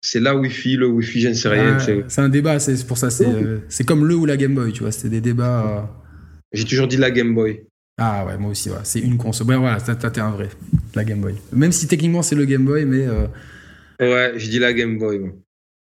C'est 0.00 0.20
la 0.20 0.36
Wi-Fi, 0.36 0.76
le 0.76 0.86
Wi-Fi, 0.88 1.20
je 1.20 1.28
ne 1.28 1.34
sais 1.34 1.48
rien. 1.48 1.78
Ah, 1.80 1.92
c'est 2.08 2.20
un 2.20 2.28
débat, 2.28 2.58
c'est 2.58 2.86
pour 2.86 2.98
ça. 2.98 3.08
Euh, 3.22 3.58
c'est 3.68 3.84
comme 3.84 4.06
le 4.06 4.14
ou 4.14 4.26
la 4.26 4.36
Game 4.36 4.54
Boy, 4.54 4.72
tu 4.72 4.82
vois. 4.82 4.92
C'est 4.92 5.08
des 5.08 5.20
débats. 5.20 5.66
Euh. 5.66 5.80
J'ai 6.52 6.64
toujours 6.64 6.86
dit 6.86 6.96
la 6.96 7.10
Game 7.10 7.34
Boy. 7.34 7.62
Ah 7.98 8.24
ouais, 8.26 8.38
moi 8.38 8.50
aussi, 8.50 8.70
ouais. 8.70 8.76
c'est 8.84 9.00
une 9.00 9.16
console. 9.16 9.48
Ouais, 9.48 9.56
voilà, 9.56 9.80
t'es 9.80 10.20
un 10.20 10.30
vrai, 10.30 10.48
la 10.94 11.04
Game 11.04 11.20
Boy. 11.20 11.34
Même 11.52 11.72
si 11.72 11.86
techniquement 11.86 12.22
c'est 12.22 12.34
le 12.34 12.44
Game 12.44 12.64
Boy, 12.64 12.84
mais. 12.84 13.06
Euh, 13.06 13.26
ouais, 14.00 14.38
je 14.38 14.48
dis 14.48 14.58
la 14.58 14.72
Game 14.72 14.98
Boy. 14.98 15.20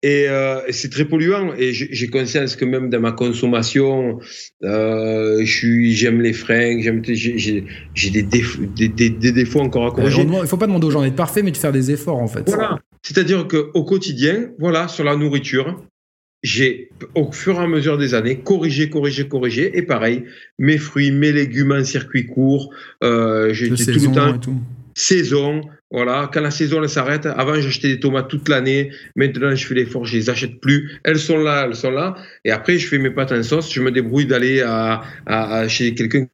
Euh, 0.04 0.60
et, 0.66 0.72
c'est 0.72 0.90
très 0.90 1.04
polluant. 1.04 1.54
Et 1.56 1.72
j'ai 1.72 2.08
conscience 2.08 2.56
que 2.56 2.64
même 2.64 2.90
dans 2.90 3.00
ma 3.00 3.12
consommation, 3.12 4.18
euh, 4.64 5.42
j'aime 5.44 6.20
les 6.20 6.32
fringues, 6.32 7.02
j'ai 7.04 8.10
des, 8.10 8.22
des, 8.22 9.10
des, 9.10 9.32
défauts 9.32 9.60
encore 9.60 9.84
à 9.84 9.88
euh, 9.88 9.90
corriger. 9.92 10.22
Il 10.22 10.30
ne 10.30 10.46
faut 10.46 10.56
pas 10.56 10.66
demander 10.66 10.86
aux 10.86 10.90
gens 10.90 11.02
d'être 11.02 11.16
parfaits, 11.16 11.44
mais 11.44 11.52
de 11.52 11.56
faire 11.56 11.72
des 11.72 11.90
efforts 11.90 12.18
en 12.18 12.28
fait. 12.28 12.48
Voilà. 12.48 12.78
C'est-à-dire 13.02 13.46
qu'au 13.48 13.84
quotidien, 13.84 14.50
voilà, 14.58 14.88
sur 14.88 15.04
la 15.04 15.16
nourriture, 15.16 15.82
j'ai, 16.42 16.90
au 17.14 17.30
fur 17.30 17.54
et 17.54 17.64
à 17.64 17.66
mesure 17.68 17.98
des 17.98 18.14
années, 18.14 18.40
corrigé, 18.40 18.90
corrigé, 18.90 19.28
corrigé. 19.28 19.76
Et 19.76 19.82
pareil, 19.82 20.24
mes 20.58 20.78
fruits, 20.78 21.12
mes 21.12 21.32
légumes 21.32 21.72
en 21.72 21.84
circuit 21.84 22.26
court, 22.26 22.72
euh, 23.04 23.52
j'ai 23.52 23.68
tout 23.68 23.76
le 23.76 24.14
temps. 24.14 24.40
Saison, 24.94 25.62
voilà, 25.90 26.30
quand 26.32 26.40
la 26.40 26.50
saison 26.50 26.86
s'arrête, 26.88 27.26
avant 27.26 27.54
j'achetais 27.60 27.88
des 27.88 28.00
tomates 28.00 28.28
toute 28.28 28.48
l'année, 28.48 28.90
maintenant 29.16 29.54
je 29.54 29.66
fais 29.66 29.74
l'effort, 29.74 30.04
je 30.04 30.16
les 30.16 30.30
achète 30.30 30.60
plus. 30.60 30.98
Elles 31.04 31.18
sont 31.18 31.38
là, 31.38 31.64
elles 31.66 31.76
sont 31.76 31.90
là. 31.90 32.14
Et 32.44 32.50
après 32.50 32.78
je 32.78 32.86
fais 32.86 32.98
mes 32.98 33.10
pâtes 33.10 33.32
en 33.32 33.42
sauce, 33.42 33.72
je 33.72 33.80
me 33.80 33.90
débrouille 33.90 34.26
d'aller 34.26 34.62
à, 34.62 35.02
à, 35.26 35.68
chez 35.68 35.94
quelqu'un 35.94 36.26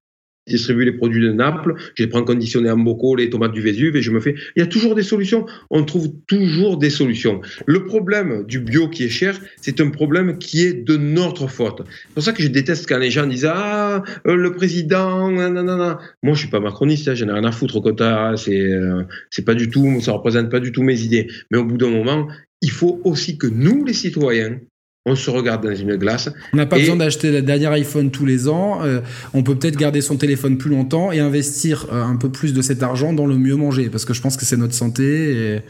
distribue 0.49 0.85
les 0.85 0.93
produits 0.93 1.23
de 1.23 1.33
Naples, 1.33 1.75
je 1.95 2.03
les 2.03 2.09
prends 2.09 2.25
conditionnés 2.25 2.71
en 2.71 2.79
bocaux, 2.79 3.17
les 3.17 3.31
tomates 3.31 3.53
du 3.53 3.61
Vésuve, 3.61 3.97
et 3.97 4.03
je 4.03 4.11
me 4.11 4.21
fais. 4.21 4.35
Il 4.57 4.61
y 4.61 4.63
a 4.63 4.67
toujours 4.67 4.95
des 4.95 5.03
solutions. 5.03 5.47
On 5.71 5.85
trouve 5.85 6.09
toujours 6.27 6.79
des 6.79 6.91
solutions. 6.91 7.41
Le 7.67 7.85
problème 7.85 8.45
du 8.47 8.61
bio 8.61 8.89
qui 8.89 9.05
est 9.05 9.09
cher, 9.09 9.39
c'est 9.61 9.81
un 9.81 9.91
problème 9.91 10.39
qui 10.39 10.65
est 10.65 10.73
de 10.73 10.97
notre 10.97 11.49
faute. 11.49 11.83
C'est 11.87 12.15
pour 12.15 12.23
ça 12.23 12.33
que 12.33 12.43
je 12.43 12.49
déteste 12.49 12.89
quand 12.89 12.99
les 12.99 13.11
gens 13.11 13.27
disent 13.27 13.49
Ah, 13.51 14.03
euh, 14.27 14.35
le 14.35 14.53
président, 14.53 15.31
nanana. 15.31 15.99
Moi, 16.23 16.35
je 16.35 16.41
suis 16.41 16.49
pas 16.49 16.61
macroniste, 16.61 17.09
hein, 17.09 17.15
j'en 17.15 17.29
ai 17.29 17.33
rien 17.33 17.45
à 17.45 17.53
foutre 17.53 17.77
au 17.77 17.81
quota. 17.81 18.35
C'est, 18.37 18.61
euh, 18.61 19.03
c'est 19.31 19.45
pas 19.45 19.55
du 19.55 19.69
tout, 19.71 20.01
ça 20.01 20.13
représente 20.13 20.51
pas 20.51 20.61
du 20.61 20.73
tout 20.73 20.83
mes 20.83 21.01
idées. 21.03 21.29
Mais 21.51 21.59
au 21.59 21.65
bout 21.65 21.77
d'un 21.77 21.91
moment, 21.91 22.29
il 22.61 22.71
faut 22.71 23.01
aussi 23.05 23.39
que 23.39 23.47
nous, 23.47 23.85
les 23.85 23.93
citoyens, 23.93 24.59
on 25.07 25.15
se 25.15 25.31
regarde 25.31 25.65
dans 25.65 25.75
une 25.75 25.97
glace. 25.97 26.31
On 26.53 26.57
n'a 26.57 26.67
pas 26.67 26.79
besoin 26.79 26.97
d'acheter 26.97 27.31
la 27.33 27.41
dernière 27.41 27.73
iPhone 27.73 28.11
tous 28.11 28.27
les 28.27 28.49
ans. 28.49 28.85
Euh, 28.85 29.01
on 29.33 29.43
peut 29.43 29.57
peut-être 29.57 29.77
garder 29.77 30.01
son 30.01 30.17
téléphone 30.17 30.59
plus 30.59 30.71
longtemps 30.71 31.13
et 31.13 31.21
investir 31.21 31.87
euh, 31.93 32.03
un 32.03 32.17
peu 32.17 32.31
plus 32.31 32.53
de 32.53 32.63
cet 32.63 32.83
argent 32.83 33.13
dans 33.13 33.27
le 33.27 33.37
mieux 33.37 33.57
manger, 33.57 33.89
parce 33.89 34.05
que 34.05 34.13
je 34.13 34.21
pense 34.21 34.37
que 34.37 34.45
c'est 34.45 34.57
notre 34.57 34.75
santé. 34.75 35.61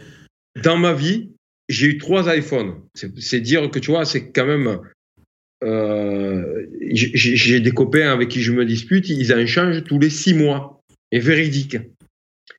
Dans 0.62 0.76
ma 0.76 0.92
vie, 0.92 1.30
j'ai 1.68 1.86
eu 1.86 1.98
trois 1.98 2.34
iPhones. 2.34 2.74
C'est 2.94 3.40
dire 3.40 3.70
que 3.70 3.78
tu 3.78 3.90
vois, 3.90 4.04
c'est 4.04 4.30
quand 4.30 4.46
même. 4.46 4.80
Euh, 5.64 6.66
j'ai 6.90 7.60
des 7.60 7.72
copains 7.72 8.12
avec 8.12 8.28
qui 8.28 8.42
je 8.42 8.52
me 8.52 8.64
dispute, 8.64 9.08
ils 9.08 9.32
en 9.32 9.44
changent 9.46 9.84
tous 9.84 9.98
les 9.98 10.10
six 10.10 10.34
mois. 10.34 10.80
Et 11.10 11.20
véridique. 11.20 11.78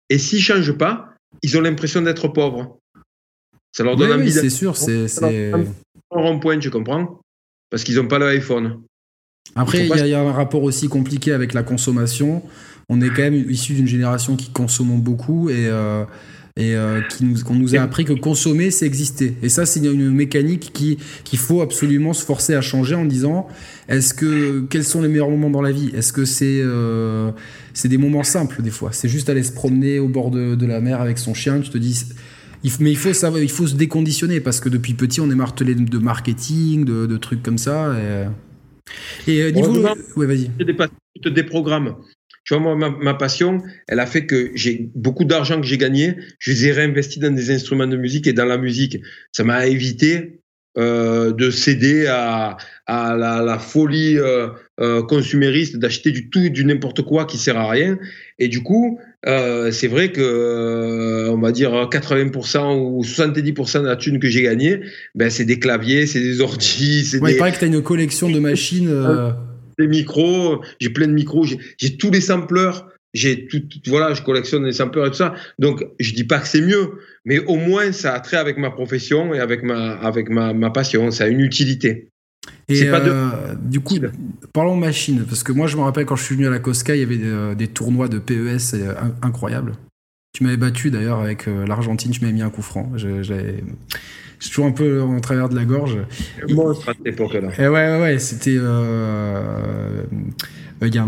Et 0.09 0.17
s'ils 0.17 0.39
ne 0.39 0.43
changent 0.43 0.77
pas, 0.77 1.13
ils 1.43 1.55
ont 1.57 1.61
l'impression 1.61 2.01
d'être 2.01 2.27
pauvres. 2.29 2.79
Ça 3.71 3.83
leur 3.83 3.95
donne 3.95 4.11
oui, 4.19 4.23
oui, 4.25 4.31
c'est 4.31 4.49
sûr. 4.49 4.75
C'est 4.75 5.07
rond-point, 6.11 6.59
je 6.59 6.69
comprends, 6.69 7.19
parce 7.69 7.83
qu'ils 7.83 7.95
n'ont 7.95 8.07
pas 8.07 8.19
l'iPhone. 8.19 8.81
Après, 9.55 9.87
il 9.87 10.07
y, 10.07 10.13
a 10.13 10.21
un 10.21 10.31
rapport 10.31 10.63
aussi 10.63 10.87
compliqué 10.87 11.31
avec 11.31 11.53
la 11.53 11.63
consommation. 11.63 12.43
On 12.87 13.01
est 13.01 13.09
quand 13.09 13.21
même 13.21 13.45
issu 13.49 13.73
d'une 13.73 13.87
génération 13.87 14.35
qui 14.35 14.51
consomme 14.51 15.01
beaucoup 15.01 15.49
et, 15.49 15.67
euh, 15.67 16.05
et 16.55 16.75
euh, 16.75 17.01
qui 17.01 17.25
nous, 17.25 17.41
qu'on 17.43 17.55
nous 17.55 17.75
a 17.75 17.79
appris 17.79 18.05
que 18.05 18.13
consommer, 18.13 18.69
c'est 18.69 18.85
exister. 18.85 19.35
Et 19.41 19.49
ça, 19.49 19.65
c'est 19.65 19.79
une 19.79 20.11
mécanique 20.11 20.71
qui, 20.73 20.97
qu'il 21.23 21.39
faut 21.39 21.61
absolument 21.61 22.13
se 22.13 22.23
forcer 22.23 22.53
à 22.53 22.61
changer 22.61 22.95
en 22.95 23.05
disant 23.05 23.47
est-ce 23.87 24.13
que 24.13 24.61
quels 24.69 24.83
sont 24.83 25.01
les 25.01 25.07
meilleurs 25.07 25.29
moments 25.29 25.49
dans 25.49 25.61
la 25.61 25.71
vie? 25.71 25.91
Est-ce 25.95 26.13
que 26.13 26.25
c'est 26.25 26.59
euh, 26.61 27.31
c'est 27.73 27.87
des 27.87 27.97
moments 27.97 28.23
simples 28.23 28.61
des 28.61 28.71
fois? 28.71 28.91
C'est 28.91 29.09
juste 29.09 29.29
aller 29.29 29.43
se 29.43 29.51
promener 29.51 29.99
au 29.99 30.07
bord 30.07 30.31
de, 30.31 30.55
de 30.55 30.65
la 30.65 30.79
mer 30.81 31.01
avec 31.01 31.17
son 31.17 31.33
chien. 31.33 31.59
Tu 31.59 31.69
te 31.69 31.77
dis 31.77 32.05
mais 32.79 32.91
il 32.91 32.97
faut 32.97 33.13
savoir, 33.13 33.41
il 33.41 33.49
faut 33.49 33.67
se 33.67 33.75
déconditionner 33.75 34.39
parce 34.41 34.59
que 34.59 34.69
depuis 34.69 34.93
petit, 34.93 35.21
on 35.21 35.29
est 35.31 35.35
martelé 35.35 35.75
de 35.75 35.97
marketing, 35.97 36.85
de, 36.85 37.17
trucs 37.17 37.43
comme 37.43 37.57
ça. 37.57 37.95
Et, 39.27 39.31
et 39.31 39.43
euh, 39.43 39.51
niveau, 39.51 39.85
ouais, 40.15 40.25
vas-y. 40.25 40.49
Des, 40.49 41.31
des 41.31 41.43
programmes. 41.43 41.95
Tu 42.43 42.55
vois, 42.55 42.75
moi, 42.75 42.89
ma, 42.89 43.13
passion, 43.13 43.61
elle 43.87 43.99
a 43.99 44.05
fait 44.05 44.25
que 44.25 44.51
j'ai 44.55 44.89
beaucoup 44.95 45.23
d'argent 45.23 45.61
que 45.61 45.67
j'ai 45.67 45.77
gagné, 45.77 46.15
je 46.39 46.51
les 46.51 46.67
ai 46.67 46.71
réinvestis 46.71 47.19
dans 47.19 47.33
des 47.33 47.51
instruments 47.51 47.85
de 47.85 47.97
musique 47.97 48.25
et 48.25 48.33
dans 48.33 48.45
la 48.45 48.57
musique. 48.57 48.97
Ça 49.31 49.43
m'a 49.43 49.67
évité 49.67 50.38
euh, 50.77 51.33
de 51.33 51.49
céder 51.49 52.05
à, 52.05 52.57
à 52.85 53.15
la, 53.15 53.57
folie 53.57 54.17
euh, 54.19 54.49
euh, 54.79 55.01
consumériste, 55.01 55.77
d'acheter 55.77 56.11
du 56.11 56.29
tout 56.29 56.39
et 56.39 56.51
du 56.51 56.63
n'importe 56.63 57.01
quoi 57.01 57.25
qui 57.25 57.37
sert 57.37 57.57
à 57.57 57.67
rien. 57.69 57.97
Et 58.37 58.47
du 58.47 58.61
coup, 58.61 58.99
c'est 59.25 59.87
vrai 59.87 60.11
que, 60.11 61.27
on 61.29 61.39
va 61.39 61.51
dire 61.51 61.71
80% 61.71 62.77
ou 62.77 63.03
70% 63.03 63.81
de 63.81 63.87
la 63.87 63.95
thune 63.95 64.19
que 64.19 64.29
j'ai 64.29 64.43
gagnée, 64.43 64.79
ben, 65.15 65.29
c'est 65.29 65.45
des 65.45 65.59
claviers, 65.59 66.05
c'est 66.05 66.21
des. 66.21 66.39
Ouais, 66.39 66.47
des... 66.57 67.31
Il 67.31 67.37
paraît 67.37 67.51
que 67.51 67.57
tu 67.57 67.65
as 67.65 67.67
une 67.67 67.81
collection 67.81 68.29
de 68.29 68.39
machines. 68.39 68.89
Des 69.79 69.87
micros, 69.87 70.61
j'ai 70.81 70.89
plein 70.89 71.07
de 71.07 71.13
micros, 71.13 71.45
j'ai 71.45 71.95
tous 71.95 72.11
les 72.11 72.19
sampleurs 72.19 72.89
j'ai 73.13 73.47
tout, 73.47 73.61
voilà, 73.87 74.13
je 74.13 74.21
collectionne 74.21 74.65
les 74.65 74.73
sampleurs 74.73 75.07
et 75.07 75.09
tout 75.09 75.17
ça. 75.17 75.33
Donc, 75.57 75.83
je 75.99 76.13
dis 76.13 76.23
pas 76.23 76.39
que 76.39 76.47
c'est 76.47 76.61
mieux, 76.61 76.91
mais 77.29 77.37
au 77.45 77.57
moins, 77.57 77.91
ça 77.91 78.15
a 78.15 78.19
trait 78.19 78.37
avec 78.37 78.57
ma 78.57 78.71
profession 78.71 79.35
et 79.35 79.39
avec 79.39 79.61
ma, 79.61 79.91
avec 79.91 80.31
ma, 80.31 80.51
ma 80.51 80.71
passion. 80.71 81.11
Ça 81.11 81.25
a 81.25 81.27
une 81.27 81.41
utilité. 81.41 82.09
Et 82.67 82.89
du 83.61 83.81
coup, 83.81 83.97
parlons 84.51 84.75
machine, 84.75 85.23
parce 85.27 85.43
que 85.43 85.51
moi 85.51 85.67
je 85.67 85.77
me 85.77 85.83
rappelle 85.83 86.05
quand 86.05 86.15
je 86.15 86.23
suis 86.23 86.35
venu 86.35 86.47
à 86.47 86.49
la 86.49 86.57
Cosca, 86.57 86.95
il 86.95 86.99
y 86.99 87.03
avait 87.03 87.55
des, 87.55 87.67
tournois 87.67 88.07
de 88.07 88.17
PES 88.17 88.75
incroyables. 89.21 89.73
Tu 90.33 90.43
m'avais 90.43 90.57
battu 90.57 90.89
d'ailleurs 90.89 91.19
avec 91.19 91.45
l'Argentine, 91.45 92.11
tu 92.11 92.21
m'avais 92.21 92.33
mis 92.33 92.41
un 92.41 92.49
coup 92.49 92.63
franc. 92.63 92.91
J'ai 92.95 93.63
toujours 94.49 94.65
un 94.65 94.71
peu 94.71 95.01
en 95.01 95.19
travers 95.19 95.49
de 95.49 95.55
la 95.55 95.65
gorge. 95.65 95.99
Monstre 96.49 96.89
à 96.89 96.93
cette 96.93 97.13
époque-là. 97.13 97.49
Et 97.59 97.67
ouais, 97.67 98.01
ouais, 98.01 98.17
c'était. 98.17 98.57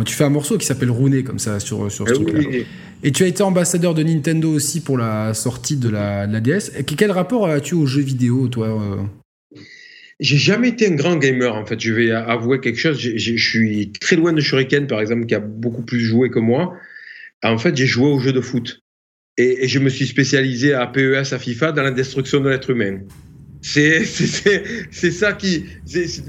Tu 0.05 0.13
fais 0.13 0.23
un 0.23 0.29
morceau 0.29 0.57
qui 0.57 0.65
s'appelle 0.65 0.91
Rouné 0.91 1.23
comme 1.23 1.39
ça 1.39 1.59
sur, 1.59 1.91
sur 1.91 2.07
ce 2.07 2.13
eh 2.13 2.15
truc-là. 2.15 2.59
Et 3.03 3.11
tu 3.11 3.23
as 3.23 3.27
été 3.27 3.41
ambassadeur 3.41 3.93
de 3.93 4.03
Nintendo 4.03 4.51
aussi 4.51 4.81
pour 4.81 4.97
la 4.97 5.33
sortie 5.33 5.77
de 5.77 5.89
la, 5.89 6.27
DS. 6.27 6.83
quel 6.97 7.11
rapport 7.11 7.47
as-tu 7.47 7.73
aux 7.73 7.85
jeux 7.85 8.01
vidéo, 8.01 8.47
toi 8.47 8.67
euh? 8.67 9.57
J'ai 10.19 10.37
jamais 10.37 10.69
été 10.69 10.87
un 10.87 10.93
grand 10.93 11.15
gamer, 11.15 11.55
en 11.55 11.65
fait. 11.65 11.79
Je 11.79 11.91
vais 11.93 12.11
avouer 12.11 12.59
quelque 12.59 12.77
chose. 12.77 12.99
Je 12.99 13.35
suis 13.37 13.91
très 13.99 14.15
loin 14.15 14.33
de 14.33 14.39
Shuriken, 14.39 14.85
par 14.85 15.01
exemple, 15.01 15.25
qui 15.25 15.33
a 15.33 15.39
beaucoup 15.39 15.81
plus 15.81 15.99
joué 15.99 16.29
que 16.29 16.37
moi. 16.37 16.77
En 17.43 17.57
fait, 17.57 17.75
j'ai 17.75 17.87
joué 17.87 18.05
aux 18.05 18.19
jeux 18.19 18.33
de 18.33 18.41
foot. 18.41 18.83
Et, 19.37 19.63
et, 19.63 19.67
je 19.67 19.79
me 19.79 19.89
suis 19.89 20.05
spécialisé 20.05 20.73
à 20.73 20.85
PES, 20.85 21.33
à 21.33 21.39
FIFA, 21.39 21.71
dans 21.71 21.81
la 21.81 21.89
destruction 21.89 22.39
de 22.39 22.49
l'être 22.49 22.69
humain. 22.69 22.99
C'est 23.61 25.11
ça 25.11 25.33
qui. 25.33 25.65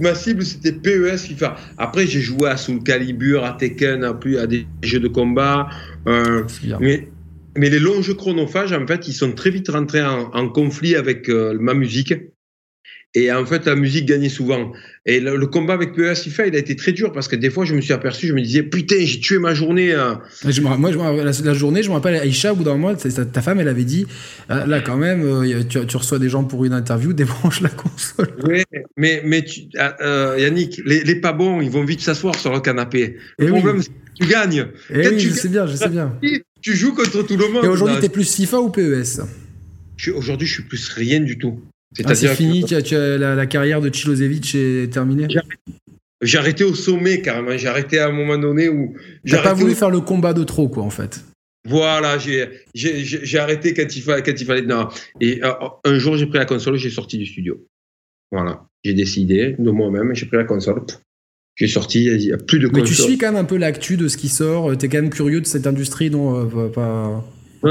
Ma 0.00 0.14
cible, 0.14 0.44
c'était 0.44 0.72
PES, 0.72 1.16
FIFA. 1.16 1.56
Après, 1.78 2.06
j'ai 2.06 2.20
joué 2.20 2.48
à 2.48 2.56
Soul 2.56 2.82
Calibur, 2.82 3.44
à 3.44 3.52
Tekken, 3.52 4.04
à, 4.04 4.12
plus, 4.12 4.36
à 4.36 4.46
des 4.46 4.66
jeux 4.82 5.00
de 5.00 5.08
combat. 5.08 5.68
Euh, 6.06 6.44
mais, 6.80 7.08
mais 7.56 7.70
les 7.70 7.78
longs 7.78 8.02
jeux 8.02 8.14
chronophages, 8.14 8.72
en 8.72 8.86
fait, 8.86 9.08
ils 9.08 9.14
sont 9.14 9.32
très 9.32 9.50
vite 9.50 9.68
rentrés 9.70 10.02
en, 10.02 10.48
conflit 10.48 10.94
avec 10.94 11.30
euh, 11.30 11.56
ma 11.58 11.72
musique. 11.72 12.14
Et 13.14 13.30
en 13.30 13.44
fait, 13.44 13.66
la 13.66 13.74
musique 13.74 14.06
gagnait 14.06 14.30
souvent. 14.30 14.72
Et 15.04 15.20
le, 15.20 15.46
combat 15.46 15.74
avec 15.74 15.94
PES 15.94 16.14
FIFA, 16.14 16.46
il 16.46 16.56
a 16.56 16.58
été 16.58 16.76
très 16.76 16.92
dur 16.92 17.12
parce 17.12 17.28
que 17.28 17.36
des 17.36 17.50
fois, 17.50 17.66
je 17.66 17.74
me 17.74 17.82
suis 17.82 17.92
aperçu, 17.92 18.26
je 18.26 18.32
me 18.32 18.40
disais, 18.40 18.62
putain, 18.62 18.96
j'ai 19.00 19.20
tué 19.20 19.38
ma 19.38 19.52
journée. 19.52 19.92
Euh. 19.92 20.14
moi, 20.78 20.92
je, 20.92 21.42
la, 21.44 21.54
journée, 21.54 21.82
je 21.82 21.90
me 21.90 21.94
rappelle, 21.94 22.14
Aïcha, 22.14 22.52
au 22.52 22.56
bout 22.56 22.64
d'un 22.64 22.76
mois, 22.76 22.94
ta 22.94 23.42
femme, 23.42 23.60
elle 23.60 23.68
avait 23.68 23.84
dit, 23.84 24.06
ah, 24.48 24.64
là, 24.66 24.80
quand 24.80 24.96
même, 24.96 25.24
euh, 25.24 25.62
tu, 25.62 25.96
reçois 25.96 26.18
des 26.18 26.30
gens 26.30 26.44
pour 26.44 26.64
une 26.64 26.72
interview, 26.72 27.12
débranche 27.12 27.60
la 27.60 27.68
console. 27.68 28.34
Oui, 28.44 28.62
mais, 28.96 29.20
mais 29.26 29.44
tu, 29.44 29.62
ah, 29.76 29.94
euh, 30.00 30.36
Yannick, 30.38 30.80
les, 30.86 31.14
pas 31.16 31.32
bons, 31.32 31.60
ils 31.60 31.70
vont 31.70 31.84
vite 31.84 32.00
s'asseoir 32.00 32.34
sur 32.34 32.52
le 32.52 32.60
canapé. 32.60 33.16
Le 33.38 33.48
eh 33.48 33.50
problème, 33.50 33.82
c'est 33.82 33.90
que 33.90 34.24
tu 34.24 34.26
gagnes. 34.26 34.68
Et 34.88 35.02
eh 35.04 35.08
oui, 35.08 35.20
je 35.20 35.30
sais 35.30 35.48
bien, 35.48 35.66
je 35.66 35.76
sais 35.76 35.90
bien. 35.90 36.18
Tu 36.62 36.74
joues 36.74 36.94
contre 36.94 37.22
tout 37.24 37.36
le 37.36 37.48
monde. 37.48 37.64
Et 37.64 37.68
aujourd'hui, 37.68 37.98
tu 37.98 38.06
es 38.06 38.08
plus 38.08 38.34
FIFA 38.34 38.60
ou 38.60 38.70
PES 38.70 39.20
Aujourd'hui, 40.14 40.46
je 40.46 40.54
suis 40.54 40.62
plus 40.62 40.88
rien 40.88 41.20
du 41.20 41.38
tout. 41.38 41.60
Ah, 42.04 42.14
c'est 42.14 42.34
fini, 42.34 42.64
tu 42.64 42.74
as, 42.74 43.18
la, 43.18 43.46
carrière 43.46 43.80
de 43.80 43.92
Chilosevic 43.92 44.54
est 44.54 44.92
terminée 44.92 45.28
J'ai 46.22 46.38
arrêté 46.38 46.64
au 46.64 46.74
sommet 46.74 47.20
carrément, 47.20 47.56
j'ai 47.56 47.68
arrêté 47.68 47.98
à 47.98 48.08
un 48.08 48.12
moment 48.12 48.38
donné 48.38 48.68
où... 48.68 48.94
J'ai 49.24 49.38
pas 49.38 49.54
voulu 49.54 49.74
faire 49.74 49.90
le 49.90 50.00
combat 50.00 50.32
de 50.32 50.44
trop 50.44 50.68
quoi 50.68 50.82
en 50.82 50.90
fait. 50.90 51.24
Voilà, 51.68 52.18
j'ai 52.18 53.38
arrêté 53.38 53.74
quand 53.74 53.94
il, 53.94 54.02
fallait, 54.02 54.22
quand 54.22 54.40
il 54.40 54.44
fallait... 54.44 54.62
Non. 54.62 54.88
Et 55.20 55.44
euh, 55.44 55.52
un 55.84 55.98
jour 55.98 56.16
j'ai 56.16 56.26
pris 56.26 56.38
la 56.38 56.46
console, 56.46 56.76
j'ai 56.76 56.90
sorti 56.90 57.18
du 57.18 57.26
studio. 57.26 57.66
Voilà, 58.30 58.64
j'ai 58.82 58.94
décidé 58.94 59.54
de 59.58 59.70
moi-même, 59.70 60.14
j'ai 60.14 60.26
pris 60.26 60.38
la 60.38 60.44
console. 60.44 60.82
J'ai 61.54 61.68
sorti, 61.68 62.04
il 62.04 62.16
n'y 62.16 62.32
a 62.32 62.38
plus 62.38 62.58
de 62.58 62.66
console. 62.66 62.82
Mais 62.82 62.88
tu 62.88 62.94
suis 62.94 63.18
quand 63.18 63.26
même 63.26 63.36
un 63.36 63.44
peu 63.44 63.58
l'actu 63.58 63.98
de 63.98 64.08
ce 64.08 64.16
qui 64.16 64.28
sort, 64.28 64.76
tu 64.78 64.86
es 64.86 64.88
quand 64.88 65.02
même 65.02 65.10
curieux 65.10 65.42
de 65.42 65.46
cette 65.46 65.66
industrie 65.66 66.08
dont 66.08 66.46
euh, 66.46 66.68
pas 66.68 67.22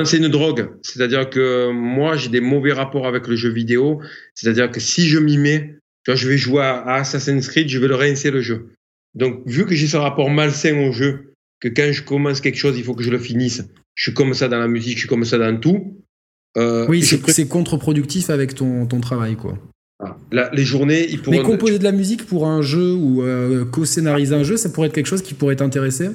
c'est 0.05 0.17
une 0.17 0.29
drogue. 0.29 0.69
C'est-à-dire 0.81 1.29
que 1.29 1.71
moi, 1.71 2.15
j'ai 2.15 2.29
des 2.29 2.41
mauvais 2.41 2.73
rapports 2.73 3.07
avec 3.07 3.27
le 3.27 3.35
jeu 3.35 3.49
vidéo. 3.49 4.01
C'est-à-dire 4.35 4.71
que 4.71 4.79
si 4.79 5.07
je 5.07 5.19
m'y 5.19 5.37
mets, 5.37 5.77
je 6.07 6.27
vais 6.27 6.37
jouer 6.37 6.61
à 6.61 6.95
Assassin's 6.95 7.47
Creed, 7.47 7.69
je 7.69 7.79
vais 7.79 7.87
le 7.87 7.95
rincer 7.95 8.31
le 8.31 8.41
jeu. 8.41 8.69
Donc, 9.13 9.41
vu 9.45 9.65
que 9.65 9.75
j'ai 9.75 9.87
ce 9.87 9.97
rapport 9.97 10.29
malsain 10.29 10.77
au 10.87 10.91
jeu, 10.91 11.33
que 11.59 11.67
quand 11.67 11.91
je 11.91 12.01
commence 12.03 12.41
quelque 12.41 12.57
chose, 12.57 12.77
il 12.77 12.83
faut 12.83 12.95
que 12.95 13.03
je 13.03 13.11
le 13.11 13.19
finisse. 13.19 13.63
Je 13.95 14.03
suis 14.03 14.13
comme 14.13 14.33
ça 14.33 14.47
dans 14.47 14.59
la 14.59 14.67
musique, 14.67 14.95
je 14.95 14.99
suis 14.99 15.09
comme 15.09 15.25
ça 15.25 15.37
dans 15.37 15.57
tout. 15.57 15.97
Euh, 16.57 16.85
oui, 16.87 17.03
c'est 17.03 17.47
contre-productif 17.47 18.29
avec 18.29 18.55
ton, 18.55 18.85
ton 18.85 18.99
travail, 18.99 19.35
quoi. 19.35 19.57
les 20.31 20.63
journées, 20.63 21.07
il 21.09 21.21
pourraient... 21.21 21.37
Mais 21.37 21.43
composer 21.43 21.79
de 21.79 21.83
la 21.83 21.91
musique 21.91 22.25
pour 22.25 22.47
un 22.47 22.61
jeu 22.61 22.93
ou 22.93 23.21
euh, 23.21 23.65
co-scénariser 23.65 24.35
un 24.35 24.43
jeu, 24.43 24.57
ça 24.57 24.69
pourrait 24.69 24.87
être 24.87 24.93
quelque 24.93 25.07
chose 25.07 25.21
qui 25.21 25.33
pourrait 25.33 25.55
t'intéresser? 25.55 26.09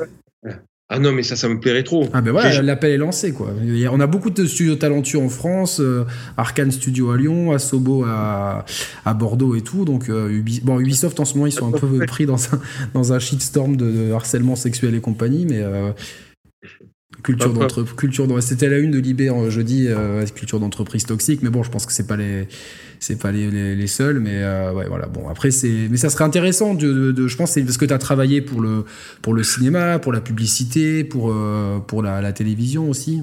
Ah 0.89 1.01
non, 1.01 1.11
mais 1.11 1.25
ça, 1.25 1.35
ça 1.35 1.49
me 1.49 1.59
plairait 1.59 1.83
trop. 1.83 2.09
Ah 2.13 2.21
ben 2.21 2.31
voilà, 2.31 2.63
l'appel 2.63 2.93
est 2.93 2.97
lancé 2.97 3.33
quoi. 3.33 3.53
On 3.91 3.99
a 3.99 4.07
beaucoup 4.07 4.31
de 4.31 4.47
studios 4.47 4.77
talentueux 4.77 5.19
en 5.19 5.29
France, 5.29 5.81
euh, 5.81 6.05
Arkane 6.37 6.71
Studio 6.71 7.11
à 7.11 7.17
Lyon, 7.17 7.51
Asobo 7.51 8.05
à, 8.05 8.65
à 9.05 9.15
Bordeaux 9.15 9.57
et 9.57 9.63
tout. 9.63 9.85
Donc 9.85 10.09
euh, 10.09 10.41
bon, 10.63 10.79
Ubisoft 10.79 11.19
en 11.19 11.25
ce 11.25 11.35
moment 11.35 11.49
ils 11.49 11.53
sont 11.53 11.75
un 11.75 11.77
peu 11.77 12.07
pris 12.07 12.25
dans 12.25 12.55
un, 12.55 12.61
dans 12.95 13.13
un 13.13 13.19
shitstorm 13.19 13.77
de, 13.77 14.13
harcèlement 14.13 14.55
sexuel 14.55 14.95
et 14.95 15.01
compagnie, 15.01 15.45
mais 15.45 15.61
euh, 15.61 15.91
culture 17.25 17.53
d'entreprise, 17.53 17.97
culture 17.97 18.43
c'était 18.43 18.69
la 18.69 18.79
une 18.79 18.93
de 18.93 19.01
Libé 19.01 19.29
jeudi, 19.49 19.89
culture 20.37 20.61
d'entreprise 20.61 21.05
toxique. 21.05 21.41
Mais 21.43 21.51
bon, 21.51 21.65
je 21.65 21.71
pense 21.71 21.85
que 21.85 21.93
c'est 21.93 22.07
pas 22.07 22.17
les 22.17 22.47
c'est 23.01 23.21
pas 23.21 23.33
les, 23.33 23.75
les, 23.75 23.87
seuls, 23.87 24.21
mais 24.21 24.43
euh, 24.43 24.73
voilà. 24.73 25.07
Bon, 25.07 25.29
après, 25.29 25.51
c'est, 25.51 25.89
mais 25.91 25.97
ça 25.97 26.11
serait 26.11 26.25
intéressant 26.25 26.75
de, 26.75 27.27
je 27.27 27.37
pense, 27.37 27.55
parce 27.55 27.77
que 27.79 27.85
tu 27.85 27.93
as 27.93 27.99
travaillé 27.99 28.41
pour 28.41 28.61
le, 28.61 28.85
pour 29.23 29.35
le 29.35 29.43
cinéma, 29.43 29.99
pour 29.99 30.13
la 30.13 30.21
publicité, 30.21 31.05
pour, 31.05 31.31
euh, 31.31 31.79
pour 31.79 32.03
la, 32.03 32.21
la, 32.21 32.33
télévision 32.33 32.89
aussi. 32.89 33.23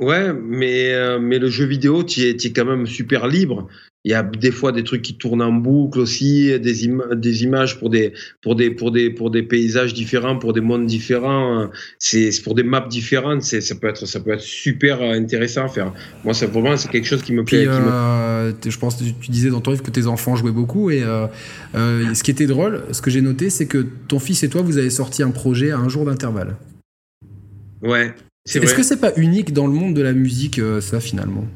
Ouais, 0.00 0.32
mais, 0.32 0.92
euh, 0.94 1.18
mais 1.20 1.38
le 1.38 1.48
jeu 1.48 1.64
vidéo, 1.64 2.02
tu 2.02 2.22
es, 2.22 2.30
es, 2.30 2.52
quand 2.52 2.64
même 2.64 2.86
super 2.86 3.28
libre. 3.28 3.68
Il 4.04 4.10
y 4.10 4.14
a 4.14 4.24
des 4.24 4.50
fois 4.50 4.72
des 4.72 4.82
trucs 4.82 5.02
qui 5.02 5.14
tournent 5.14 5.42
en 5.42 5.52
boucle 5.52 6.00
aussi, 6.00 6.58
des, 6.58 6.88
des 7.14 7.42
images 7.44 7.78
pour 7.78 7.88
des, 7.88 8.12
pour, 8.40 8.56
des, 8.56 8.72
pour, 8.72 8.90
des, 8.90 9.10
pour 9.10 9.30
des 9.30 9.44
paysages 9.44 9.94
différents, 9.94 10.36
pour 10.36 10.52
des 10.52 10.60
mondes 10.60 10.86
différents, 10.86 11.70
c'est 12.00 12.30
pour 12.42 12.56
des 12.56 12.64
maps 12.64 12.88
différentes. 12.88 13.42
Ça 13.42 13.74
peut, 13.76 13.86
être, 13.86 14.04
ça 14.04 14.18
peut 14.18 14.32
être 14.32 14.40
super 14.40 15.00
intéressant 15.02 15.66
à 15.66 15.68
faire. 15.68 15.92
Moi, 16.24 16.34
c'est 16.34 16.46
vraiment 16.46 16.76
c'est 16.76 16.90
quelque 16.90 17.06
chose 17.06 17.22
qui 17.22 17.32
me 17.32 17.44
plaît. 17.44 17.64
Euh, 17.68 18.52
je 18.66 18.76
pense 18.76 18.96
que 18.96 19.04
tu 19.04 19.30
disais 19.30 19.50
dans 19.50 19.60
ton 19.60 19.70
livre 19.70 19.84
que 19.84 19.90
tes 19.92 20.08
enfants 20.08 20.34
jouaient 20.34 20.50
beaucoup. 20.50 20.90
Et 20.90 21.04
euh, 21.04 21.28
euh, 21.76 22.12
ce 22.12 22.24
qui 22.24 22.32
était 22.32 22.46
drôle, 22.46 22.82
ce 22.90 23.00
que 23.02 23.10
j'ai 23.10 23.20
noté, 23.20 23.50
c'est 23.50 23.66
que 23.66 23.86
ton 24.08 24.18
fils 24.18 24.42
et 24.42 24.48
toi, 24.48 24.62
vous 24.62 24.78
avez 24.78 24.90
sorti 24.90 25.22
un 25.22 25.30
projet 25.30 25.70
à 25.70 25.78
un 25.78 25.88
jour 25.88 26.04
d'intervalle. 26.04 26.56
Ouais. 27.82 28.12
Est-ce 28.52 28.74
que 28.74 28.82
c'est 28.82 29.00
pas 29.00 29.12
unique 29.16 29.52
dans 29.52 29.68
le 29.68 29.72
monde 29.72 29.94
de 29.94 30.02
la 30.02 30.12
musique, 30.12 30.60
ça, 30.80 30.98
finalement? 30.98 31.46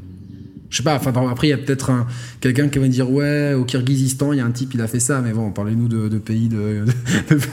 Je 0.71 0.79
sais 0.79 0.83
pas, 0.83 0.97
enfin, 0.97 1.13
après, 1.31 1.49
il 1.49 1.51
y 1.51 1.53
a 1.53 1.59
peut-être 1.59 2.07
quelqu'un 2.41 2.69
qui 2.69 2.79
va 2.79 2.87
me 2.87 2.91
dire 2.91 3.11
Ouais, 3.11 3.55
au 3.55 3.65
Kyrgyzstan, 3.65 4.33
il 4.33 4.39
y 4.39 4.41
a 4.41 4.45
un 4.45 4.51
type, 4.51 4.75
il 4.75 4.81
a 4.81 4.89
fait 4.89 5.01
ça, 5.01 5.21
mais 5.21 5.33
bon, 5.33 5.53
parlez-nous 5.53 5.89
de, 5.89 6.19
pays 6.19 6.49
de, 6.49 6.85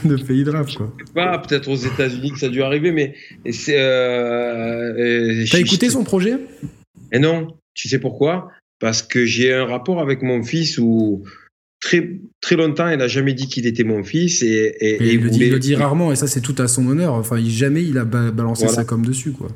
de, 0.04 0.16
pays 0.22 0.44
de 0.44 0.50
rap, 0.50 0.68
quoi. 0.74 0.92
Pas, 1.14 1.38
peut-être 1.38 1.68
aux 1.68 1.76
États-Unis 1.76 2.32
que 2.32 2.38
ça 2.38 2.46
a 2.46 2.48
dû 2.48 2.62
arriver, 2.62 2.92
mais. 2.92 3.14
c'est. 3.50 3.78
Euh, 3.78 5.44
T'as 5.50 5.60
écouté 5.60 5.90
son 5.90 6.04
projet? 6.04 6.32
Et 6.32 7.16
eh 7.16 7.18
non, 7.18 7.48
tu 7.74 7.88
sais 7.88 7.98
pourquoi? 7.98 8.50
Parce 8.80 9.02
que 9.02 9.24
j'ai 9.24 9.52
un 9.52 9.66
rapport 9.66 10.00
avec 10.00 10.22
mon 10.22 10.42
fils 10.42 10.78
où. 10.78 11.22
Très, 11.80 12.18
très 12.40 12.56
longtemps, 12.56 12.88
il 12.88 12.96
n'a 12.96 13.08
jamais 13.08 13.34
dit 13.34 13.46
qu'il 13.46 13.66
était 13.66 13.84
mon 13.84 14.02
fils. 14.02 14.42
Et, 14.42 14.74
et, 14.80 15.12
il, 15.12 15.20
le 15.20 15.58
dit, 15.58 15.74
rarement, 15.74 16.12
et 16.12 16.16
ça, 16.16 16.26
c'est 16.26 16.40
tout 16.40 16.54
à 16.56 16.66
son 16.66 16.86
honneur. 16.86 17.12
Enfin, 17.12 17.36
jamais 17.46 17.84
il 17.84 17.98
a 17.98 18.04
balancé 18.04 18.68
ça 18.68 18.84
comme 18.84 19.04
dessus, 19.04 19.32
quoi. 19.32 19.48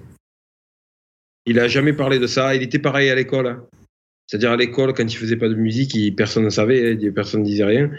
Il 1.48 1.58
a 1.58 1.66
jamais 1.66 1.94
parlé 1.94 2.18
de 2.18 2.26
ça. 2.26 2.54
Il 2.54 2.62
était 2.62 2.78
pareil 2.78 3.08
à 3.08 3.14
l'école. 3.14 3.62
C'est-à-dire 4.26 4.50
à, 4.50 4.56
l'école, 4.56 4.92
quand 4.92 5.10
il 5.10 5.16
faisait 5.16 5.36
pas 5.36 5.48
de 5.48 5.54
musique, 5.54 5.96
personne 6.14 6.44
ne 6.44 6.50
savait, 6.50 6.92
hein, 6.92 7.12
personne 7.14 7.40
ne 7.40 7.46
disait 7.46 7.64
rien. 7.64 7.90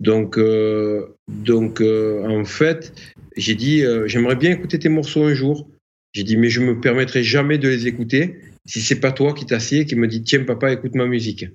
Donc, 0.00 0.36
euh, 0.36 1.06
donc 1.26 1.80
euh, 1.80 2.22
en 2.26 2.44
fait, 2.44 2.92
j'ai 3.36 3.54
dit, 3.54 3.82
euh, 3.82 4.06
j'aimerais 4.06 4.36
bien 4.36 4.50
écouter 4.50 4.78
tes 4.78 4.90
morceaux 4.90 5.24
un 5.24 5.32
jour. 5.32 5.66
J'ai 6.12 6.24
dit, 6.24 6.36
mais 6.36 6.50
je 6.50 6.60
me 6.60 6.78
permettrai 6.78 7.22
jamais 7.22 7.56
de 7.56 7.68
les 7.68 7.86
écouter 7.86 8.40
si 8.66 8.82
c'est 8.82 9.00
pas 9.00 9.12
toi 9.12 9.32
qui 9.32 9.46
t'assieds 9.46 9.80
et 9.80 9.86
qui 9.86 9.96
me 9.96 10.06
dit, 10.06 10.22
tiens 10.22 10.44
papa, 10.44 10.70
écoute 10.70 10.94
ma 10.94 11.06
musique. 11.06 11.46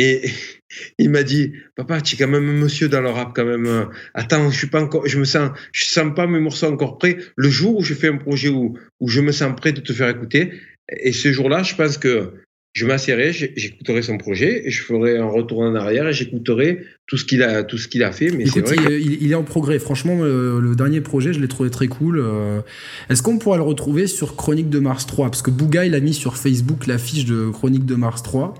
Et 0.00 0.22
il 0.98 1.10
m'a 1.10 1.22
dit, 1.22 1.52
papa, 1.76 2.00
tu 2.00 2.14
es 2.14 2.18
quand 2.18 2.28
même 2.28 2.48
un 2.48 2.54
monsieur 2.54 2.88
dans 2.88 3.02
le 3.02 3.10
rap 3.10 3.32
quand 3.34 3.44
même. 3.44 3.88
Attends, 4.14 4.50
je 4.50 4.56
suis 4.56 4.68
pas 4.68 4.82
encore, 4.82 5.06
je 5.06 5.18
me 5.18 5.24
sens, 5.24 5.50
je 5.72 5.84
sens 5.84 6.14
pas 6.14 6.26
mes 6.26 6.40
morceaux 6.40 6.66
encore 6.66 6.98
prêts. 6.98 7.18
Le 7.36 7.50
jour 7.50 7.78
où 7.78 7.82
je 7.82 7.94
fais 7.94 8.08
un 8.08 8.16
projet 8.16 8.48
où, 8.48 8.78
où 9.00 9.08
je 9.08 9.20
me 9.20 9.32
sens 9.32 9.54
prêt 9.54 9.72
de 9.72 9.80
te 9.80 9.92
faire 9.92 10.08
écouter, 10.08 10.52
et 10.88 11.12
ce 11.12 11.32
jour-là, 11.32 11.62
je 11.62 11.74
pense 11.74 11.98
que 11.98 12.32
je 12.72 12.86
m'assierai, 12.86 13.32
j'écouterai 13.32 14.02
son 14.02 14.16
projet 14.16 14.62
et 14.64 14.70
je 14.70 14.82
ferai 14.82 15.18
un 15.18 15.26
retour 15.26 15.60
en 15.60 15.74
arrière 15.74 16.06
et 16.06 16.12
j'écouterai 16.12 16.84
tout 17.06 17.16
ce 17.16 17.24
qu'il 17.24 17.42
a, 17.42 17.64
tout 17.64 17.78
ce 17.78 17.88
qu'il 17.88 18.04
a 18.04 18.12
fait. 18.12 18.30
Mais 18.30 18.44
Écoute, 18.44 18.72
il, 18.88 19.30
est 19.30 19.34
en 19.34 19.42
progrès. 19.42 19.80
Franchement, 19.80 20.22
le, 20.22 20.74
dernier 20.76 21.00
projet, 21.00 21.32
je 21.32 21.40
l'ai 21.40 21.48
trouvé 21.48 21.70
très 21.70 21.88
cool. 21.88 22.20
Euh. 22.20 22.60
Est-ce 23.08 23.22
qu'on 23.22 23.38
pourra 23.38 23.56
le 23.56 23.64
retrouver 23.64 24.06
sur 24.06 24.36
Chronique 24.36 24.70
de 24.70 24.78
Mars 24.78 25.06
3 25.06 25.30
Parce 25.30 25.42
que 25.42 25.50
Bouga, 25.50 25.84
il 25.84 25.96
a 25.96 26.00
mis 26.00 26.14
sur 26.14 26.36
Facebook 26.36 26.86
l'affiche 26.86 27.24
de 27.24 27.50
Chronique 27.50 27.86
de 27.86 27.96
Mars 27.96 28.22
3. 28.22 28.54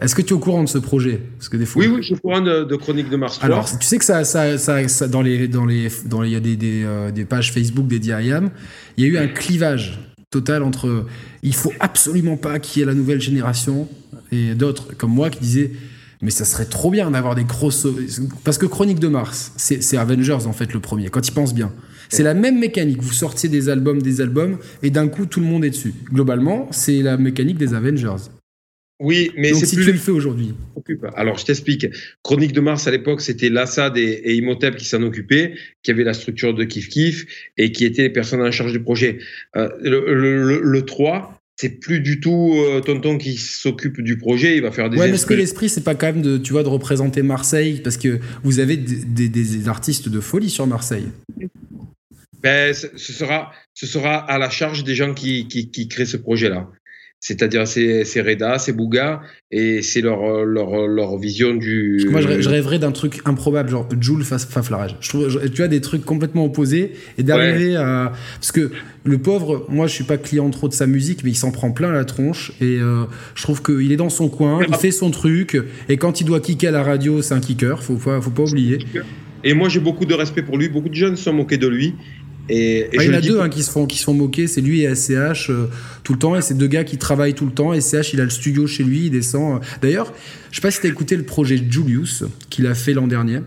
Est-ce 0.00 0.14
que 0.14 0.22
tu 0.22 0.28
es 0.28 0.32
au 0.32 0.38
courant 0.38 0.62
de 0.62 0.68
ce 0.68 0.78
projet? 0.78 1.20
Parce 1.36 1.48
que 1.48 1.56
des 1.56 1.66
fois... 1.66 1.82
Oui, 1.82 1.88
oui, 1.88 1.96
je 2.02 2.06
suis 2.06 2.14
au 2.14 2.18
courant 2.18 2.40
de, 2.40 2.76
Chronique 2.76 3.10
de 3.10 3.16
Mars. 3.16 3.40
Alors, 3.42 3.68
tu 3.68 3.84
sais 3.84 3.98
que 3.98 4.04
ça, 4.04 4.22
ça, 4.22 4.56
ça, 4.56 5.08
dans 5.08 5.22
les, 5.22 5.48
dans 5.48 5.66
les, 5.66 5.88
dans 6.06 6.22
il 6.22 6.30
y 6.30 6.36
a 6.36 6.40
des, 6.40 6.56
des, 6.56 6.84
euh, 6.84 7.10
des, 7.10 7.24
pages 7.24 7.52
Facebook 7.52 7.88
dédiées 7.88 8.12
à 8.12 8.22
IAM, 8.22 8.50
il 8.96 9.04
y 9.04 9.08
a 9.08 9.10
eu 9.10 9.18
un 9.18 9.26
clivage 9.26 9.98
total 10.30 10.62
entre 10.62 11.06
il 11.42 11.54
faut 11.54 11.72
absolument 11.80 12.36
pas 12.36 12.60
qu'il 12.60 12.80
y 12.80 12.82
ait 12.82 12.86
la 12.86 12.94
nouvelle 12.94 13.20
génération 13.20 13.88
et 14.30 14.54
d'autres 14.54 14.94
comme 14.96 15.12
moi 15.12 15.30
qui 15.30 15.40
disaient 15.40 15.72
Mais 16.20 16.30
ça 16.30 16.44
serait 16.44 16.66
trop 16.66 16.90
bien 16.90 17.10
d'avoir 17.10 17.34
des 17.34 17.44
grosses. 17.44 17.86
Parce 18.44 18.58
que 18.58 18.66
Chronique 18.66 19.00
de 19.00 19.08
Mars, 19.08 19.52
c'est 19.56 19.96
Avengers 19.96 20.46
en 20.46 20.52
fait 20.52 20.74
le 20.74 20.80
premier, 20.80 21.08
quand 21.08 21.26
ils 21.26 21.32
pensent 21.32 21.54
bien. 21.54 21.72
C'est 22.08 22.22
la 22.22 22.34
même 22.34 22.58
mécanique. 22.58 23.02
Vous 23.02 23.12
sortiez 23.12 23.48
des 23.48 23.68
albums, 23.68 24.00
des 24.00 24.20
albums, 24.20 24.58
et 24.82 24.90
d'un 24.90 25.08
coup 25.08 25.26
tout 25.26 25.40
le 25.40 25.46
monde 25.46 25.64
est 25.64 25.70
dessus. 25.70 25.92
Globalement, 26.12 26.68
c'est 26.70 27.02
la 27.02 27.16
mécanique 27.16 27.58
des 27.58 27.74
Avengers. 27.74 28.30
Oui, 29.00 29.30
mais 29.36 29.54
c'est 29.54 29.66
si 29.66 29.76
plus 29.76 29.84
tu 29.84 29.92
le 29.92 29.98
fais 29.98 30.10
aujourd'hui. 30.10 30.54
Alors, 31.14 31.38
je 31.38 31.44
t'explique. 31.44 31.86
Chronique 32.22 32.52
de 32.52 32.60
Mars, 32.60 32.86
à 32.88 32.90
l'époque, 32.90 33.20
c'était 33.20 33.48
Lassad 33.48 33.96
et, 33.96 34.22
et 34.24 34.34
Imhotep 34.34 34.76
qui 34.76 34.86
s'en 34.86 35.02
occupaient, 35.02 35.54
qui 35.82 35.90
avaient 35.92 36.04
la 36.04 36.14
structure 36.14 36.52
de 36.52 36.64
Kif 36.64 36.88
Kif 36.88 37.26
et 37.56 37.70
qui 37.70 37.84
étaient 37.84 38.02
les 38.02 38.10
personnes 38.10 38.42
en 38.42 38.50
charge 38.50 38.72
du 38.72 38.80
projet. 38.80 39.18
Euh, 39.56 39.68
le, 39.80 40.60
le, 40.60 40.82
3, 40.84 41.40
c'est 41.54 41.78
plus 41.80 42.00
du 42.00 42.18
tout 42.18 42.54
euh, 42.56 42.80
Tonton 42.80 43.18
qui 43.18 43.36
s'occupe 43.36 44.00
du 44.00 44.18
projet, 44.18 44.56
il 44.56 44.62
va 44.62 44.72
faire 44.72 44.90
des. 44.90 44.98
Ouais, 44.98 45.08
mais 45.08 45.14
est-ce 45.14 45.26
que 45.26 45.34
l'esprit, 45.34 45.68
c'est 45.68 45.84
pas 45.84 45.94
quand 45.94 46.06
même 46.06 46.22
de, 46.22 46.36
tu 46.36 46.52
vois, 46.52 46.64
de 46.64 46.68
représenter 46.68 47.22
Marseille 47.22 47.80
Parce 47.84 47.98
que 47.98 48.18
vous 48.42 48.58
avez 48.58 48.76
des, 48.76 49.28
des, 49.28 49.68
artistes 49.68 50.08
de 50.08 50.18
folie 50.18 50.50
sur 50.50 50.66
Marseille. 50.66 51.06
Ben, 52.42 52.72
ce, 52.72 52.88
sera, 52.96 53.52
ce 53.74 53.86
sera 53.86 54.16
à 54.16 54.38
la 54.38 54.50
charge 54.50 54.82
des 54.84 54.94
gens 54.94 55.14
qui, 55.14 55.48
qui, 55.48 55.70
qui 55.70 55.88
créent 55.88 56.06
ce 56.06 56.16
projet-là. 56.16 56.68
C'est-à-dire, 57.20 57.66
c'est 57.66 58.20
Reda, 58.20 58.58
c'est 58.58 58.72
Bouga, 58.72 59.22
et 59.50 59.82
c'est 59.82 60.00
leur, 60.00 60.44
leur, 60.44 60.86
leur, 60.86 61.18
vision 61.18 61.52
du. 61.52 62.06
Moi, 62.10 62.20
je, 62.20 62.48
rêverais 62.48 62.78
d'un 62.78 62.92
truc 62.92 63.20
improbable, 63.24 63.70
genre 63.70 63.88
Joule 64.00 64.22
face 64.22 64.46
Faflarage. 64.46 64.96
Je 65.00 65.08
trouve, 65.08 65.50
tu 65.50 65.62
as 65.64 65.68
des 65.68 65.80
trucs 65.80 66.04
complètement 66.04 66.44
opposés, 66.44 66.92
et 67.18 67.24
d'arriver 67.24 67.74
à. 67.74 68.12
Parce 68.36 68.52
que 68.52 68.70
le 69.02 69.18
pauvre, 69.18 69.66
moi, 69.68 69.88
je 69.88 69.94
suis 69.94 70.04
pas 70.04 70.16
client 70.16 70.48
trop 70.50 70.68
de 70.68 70.74
sa 70.74 70.86
musique, 70.86 71.24
mais 71.24 71.30
il 71.30 71.36
s'en 71.36 71.50
prend 71.50 71.72
plein 71.72 71.90
la 71.90 72.04
tronche, 72.04 72.52
et 72.60 72.78
euh, 72.78 73.04
je 73.34 73.42
trouve 73.42 73.62
qu'il 73.62 73.90
est 73.90 73.96
dans 73.96 74.10
son 74.10 74.28
coin, 74.28 74.60
il 74.68 74.74
fait 74.76 74.92
son 74.92 75.10
truc, 75.10 75.60
et 75.88 75.96
quand 75.96 76.20
il 76.20 76.24
doit 76.24 76.40
kicker 76.40 76.68
à 76.68 76.72
la 76.72 76.84
radio, 76.84 77.20
c'est 77.20 77.34
un 77.34 77.40
kicker, 77.40 77.82
faut 77.82 77.94
pas, 77.94 78.20
faut 78.20 78.30
pas 78.30 78.44
oublier. 78.44 78.78
Et 79.44 79.54
moi, 79.54 79.68
j'ai 79.68 79.80
beaucoup 79.80 80.04
de 80.04 80.14
respect 80.14 80.42
pour 80.42 80.58
lui, 80.58 80.68
beaucoup 80.68 80.88
de 80.88 80.94
jeunes 80.94 81.16
sont 81.16 81.32
moqués 81.32 81.58
de 81.58 81.68
lui. 81.68 81.94
Et, 82.48 82.88
il 82.92 83.02
y 83.02 83.08
en 83.08 83.14
a 83.14 83.20
deux 83.20 83.40
hein, 83.40 83.48
qui 83.48 83.62
se 83.62 83.70
font 83.70 83.86
qui 83.86 84.02
moqués, 84.12 84.46
c'est 84.46 84.60
lui 84.60 84.82
et 84.82 84.94
SCH 84.94 85.50
euh, 85.50 85.66
tout 86.02 86.14
le 86.14 86.18
temps, 86.18 86.36
et 86.36 86.42
c'est 86.42 86.56
deux 86.56 86.66
gars 86.66 86.84
qui 86.84 86.96
travaillent 86.96 87.34
tout 87.34 87.46
le 87.46 87.52
temps. 87.52 87.78
SCH, 87.78 88.14
il 88.14 88.20
a 88.20 88.24
le 88.24 88.30
studio 88.30 88.66
chez 88.66 88.84
lui, 88.84 89.06
il 89.06 89.10
descend. 89.10 89.60
D'ailleurs, 89.82 90.12
je 90.50 90.56
sais 90.56 90.62
pas 90.62 90.70
si 90.70 90.80
tu 90.80 90.86
as 90.86 90.90
écouté 90.90 91.16
le 91.16 91.24
projet 91.24 91.58
Julius 91.58 92.24
qu'il 92.48 92.66
a 92.66 92.74
fait 92.74 92.94
l'an 92.94 93.06
dernier. 93.06 93.40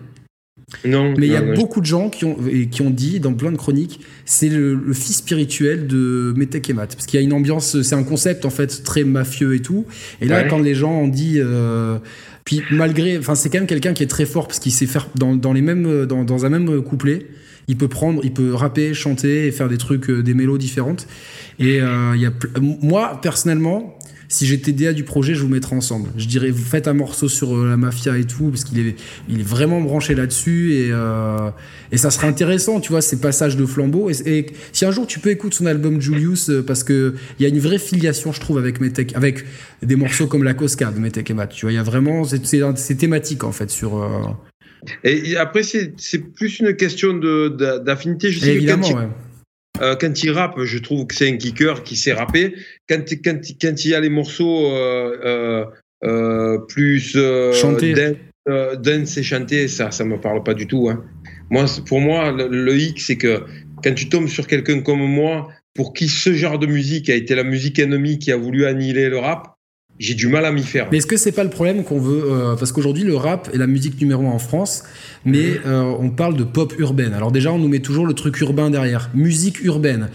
Non. 0.85 1.13
Mais 1.17 1.27
il 1.27 1.33
y 1.33 1.35
a 1.35 1.41
beaucoup 1.41 1.81
de 1.81 1.85
gens 1.85 2.09
qui 2.09 2.23
ont, 2.23 2.37
qui 2.71 2.81
ont 2.81 2.89
dit 2.89 3.19
dans 3.19 3.33
plein 3.33 3.51
de 3.51 3.57
chroniques, 3.57 3.99
c'est 4.23 4.47
le, 4.47 4.79
fils 4.93 5.17
spirituel 5.17 5.85
de 5.87 6.33
Metek 6.37 6.69
et 6.69 6.73
Parce 6.73 7.05
qu'il 7.05 7.19
y 7.19 7.23
a 7.23 7.25
une 7.25 7.33
ambiance, 7.33 7.81
c'est 7.81 7.95
un 7.95 8.03
concept 8.03 8.45
en 8.45 8.49
fait 8.49 8.83
très 8.83 9.03
mafieux 9.03 9.55
et 9.55 9.61
tout. 9.61 9.85
Et 10.21 10.25
là, 10.25 10.43
quand 10.43 10.59
les 10.59 10.75
gens 10.75 10.93
ont 10.93 11.07
dit. 11.07 11.35
Euh, 11.37 11.97
puis 12.45 12.61
malgré. 12.71 13.17
Enfin, 13.17 13.35
c'est 13.35 13.49
quand 13.49 13.57
même 13.57 13.67
quelqu'un 13.67 13.93
qui 13.93 14.03
est 14.03 14.07
très 14.07 14.25
fort 14.25 14.47
parce 14.47 14.59
qu'il 14.59 14.71
sait 14.71 14.85
faire 14.85 15.09
dans, 15.15 15.35
dans 15.35 15.51
les 15.51 15.61
mêmes, 15.61 16.05
dans, 16.05 16.23
dans 16.23 16.45
un 16.45 16.49
même 16.49 16.81
couplet 16.81 17.27
il 17.67 17.77
peut 17.77 17.87
prendre, 17.87 18.21
il 18.23 18.33
peut 18.33 18.53
rapper, 18.53 18.93
chanter 18.93 19.47
et 19.47 19.51
faire 19.51 19.69
des 19.69 19.77
trucs, 19.77 20.09
euh, 20.09 20.23
des 20.23 20.33
mélos 20.33 20.57
différentes. 20.57 21.07
Et 21.59 21.81
euh, 21.81 22.13
il 22.15 22.21
y 22.21 22.25
a, 22.25 22.31
moi 22.59 23.19
personnellement, 23.21 23.97
si 24.27 24.45
j'étais 24.45 24.71
DA 24.71 24.93
du 24.93 25.03
projet, 25.03 25.35
je 25.35 25.41
vous 25.41 25.49
mettrais 25.49 25.75
ensemble. 25.75 26.09
Je 26.15 26.25
dirais, 26.25 26.51
vous 26.51 26.63
faites 26.63 26.87
un 26.87 26.93
morceau 26.93 27.27
sur 27.27 27.55
euh, 27.55 27.69
la 27.69 27.77
mafia 27.77 28.17
et 28.17 28.23
tout, 28.23 28.45
parce 28.45 28.63
qu'il 28.63 28.79
est, 28.79 28.95
il 29.27 29.41
est 29.41 29.47
vraiment 29.47 29.81
branché 29.81 30.15
là-dessus 30.15 30.73
et, 30.73 30.91
et 31.91 31.97
ça 31.97 32.11
serait 32.11 32.27
intéressant, 32.27 32.79
tu 32.79 32.91
vois, 32.91 33.01
ces 33.01 33.19
passages 33.19 33.57
de 33.57 33.65
flambeau. 33.65 34.09
Et, 34.09 34.45
si 34.71 34.85
un 34.85 34.91
jour 34.91 35.05
tu 35.05 35.19
peux 35.19 35.29
écouter 35.29 35.57
son 35.57 35.65
album 35.65 35.99
Julius, 35.99 36.49
parce 36.65 36.83
que 36.83 37.15
il 37.39 37.43
y 37.43 37.45
a 37.45 37.49
une 37.49 37.59
vraie 37.59 37.79
filiation, 37.79 38.31
je 38.31 38.39
trouve, 38.39 38.57
avec 38.57 38.79
Metek, 38.79 39.15
avec 39.15 39.45
des 39.81 39.97
morceaux 39.97 40.27
comme 40.27 40.43
La 40.43 40.53
Cosca 40.53 40.91
de 40.91 40.99
Metek 40.99 41.29
et 41.29 41.33
Matt. 41.33 41.51
Tu 41.51 41.65
vois, 41.65 41.73
il 41.73 41.75
y 41.75 41.79
a 41.79 41.83
vraiment, 41.83 42.23
c'est 42.23 42.95
thématique 42.95 43.43
en 43.43 43.51
fait 43.51 43.69
sur. 43.69 44.47
Et 45.03 45.37
après, 45.37 45.63
c'est 45.63 46.33
plus 46.35 46.59
une 46.59 46.75
question 46.75 47.13
d'affinité. 47.13 48.31
Je 48.31 48.39
sais 48.39 48.55
Évidemment, 48.55 48.87
que 48.87 48.93
quand, 48.93 49.09
il, 49.79 49.83
euh, 49.83 49.95
quand 49.95 50.23
il 50.23 50.31
rappe, 50.31 50.63
je 50.63 50.77
trouve 50.77 51.07
que 51.07 51.15
c'est 51.15 51.29
un 51.29 51.37
kicker 51.37 51.83
qui 51.83 51.95
sait 51.95 52.13
rapper. 52.13 52.55
Quand, 52.89 53.03
quand, 53.23 53.39
quand 53.61 53.85
il 53.85 53.91
y 53.91 53.95
a 53.95 53.99
les 53.99 54.09
morceaux 54.09 54.71
euh, 54.71 55.65
euh, 56.03 56.57
plus 56.67 57.17
chantés, 57.53 57.93
dance, 58.45 59.17
et 59.17 59.23
chanter, 59.23 59.67
ça, 59.67 59.91
ça 59.91 60.03
me 60.03 60.19
parle 60.19 60.43
pas 60.43 60.53
du 60.53 60.67
tout. 60.67 60.89
Hein. 60.89 61.03
Moi, 61.49 61.65
pour 61.85 61.99
moi, 61.99 62.31
le, 62.31 62.47
le 62.47 62.77
hic, 62.77 62.99
c'est 63.01 63.17
que 63.17 63.43
quand 63.83 63.93
tu 63.93 64.09
tombes 64.09 64.27
sur 64.27 64.47
quelqu'un 64.47 64.81
comme 64.81 65.05
moi, 65.05 65.49
pour 65.73 65.93
qui 65.93 66.07
ce 66.07 66.33
genre 66.33 66.59
de 66.59 66.67
musique 66.67 67.09
a 67.09 67.15
été 67.15 67.35
la 67.35 67.43
musique 67.43 67.79
ennemie 67.79 68.19
qui 68.19 68.31
a 68.31 68.37
voulu 68.37 68.65
annihiler 68.65 69.09
le 69.09 69.19
rap, 69.19 69.50
j'ai 70.01 70.15
du 70.15 70.27
mal 70.27 70.45
à 70.45 70.51
m'y 70.51 70.63
faire. 70.63 70.87
Mais 70.91 70.97
est-ce 70.97 71.05
que 71.05 71.15
c'est 71.15 71.31
pas 71.31 71.43
le 71.43 71.51
problème 71.51 71.83
qu'on 71.83 71.99
veut 71.99 72.23
euh, 72.25 72.55
Parce 72.55 72.71
qu'aujourd'hui, 72.71 73.03
le 73.03 73.15
rap 73.15 73.49
est 73.53 73.57
la 73.57 73.67
musique 73.67 74.01
numéro 74.01 74.27
un 74.27 74.31
en 74.31 74.39
France, 74.39 74.83
mais 75.25 75.51
mhm. 75.51 75.59
euh, 75.67 75.83
on 75.99 76.09
parle 76.09 76.35
de 76.35 76.43
pop 76.43 76.73
urbaine. 76.79 77.13
Alors 77.13 77.31
déjà, 77.31 77.53
on 77.53 77.59
nous 77.59 77.67
met 77.67 77.79
toujours 77.79 78.07
le 78.07 78.15
truc 78.15 78.39
urbain 78.41 78.71
derrière. 78.71 79.11
Musique 79.13 79.63
urbaine. 79.63 80.09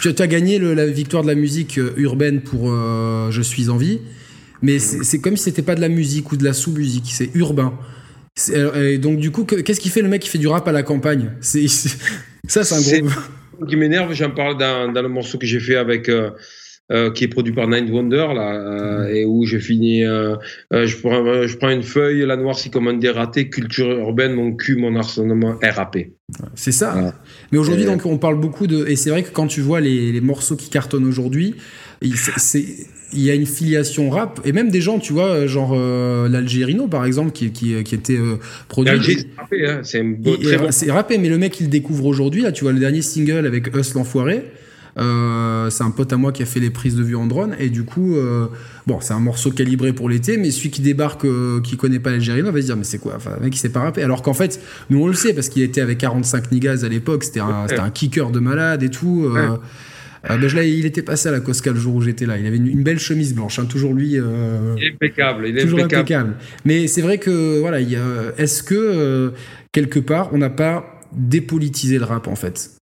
Tu 0.00 0.08
as 0.18 0.26
gagné 0.26 0.58
la 0.58 0.86
victoire 0.86 1.22
de 1.22 1.28
la 1.28 1.34
musique 1.36 1.78
euh, 1.78 1.92
urbaine 1.96 2.40
pour 2.40 2.66
Je 2.66 3.42
suis 3.42 3.68
en 3.68 3.76
vie, 3.76 4.00
mais 4.60 4.74
mhm. 4.74 5.04
c'est 5.04 5.20
comme 5.20 5.36
si 5.36 5.44
c'était 5.44 5.62
pas 5.62 5.76
de 5.76 5.80
la 5.80 5.88
musique 5.88 6.32
ou 6.32 6.36
de 6.36 6.44
la 6.44 6.52
sous-musique, 6.52 7.10
c'est 7.12 7.30
urbain. 7.34 7.74
Et 8.74 8.98
donc 8.98 9.18
du 9.18 9.30
coup, 9.30 9.44
qu'est-ce 9.44 9.80
qui 9.80 9.88
fait 9.88 10.02
le 10.02 10.08
mec 10.08 10.22
qui 10.22 10.28
fait 10.28 10.38
du 10.38 10.48
rap 10.48 10.66
à 10.66 10.72
la 10.72 10.82
campagne? 10.82 11.32
C'est 11.40 11.68
ça, 12.48 12.64
c'est 12.64 12.74
un 12.74 13.00
gros. 13.00 13.10
Qui 13.68 13.76
m'énerve. 13.76 14.12
J'en 14.12 14.30
parle 14.30 14.58
dans, 14.58 14.90
dans, 14.90 15.02
le 15.02 15.08
morceau 15.08 15.38
que 15.38 15.46
j'ai 15.46 15.60
fait 15.60 15.76
avec. 15.76 16.10
Euh, 16.90 17.10
qui 17.10 17.24
est 17.24 17.28
produit 17.28 17.54
par 17.54 17.68
Nine 17.68 17.88
Wonder 17.90 18.26
là, 18.34 18.54
euh, 18.54 19.06
et 19.06 19.24
où 19.24 19.46
je 19.46 19.56
finis, 19.56 20.04
euh, 20.04 20.34
je 20.72 20.96
prends, 20.98 21.46
je 21.46 21.56
prends 21.56 21.70
une 21.70 21.84
feuille, 21.84 22.26
la 22.26 22.36
noire 22.36 22.58
c'est 22.58 22.70
comme 22.70 22.88
un 22.88 22.94
dératé, 22.94 23.48
culture 23.48 23.88
urbaine, 23.88 24.34
mon 24.34 24.52
cul, 24.52 24.76
mon 24.76 24.96
harcèlement, 24.96 25.54
RAP. 25.62 25.98
C'est 26.54 26.72
ça. 26.72 27.14
Mais 27.50 27.58
aujourd'hui, 27.58 27.86
donc, 27.86 28.04
on 28.04 28.18
parle 28.18 28.38
beaucoup 28.38 28.66
de. 28.66 28.86
Et 28.88 28.96
c'est 28.96 29.10
vrai 29.10 29.22
que 29.22 29.30
quand 29.30 29.46
tu 29.46 29.60
vois 29.60 29.80
les, 29.80 30.12
les 30.12 30.20
morceaux 30.20 30.56
qui 30.56 30.68
cartonnent 30.70 31.06
aujourd'hui, 31.06 31.54
c'est 32.36 32.64
il 33.14 33.20
y 33.20 33.30
a 33.30 33.34
une 33.34 33.46
filiation 33.46 34.10
rap 34.10 34.40
et 34.44 34.52
même 34.52 34.70
des 34.70 34.80
gens 34.80 34.98
tu 34.98 35.12
vois 35.12 35.46
genre 35.46 35.76
l'Algérino 35.76 36.88
par 36.88 37.04
exemple 37.04 37.30
qui, 37.30 37.52
qui, 37.52 37.84
qui 37.84 37.94
était 37.94 38.18
produit 38.68 38.98
c'est 39.04 39.26
rappé 39.36 39.66
hein, 39.66 39.80
c'est 39.82 39.98
très 40.42 40.56
bon. 40.56 40.70
c'est 40.70 40.90
rappé 40.90 41.18
mais 41.18 41.28
le 41.28 41.36
mec 41.36 41.60
il 41.60 41.68
découvre 41.68 42.06
aujourd'hui 42.06 42.40
là 42.40 42.52
tu 42.52 42.64
vois 42.64 42.72
le 42.72 42.80
dernier 42.80 43.02
single 43.02 43.44
avec 43.44 43.76
Us 43.76 43.92
l'enfoiré 43.92 44.44
euh, 44.98 45.70
c'est 45.70 45.84
un 45.84 45.90
pote 45.90 46.12
à 46.12 46.16
moi 46.16 46.32
qui 46.32 46.42
a 46.42 46.46
fait 46.46 46.60
les 46.60 46.70
prises 46.70 46.96
de 46.96 47.02
vue 47.02 47.16
en 47.16 47.26
drone 47.26 47.56
et 47.58 47.70
du 47.70 47.84
coup, 47.84 48.16
euh, 48.16 48.46
bon, 48.86 48.98
c'est 49.00 49.14
un 49.14 49.20
morceau 49.20 49.50
calibré 49.50 49.92
pour 49.92 50.08
l'été, 50.08 50.36
mais 50.36 50.50
celui 50.50 50.70
qui 50.70 50.82
débarque, 50.82 51.24
euh, 51.24 51.60
qui 51.60 51.76
connaît 51.76 51.98
pas 51.98 52.10
l'Algérien, 52.10 52.42
va 52.42 52.60
se 52.60 52.66
dire 52.66 52.76
mais 52.76 52.84
c'est 52.84 52.98
quoi 52.98 53.14
Enfin, 53.16 53.32
le 53.36 53.44
mec 53.44 53.54
il 53.54 53.58
s'est 53.58 53.72
pas 53.72 53.80
rappé. 53.80 54.02
Alors 54.02 54.22
qu'en 54.22 54.34
fait, 54.34 54.60
nous 54.90 55.02
on 55.02 55.06
le 55.06 55.14
sait 55.14 55.32
parce 55.32 55.48
qu'il 55.48 55.62
était 55.62 55.80
avec 55.80 55.98
45 55.98 56.52
niggas 56.52 56.84
à 56.84 56.88
l'époque, 56.88 57.24
c'était 57.24 57.40
un, 57.40 57.66
un, 57.70 57.90
kicker 57.90 58.30
de 58.30 58.40
malade 58.40 58.82
et 58.82 58.90
tout. 58.90 59.24
Euh, 60.30 60.38
ben, 60.38 60.46
je 60.46 60.58
il 60.60 60.86
était 60.86 61.02
passé 61.02 61.28
à 61.28 61.32
la 61.32 61.40
Cosca 61.40 61.72
le 61.72 61.78
jour 61.78 61.96
où 61.96 62.02
j'étais 62.02 62.26
là. 62.26 62.38
Il 62.38 62.46
avait 62.46 62.56
une, 62.56 62.82
belle 62.82 62.98
chemise 62.98 63.34
blanche, 63.34 63.58
hein, 63.58 63.64
toujours 63.64 63.94
lui. 63.94 64.16
Euh, 64.16 64.74
il 64.76 64.84
est 64.84 64.92
impeccable, 64.92 65.48
il 65.48 65.58
est 65.58 65.62
toujours 65.62 65.80
impeccable. 65.80 66.34
Mais 66.64 66.86
c'est 66.86 67.02
vrai 67.02 67.18
que 67.18 67.60
voilà, 67.60 67.80
est-ce 67.80 68.62
que 68.62 69.32
quelque 69.72 69.98
part 69.98 70.32
on 70.32 70.38
n'a 70.38 70.50
pas 70.50 71.00
dépolitisé 71.12 71.98
le 71.98 72.04
rap 72.04 72.28
en 72.28 72.36
fait? 72.36 72.81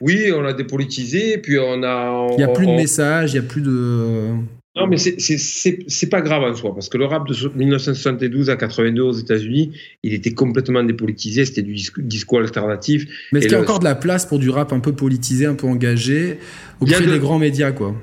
Oui, 0.00 0.32
on 0.34 0.40
l'a 0.40 0.52
dépolitisé, 0.52 1.38
puis 1.38 1.58
on 1.58 1.82
a. 1.82 2.28
Il 2.32 2.36
n'y 2.36 2.42
a 2.42 2.48
plus 2.48 2.66
de 2.66 2.72
messages, 2.72 3.32
il 3.32 3.40
n'y 3.40 3.46
a 3.46 3.48
plus 3.48 3.62
de. 3.62 4.32
Non, 4.76 4.86
mais 4.86 4.96
c'est 4.96 6.08
pas 6.08 6.20
grave 6.20 6.42
en 6.44 6.54
soi, 6.54 6.72
parce 6.72 6.88
que 6.88 6.98
le 6.98 7.06
rap 7.06 7.26
de 7.26 7.34
1972 7.56 8.48
à 8.48 8.56
82 8.56 9.02
aux 9.02 9.12
États-Unis, 9.12 9.72
il 10.04 10.14
était 10.14 10.32
complètement 10.32 10.84
dépolitisé, 10.84 11.44
c'était 11.44 11.62
du 11.62 11.74
discours 11.98 12.38
alternatif. 12.38 13.06
Mais 13.32 13.40
est-ce 13.40 13.48
qu'il 13.48 13.56
y 13.56 13.58
a 13.58 13.62
encore 13.62 13.80
de 13.80 13.84
la 13.84 13.96
place 13.96 14.24
pour 14.24 14.38
du 14.38 14.50
rap 14.50 14.72
un 14.72 14.78
peu 14.78 14.92
politisé, 14.92 15.46
un 15.46 15.56
peu 15.56 15.66
engagé, 15.66 16.38
auprès 16.80 17.04
des 17.04 17.18
grands 17.18 17.40
médias, 17.40 17.72
quoi? 17.72 17.96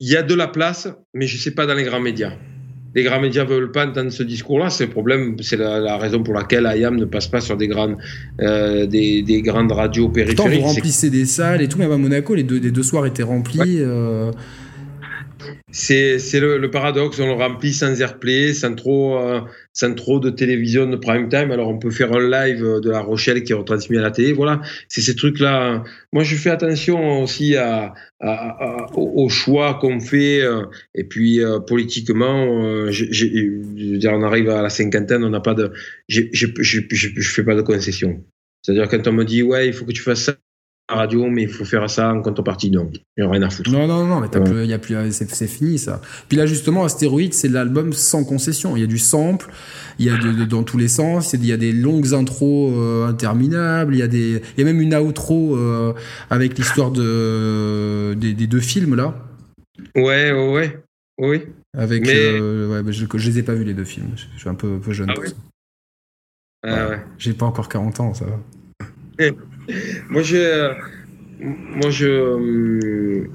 Il 0.00 0.08
y 0.08 0.16
a 0.16 0.22
de 0.22 0.34
la 0.34 0.48
place, 0.48 0.88
mais 1.14 1.28
je 1.28 1.36
ne 1.36 1.40
sais 1.40 1.52
pas 1.52 1.66
dans 1.66 1.74
les 1.74 1.84
grands 1.84 2.00
médias 2.00 2.32
les 2.94 3.04
grands 3.04 3.20
médias 3.20 3.44
veulent 3.44 3.70
pas 3.70 3.86
entendre 3.86 4.10
ce 4.10 4.22
discours-là. 4.22 4.70
C'est 4.70 4.86
le 4.86 4.90
problème, 4.90 5.36
c'est 5.40 5.56
la, 5.56 5.96
raison 5.96 6.22
pour 6.22 6.34
laquelle 6.34 6.70
IAM 6.74 6.96
ne 6.96 7.04
passe 7.04 7.28
pas 7.28 7.40
sur 7.40 7.56
des 7.56 7.68
grandes, 7.68 7.96
euh, 8.40 8.86
des, 8.86 9.22
des, 9.22 9.42
grandes 9.42 9.72
radios 9.72 10.08
périphériques. 10.08 10.38
Pourtant, 10.38 10.60
vous 10.60 10.74
remplissez 10.74 11.10
des 11.10 11.24
salles 11.24 11.62
et 11.62 11.68
tout, 11.68 11.78
même 11.78 11.92
à 11.92 11.96
Monaco, 11.96 12.34
les 12.34 12.42
deux, 12.42 12.58
les 12.58 12.70
deux 12.70 12.82
soirs 12.82 13.06
étaient 13.06 13.22
remplis. 13.22 13.78
Euh, 13.78 14.32
c'est 15.70 16.40
le, 16.40 16.70
paradoxe, 16.70 17.18
on 17.20 17.26
le 17.26 17.32
remplit 17.32 17.72
sans 17.72 18.00
airplay, 18.00 18.54
sans 18.54 18.74
trop, 18.74 19.18
euh, 19.18 19.40
sans 19.72 19.94
trop 19.94 20.20
de 20.20 20.30
télévision 20.30 20.86
de 20.86 20.96
prime 20.96 21.28
time. 21.28 21.50
Alors 21.50 21.68
on 21.68 21.78
peut 21.78 21.90
faire 21.90 22.12
un 22.12 22.28
live 22.28 22.80
de 22.82 22.90
La 22.90 23.00
Rochelle 23.00 23.42
qui 23.42 23.52
est 23.52 23.54
retransmis 23.54 23.98
à 23.98 24.02
la 24.02 24.10
télé. 24.10 24.32
Voilà, 24.32 24.60
c'est 24.88 25.00
ces 25.00 25.14
trucs-là. 25.14 25.84
Moi, 26.12 26.24
je 26.24 26.36
fais 26.36 26.50
attention 26.50 27.22
aussi 27.22 27.56
à, 27.56 27.94
à, 28.20 28.86
au 28.94 29.28
choix 29.28 29.74
qu'on 29.80 30.00
fait. 30.00 30.42
Euh, 30.42 30.64
et 30.94 31.04
puis 31.04 31.42
euh, 31.42 31.60
politiquement, 31.60 32.44
on 32.44 34.22
arrive 34.22 34.50
à 34.50 34.62
la 34.62 34.70
cinquantaine, 34.70 35.24
on 35.24 35.30
n'a 35.30 35.40
pas 35.40 35.54
de, 35.54 35.72
je, 36.08 36.22
je, 36.32 36.46
je, 36.58 37.30
fais 37.30 37.44
pas 37.44 37.54
de 37.54 37.62
concessions. 37.62 38.22
C'est-à-dire 38.62 38.88
quand 38.88 39.06
on 39.08 39.12
me 39.12 39.24
dit 39.24 39.42
ouais, 39.42 39.68
il 39.68 39.72
faut 39.72 39.84
que 39.84 39.92
tu 39.92 40.02
fasses 40.02 40.24
ça 40.24 40.36
radio, 40.94 41.26
mais 41.28 41.42
il 41.42 41.48
faut 41.48 41.64
faire 41.64 41.88
ça 41.88 42.12
en 42.12 42.22
contrepartie. 42.22 42.70
Non, 42.70 42.90
il 42.92 43.00
n'y 43.22 43.26
a 43.26 43.30
rien 43.30 43.42
à 43.42 43.50
foutre. 43.50 43.70
Non, 43.70 43.86
non, 43.86 44.04
non, 44.04 44.20
mais 44.20 44.28
t'as 44.28 44.40
plus, 44.40 44.66
y 44.66 44.72
a 44.72 44.78
plus, 44.78 44.96
c'est, 45.10 45.46
fini 45.46 45.78
ça. 45.78 46.00
Puis 46.28 46.36
là, 46.36 46.46
justement, 46.46 46.84
Astéroïde, 46.84 47.34
c'est 47.34 47.48
l'album 47.48 47.92
sans 47.92 48.24
concession. 48.24 48.76
Il 48.76 48.80
y 48.80 48.84
a 48.84 48.86
du 48.86 48.98
sample, 48.98 49.50
il 49.98 50.06
y 50.06 50.10
a 50.10 50.16
de, 50.16 50.44
dans 50.44 50.62
tous 50.62 50.78
les 50.78 50.88
sens, 50.88 51.32
il 51.32 51.44
y 51.44 51.52
a 51.52 51.56
des 51.56 51.72
longues 51.72 52.14
intros 52.14 52.72
euh, 52.74 53.06
interminables, 53.06 53.94
il 53.94 53.98
y, 53.98 54.02
a 54.02 54.08
des, 54.08 54.42
y 54.56 54.62
a 54.62 54.64
même 54.64 54.80
une 54.80 54.94
outro 54.94 55.56
euh, 55.56 55.94
avec 56.30 56.58
l'histoire 56.58 56.90
de, 56.90 58.14
des, 58.14 58.46
deux 58.46 58.60
films 58.60 58.94
là. 58.94 59.14
Ouais, 59.94 60.32
ouais, 60.32 60.52
ouais. 60.52 60.82
Oui. 61.18 61.42
Avec, 61.76 62.08
euh, 62.08 62.82
ouais, 62.82 62.92
je, 62.92 63.06
je 63.12 63.30
les 63.30 63.38
ai 63.38 63.42
pas 63.42 63.54
vus 63.54 63.64
les 63.64 63.74
deux 63.74 63.84
films. 63.84 64.10
Je, 64.16 64.38
suis 64.38 64.48
un 64.48 64.54
peu, 64.54 64.78
peu 64.78 64.92
jeune. 64.92 65.10
Ah, 65.10 66.68
ah 66.68 66.88
ouais. 66.88 67.00
J'ai 67.18 67.32
pas 67.32 67.46
encore 67.46 67.68
40 67.68 68.00
ans, 68.00 68.14
ça 68.14 68.24
va. 68.24 68.38
Moi, 70.08 70.22
je, 70.22 70.72
moi, 71.40 71.90
je, 71.90 73.26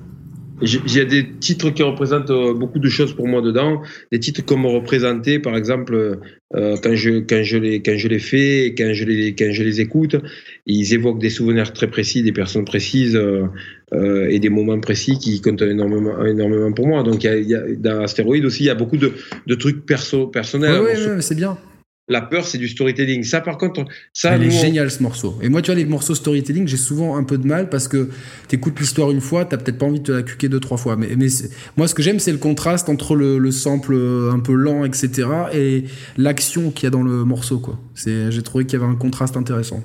il 0.62 0.96
y 0.96 1.02
a 1.02 1.06
des 1.06 1.28
titres 1.40 1.70
qui 1.72 1.84
représentent 1.84 2.30
euh, 2.30 2.54
beaucoup 2.54 2.80
de 2.80 2.88
choses 2.88 3.14
pour 3.14 3.28
moi 3.28 3.42
dedans. 3.42 3.82
Des 4.12 4.20
titres 4.20 4.46
comme 4.46 4.62
me 4.62 4.68
représenter, 4.68 5.40
par 5.40 5.58
exemple, 5.58 6.20
euh, 6.56 6.78
quand 6.82 6.96
je 6.96 7.20
quand 7.20 7.44
je 7.44 7.58
les 7.58 7.82
quand 7.82 7.98
je 7.98 8.08
les 8.08 8.20
fais, 8.20 8.74
quand 8.78 8.94
je 8.94 9.04
les 9.04 9.36
quand 9.36 9.52
je 9.52 9.64
les 9.64 9.82
écoute, 9.82 10.16
ils 10.66 10.94
évoquent 10.94 11.20
des 11.20 11.30
souvenirs 11.30 11.74
très 11.74 11.88
précis, 11.88 12.24
des 12.24 12.32
personnes 12.32 12.64
précises 12.64 13.18
euh, 13.18 14.28
et 14.30 14.40
des 14.40 14.50
moments 14.50 14.80
précis 14.80 15.18
qui 15.20 15.42
comptent 15.42 15.62
énormément 15.62 16.26
énormément 16.26 16.72
pour 16.72 16.88
moi. 16.88 17.04
Donc 17.04 17.26
il 17.26 17.50
y 17.50 17.56
a, 17.56 17.62
dans 17.76 18.02
Astéroïde 18.02 18.46
aussi, 18.46 18.64
il 18.64 18.68
y 18.68 18.70
a 18.70 18.76
beaucoup 18.76 18.98
de, 18.98 19.12
de 19.46 19.56
trucs 19.56 19.86
perso 19.86 20.28
personnels. 20.28 20.80
Oui, 20.82 20.92
ouais, 20.92 21.22
c'est 21.22 21.36
bien. 21.36 21.58
La 22.08 22.22
peur, 22.22 22.46
c'est 22.46 22.60
du 22.60 22.68
storytelling. 22.68 23.24
Ça, 23.24 23.42
par 23.42 23.58
contre, 23.58 23.84
ça. 24.14 24.36
Elle 24.36 24.44
est 24.44 24.52
géniale, 24.52 24.92
ce 24.92 25.02
morceau. 25.02 25.40
Et 25.42 25.50
moi, 25.50 25.64
tu 25.64 25.72
vois, 25.72 25.76
les 25.76 25.86
morceaux 25.86 26.14
storytelling, 26.14 26.68
j'ai 26.68 26.78
souvent 26.78 27.18
un 27.18 27.24
peu 27.24 27.40
de 27.40 27.48
mal 27.48 27.70
parce 27.70 27.88
que 27.88 28.10
tu 28.48 28.56
écoutes 28.58 28.80
l'histoire 28.80 29.10
une 29.10 29.22
fois, 29.22 29.46
t'as 29.46 29.58
peut-être 29.58 29.80
pas 29.80 29.88
envie 29.88 30.00
de 30.00 30.06
te 30.06 30.12
la 30.12 30.22
cuquer 30.22 30.48
deux, 30.48 30.60
trois 30.60 30.78
fois. 30.78 30.98
Mais, 30.98 31.16
mais 31.16 31.28
moi, 31.78 31.88
ce 31.88 31.96
que 31.96 32.04
j'aime, 32.04 32.20
c'est 32.20 32.32
le 32.32 32.38
contraste 32.38 32.90
entre 32.90 33.16
le, 33.16 33.52
sample 33.52 33.96
un 34.32 34.40
peu 34.40 34.54
lent, 34.54 34.86
etc., 34.86 35.28
et 35.54 35.86
l'action 36.18 36.70
qu'il 36.70 36.84
y 36.84 36.88
a 36.88 36.92
dans 36.92 37.04
le 37.04 37.26
morceau, 37.26 37.60
quoi. 37.60 37.80
J'ai 37.96 38.44
trouvé 38.44 38.66
qu'il 38.66 38.80
y 38.80 38.84
avait 38.84 38.92
un 38.92 38.96
contraste 38.96 39.36
intéressant. 39.36 39.82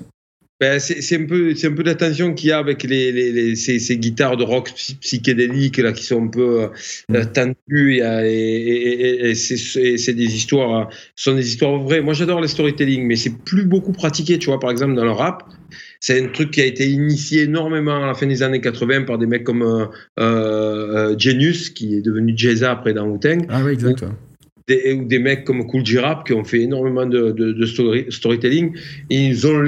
Ben, 0.61 0.79
c'est 0.79 1.15
un 1.15 1.25
peu, 1.25 1.55
c'est 1.55 1.69
un 1.69 1.71
peu 1.71 1.81
l'attention 1.81 2.35
qu'il 2.35 2.49
y 2.49 2.51
a 2.51 2.59
avec 2.59 2.83
les, 2.83 3.11
les, 3.11 3.31
les 3.31 3.55
ces, 3.55 3.79
ces, 3.79 3.97
guitares 3.97 4.37
de 4.37 4.43
rock 4.43 4.71
psychédéliques 5.01 5.79
là 5.79 5.91
qui 5.91 6.03
sont 6.03 6.25
un 6.25 6.27
peu 6.27 6.61
euh, 6.61 6.67
mm. 7.09 7.25
tendues 7.33 7.95
et, 7.95 8.01
et, 8.01 9.29
et, 9.31 9.33
c'est 9.33 10.13
des 10.13 10.35
histoires, 10.35 10.91
sont 11.15 11.33
des 11.33 11.47
histoires 11.47 11.79
vraies. 11.79 12.01
Moi, 12.01 12.13
j'adore 12.13 12.41
les 12.41 12.47
storytelling, 12.47 13.07
mais 13.07 13.15
c'est 13.15 13.35
plus 13.43 13.65
beaucoup 13.65 13.91
pratiqué. 13.91 14.37
Tu 14.37 14.51
vois, 14.51 14.59
par 14.59 14.69
exemple, 14.69 14.93
dans 14.93 15.03
le 15.03 15.09
rap, 15.09 15.49
c'est 15.99 16.23
un 16.23 16.27
truc 16.27 16.51
qui 16.51 16.61
a 16.61 16.65
été 16.65 16.87
initié 16.87 17.41
énormément 17.45 18.03
à 18.03 18.05
la 18.05 18.13
fin 18.13 18.27
des 18.27 18.43
années 18.43 18.61
80 18.61 19.05
par 19.05 19.17
des 19.17 19.25
mecs 19.25 19.43
comme 19.43 19.63
euh, 19.63 19.87
euh, 20.19 21.17
Genius, 21.17 21.71
qui 21.71 21.95
est 21.95 22.01
devenu 22.01 22.37
Jeza 22.37 22.73
après 22.73 22.93
dans 22.93 23.07
Wu-Tang. 23.07 23.47
Ah 23.49 23.63
oui, 23.65 23.71
exact. 23.71 24.05
Des, 24.67 24.93
ou 24.93 25.05
des 25.05 25.17
mecs 25.17 25.43
comme 25.43 25.65
Cool 25.65 25.83
J-Rap 25.83 26.27
qui 26.27 26.33
ont 26.33 26.43
fait 26.43 26.61
énormément 26.61 27.07
de, 27.07 27.31
de, 27.31 27.51
de 27.51 27.65
story, 27.65 28.05
storytelling. 28.09 28.77
Ils 29.09 29.47
ont 29.47 29.59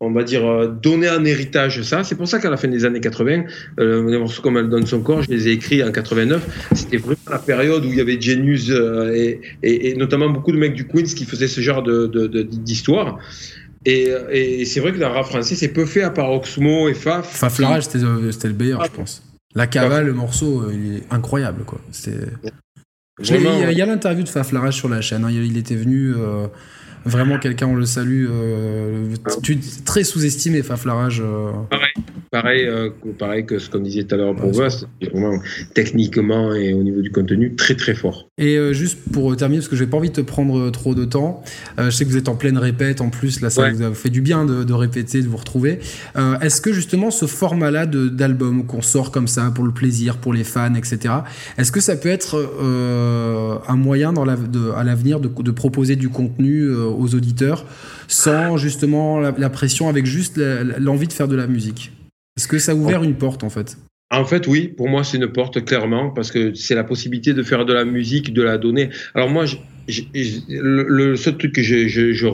on 0.00 0.10
va 0.10 0.24
dire, 0.24 0.46
euh, 0.46 0.66
donner 0.66 1.08
un 1.08 1.24
héritage 1.24 1.82
ça. 1.82 2.02
C'est 2.04 2.14
pour 2.14 2.26
ça 2.26 2.38
qu'à 2.38 2.48
la 2.48 2.56
fin 2.56 2.68
des 2.68 2.86
années 2.86 3.00
80, 3.00 3.44
euh, 3.78 4.10
les 4.10 4.18
morceaux 4.18 4.40
comme 4.40 4.56
Elle 4.56 4.70
donne 4.70 4.86
son 4.86 5.02
corps, 5.02 5.22
je 5.22 5.30
les 5.30 5.48
ai 5.48 5.52
écrits 5.52 5.84
en 5.84 5.92
89. 5.92 6.68
C'était 6.72 6.96
vraiment 6.96 7.18
la 7.30 7.38
période 7.38 7.84
où 7.84 7.88
il 7.88 7.96
y 7.96 8.00
avait 8.00 8.20
Genius 8.20 8.70
euh, 8.70 9.12
et, 9.12 9.40
et, 9.62 9.94
notamment 9.96 10.30
beaucoup 10.30 10.52
de 10.52 10.56
mecs 10.56 10.74
du 10.74 10.86
Queens 10.86 11.04
qui 11.14 11.26
faisaient 11.26 11.48
ce 11.48 11.60
genre 11.60 11.82
d'histoire. 11.82 13.18
De, 13.84 13.90
et, 13.90 14.10
et 14.32 14.64
c'est 14.64 14.80
vrai 14.80 14.92
que 14.92 14.98
dans 14.98 15.08
le 15.08 15.14
rap 15.14 15.26
français, 15.26 15.54
c'est 15.54 15.68
peu 15.68 15.84
fait 15.84 16.02
à 16.02 16.10
part 16.10 16.32
Oxmo 16.32 16.88
et 16.88 16.94
Faf. 16.94 17.30
Faf 17.36 17.58
Larage, 17.58 17.84
c'était 17.84 18.48
le 18.48 18.54
meilleur, 18.54 18.84
je 18.84 18.90
pense. 18.90 19.22
La 19.54 19.66
cavale, 19.66 20.06
le 20.06 20.14
morceau, 20.14 20.70
il 20.70 20.96
est 20.96 21.02
incroyable, 21.10 21.64
quoi. 21.64 21.80
Il 23.22 23.76
y 23.76 23.82
a, 23.82 23.86
l'interview 23.86 24.22
de 24.22 24.28
Faf 24.28 24.52
Larage 24.52 24.76
sur 24.76 24.88
la 24.88 25.02
chaîne. 25.02 25.24
Hein. 25.24 25.30
Il, 25.30 25.58
était 25.58 25.74
venu 25.74 26.14
vraiment 27.04 27.38
quelqu'un, 27.38 27.66
on 27.66 27.76
le 27.76 27.86
salue. 27.86 28.26
Euh, 28.30 29.14
tu 29.42 29.58
très 29.84 30.04
sous-estimé, 30.04 30.62
Faflarage. 30.62 31.22
Euh. 31.24 31.50
Pareil, 31.70 31.92
pareil, 32.30 32.64
euh, 32.66 32.90
pareil 33.18 33.46
que 33.46 33.58
ce 33.58 33.70
qu'on 33.70 33.80
disait 33.80 34.04
tout 34.04 34.14
à 34.14 34.18
l'heure 34.18 34.36
pour 34.36 34.56
ouais, 34.56 34.68
c'est 34.70 35.10
vraiment 35.10 35.38
techniquement 35.74 36.54
et 36.54 36.74
au 36.74 36.82
niveau 36.82 37.00
du 37.00 37.10
contenu 37.10 37.54
très 37.54 37.74
très 37.74 37.94
fort. 37.94 38.28
Et 38.38 38.58
juste 38.72 38.98
pour 39.12 39.34
terminer, 39.36 39.60
parce 39.60 39.68
que 39.68 39.76
je 39.76 39.84
n'ai 39.84 39.90
pas 39.90 39.96
envie 39.96 40.10
de 40.10 40.14
te 40.14 40.20
prendre 40.20 40.70
trop 40.70 40.94
de 40.94 41.04
temps, 41.04 41.42
je 41.78 41.90
sais 41.90 42.04
que 42.04 42.10
vous 42.10 42.16
êtes 42.16 42.28
en 42.28 42.36
pleine 42.36 42.58
répète 42.58 43.00
en 43.00 43.10
plus, 43.10 43.40
là 43.40 43.50
ça 43.50 43.70
vous 43.70 43.82
a 43.82 43.92
fait 43.92 44.10
du 44.10 44.20
bien 44.20 44.44
de, 44.44 44.72
répéter, 44.72 45.22
de 45.22 45.28
vous 45.28 45.36
retrouver. 45.36 45.78
est-ce 46.40 46.60
que 46.60 46.72
justement 46.72 47.10
ce 47.10 47.26
format-là 47.26 47.86
d'album 47.86 48.66
qu'on 48.66 48.82
sort 48.82 49.10
comme 49.10 49.28
ça 49.28 49.50
pour 49.54 49.64
le 49.64 49.72
plaisir, 49.72 50.18
pour 50.18 50.32
les 50.32 50.44
fans, 50.44 50.74
etc., 50.74 51.14
est-ce 51.58 51.72
que 51.72 51.80
ça 51.80 51.96
peut 51.96 52.08
être 52.08 52.38
un 53.68 53.76
moyen 53.76 54.12
dans 54.12 54.24
la, 54.24 54.36
de, 54.36 54.70
à 54.70 54.84
l'avenir 54.84 55.20
de, 55.20 55.28
de, 55.28 55.50
proposer 55.50 55.96
du 55.96 56.08
contenu 56.08 56.68
aux 56.90 57.14
auditeurs 57.14 57.64
sans 58.08 58.56
justement 58.56 59.20
la, 59.20 59.50
pression, 59.50 59.88
avec 59.88 60.06
juste 60.06 60.36
l'envie 60.78 61.08
de 61.08 61.12
faire 61.12 61.28
de 61.28 61.36
la 61.36 61.46
musique. 61.46 61.92
Est-ce 62.36 62.48
que 62.48 62.58
ça 62.58 62.72
a 62.72 62.74
ouvert 62.74 63.02
une 63.02 63.16
porte 63.16 63.44
en 63.44 63.50
fait? 63.50 63.76
En 64.12 64.24
fait, 64.24 64.48
oui, 64.48 64.66
pour 64.66 64.88
moi, 64.88 65.04
c'est 65.04 65.18
une 65.18 65.28
porte, 65.28 65.64
clairement, 65.64 66.10
parce 66.10 66.32
que 66.32 66.52
c'est 66.54 66.74
la 66.74 66.82
possibilité 66.82 67.32
de 67.32 67.44
faire 67.44 67.64
de 67.64 67.72
la 67.72 67.84
musique, 67.84 68.32
de 68.34 68.42
la 68.42 68.58
donner. 68.58 68.90
Alors 69.14 69.30
moi, 69.30 69.44
le, 69.86 71.16
seul 71.16 71.38
truc 71.38 71.54
que 71.54 71.62
je, 71.62 72.26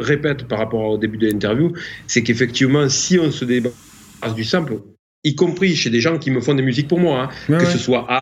répète 0.00 0.46
par 0.46 0.58
rapport 0.58 0.90
au 0.90 0.98
début 0.98 1.18
de 1.18 1.26
l'interview, 1.26 1.72
c'est 2.06 2.22
qu'effectivement, 2.22 2.88
si 2.88 3.18
on 3.18 3.32
se 3.32 3.44
débarrasse 3.44 4.34
du 4.36 4.44
simple, 4.44 4.78
y 5.24 5.34
compris 5.34 5.74
chez 5.74 5.90
des 5.90 6.00
gens 6.00 6.18
qui 6.18 6.30
me 6.30 6.40
font 6.40 6.54
des 6.54 6.62
musiques 6.62 6.88
pour 6.88 7.00
moi, 7.00 7.30
hein, 7.48 7.58
que 7.58 7.66
ce 7.66 7.78
soit 7.78 8.06
A, 8.08 8.20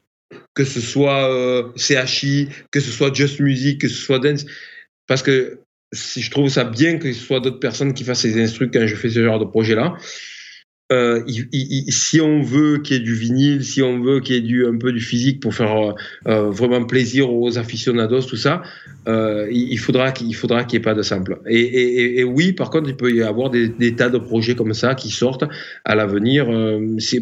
que 0.55 0.65
ce 0.65 0.81
soit 0.81 1.31
euh, 1.31 1.69
CHI, 1.77 2.49
que 2.71 2.81
ce 2.81 2.91
soit 2.91 3.13
Just 3.13 3.41
Music, 3.41 3.81
que 3.81 3.89
ce 3.89 3.97
soit 3.97 4.21
Dance, 4.21 4.47
parce 5.07 5.23
que 5.23 5.59
je 5.93 6.31
trouve 6.31 6.49
ça 6.49 6.65
bien 6.65 6.99
que 6.99 7.13
ce 7.13 7.21
soit 7.21 7.41
d'autres 7.41 7.61
personnes 7.61 7.93
qui 7.93 8.05
fassent 8.05 8.25
les 8.25 8.43
instruments 8.43 8.71
quand 8.73 8.87
je 8.87 8.97
fais 8.97 9.11
ce 9.11 9.23
genre 9.23 9.39
de 9.39 9.45
projet-là. 9.45 9.97
Euh, 10.93 11.23
si 11.89 12.21
on 12.21 12.43
veut 12.43 12.79
qu'il 12.79 12.97
y 12.97 13.01
ait 13.01 13.03
du 13.03 13.15
vinyle, 13.15 13.65
si 13.65 13.83
on 13.83 14.01
veut 14.01 14.21
qu'il 14.21 14.45
y 14.45 14.61
ait 14.61 14.67
un 14.67 14.77
peu 14.77 14.93
du 14.93 15.01
physique 15.01 15.41
pour 15.41 15.55
faire 15.55 15.77
euh, 15.77 15.93
euh, 16.29 16.51
vraiment 16.51 16.85
plaisir 16.85 17.33
aux 17.33 17.59
aficionados, 17.59 18.23
tout 18.23 18.37
ça, 18.37 18.63
il 19.07 19.79
faudra 19.79 20.13
qu'il 20.13 20.35
faudra 20.35 20.65
qu'il 20.65 20.79
n'y 20.79 20.83
ait 20.83 20.85
pas 20.85 20.95
de 20.95 21.03
sample. 21.03 21.39
Et, 21.49 22.23
oui, 22.25 22.53
par 22.53 22.71
contre, 22.71 22.89
il 22.89 22.97
peut 22.97 23.13
y 23.13 23.23
avoir 23.23 23.51
des, 23.51 23.97
tas 23.97 24.11
de 24.11 24.19
projets 24.19 24.55
comme 24.55 24.75
ça 24.75 24.95
qui 24.95 25.11
sortent 25.11 25.45
à 25.85 25.95
l'avenir. 25.95 26.47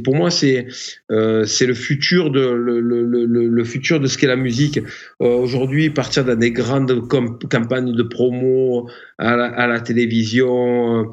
pour 0.05 0.15
moi, 0.15 0.31
c'est 0.31 0.67
c'est 1.09 1.67
le 1.67 1.75
futur 1.75 2.31
de 2.31 2.41
le, 2.41 2.81
le, 2.81 3.65
futur 3.65 3.99
de 4.01 4.07
ce 4.07 4.19
qu'est 4.19 4.27
la 4.27 4.37
musique. 4.37 4.81
Aujourd'hui, 5.21 5.89
partir 5.91 6.25
dans 6.25 6.39
des 6.39 6.51
grandes 6.51 7.09
campagnes 7.09 7.95
de 7.95 8.03
promo 8.03 8.91
à 9.21 9.37
la, 9.37 9.45
à 9.47 9.67
la 9.67 9.81
télévision, 9.81 11.11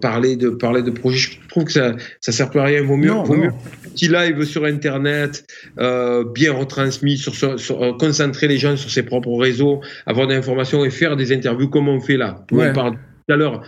parler 0.00 0.36
de 0.36 0.50
parler 0.50 0.82
de 0.82 0.90
projets, 0.90 1.18
je 1.18 1.48
trouve 1.48 1.64
que 1.64 1.72
ça, 1.72 1.96
ça 2.20 2.32
sert 2.32 2.50
plus 2.50 2.60
à 2.60 2.64
rien. 2.64 2.82
Vaut 2.82 2.96
mieux, 2.96 3.10
vaut 3.10 3.36
mieux 3.36 3.48
un 3.48 3.90
petit 3.90 4.08
live 4.08 4.44
sur 4.44 4.64
Internet, 4.64 5.46
euh, 5.78 6.24
bien 6.24 6.52
retransmis, 6.52 7.16
sur, 7.18 7.34
sur, 7.34 7.82
euh, 7.82 7.92
concentrer 7.98 8.48
les 8.48 8.58
gens 8.58 8.76
sur 8.76 8.90
ses 8.90 9.02
propres 9.02 9.36
réseaux, 9.36 9.80
avoir 10.06 10.26
des 10.26 10.34
informations 10.34 10.84
et 10.84 10.90
faire 10.90 11.16
des 11.16 11.32
interviews 11.32 11.68
comme 11.68 11.88
on 11.88 12.00
fait 12.00 12.16
là. 12.16 12.44
On 12.52 12.72
parle 12.72 12.96
tout 13.26 13.34
à 13.34 13.36
l'heure, 13.36 13.62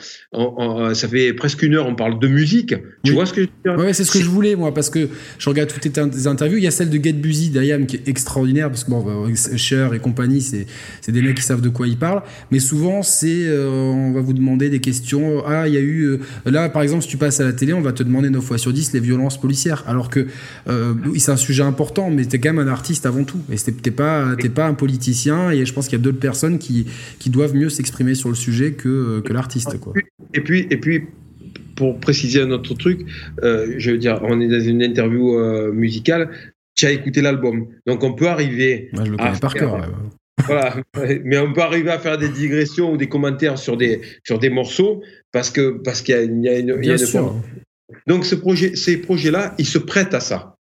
ça 0.95 1.09
fait 1.09 1.33
presque 1.33 1.63
une 1.63 1.75
heure, 1.75 1.87
on 1.87 1.95
parle 1.95 2.19
de 2.19 2.29
musique. 2.29 2.75
Tu 3.03 3.13
vois 3.13 3.27
ce 3.27 3.33
que 3.33 3.43
je 3.43 3.47
veux 3.47 3.77
dire? 3.77 3.85
Ouais, 3.85 3.93
c'est 3.93 4.05
ce 4.05 4.13
que 4.13 4.21
je 4.21 4.29
voulais, 4.29 4.55
moi, 4.55 4.73
parce 4.73 4.91
que 4.91 5.09
je 5.39 5.49
regarde 5.49 5.71
toutes 5.73 5.93
tes 5.93 6.27
interviews. 6.27 6.59
Il 6.59 6.65
y 6.65 6.69
a 6.69 6.71
celle 6.71 6.91
de 6.91 7.03
Get 7.03 7.15
Busy 7.15 7.51
d'Ayam 7.51 7.87
qui 7.87 7.97
est 7.97 8.09
extraordinaire, 8.09 8.69
parce 8.69 8.85
que 8.85 8.91
bon, 8.91 9.35
Cher 9.57 9.95
et 9.95 9.99
compagnie, 9.99 10.41
c'est 10.41 10.67
des 11.11 11.23
mecs 11.23 11.37
qui 11.37 11.43
savent 11.43 11.61
de 11.61 11.69
quoi 11.69 11.89
ils 11.89 11.97
parlent. 11.97 12.23
Mais 12.51 12.61
souvent, 12.61 13.03
c'est 13.03 13.47
euh, 13.47 13.69
on 13.69 14.13
va 14.13 14.21
vous 14.21 14.33
demander 14.33 14.71
des 14.71 14.81
questions. 14.81 15.43
Ah, 15.47 15.67
il 15.67 15.75
y 15.75 15.77
a 15.77 15.81
eu. 15.81 16.05
Euh, 16.05 16.19
là, 16.47 16.69
par 16.69 16.83
exemple, 16.83 17.03
si 17.03 17.09
tu 17.09 17.17
passes 17.17 17.41
à 17.41 17.45
la 17.45 17.53
télé, 17.53 17.73
on 17.73 17.81
va 17.81 17.93
te 17.93 18.03
demander 18.03 18.31
9 18.31 18.45
fois 18.45 18.59
sur 18.59 18.73
10 18.73 18.93
les 18.93 19.01
violences 19.01 19.41
policières. 19.41 19.85
Alors 19.87 20.11
que 20.11 20.27
euh, 20.69 20.95
c'est 21.17 21.33
un 21.33 21.37
sujet 21.37 21.63
important, 21.63 22.11
mais 22.11 22.25
t'es 22.25 22.39
quand 22.39 22.53
même 22.53 22.67
un 22.67 22.71
artiste 22.71 23.07
avant 23.07 23.25
tout. 23.25 23.41
Et 23.51 23.57
t'es 23.57 23.91
pas, 23.91 24.37
pas 24.55 24.67
un 24.67 24.75
politicien. 24.75 25.51
Et 25.51 25.67
je 25.67 25.73
pense 25.73 25.89
qu'il 25.89 25.99
y 25.99 26.01
a 26.01 26.05
d'autres 26.05 26.21
personnes 26.21 26.59
qui, 26.59 26.87
qui 27.19 27.31
doivent 27.31 27.55
mieux 27.55 27.71
s'exprimer 27.71 28.15
sur 28.15 28.29
le 28.29 28.37
sujet 28.37 28.73
que, 28.73 29.21
que 29.21 29.33
l'artiste. 29.33 29.48
Et 30.35 30.41
puis, 30.41 30.67
et 30.71 30.77
puis 30.77 31.07
pour 31.77 32.01
préciser 32.01 32.43
un 32.43 32.51
autre 32.51 32.75
truc, 32.75 33.07
euh, 33.43 33.75
je 33.79 33.93
veux 33.93 33.99
dire, 33.99 34.21
on 34.23 34.41
est 34.41 34.49
dans 34.49 34.61
une 34.61 34.83
interview 34.83 35.39
euh, 35.39 35.73
musicale, 35.73 36.31
tu 36.75 36.87
as 36.87 36.91
écouté 36.91 37.23
l'album. 37.23 37.69
Donc 37.87 38.03
on 38.03 38.15
peut 38.15 38.29
arriver. 38.29 38.89
Moi, 38.93 39.05
je 39.05 39.11
le 39.13 39.17
connais 39.17 39.39
par 39.39 39.55
cœur. 39.55 39.89
Voilà, 40.47 40.77
mais 41.25 41.39
on 41.39 41.53
peut 41.53 41.63
arriver 41.63 41.91
à 41.91 41.99
faire 41.99 42.19
des 42.19 42.29
digressions 42.29 42.93
ou 42.93 42.97
des 42.97 43.09
commentaires 43.09 43.59
sur 43.59 43.77
des, 43.77 44.01
sur 44.25 44.39
des 44.39 44.51
morceaux 44.51 45.03
parce 45.33 45.51
que 45.51 45.71
parce 45.83 46.03
qu'il 46.03 46.15
y 46.15 46.49
a, 46.49 46.59
une. 46.59 46.77
Bien 46.77 46.97
sûr. 46.97 47.35
Donc 48.07 48.25
ce 48.25 48.35
projet, 48.35 48.77
ces 48.77 48.99
projets-là, 48.99 49.55
ils 49.59 49.67
se 49.67 49.79
prêtent 49.79 50.15
à 50.15 50.21
ça. 50.21 50.57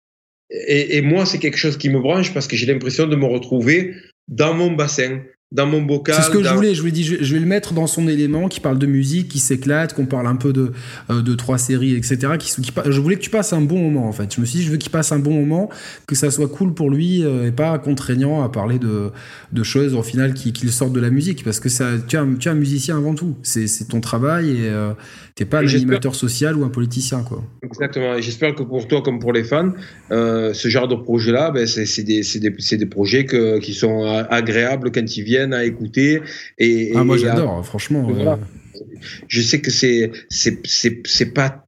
Et, 0.50 0.98
et 0.98 1.02
moi, 1.02 1.26
c'est 1.26 1.40
quelque 1.40 1.58
chose 1.58 1.78
qui 1.78 1.90
me 1.90 2.00
branche 2.00 2.34
parce 2.34 2.48
que 2.48 2.56
j'ai 2.56 2.66
l'impression 2.66 3.06
de 3.06 3.16
me 3.16 3.26
retrouver 3.26 3.94
dans 4.28 4.54
mon 4.54 4.72
bassin, 4.72 5.22
dans 5.54 5.66
mon 5.66 5.82
bocal. 5.82 6.14
C'est 6.16 6.24
ce 6.24 6.30
que 6.30 6.40
dans- 6.40 6.50
je 6.50 6.56
voulais. 6.56 6.76
Je 6.76 6.82
lui 6.82 6.90
ai 6.90 6.92
dit, 6.92 7.04
je, 7.06 7.34
vais 7.34 7.40
le 7.40 7.46
mettre 7.46 7.74
dans 7.74 7.88
son 7.88 8.08
élément, 8.08 8.50
qui 8.50 8.60
parle 8.60 8.78
de 8.80 8.86
musique, 8.86 9.30
qui 9.30 9.40
s'éclate, 9.40 9.94
qu'on 9.94 10.06
parle 10.06 10.28
un 10.28 10.36
peu 10.36 10.52
de, 10.52 10.74
euh, 11.10 11.22
de 11.22 11.36
trois 11.36 11.58
séries, 11.58 11.94
etc. 11.96 12.34
Qui, 12.38 12.62
qui 12.62 12.72
pa- 12.74 12.84
je 12.90 13.00
voulais 13.00 13.16
que 13.16 13.22
tu 13.22 13.30
passes 13.30 13.54
un 13.54 13.62
bon 13.62 13.80
moment, 13.80 14.10
en 14.10 14.12
fait. 14.12 14.36
Je 14.36 14.42
me 14.42 14.46
suis 14.46 14.60
dit, 14.60 14.66
je 14.66 14.72
veux 14.72 14.78
qu'il 14.78 14.92
passe 14.92 15.12
un 15.14 15.20
bon 15.20 15.34
moment, 15.34 15.70
que 16.06 16.16
ça 16.16 16.32
soit 16.32 16.50
cool 16.50 16.74
pour 16.74 16.90
lui 16.90 17.24
euh, 17.24 17.48
et 17.48 17.52
pas 17.52 17.80
contraignant 17.80 18.44
à 18.44 18.50
parler 18.50 18.78
de, 18.78 19.12
de 19.54 19.64
choses, 19.64 19.94
au 19.94 20.04
final, 20.04 20.34
qui, 20.34 20.52
qui 20.52 20.66
le 20.66 20.72
sortent 20.72 20.92
de 20.94 21.00
la 21.00 21.10
musique. 21.12 21.46
Parce 21.46 21.62
que 21.62 21.70
ça, 21.70 21.92
tu 22.06 22.18
es 22.18 22.20
un, 22.20 22.34
tu 22.36 22.50
es 22.50 22.52
un 22.52 22.56
musicien 22.56 22.98
avant 22.98 23.16
tout. 23.16 23.36
C'est 23.44 23.68
ton 23.88 24.02
travail 24.02 24.50
et 24.52 24.68
euh, 24.68 24.92
t'es 25.38 25.46
pas 25.46 25.60
un 25.60 25.68
animateur 25.68 26.16
social 26.16 26.58
ou 26.58 26.64
un 26.66 26.70
politicien, 26.70 27.22
quoi. 27.22 27.44
Exactement. 27.62 28.16
Et 28.16 28.22
j'espère 28.24 28.56
que 28.56 28.64
pour 28.64 28.88
toi, 28.88 29.04
comme 29.04 29.20
pour 29.20 29.32
les 29.32 29.44
fans, 29.44 29.72
euh, 30.12 30.52
ce 30.54 30.68
genre 30.68 30.88
de 30.88 30.96
projet-là, 30.96 31.52
ben, 31.52 31.68
c'est 31.68 32.04
des, 32.04 32.86
projets 32.88 33.26
que, 33.26 33.60
qui 33.60 33.74
sont 33.74 34.04
agréables 34.30 34.92
quand 34.92 35.16
ils 35.16 35.24
viennent 35.24 35.54
à 35.54 35.64
écouter. 35.64 36.22
Et, 36.58 36.92
Ah, 36.96 37.04
moi, 37.04 37.16
à- 37.18 37.20
j'adore, 37.20 37.66
franchement. 37.66 38.02
Voilà. 38.12 38.34
euh, 38.34 38.82
je 39.28 39.42
sais 39.42 39.62
que 39.62 39.70
c'est 39.70 41.34
pas 41.34 41.64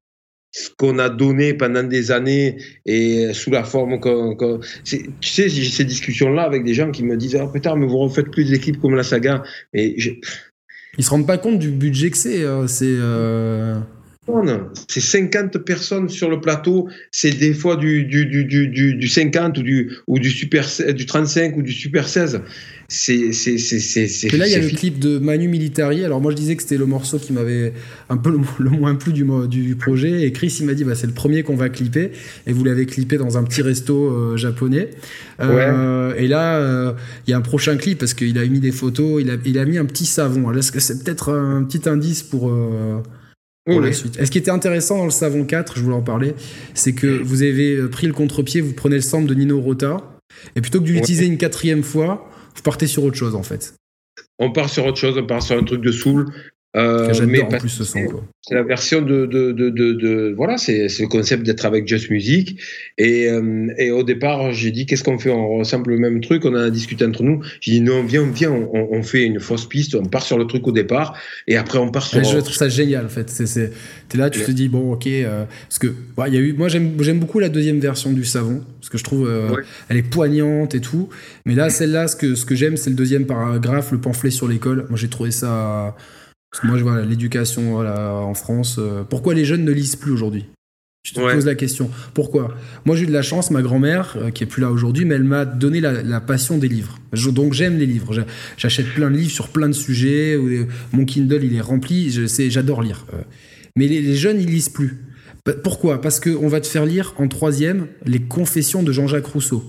ce 0.52 0.70
qu'on 0.76 0.98
a 0.98 1.10
donné 1.10 1.54
pendant 1.54 1.84
des 1.84 2.10
années 2.10 2.58
et 2.88 3.34
sous 3.34 3.52
la 3.52 3.64
forme 3.64 4.00
qu'on 4.00 4.36
tu 4.84 5.08
sais 5.22 5.48
j'ai 5.48 5.70
ces 5.70 5.86
discussions 5.86 6.30
là 6.32 6.42
avec 6.42 6.64
des 6.64 6.74
gens 6.74 6.90
qui 6.90 7.04
me 7.04 7.16
disent 7.18 7.36
ah 7.36 7.48
putain 7.54 7.76
mais 7.76 7.86
vous 7.86 8.00
refaites 8.00 8.32
plus 8.32 8.46
clips 8.60 8.82
comme 8.82 8.96
la 8.96 9.04
saga 9.04 9.44
mais 9.76 9.94
je, 10.00 10.10
Ils 10.98 11.04
se 11.04 11.10
rendent 11.10 11.28
pas 11.28 11.38
compte 11.38 11.60
du 11.60 11.70
budget 11.70 12.10
que 12.12 12.18
c'est. 12.18 12.44
euh, 12.44 12.68
c'est. 12.68 12.86
euh, 12.88 13.76
c'est 14.88 15.02
50 15.02 15.58
personnes 15.60 16.08
sur 16.08 16.30
le 16.30 16.40
plateau 16.40 16.88
c'est 17.12 17.32
des 17.32 17.54
fois 17.54 17.76
du, 17.78 18.06
du 18.06 19.08
50 19.08 19.58
ou 19.58 19.64
du 19.64 19.92
ou 20.06 20.20
du 20.20 20.30
super 20.30 20.68
du 20.94 21.06
35 21.08 21.58
ou 21.58 21.62
du 21.64 21.72
super 21.72 22.08
16 22.08 22.42
c'est 22.92 23.34
c'est 23.34 23.60
c'est 23.60 24.36
là, 24.36 24.48
il 24.48 24.52
y 24.52 24.56
a 24.56 24.60
le 24.60 24.68
clip 24.68 24.98
de 24.98 25.20
Manu 25.20 25.48
Militari. 25.48 26.04
Alors, 26.04 26.22
moi, 26.22 26.32
je 26.32 26.36
disais 26.36 26.56
que 26.56 26.64
c'était 26.64 26.78
le 26.78 26.88
morceau 26.88 27.20
qui 27.20 27.34
m'avait 27.34 27.74
un 28.10 28.18
peu 28.18 28.32
le, 28.32 28.40
le 28.58 28.72
moins 28.72 28.96
plu 28.96 29.14
du, 29.14 29.24
du 29.48 29.76
projet. 29.76 30.24
Et 30.24 30.32
Chris, 30.32 30.58
il 30.60 30.66
m'a 30.66 30.74
dit, 30.74 30.84
bah, 30.84 30.96
c'est 30.96 31.06
le 31.06 31.14
premier 31.14 31.44
qu'on 31.44 31.56
va 31.56 31.70
clipper. 31.70 32.12
Et 32.48 32.52
vous 32.52 32.64
l'avez 32.64 32.88
clippé 32.88 33.18
dans 33.18 33.38
un 33.38 33.44
petit 33.44 33.62
resto 33.62 34.10
euh, 34.10 34.38
japonais. 34.38 34.90
Euh, 35.40 36.16
Et 36.18 36.28
là, 36.28 36.58
euh, 36.58 36.94
il 37.28 37.32
y 37.32 37.34
a 37.34 37.38
un 37.38 37.42
prochain 37.42 37.78
clip 37.78 38.00
parce 38.00 38.16
qu'il 38.16 38.38
a 38.40 38.46
mis 38.48 38.60
des 38.60 38.72
photos. 38.72 39.22
Il 39.22 39.30
a, 39.30 39.36
il 39.46 39.60
a 39.60 39.66
mis 39.66 39.78
un 39.78 39.86
petit 39.86 40.08
savon. 40.08 40.52
Est-ce 40.52 40.72
que 40.72 40.80
c'est 40.80 41.04
peut-être 41.04 41.32
un 41.32 41.64
petit 41.66 41.88
indice 41.88 42.24
pour. 42.24 42.50
pour 43.66 43.78
Oui, 43.78 43.86
la 43.86 43.94
suite? 43.94 44.18
Et 44.20 44.26
ce 44.26 44.32
qui 44.32 44.40
était 44.40 44.50
intéressant 44.50 44.98
dans 44.98 45.06
le 45.06 45.12
Savon 45.12 45.44
4, 45.44 45.78
je 45.78 45.84
voulais 45.84 45.96
en 45.96 46.02
parler, 46.02 46.34
c'est 46.74 46.94
que 46.94 47.22
vous 47.22 47.44
avez 47.44 47.88
pris 47.88 48.08
le 48.08 48.14
contre-pied, 48.14 48.62
vous 48.62 48.74
prenez 48.74 48.96
le 48.96 49.02
sample 49.02 49.28
de 49.28 49.36
Nino 49.36 49.62
Rota, 49.62 50.18
et 50.56 50.62
plutôt 50.62 50.80
que 50.80 50.86
d'utiliser 50.86 51.28
une 51.28 51.38
quatrième 51.38 51.84
fois, 51.84 52.30
vous 52.60 52.64
partez 52.64 52.88
sur 52.88 53.06
autre 53.06 53.16
chose 53.16 53.36
en 53.36 53.44
fait. 53.44 53.74
on 54.38 54.52
part 54.52 54.70
sur 54.70 54.86
autre 54.86 54.98
chose 54.98 55.18
on 55.18 55.26
part 55.26 55.42
sur 55.42 55.58
un 55.58 55.64
truc 55.64 55.82
de 55.82 55.92
soul 55.92 56.34
euh, 56.76 57.12
mais 57.28 57.42
en 57.42 57.48
plus 57.48 57.70
ce 57.70 57.84
son. 57.84 58.00
C'est 58.42 58.54
la 58.54 58.62
version 58.62 59.02
de, 59.02 59.26
de, 59.26 59.52
de, 59.52 59.70
de, 59.70 60.34
voilà, 60.38 60.58
c'est 60.58 60.88
le 61.00 61.08
concept 61.08 61.44
d'être 61.44 61.66
avec 61.66 61.88
Just 61.88 62.12
Music. 62.12 62.60
Et, 62.98 63.28
euh, 63.28 63.68
et 63.78 63.90
au 63.90 64.04
départ, 64.04 64.52
j'ai 64.52 64.70
dit 64.70 64.86
qu'est-ce 64.86 65.04
qu'on 65.04 65.18
fait? 65.18 65.32
On 65.32 65.58
ressemble 65.58 65.92
le 65.92 65.98
même 65.98 66.22
truc. 66.22 66.46
On 66.46 66.50
en 66.50 66.56
a 66.56 66.70
discuté 66.70 67.06
entre 67.06 67.24
nous. 67.24 67.42
J'ai 67.60 67.72
dit 67.72 67.82
non, 67.82 68.04
viens, 68.04 68.30
viens, 68.32 68.52
on, 68.52 68.90
on 68.92 69.02
fait 69.02 69.24
une 69.24 69.40
fausse 69.40 69.68
piste. 69.68 69.96
On 69.96 70.06
part 70.06 70.22
sur 70.22 70.38
le 70.38 70.46
truc 70.46 70.68
au 70.68 70.72
départ 70.72 71.18
et 71.48 71.58
après 71.58 71.80
on 71.80 71.90
part 71.90 72.06
sur. 72.06 72.20
Ouais, 72.20 72.24
je 72.24 72.38
trouve 72.38 72.54
ça 72.54 72.70
génial 72.70 73.06
en 73.06 73.10
fait. 73.10 73.30
C'est, 73.30 73.72
t'es 74.08 74.18
là, 74.18 74.30
tu 74.30 74.42
te 74.42 74.52
dis 74.52 74.70
bon, 74.70 74.94
ok, 74.94 75.08
euh, 75.08 75.46
parce 75.68 75.80
que 75.80 75.88
ouais, 75.88 76.28
il 76.28 76.34
y 76.36 76.38
a 76.38 76.42
eu, 76.42 76.54
moi 76.54 76.68
j'aime, 76.68 77.20
beaucoup 77.20 77.40
la 77.40 77.50
deuxième 77.50 77.80
version 77.80 78.12
du 78.12 78.26
savon 78.26 78.62
parce 78.80 78.90
que 78.90 78.98
je 78.98 79.04
trouve 79.04 79.28
euh, 79.28 79.50
elle 79.90 79.98
est 79.98 80.04
poignante 80.04 80.76
et 80.76 80.82
tout. 80.82 81.10
Mais 81.46 81.56
là, 81.56 81.70
celle-là, 81.70 82.08
ce 82.08 82.16
que 82.16 82.36
ce 82.36 82.46
que 82.46 82.54
j'aime, 82.54 82.78
c'est 82.78 82.92
le 82.92 82.96
deuxième 82.96 83.26
paragraphe, 83.26 83.92
le 83.92 84.00
pamphlet 84.00 84.30
sur 84.32 84.48
l'école. 84.48 84.86
Moi, 84.90 84.98
j'ai 84.98 85.10
trouvé 85.10 85.32
ça. 85.32 85.96
Parce 86.52 86.62
que 86.62 86.68
moi, 86.68 86.78
je 86.78 86.84
vois 86.84 87.02
l'éducation 87.02 87.72
voilà, 87.74 88.14
en 88.16 88.34
France. 88.34 88.78
euh, 88.80 89.04
pourquoi 89.04 89.34
les 89.34 89.46
jeunes 89.46 89.64
ne 89.64 89.72
lisent 89.72 89.96
plus 89.96 90.12
aujourd'hui? 90.12 90.46
Je 91.08 91.14
te 91.14 91.22
Ouais. 91.22 91.34
pose 91.34 91.46
la 91.46 91.56
question. 91.56 91.90
Pourquoi? 92.14 92.56
Moi, 92.86 92.96
j'ai 92.96 93.04
eu 93.04 93.08
de 93.08 93.14
la 93.14 93.22
chance. 93.22 93.52
Ma 93.52 93.62
grand-mère, 93.62 94.16
euh, 94.18 94.32
qui 94.32 94.44
est 94.44 94.48
plus 94.48 94.62
là 94.62 94.70
aujourd'hui, 94.70 95.06
mais 95.06 95.16
elle 95.16 95.24
m'a 95.24 95.46
donné 95.46 95.80
la, 95.80 96.04
la 96.04 96.20
passion 96.20 96.58
des 96.58 96.68
livres. 96.68 96.98
Je- 97.14 97.30
donc, 97.30 97.54
j'aime 97.54 97.78
les 97.78 97.86
livres. 97.86 98.14
J'a- 98.14 98.26
J'achète 98.58 98.88
plein 98.94 99.10
de 99.10 99.16
livres 99.16 99.32
sur 99.32 99.48
plein 99.48 99.68
de 99.70 99.74
sujets. 99.74 100.36
où, 100.36 100.48
euh, 100.50 100.66
Mon 100.92 101.06
Kindle, 101.06 101.44
il 101.44 101.56
est 101.56 101.62
rempli. 101.62 102.10
J'adore 102.50 102.82
lire. 102.82 103.06
Euh, 103.14 103.18
Mais 103.76 103.88
les, 103.88 104.02
les 104.02 104.16
jeunes, 104.16 104.42
ils 104.42 104.50
lisent 104.50 104.70
plus. 104.70 104.98
Pourquoi? 105.64 106.02
Parce 106.02 106.20
qu'on 106.20 106.48
va 106.50 106.60
te 106.60 106.68
faire 106.68 106.86
lire 106.86 107.14
en 107.18 107.28
troisième 107.28 107.88
les 108.06 108.20
Confessions 108.20 108.84
de 108.84 108.92
Jean-Jacques 108.92 109.26
Rousseau. 109.28 109.64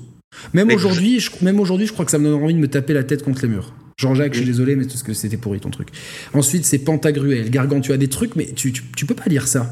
Même 0.52 0.70
aujourd'hui, 0.72 1.20
je, 1.20 1.30
même 1.42 1.60
aujourd'hui, 1.60 1.86
je 1.86 1.92
crois 1.92 2.04
que 2.04 2.10
ça 2.10 2.18
me 2.18 2.24
donne 2.24 2.42
envie 2.42 2.54
de 2.54 2.58
me 2.58 2.68
taper 2.68 2.92
la 2.92 3.04
tête 3.04 3.22
contre 3.22 3.42
les 3.42 3.48
murs. 3.48 3.72
Jean-Jacques, 4.00 4.32
je 4.32 4.38
suis 4.38 4.46
désolé, 4.46 4.76
mais 4.76 4.84
parce 4.84 5.02
que 5.02 5.12
c'était 5.12 5.36
pourri 5.36 5.60
ton 5.60 5.70
truc. 5.70 5.88
Ensuite, 6.32 6.64
c'est 6.64 6.78
Pantagruel, 6.78 7.50
Gargantua, 7.50 7.96
des 7.98 8.08
trucs, 8.08 8.34
mais 8.36 8.46
tu, 8.56 8.72
tu, 8.72 8.82
tu 8.96 9.04
peux 9.06 9.14
pas 9.14 9.26
lire 9.28 9.46
ça. 9.46 9.70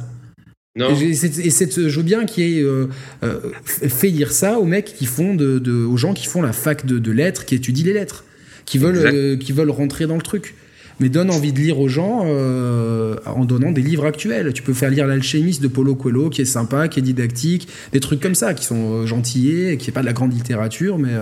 Non. 0.76 0.94
Et, 0.94 1.14
c'est- 1.14 1.38
et 1.38 1.50
je 1.88 1.96
veux 1.96 2.02
bien 2.04 2.24
qu'il 2.26 2.44
ait 2.44 2.62
euh, 2.62 2.86
euh, 3.24 3.40
fait 3.64 4.08
lire 4.10 4.30
ça 4.30 4.58
aux 4.58 4.64
mecs 4.66 4.94
qui 4.94 5.06
font 5.06 5.34
de, 5.34 5.58
de- 5.58 5.84
aux 5.84 5.96
gens 5.96 6.12
qui 6.14 6.26
font 6.26 6.42
la 6.42 6.52
fac 6.52 6.84
de, 6.86 6.98
de 6.98 7.10
lettres, 7.10 7.46
qui 7.46 7.54
étudient 7.56 7.86
les 7.86 7.94
lettres, 7.94 8.24
qui 8.66 8.78
veulent, 8.78 8.96
euh, 9.14 9.36
qui 9.36 9.52
veulent 9.52 9.70
rentrer 9.70 10.06
dans 10.06 10.16
le 10.16 10.22
truc. 10.22 10.54
Mais 11.00 11.08
donne 11.08 11.30
envie 11.30 11.52
de 11.52 11.58
lire 11.60 11.78
aux 11.78 11.88
gens 11.88 12.22
euh, 12.26 13.16
en 13.24 13.44
donnant 13.44 13.70
des 13.72 13.82
livres 13.82 14.04
actuels. 14.04 14.52
Tu 14.52 14.62
peux 14.64 14.72
faire 14.74 14.90
lire 14.90 15.06
L'Alchimiste 15.06 15.62
de 15.62 15.68
Paulo 15.68 15.94
Coelho, 15.94 16.28
qui 16.28 16.42
est 16.42 16.44
sympa, 16.44 16.88
qui 16.88 16.98
est 16.98 17.02
didactique, 17.02 17.68
des 17.92 18.00
trucs 18.00 18.20
comme 18.20 18.34
ça, 18.34 18.52
qui 18.52 18.64
sont 18.64 19.02
euh, 19.02 19.06
gentillés, 19.06 19.76
qui 19.78 19.88
n'est 19.88 19.94
pas 19.94 20.00
de 20.00 20.06
la 20.06 20.12
grande 20.12 20.32
littérature, 20.34 20.98
mais. 20.98 21.14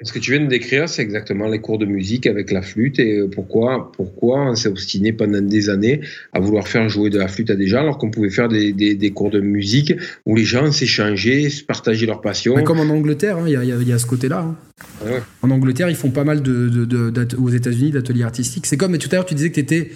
Euh, 0.00 0.04
Ce 0.04 0.12
que 0.12 0.18
tu 0.18 0.30
viens 0.32 0.40
de 0.40 0.46
décrire, 0.48 0.88
c'est 0.88 1.02
exactement 1.02 1.48
les 1.48 1.60
cours 1.60 1.78
de 1.78 1.86
musique 1.86 2.26
avec 2.26 2.50
la 2.50 2.62
flûte 2.62 2.98
et 2.98 3.18
euh, 3.18 3.28
pourquoi, 3.28 3.92
pourquoi 3.92 4.50
on 4.50 4.54
s'est 4.54 4.68
obstiné 4.68 5.12
pendant 5.12 5.40
des 5.40 5.68
années 5.68 6.00
à 6.32 6.40
vouloir 6.40 6.66
faire 6.68 6.88
jouer 6.88 7.10
de 7.10 7.18
la 7.18 7.28
flûte 7.28 7.50
à 7.50 7.56
des 7.56 7.66
gens 7.66 7.80
alors 7.80 7.98
qu'on 7.98 8.10
pouvait 8.10 8.30
faire 8.30 8.48
des, 8.48 8.72
des, 8.72 8.94
des 8.94 9.10
cours 9.10 9.30
de 9.30 9.40
musique 9.40 9.92
où 10.26 10.34
les 10.36 10.44
gens 10.44 10.70
s'échangeaient, 10.72 11.48
se 11.50 11.62
partageaient 11.64 12.06
leur 12.06 12.20
passion. 12.20 12.54
Bah, 12.54 12.62
comme 12.62 12.80
en 12.80 12.88
Angleterre, 12.90 13.36
hein, 13.38 13.44
il 13.46 13.52
y, 13.52 13.56
a- 13.56 13.64
y 13.64 13.90
y 13.90 13.98
ce 14.00 14.06
côté-là. 14.06 14.40
hein. 14.40 14.56
Ouais. 15.04 15.20
En 15.42 15.50
Angleterre, 15.50 15.90
ils 15.90 15.96
font 15.96 16.10
pas 16.10 16.24
mal 16.24 16.42
de, 16.42 16.68
de- 16.68 16.84
de- 16.86 17.10
d'at- 17.10 17.36
aux 17.38 17.50
États-Unis 17.50 17.90
d'ateliers 17.90 18.22
artistiques. 18.22 18.66
C'est 18.66 18.76
comme 18.78 18.92
mais 18.92 18.98
tout 18.98 19.08
à 19.12 19.16
l'heure, 19.16 19.26
tu 19.26 19.34
disais 19.34 19.50
que 19.50 19.60
étais, 19.60 19.90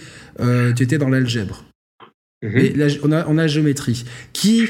tu 0.76 0.82
étais 0.82 0.98
dans 0.98 1.08
l'algèbre 1.08 1.64
Mhm. 2.42 2.56
et 2.58 2.68
la, 2.74 2.86
on, 3.02 3.10
a, 3.12 3.26
on 3.26 3.38
a 3.38 3.42
la 3.42 3.46
géométrie. 3.46 4.04
Qui 4.34 4.68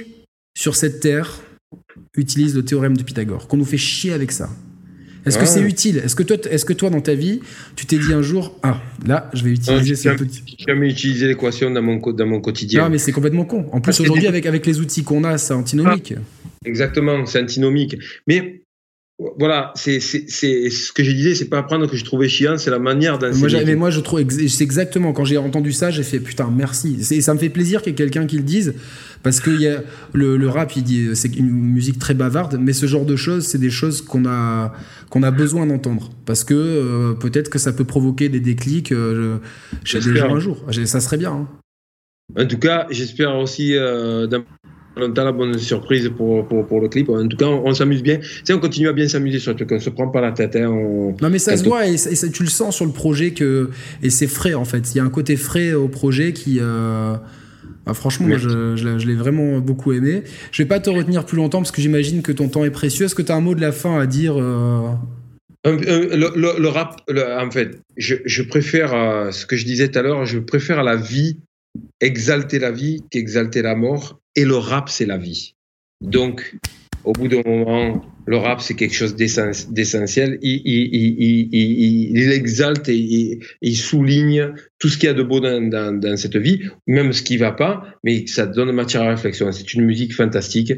sur 0.57 0.77
cette 0.77 1.01
terre 1.01 1.41
utilise 2.17 2.55
le 2.55 2.65
théorème 2.65 2.97
de 2.97 3.03
Pythagore 3.03 3.49
Qu'on 3.49 3.57
nous 3.57 3.65
fait 3.65 3.77
chier 3.79 4.13
avec 4.13 4.31
ça? 4.31 4.49
Est-ce 5.27 5.39
que 5.39 5.45
Ah. 5.45 5.47
c'est 5.47 5.61
utile? 5.63 5.99
Est-ce 6.05 6.15
que 6.15 6.23
toi, 6.23 6.37
est-ce 6.51 6.65
que 6.65 6.73
toi, 6.75 6.91
dans 6.91 7.01
ta 7.01 7.15
vie, 7.15 7.41
tu 7.77 7.87
t'es 7.87 7.97
dit 7.99 8.13
un 8.13 8.23
jour, 8.23 8.59
ah, 8.63 8.81
là, 9.07 9.31
je 9.33 9.43
vais 9.45 9.51
utiliser 9.53 9.95
jamais- 9.95 10.17
petit. 10.19 10.43
j'ai 10.47 10.65
jamais 10.69 10.91
utilisé 10.91 11.27
l'équation 11.29 11.71
dans 11.71 11.83
mon, 11.83 11.99
co- 11.99 12.13
dans 12.13 12.27
mon 12.27 12.41
quotidien. 12.41 12.83
Non, 12.85 12.91
mais 12.91 12.99
c'est 12.99 13.13
complètement 13.13 13.45
con. 13.45 13.67
En 13.73 13.81
plus, 13.81 13.97
que 13.97 14.03
aujourd'hui, 14.03 14.27
avec, 14.27 14.45
avec 14.47 14.67
les 14.67 14.81
outils 14.81 15.03
qu'on 15.03 15.25
a, 15.25 15.39
c'est 15.39 15.55
antinomique. 15.55 16.15
Exactement, 16.65 17.27
c'est 17.27 17.41
antinomique. 17.43 17.97
Mais 18.27 18.63
voilà, 19.39 19.73
c'est 19.77 20.01
ce 20.01 20.93
que 20.93 21.05
je 21.05 21.13
disais, 21.13 21.35
c'est 21.37 21.49
pas 21.49 21.59
apprendre 21.59 21.89
que 21.89 21.97
je 21.97 22.05
trouvais 22.05 22.29
chiant, 22.29 22.59
c'est 22.59 22.71
la 22.71 22.81
manière 22.81 23.19
Moi, 23.21 23.49
j'ai- 23.49 23.65
mais 23.65 23.77
moi, 23.77 23.91
je 23.91 24.01
trouve, 24.01 24.21
c'est 24.49 24.65
exactement, 24.65 25.13
quand 25.13 25.25
j'ai 25.25 25.37
entendu 25.39 25.73
ça, 25.73 25.91
j'ai 25.91 26.03
fait 26.03 26.19
putain, 26.19 26.51
merci. 26.55 27.03
Ça 27.23 27.33
me 27.33 27.39
fait 27.39 27.49
plaisir 27.49 27.81
qu'il 27.83 27.91
y 27.91 27.93
ait 27.93 27.97
quelqu'un 27.97 28.27
qui 28.27 28.37
le 28.39 28.43
dise, 28.43 28.75
parce 29.23 29.39
que 29.39 29.51
y 29.51 29.69
a, 29.69 29.83
le, 30.13 30.37
le 30.37 30.49
rap, 30.49 30.75
il 30.77 30.83
dit, 30.83 31.11
c'est 31.15 31.35
une 31.37 31.49
musique 31.51 32.01
très 32.01 32.15
bavarde, 32.15 32.59
mais 32.61 32.73
ce 32.73 32.87
genre 32.87 33.05
de 33.07 33.15
choses, 33.15 33.45
c'est 33.47 33.59
des 33.59 33.71
choses 33.71 34.03
qu'on 34.03 34.27
a, 34.27 34.73
qu'on 35.11 35.23
a 35.23 35.31
besoin 35.31 35.67
d'entendre. 35.67 36.11
Parce 36.27 36.43
que 36.43 36.55
euh, 36.55 37.13
peut-être 37.15 37.51
que 37.51 37.59
ça 37.61 37.73
peut 37.73 37.85
provoquer 37.85 38.29
des 38.29 38.41
déclics 38.41 38.91
euh, 38.91 39.37
chez 39.85 40.01
des 40.01 40.17
gens 40.17 40.35
un 40.35 40.41
jour. 40.41 40.65
J'ai- 40.71 40.87
Ça 40.87 41.01
serait 41.01 41.19
bien. 41.19 41.33
hein. 41.33 41.49
En 42.37 42.47
tout 42.47 42.59
cas, 42.59 42.87
j'espère 42.91 43.37
aussi 43.37 43.77
euh, 43.77 44.27
dans 44.27 44.43
longtemps 44.97 45.25
la 45.25 45.33
bonne 45.33 45.59
surprise 45.59 46.11
pour, 46.17 46.47
pour, 46.47 46.67
pour 46.67 46.81
le 46.81 46.89
clip. 46.89 47.09
En 47.09 47.27
tout 47.27 47.37
cas, 47.37 47.47
on, 47.47 47.67
on 47.67 47.75
s'amuse 47.75 48.03
bien. 48.03 48.19
Tu 48.19 48.27
sais, 48.45 48.53
on 48.53 48.61
continue 48.61 48.89
à 48.89 48.93
bien 48.93 49.09
s'amuser 49.09 49.39
sur 49.39 49.53
le 49.53 49.57
truc, 49.57 49.73
on 49.73 49.81
se 49.81 49.91
prend 49.91 50.09
pas 50.09 50.21
la 50.21 50.33
tête. 50.33 50.57
Hein, 50.57 50.69
on... 50.69 51.17
Non 51.21 51.31
mais 51.31 51.39
ça 51.39 51.57
se 51.57 51.65
voit 51.65 51.87
et, 51.87 51.97
tu 52.33 52.43
le 52.43 52.49
sens 52.49 52.77
sur 52.77 52.85
le 52.87 52.93
projet 52.93 53.33
que 53.33 53.71
et 54.03 54.11
c'est 54.11 54.27
frais 54.27 54.55
en 54.55 54.65
fait. 54.65 54.95
Il 54.95 54.99
y 54.99 55.01
a 55.01 55.05
un 55.05 55.11
côté 55.11 55.37
frais 55.37 55.73
au 55.75 55.89
projet 55.89 56.33
qui 56.33 56.59
euh, 56.61 57.15
ah, 57.87 57.95
franchement 57.95 58.29
moi 58.29 58.39
je, 58.39 58.77
je 58.77 58.89
l'ai- 58.89 58.99
je 58.99 59.07
l'ai 59.07 59.15
vraiment 59.15 59.59
beaucoup 59.59 59.93
aimé. 59.93 60.23
Je 60.53 60.63
vais 60.63 60.69
pas 60.69 60.81
te 60.81 60.91
retenir 60.91 61.27
plus 61.27 61.37
longtemps 61.37 61.59
parce 61.59 61.73
que 61.73 61.83
j'imagine 61.83 62.23
que 62.23 62.33
ton 62.33 62.49
temps 62.49 62.65
est 62.65 62.71
précieux. 62.71 63.05
Est-ce 63.07 63.15
que 63.15 63.23
tu 63.23 63.33
as 63.33 63.37
un 63.37 63.41
mot 63.41 63.55
de 63.55 63.61
la 63.61 63.73
fin 63.73 63.99
à 63.99 64.07
dire 64.07 64.37
euh, 64.39 64.89
un- 65.65 65.73
le, 65.77 66.31
le- 66.37 66.61
le 66.61 66.69
rap, 66.69 67.01
le- 67.09 67.39
en 67.39 67.51
fait, 67.51 67.79
je, 67.97 68.17
je 68.25 68.43
préfère 68.43 68.95
euh, 68.95 69.31
ce 69.33 69.45
que 69.47 69.57
je 69.57 69.65
disais 69.65 69.89
tout 69.89 69.99
à 69.99 70.03
l'heure, 70.03 70.25
je 70.27 70.39
préfère 70.39 70.83
la 70.83 70.97
vie, 70.97 71.39
exalter 72.01 72.59
la 72.59 72.71
vie 72.71 73.03
qu'exalter 73.11 73.63
la 73.63 73.75
mort. 73.75 74.21
Et 74.37 74.45
le 74.45 74.57
rap, 74.57 74.89
c'est 74.89 75.07
la 75.07 75.19
vie. 75.19 75.55
Donc, 76.01 76.57
au 77.05 77.13
bout 77.13 77.29
d'un 77.29 77.43
moment, 77.45 78.05
le 78.27 78.37
rap, 78.37 78.61
c'est 78.61 78.75
quelque 78.75 78.95
chose 78.95 79.15
d'essen- 79.15 79.71
d'essentiel. 79.71 80.39
Il, 80.43 82.33
exalte 82.33 82.89
et 82.89 83.39
il, 83.61 83.77
souligne 83.77 84.55
tout 84.79 84.89
ce 84.89 84.97
qu'il 84.97 85.07
y 85.07 85.11
a 85.11 85.15
de 85.15 85.23
beau 85.23 85.41
dans, 85.41 85.71
dans, 85.71 86.17
cette 86.17 86.37
vie, 86.37 86.63
même 86.87 87.13
ce 87.13 87.23
qui 87.23 87.37
va 87.37 87.53
pas, 87.53 87.85
mais 88.03 88.27
ça 88.27 88.47
donne 88.47 88.73
matière 88.73 89.03
à 89.03 89.11
réflexion. 89.11 89.53
C'est 89.53 89.75
une 89.75 89.85
musique 89.85 90.15
fantastique. 90.15 90.73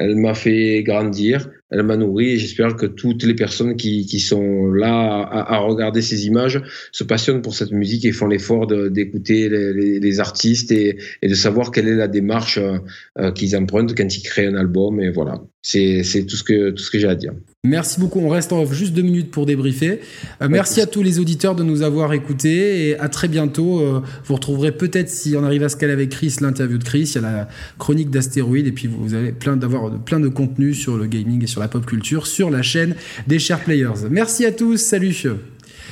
Elle 0.00 0.16
m'a 0.16 0.32
fait 0.32 0.82
grandir, 0.82 1.50
elle 1.70 1.82
m'a 1.82 1.96
nourri 1.98 2.30
et 2.30 2.38
j'espère 2.38 2.74
que 2.74 2.86
toutes 2.86 3.22
les 3.22 3.34
personnes 3.34 3.76
qui, 3.76 4.06
qui 4.06 4.18
sont 4.18 4.66
là 4.72 5.20
à, 5.20 5.56
à, 5.56 5.58
regarder 5.58 6.00
ces 6.00 6.26
images 6.26 6.62
se 6.90 7.04
passionnent 7.04 7.42
pour 7.42 7.54
cette 7.54 7.70
musique 7.70 8.06
et 8.06 8.12
font 8.12 8.26
l'effort 8.26 8.66
d'écouter 8.66 9.50
les, 9.50 10.00
les, 10.00 10.20
artistes 10.20 10.72
et, 10.72 10.96
et, 11.20 11.28
de 11.28 11.34
savoir 11.34 11.70
quelle 11.70 11.86
est 11.86 11.96
la 11.96 12.08
démarche 12.08 12.58
euh, 12.58 13.30
qu'ils 13.32 13.54
empruntent 13.56 13.94
quand 13.94 14.16
ils 14.16 14.22
créent 14.22 14.46
un 14.46 14.56
album. 14.56 15.00
Et 15.02 15.10
voilà, 15.10 15.42
c'est 15.60 16.02
tout 16.26 16.36
ce 16.36 16.44
que, 16.44 16.70
tout 16.70 16.82
ce 16.82 16.90
que 16.90 16.98
j'ai 16.98 17.08
à 17.08 17.14
dire. 17.14 17.34
Merci 17.62 18.00
beaucoup. 18.00 18.20
On 18.20 18.30
reste 18.30 18.54
en 18.54 18.62
off 18.62 18.72
juste 18.72 18.94
deux 18.94 19.02
minutes 19.02 19.30
pour 19.30 19.44
débriefer. 19.44 20.00
Euh, 20.40 20.48
merci 20.48 20.80
à 20.80 20.86
tous 20.86 21.02
les 21.02 21.18
auditeurs 21.18 21.54
de 21.54 21.62
nous 21.62 21.82
avoir 21.82 22.14
écoutés 22.14 22.88
et 22.88 22.98
à 22.98 23.10
très 23.10 23.28
bientôt. 23.28 23.80
Euh, 23.80 24.00
vous 24.24 24.34
retrouverez 24.34 24.72
peut-être, 24.72 25.10
si 25.10 25.34
on 25.36 25.44
arrive 25.44 25.62
à 25.62 25.68
se 25.68 25.76
caler 25.76 25.92
avec 25.92 26.08
Chris, 26.08 26.36
l'interview 26.40 26.78
de 26.78 26.84
Chris. 26.84 27.12
Il 27.14 27.14
y 27.16 27.18
a 27.18 27.20
la 27.20 27.48
chronique 27.78 28.08
d'astéroïdes 28.08 28.66
et 28.66 28.72
puis 28.72 28.88
vous 28.88 29.14
allez 29.14 29.32
plein 29.32 29.58
d'avoir 29.58 29.92
plein 30.00 30.20
de 30.20 30.28
contenu 30.28 30.72
sur 30.72 30.96
le 30.96 31.04
gaming 31.04 31.44
et 31.44 31.46
sur 31.46 31.60
la 31.60 31.68
pop 31.68 31.84
culture 31.84 32.26
sur 32.26 32.48
la 32.48 32.62
chaîne 32.62 32.94
des 33.26 33.38
chers 33.38 33.60
players. 33.60 34.08
Merci 34.10 34.46
à 34.46 34.52
tous. 34.52 34.78
Salut. 34.78 35.12
Ciao, 35.12 35.36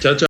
ciao. 0.00 0.26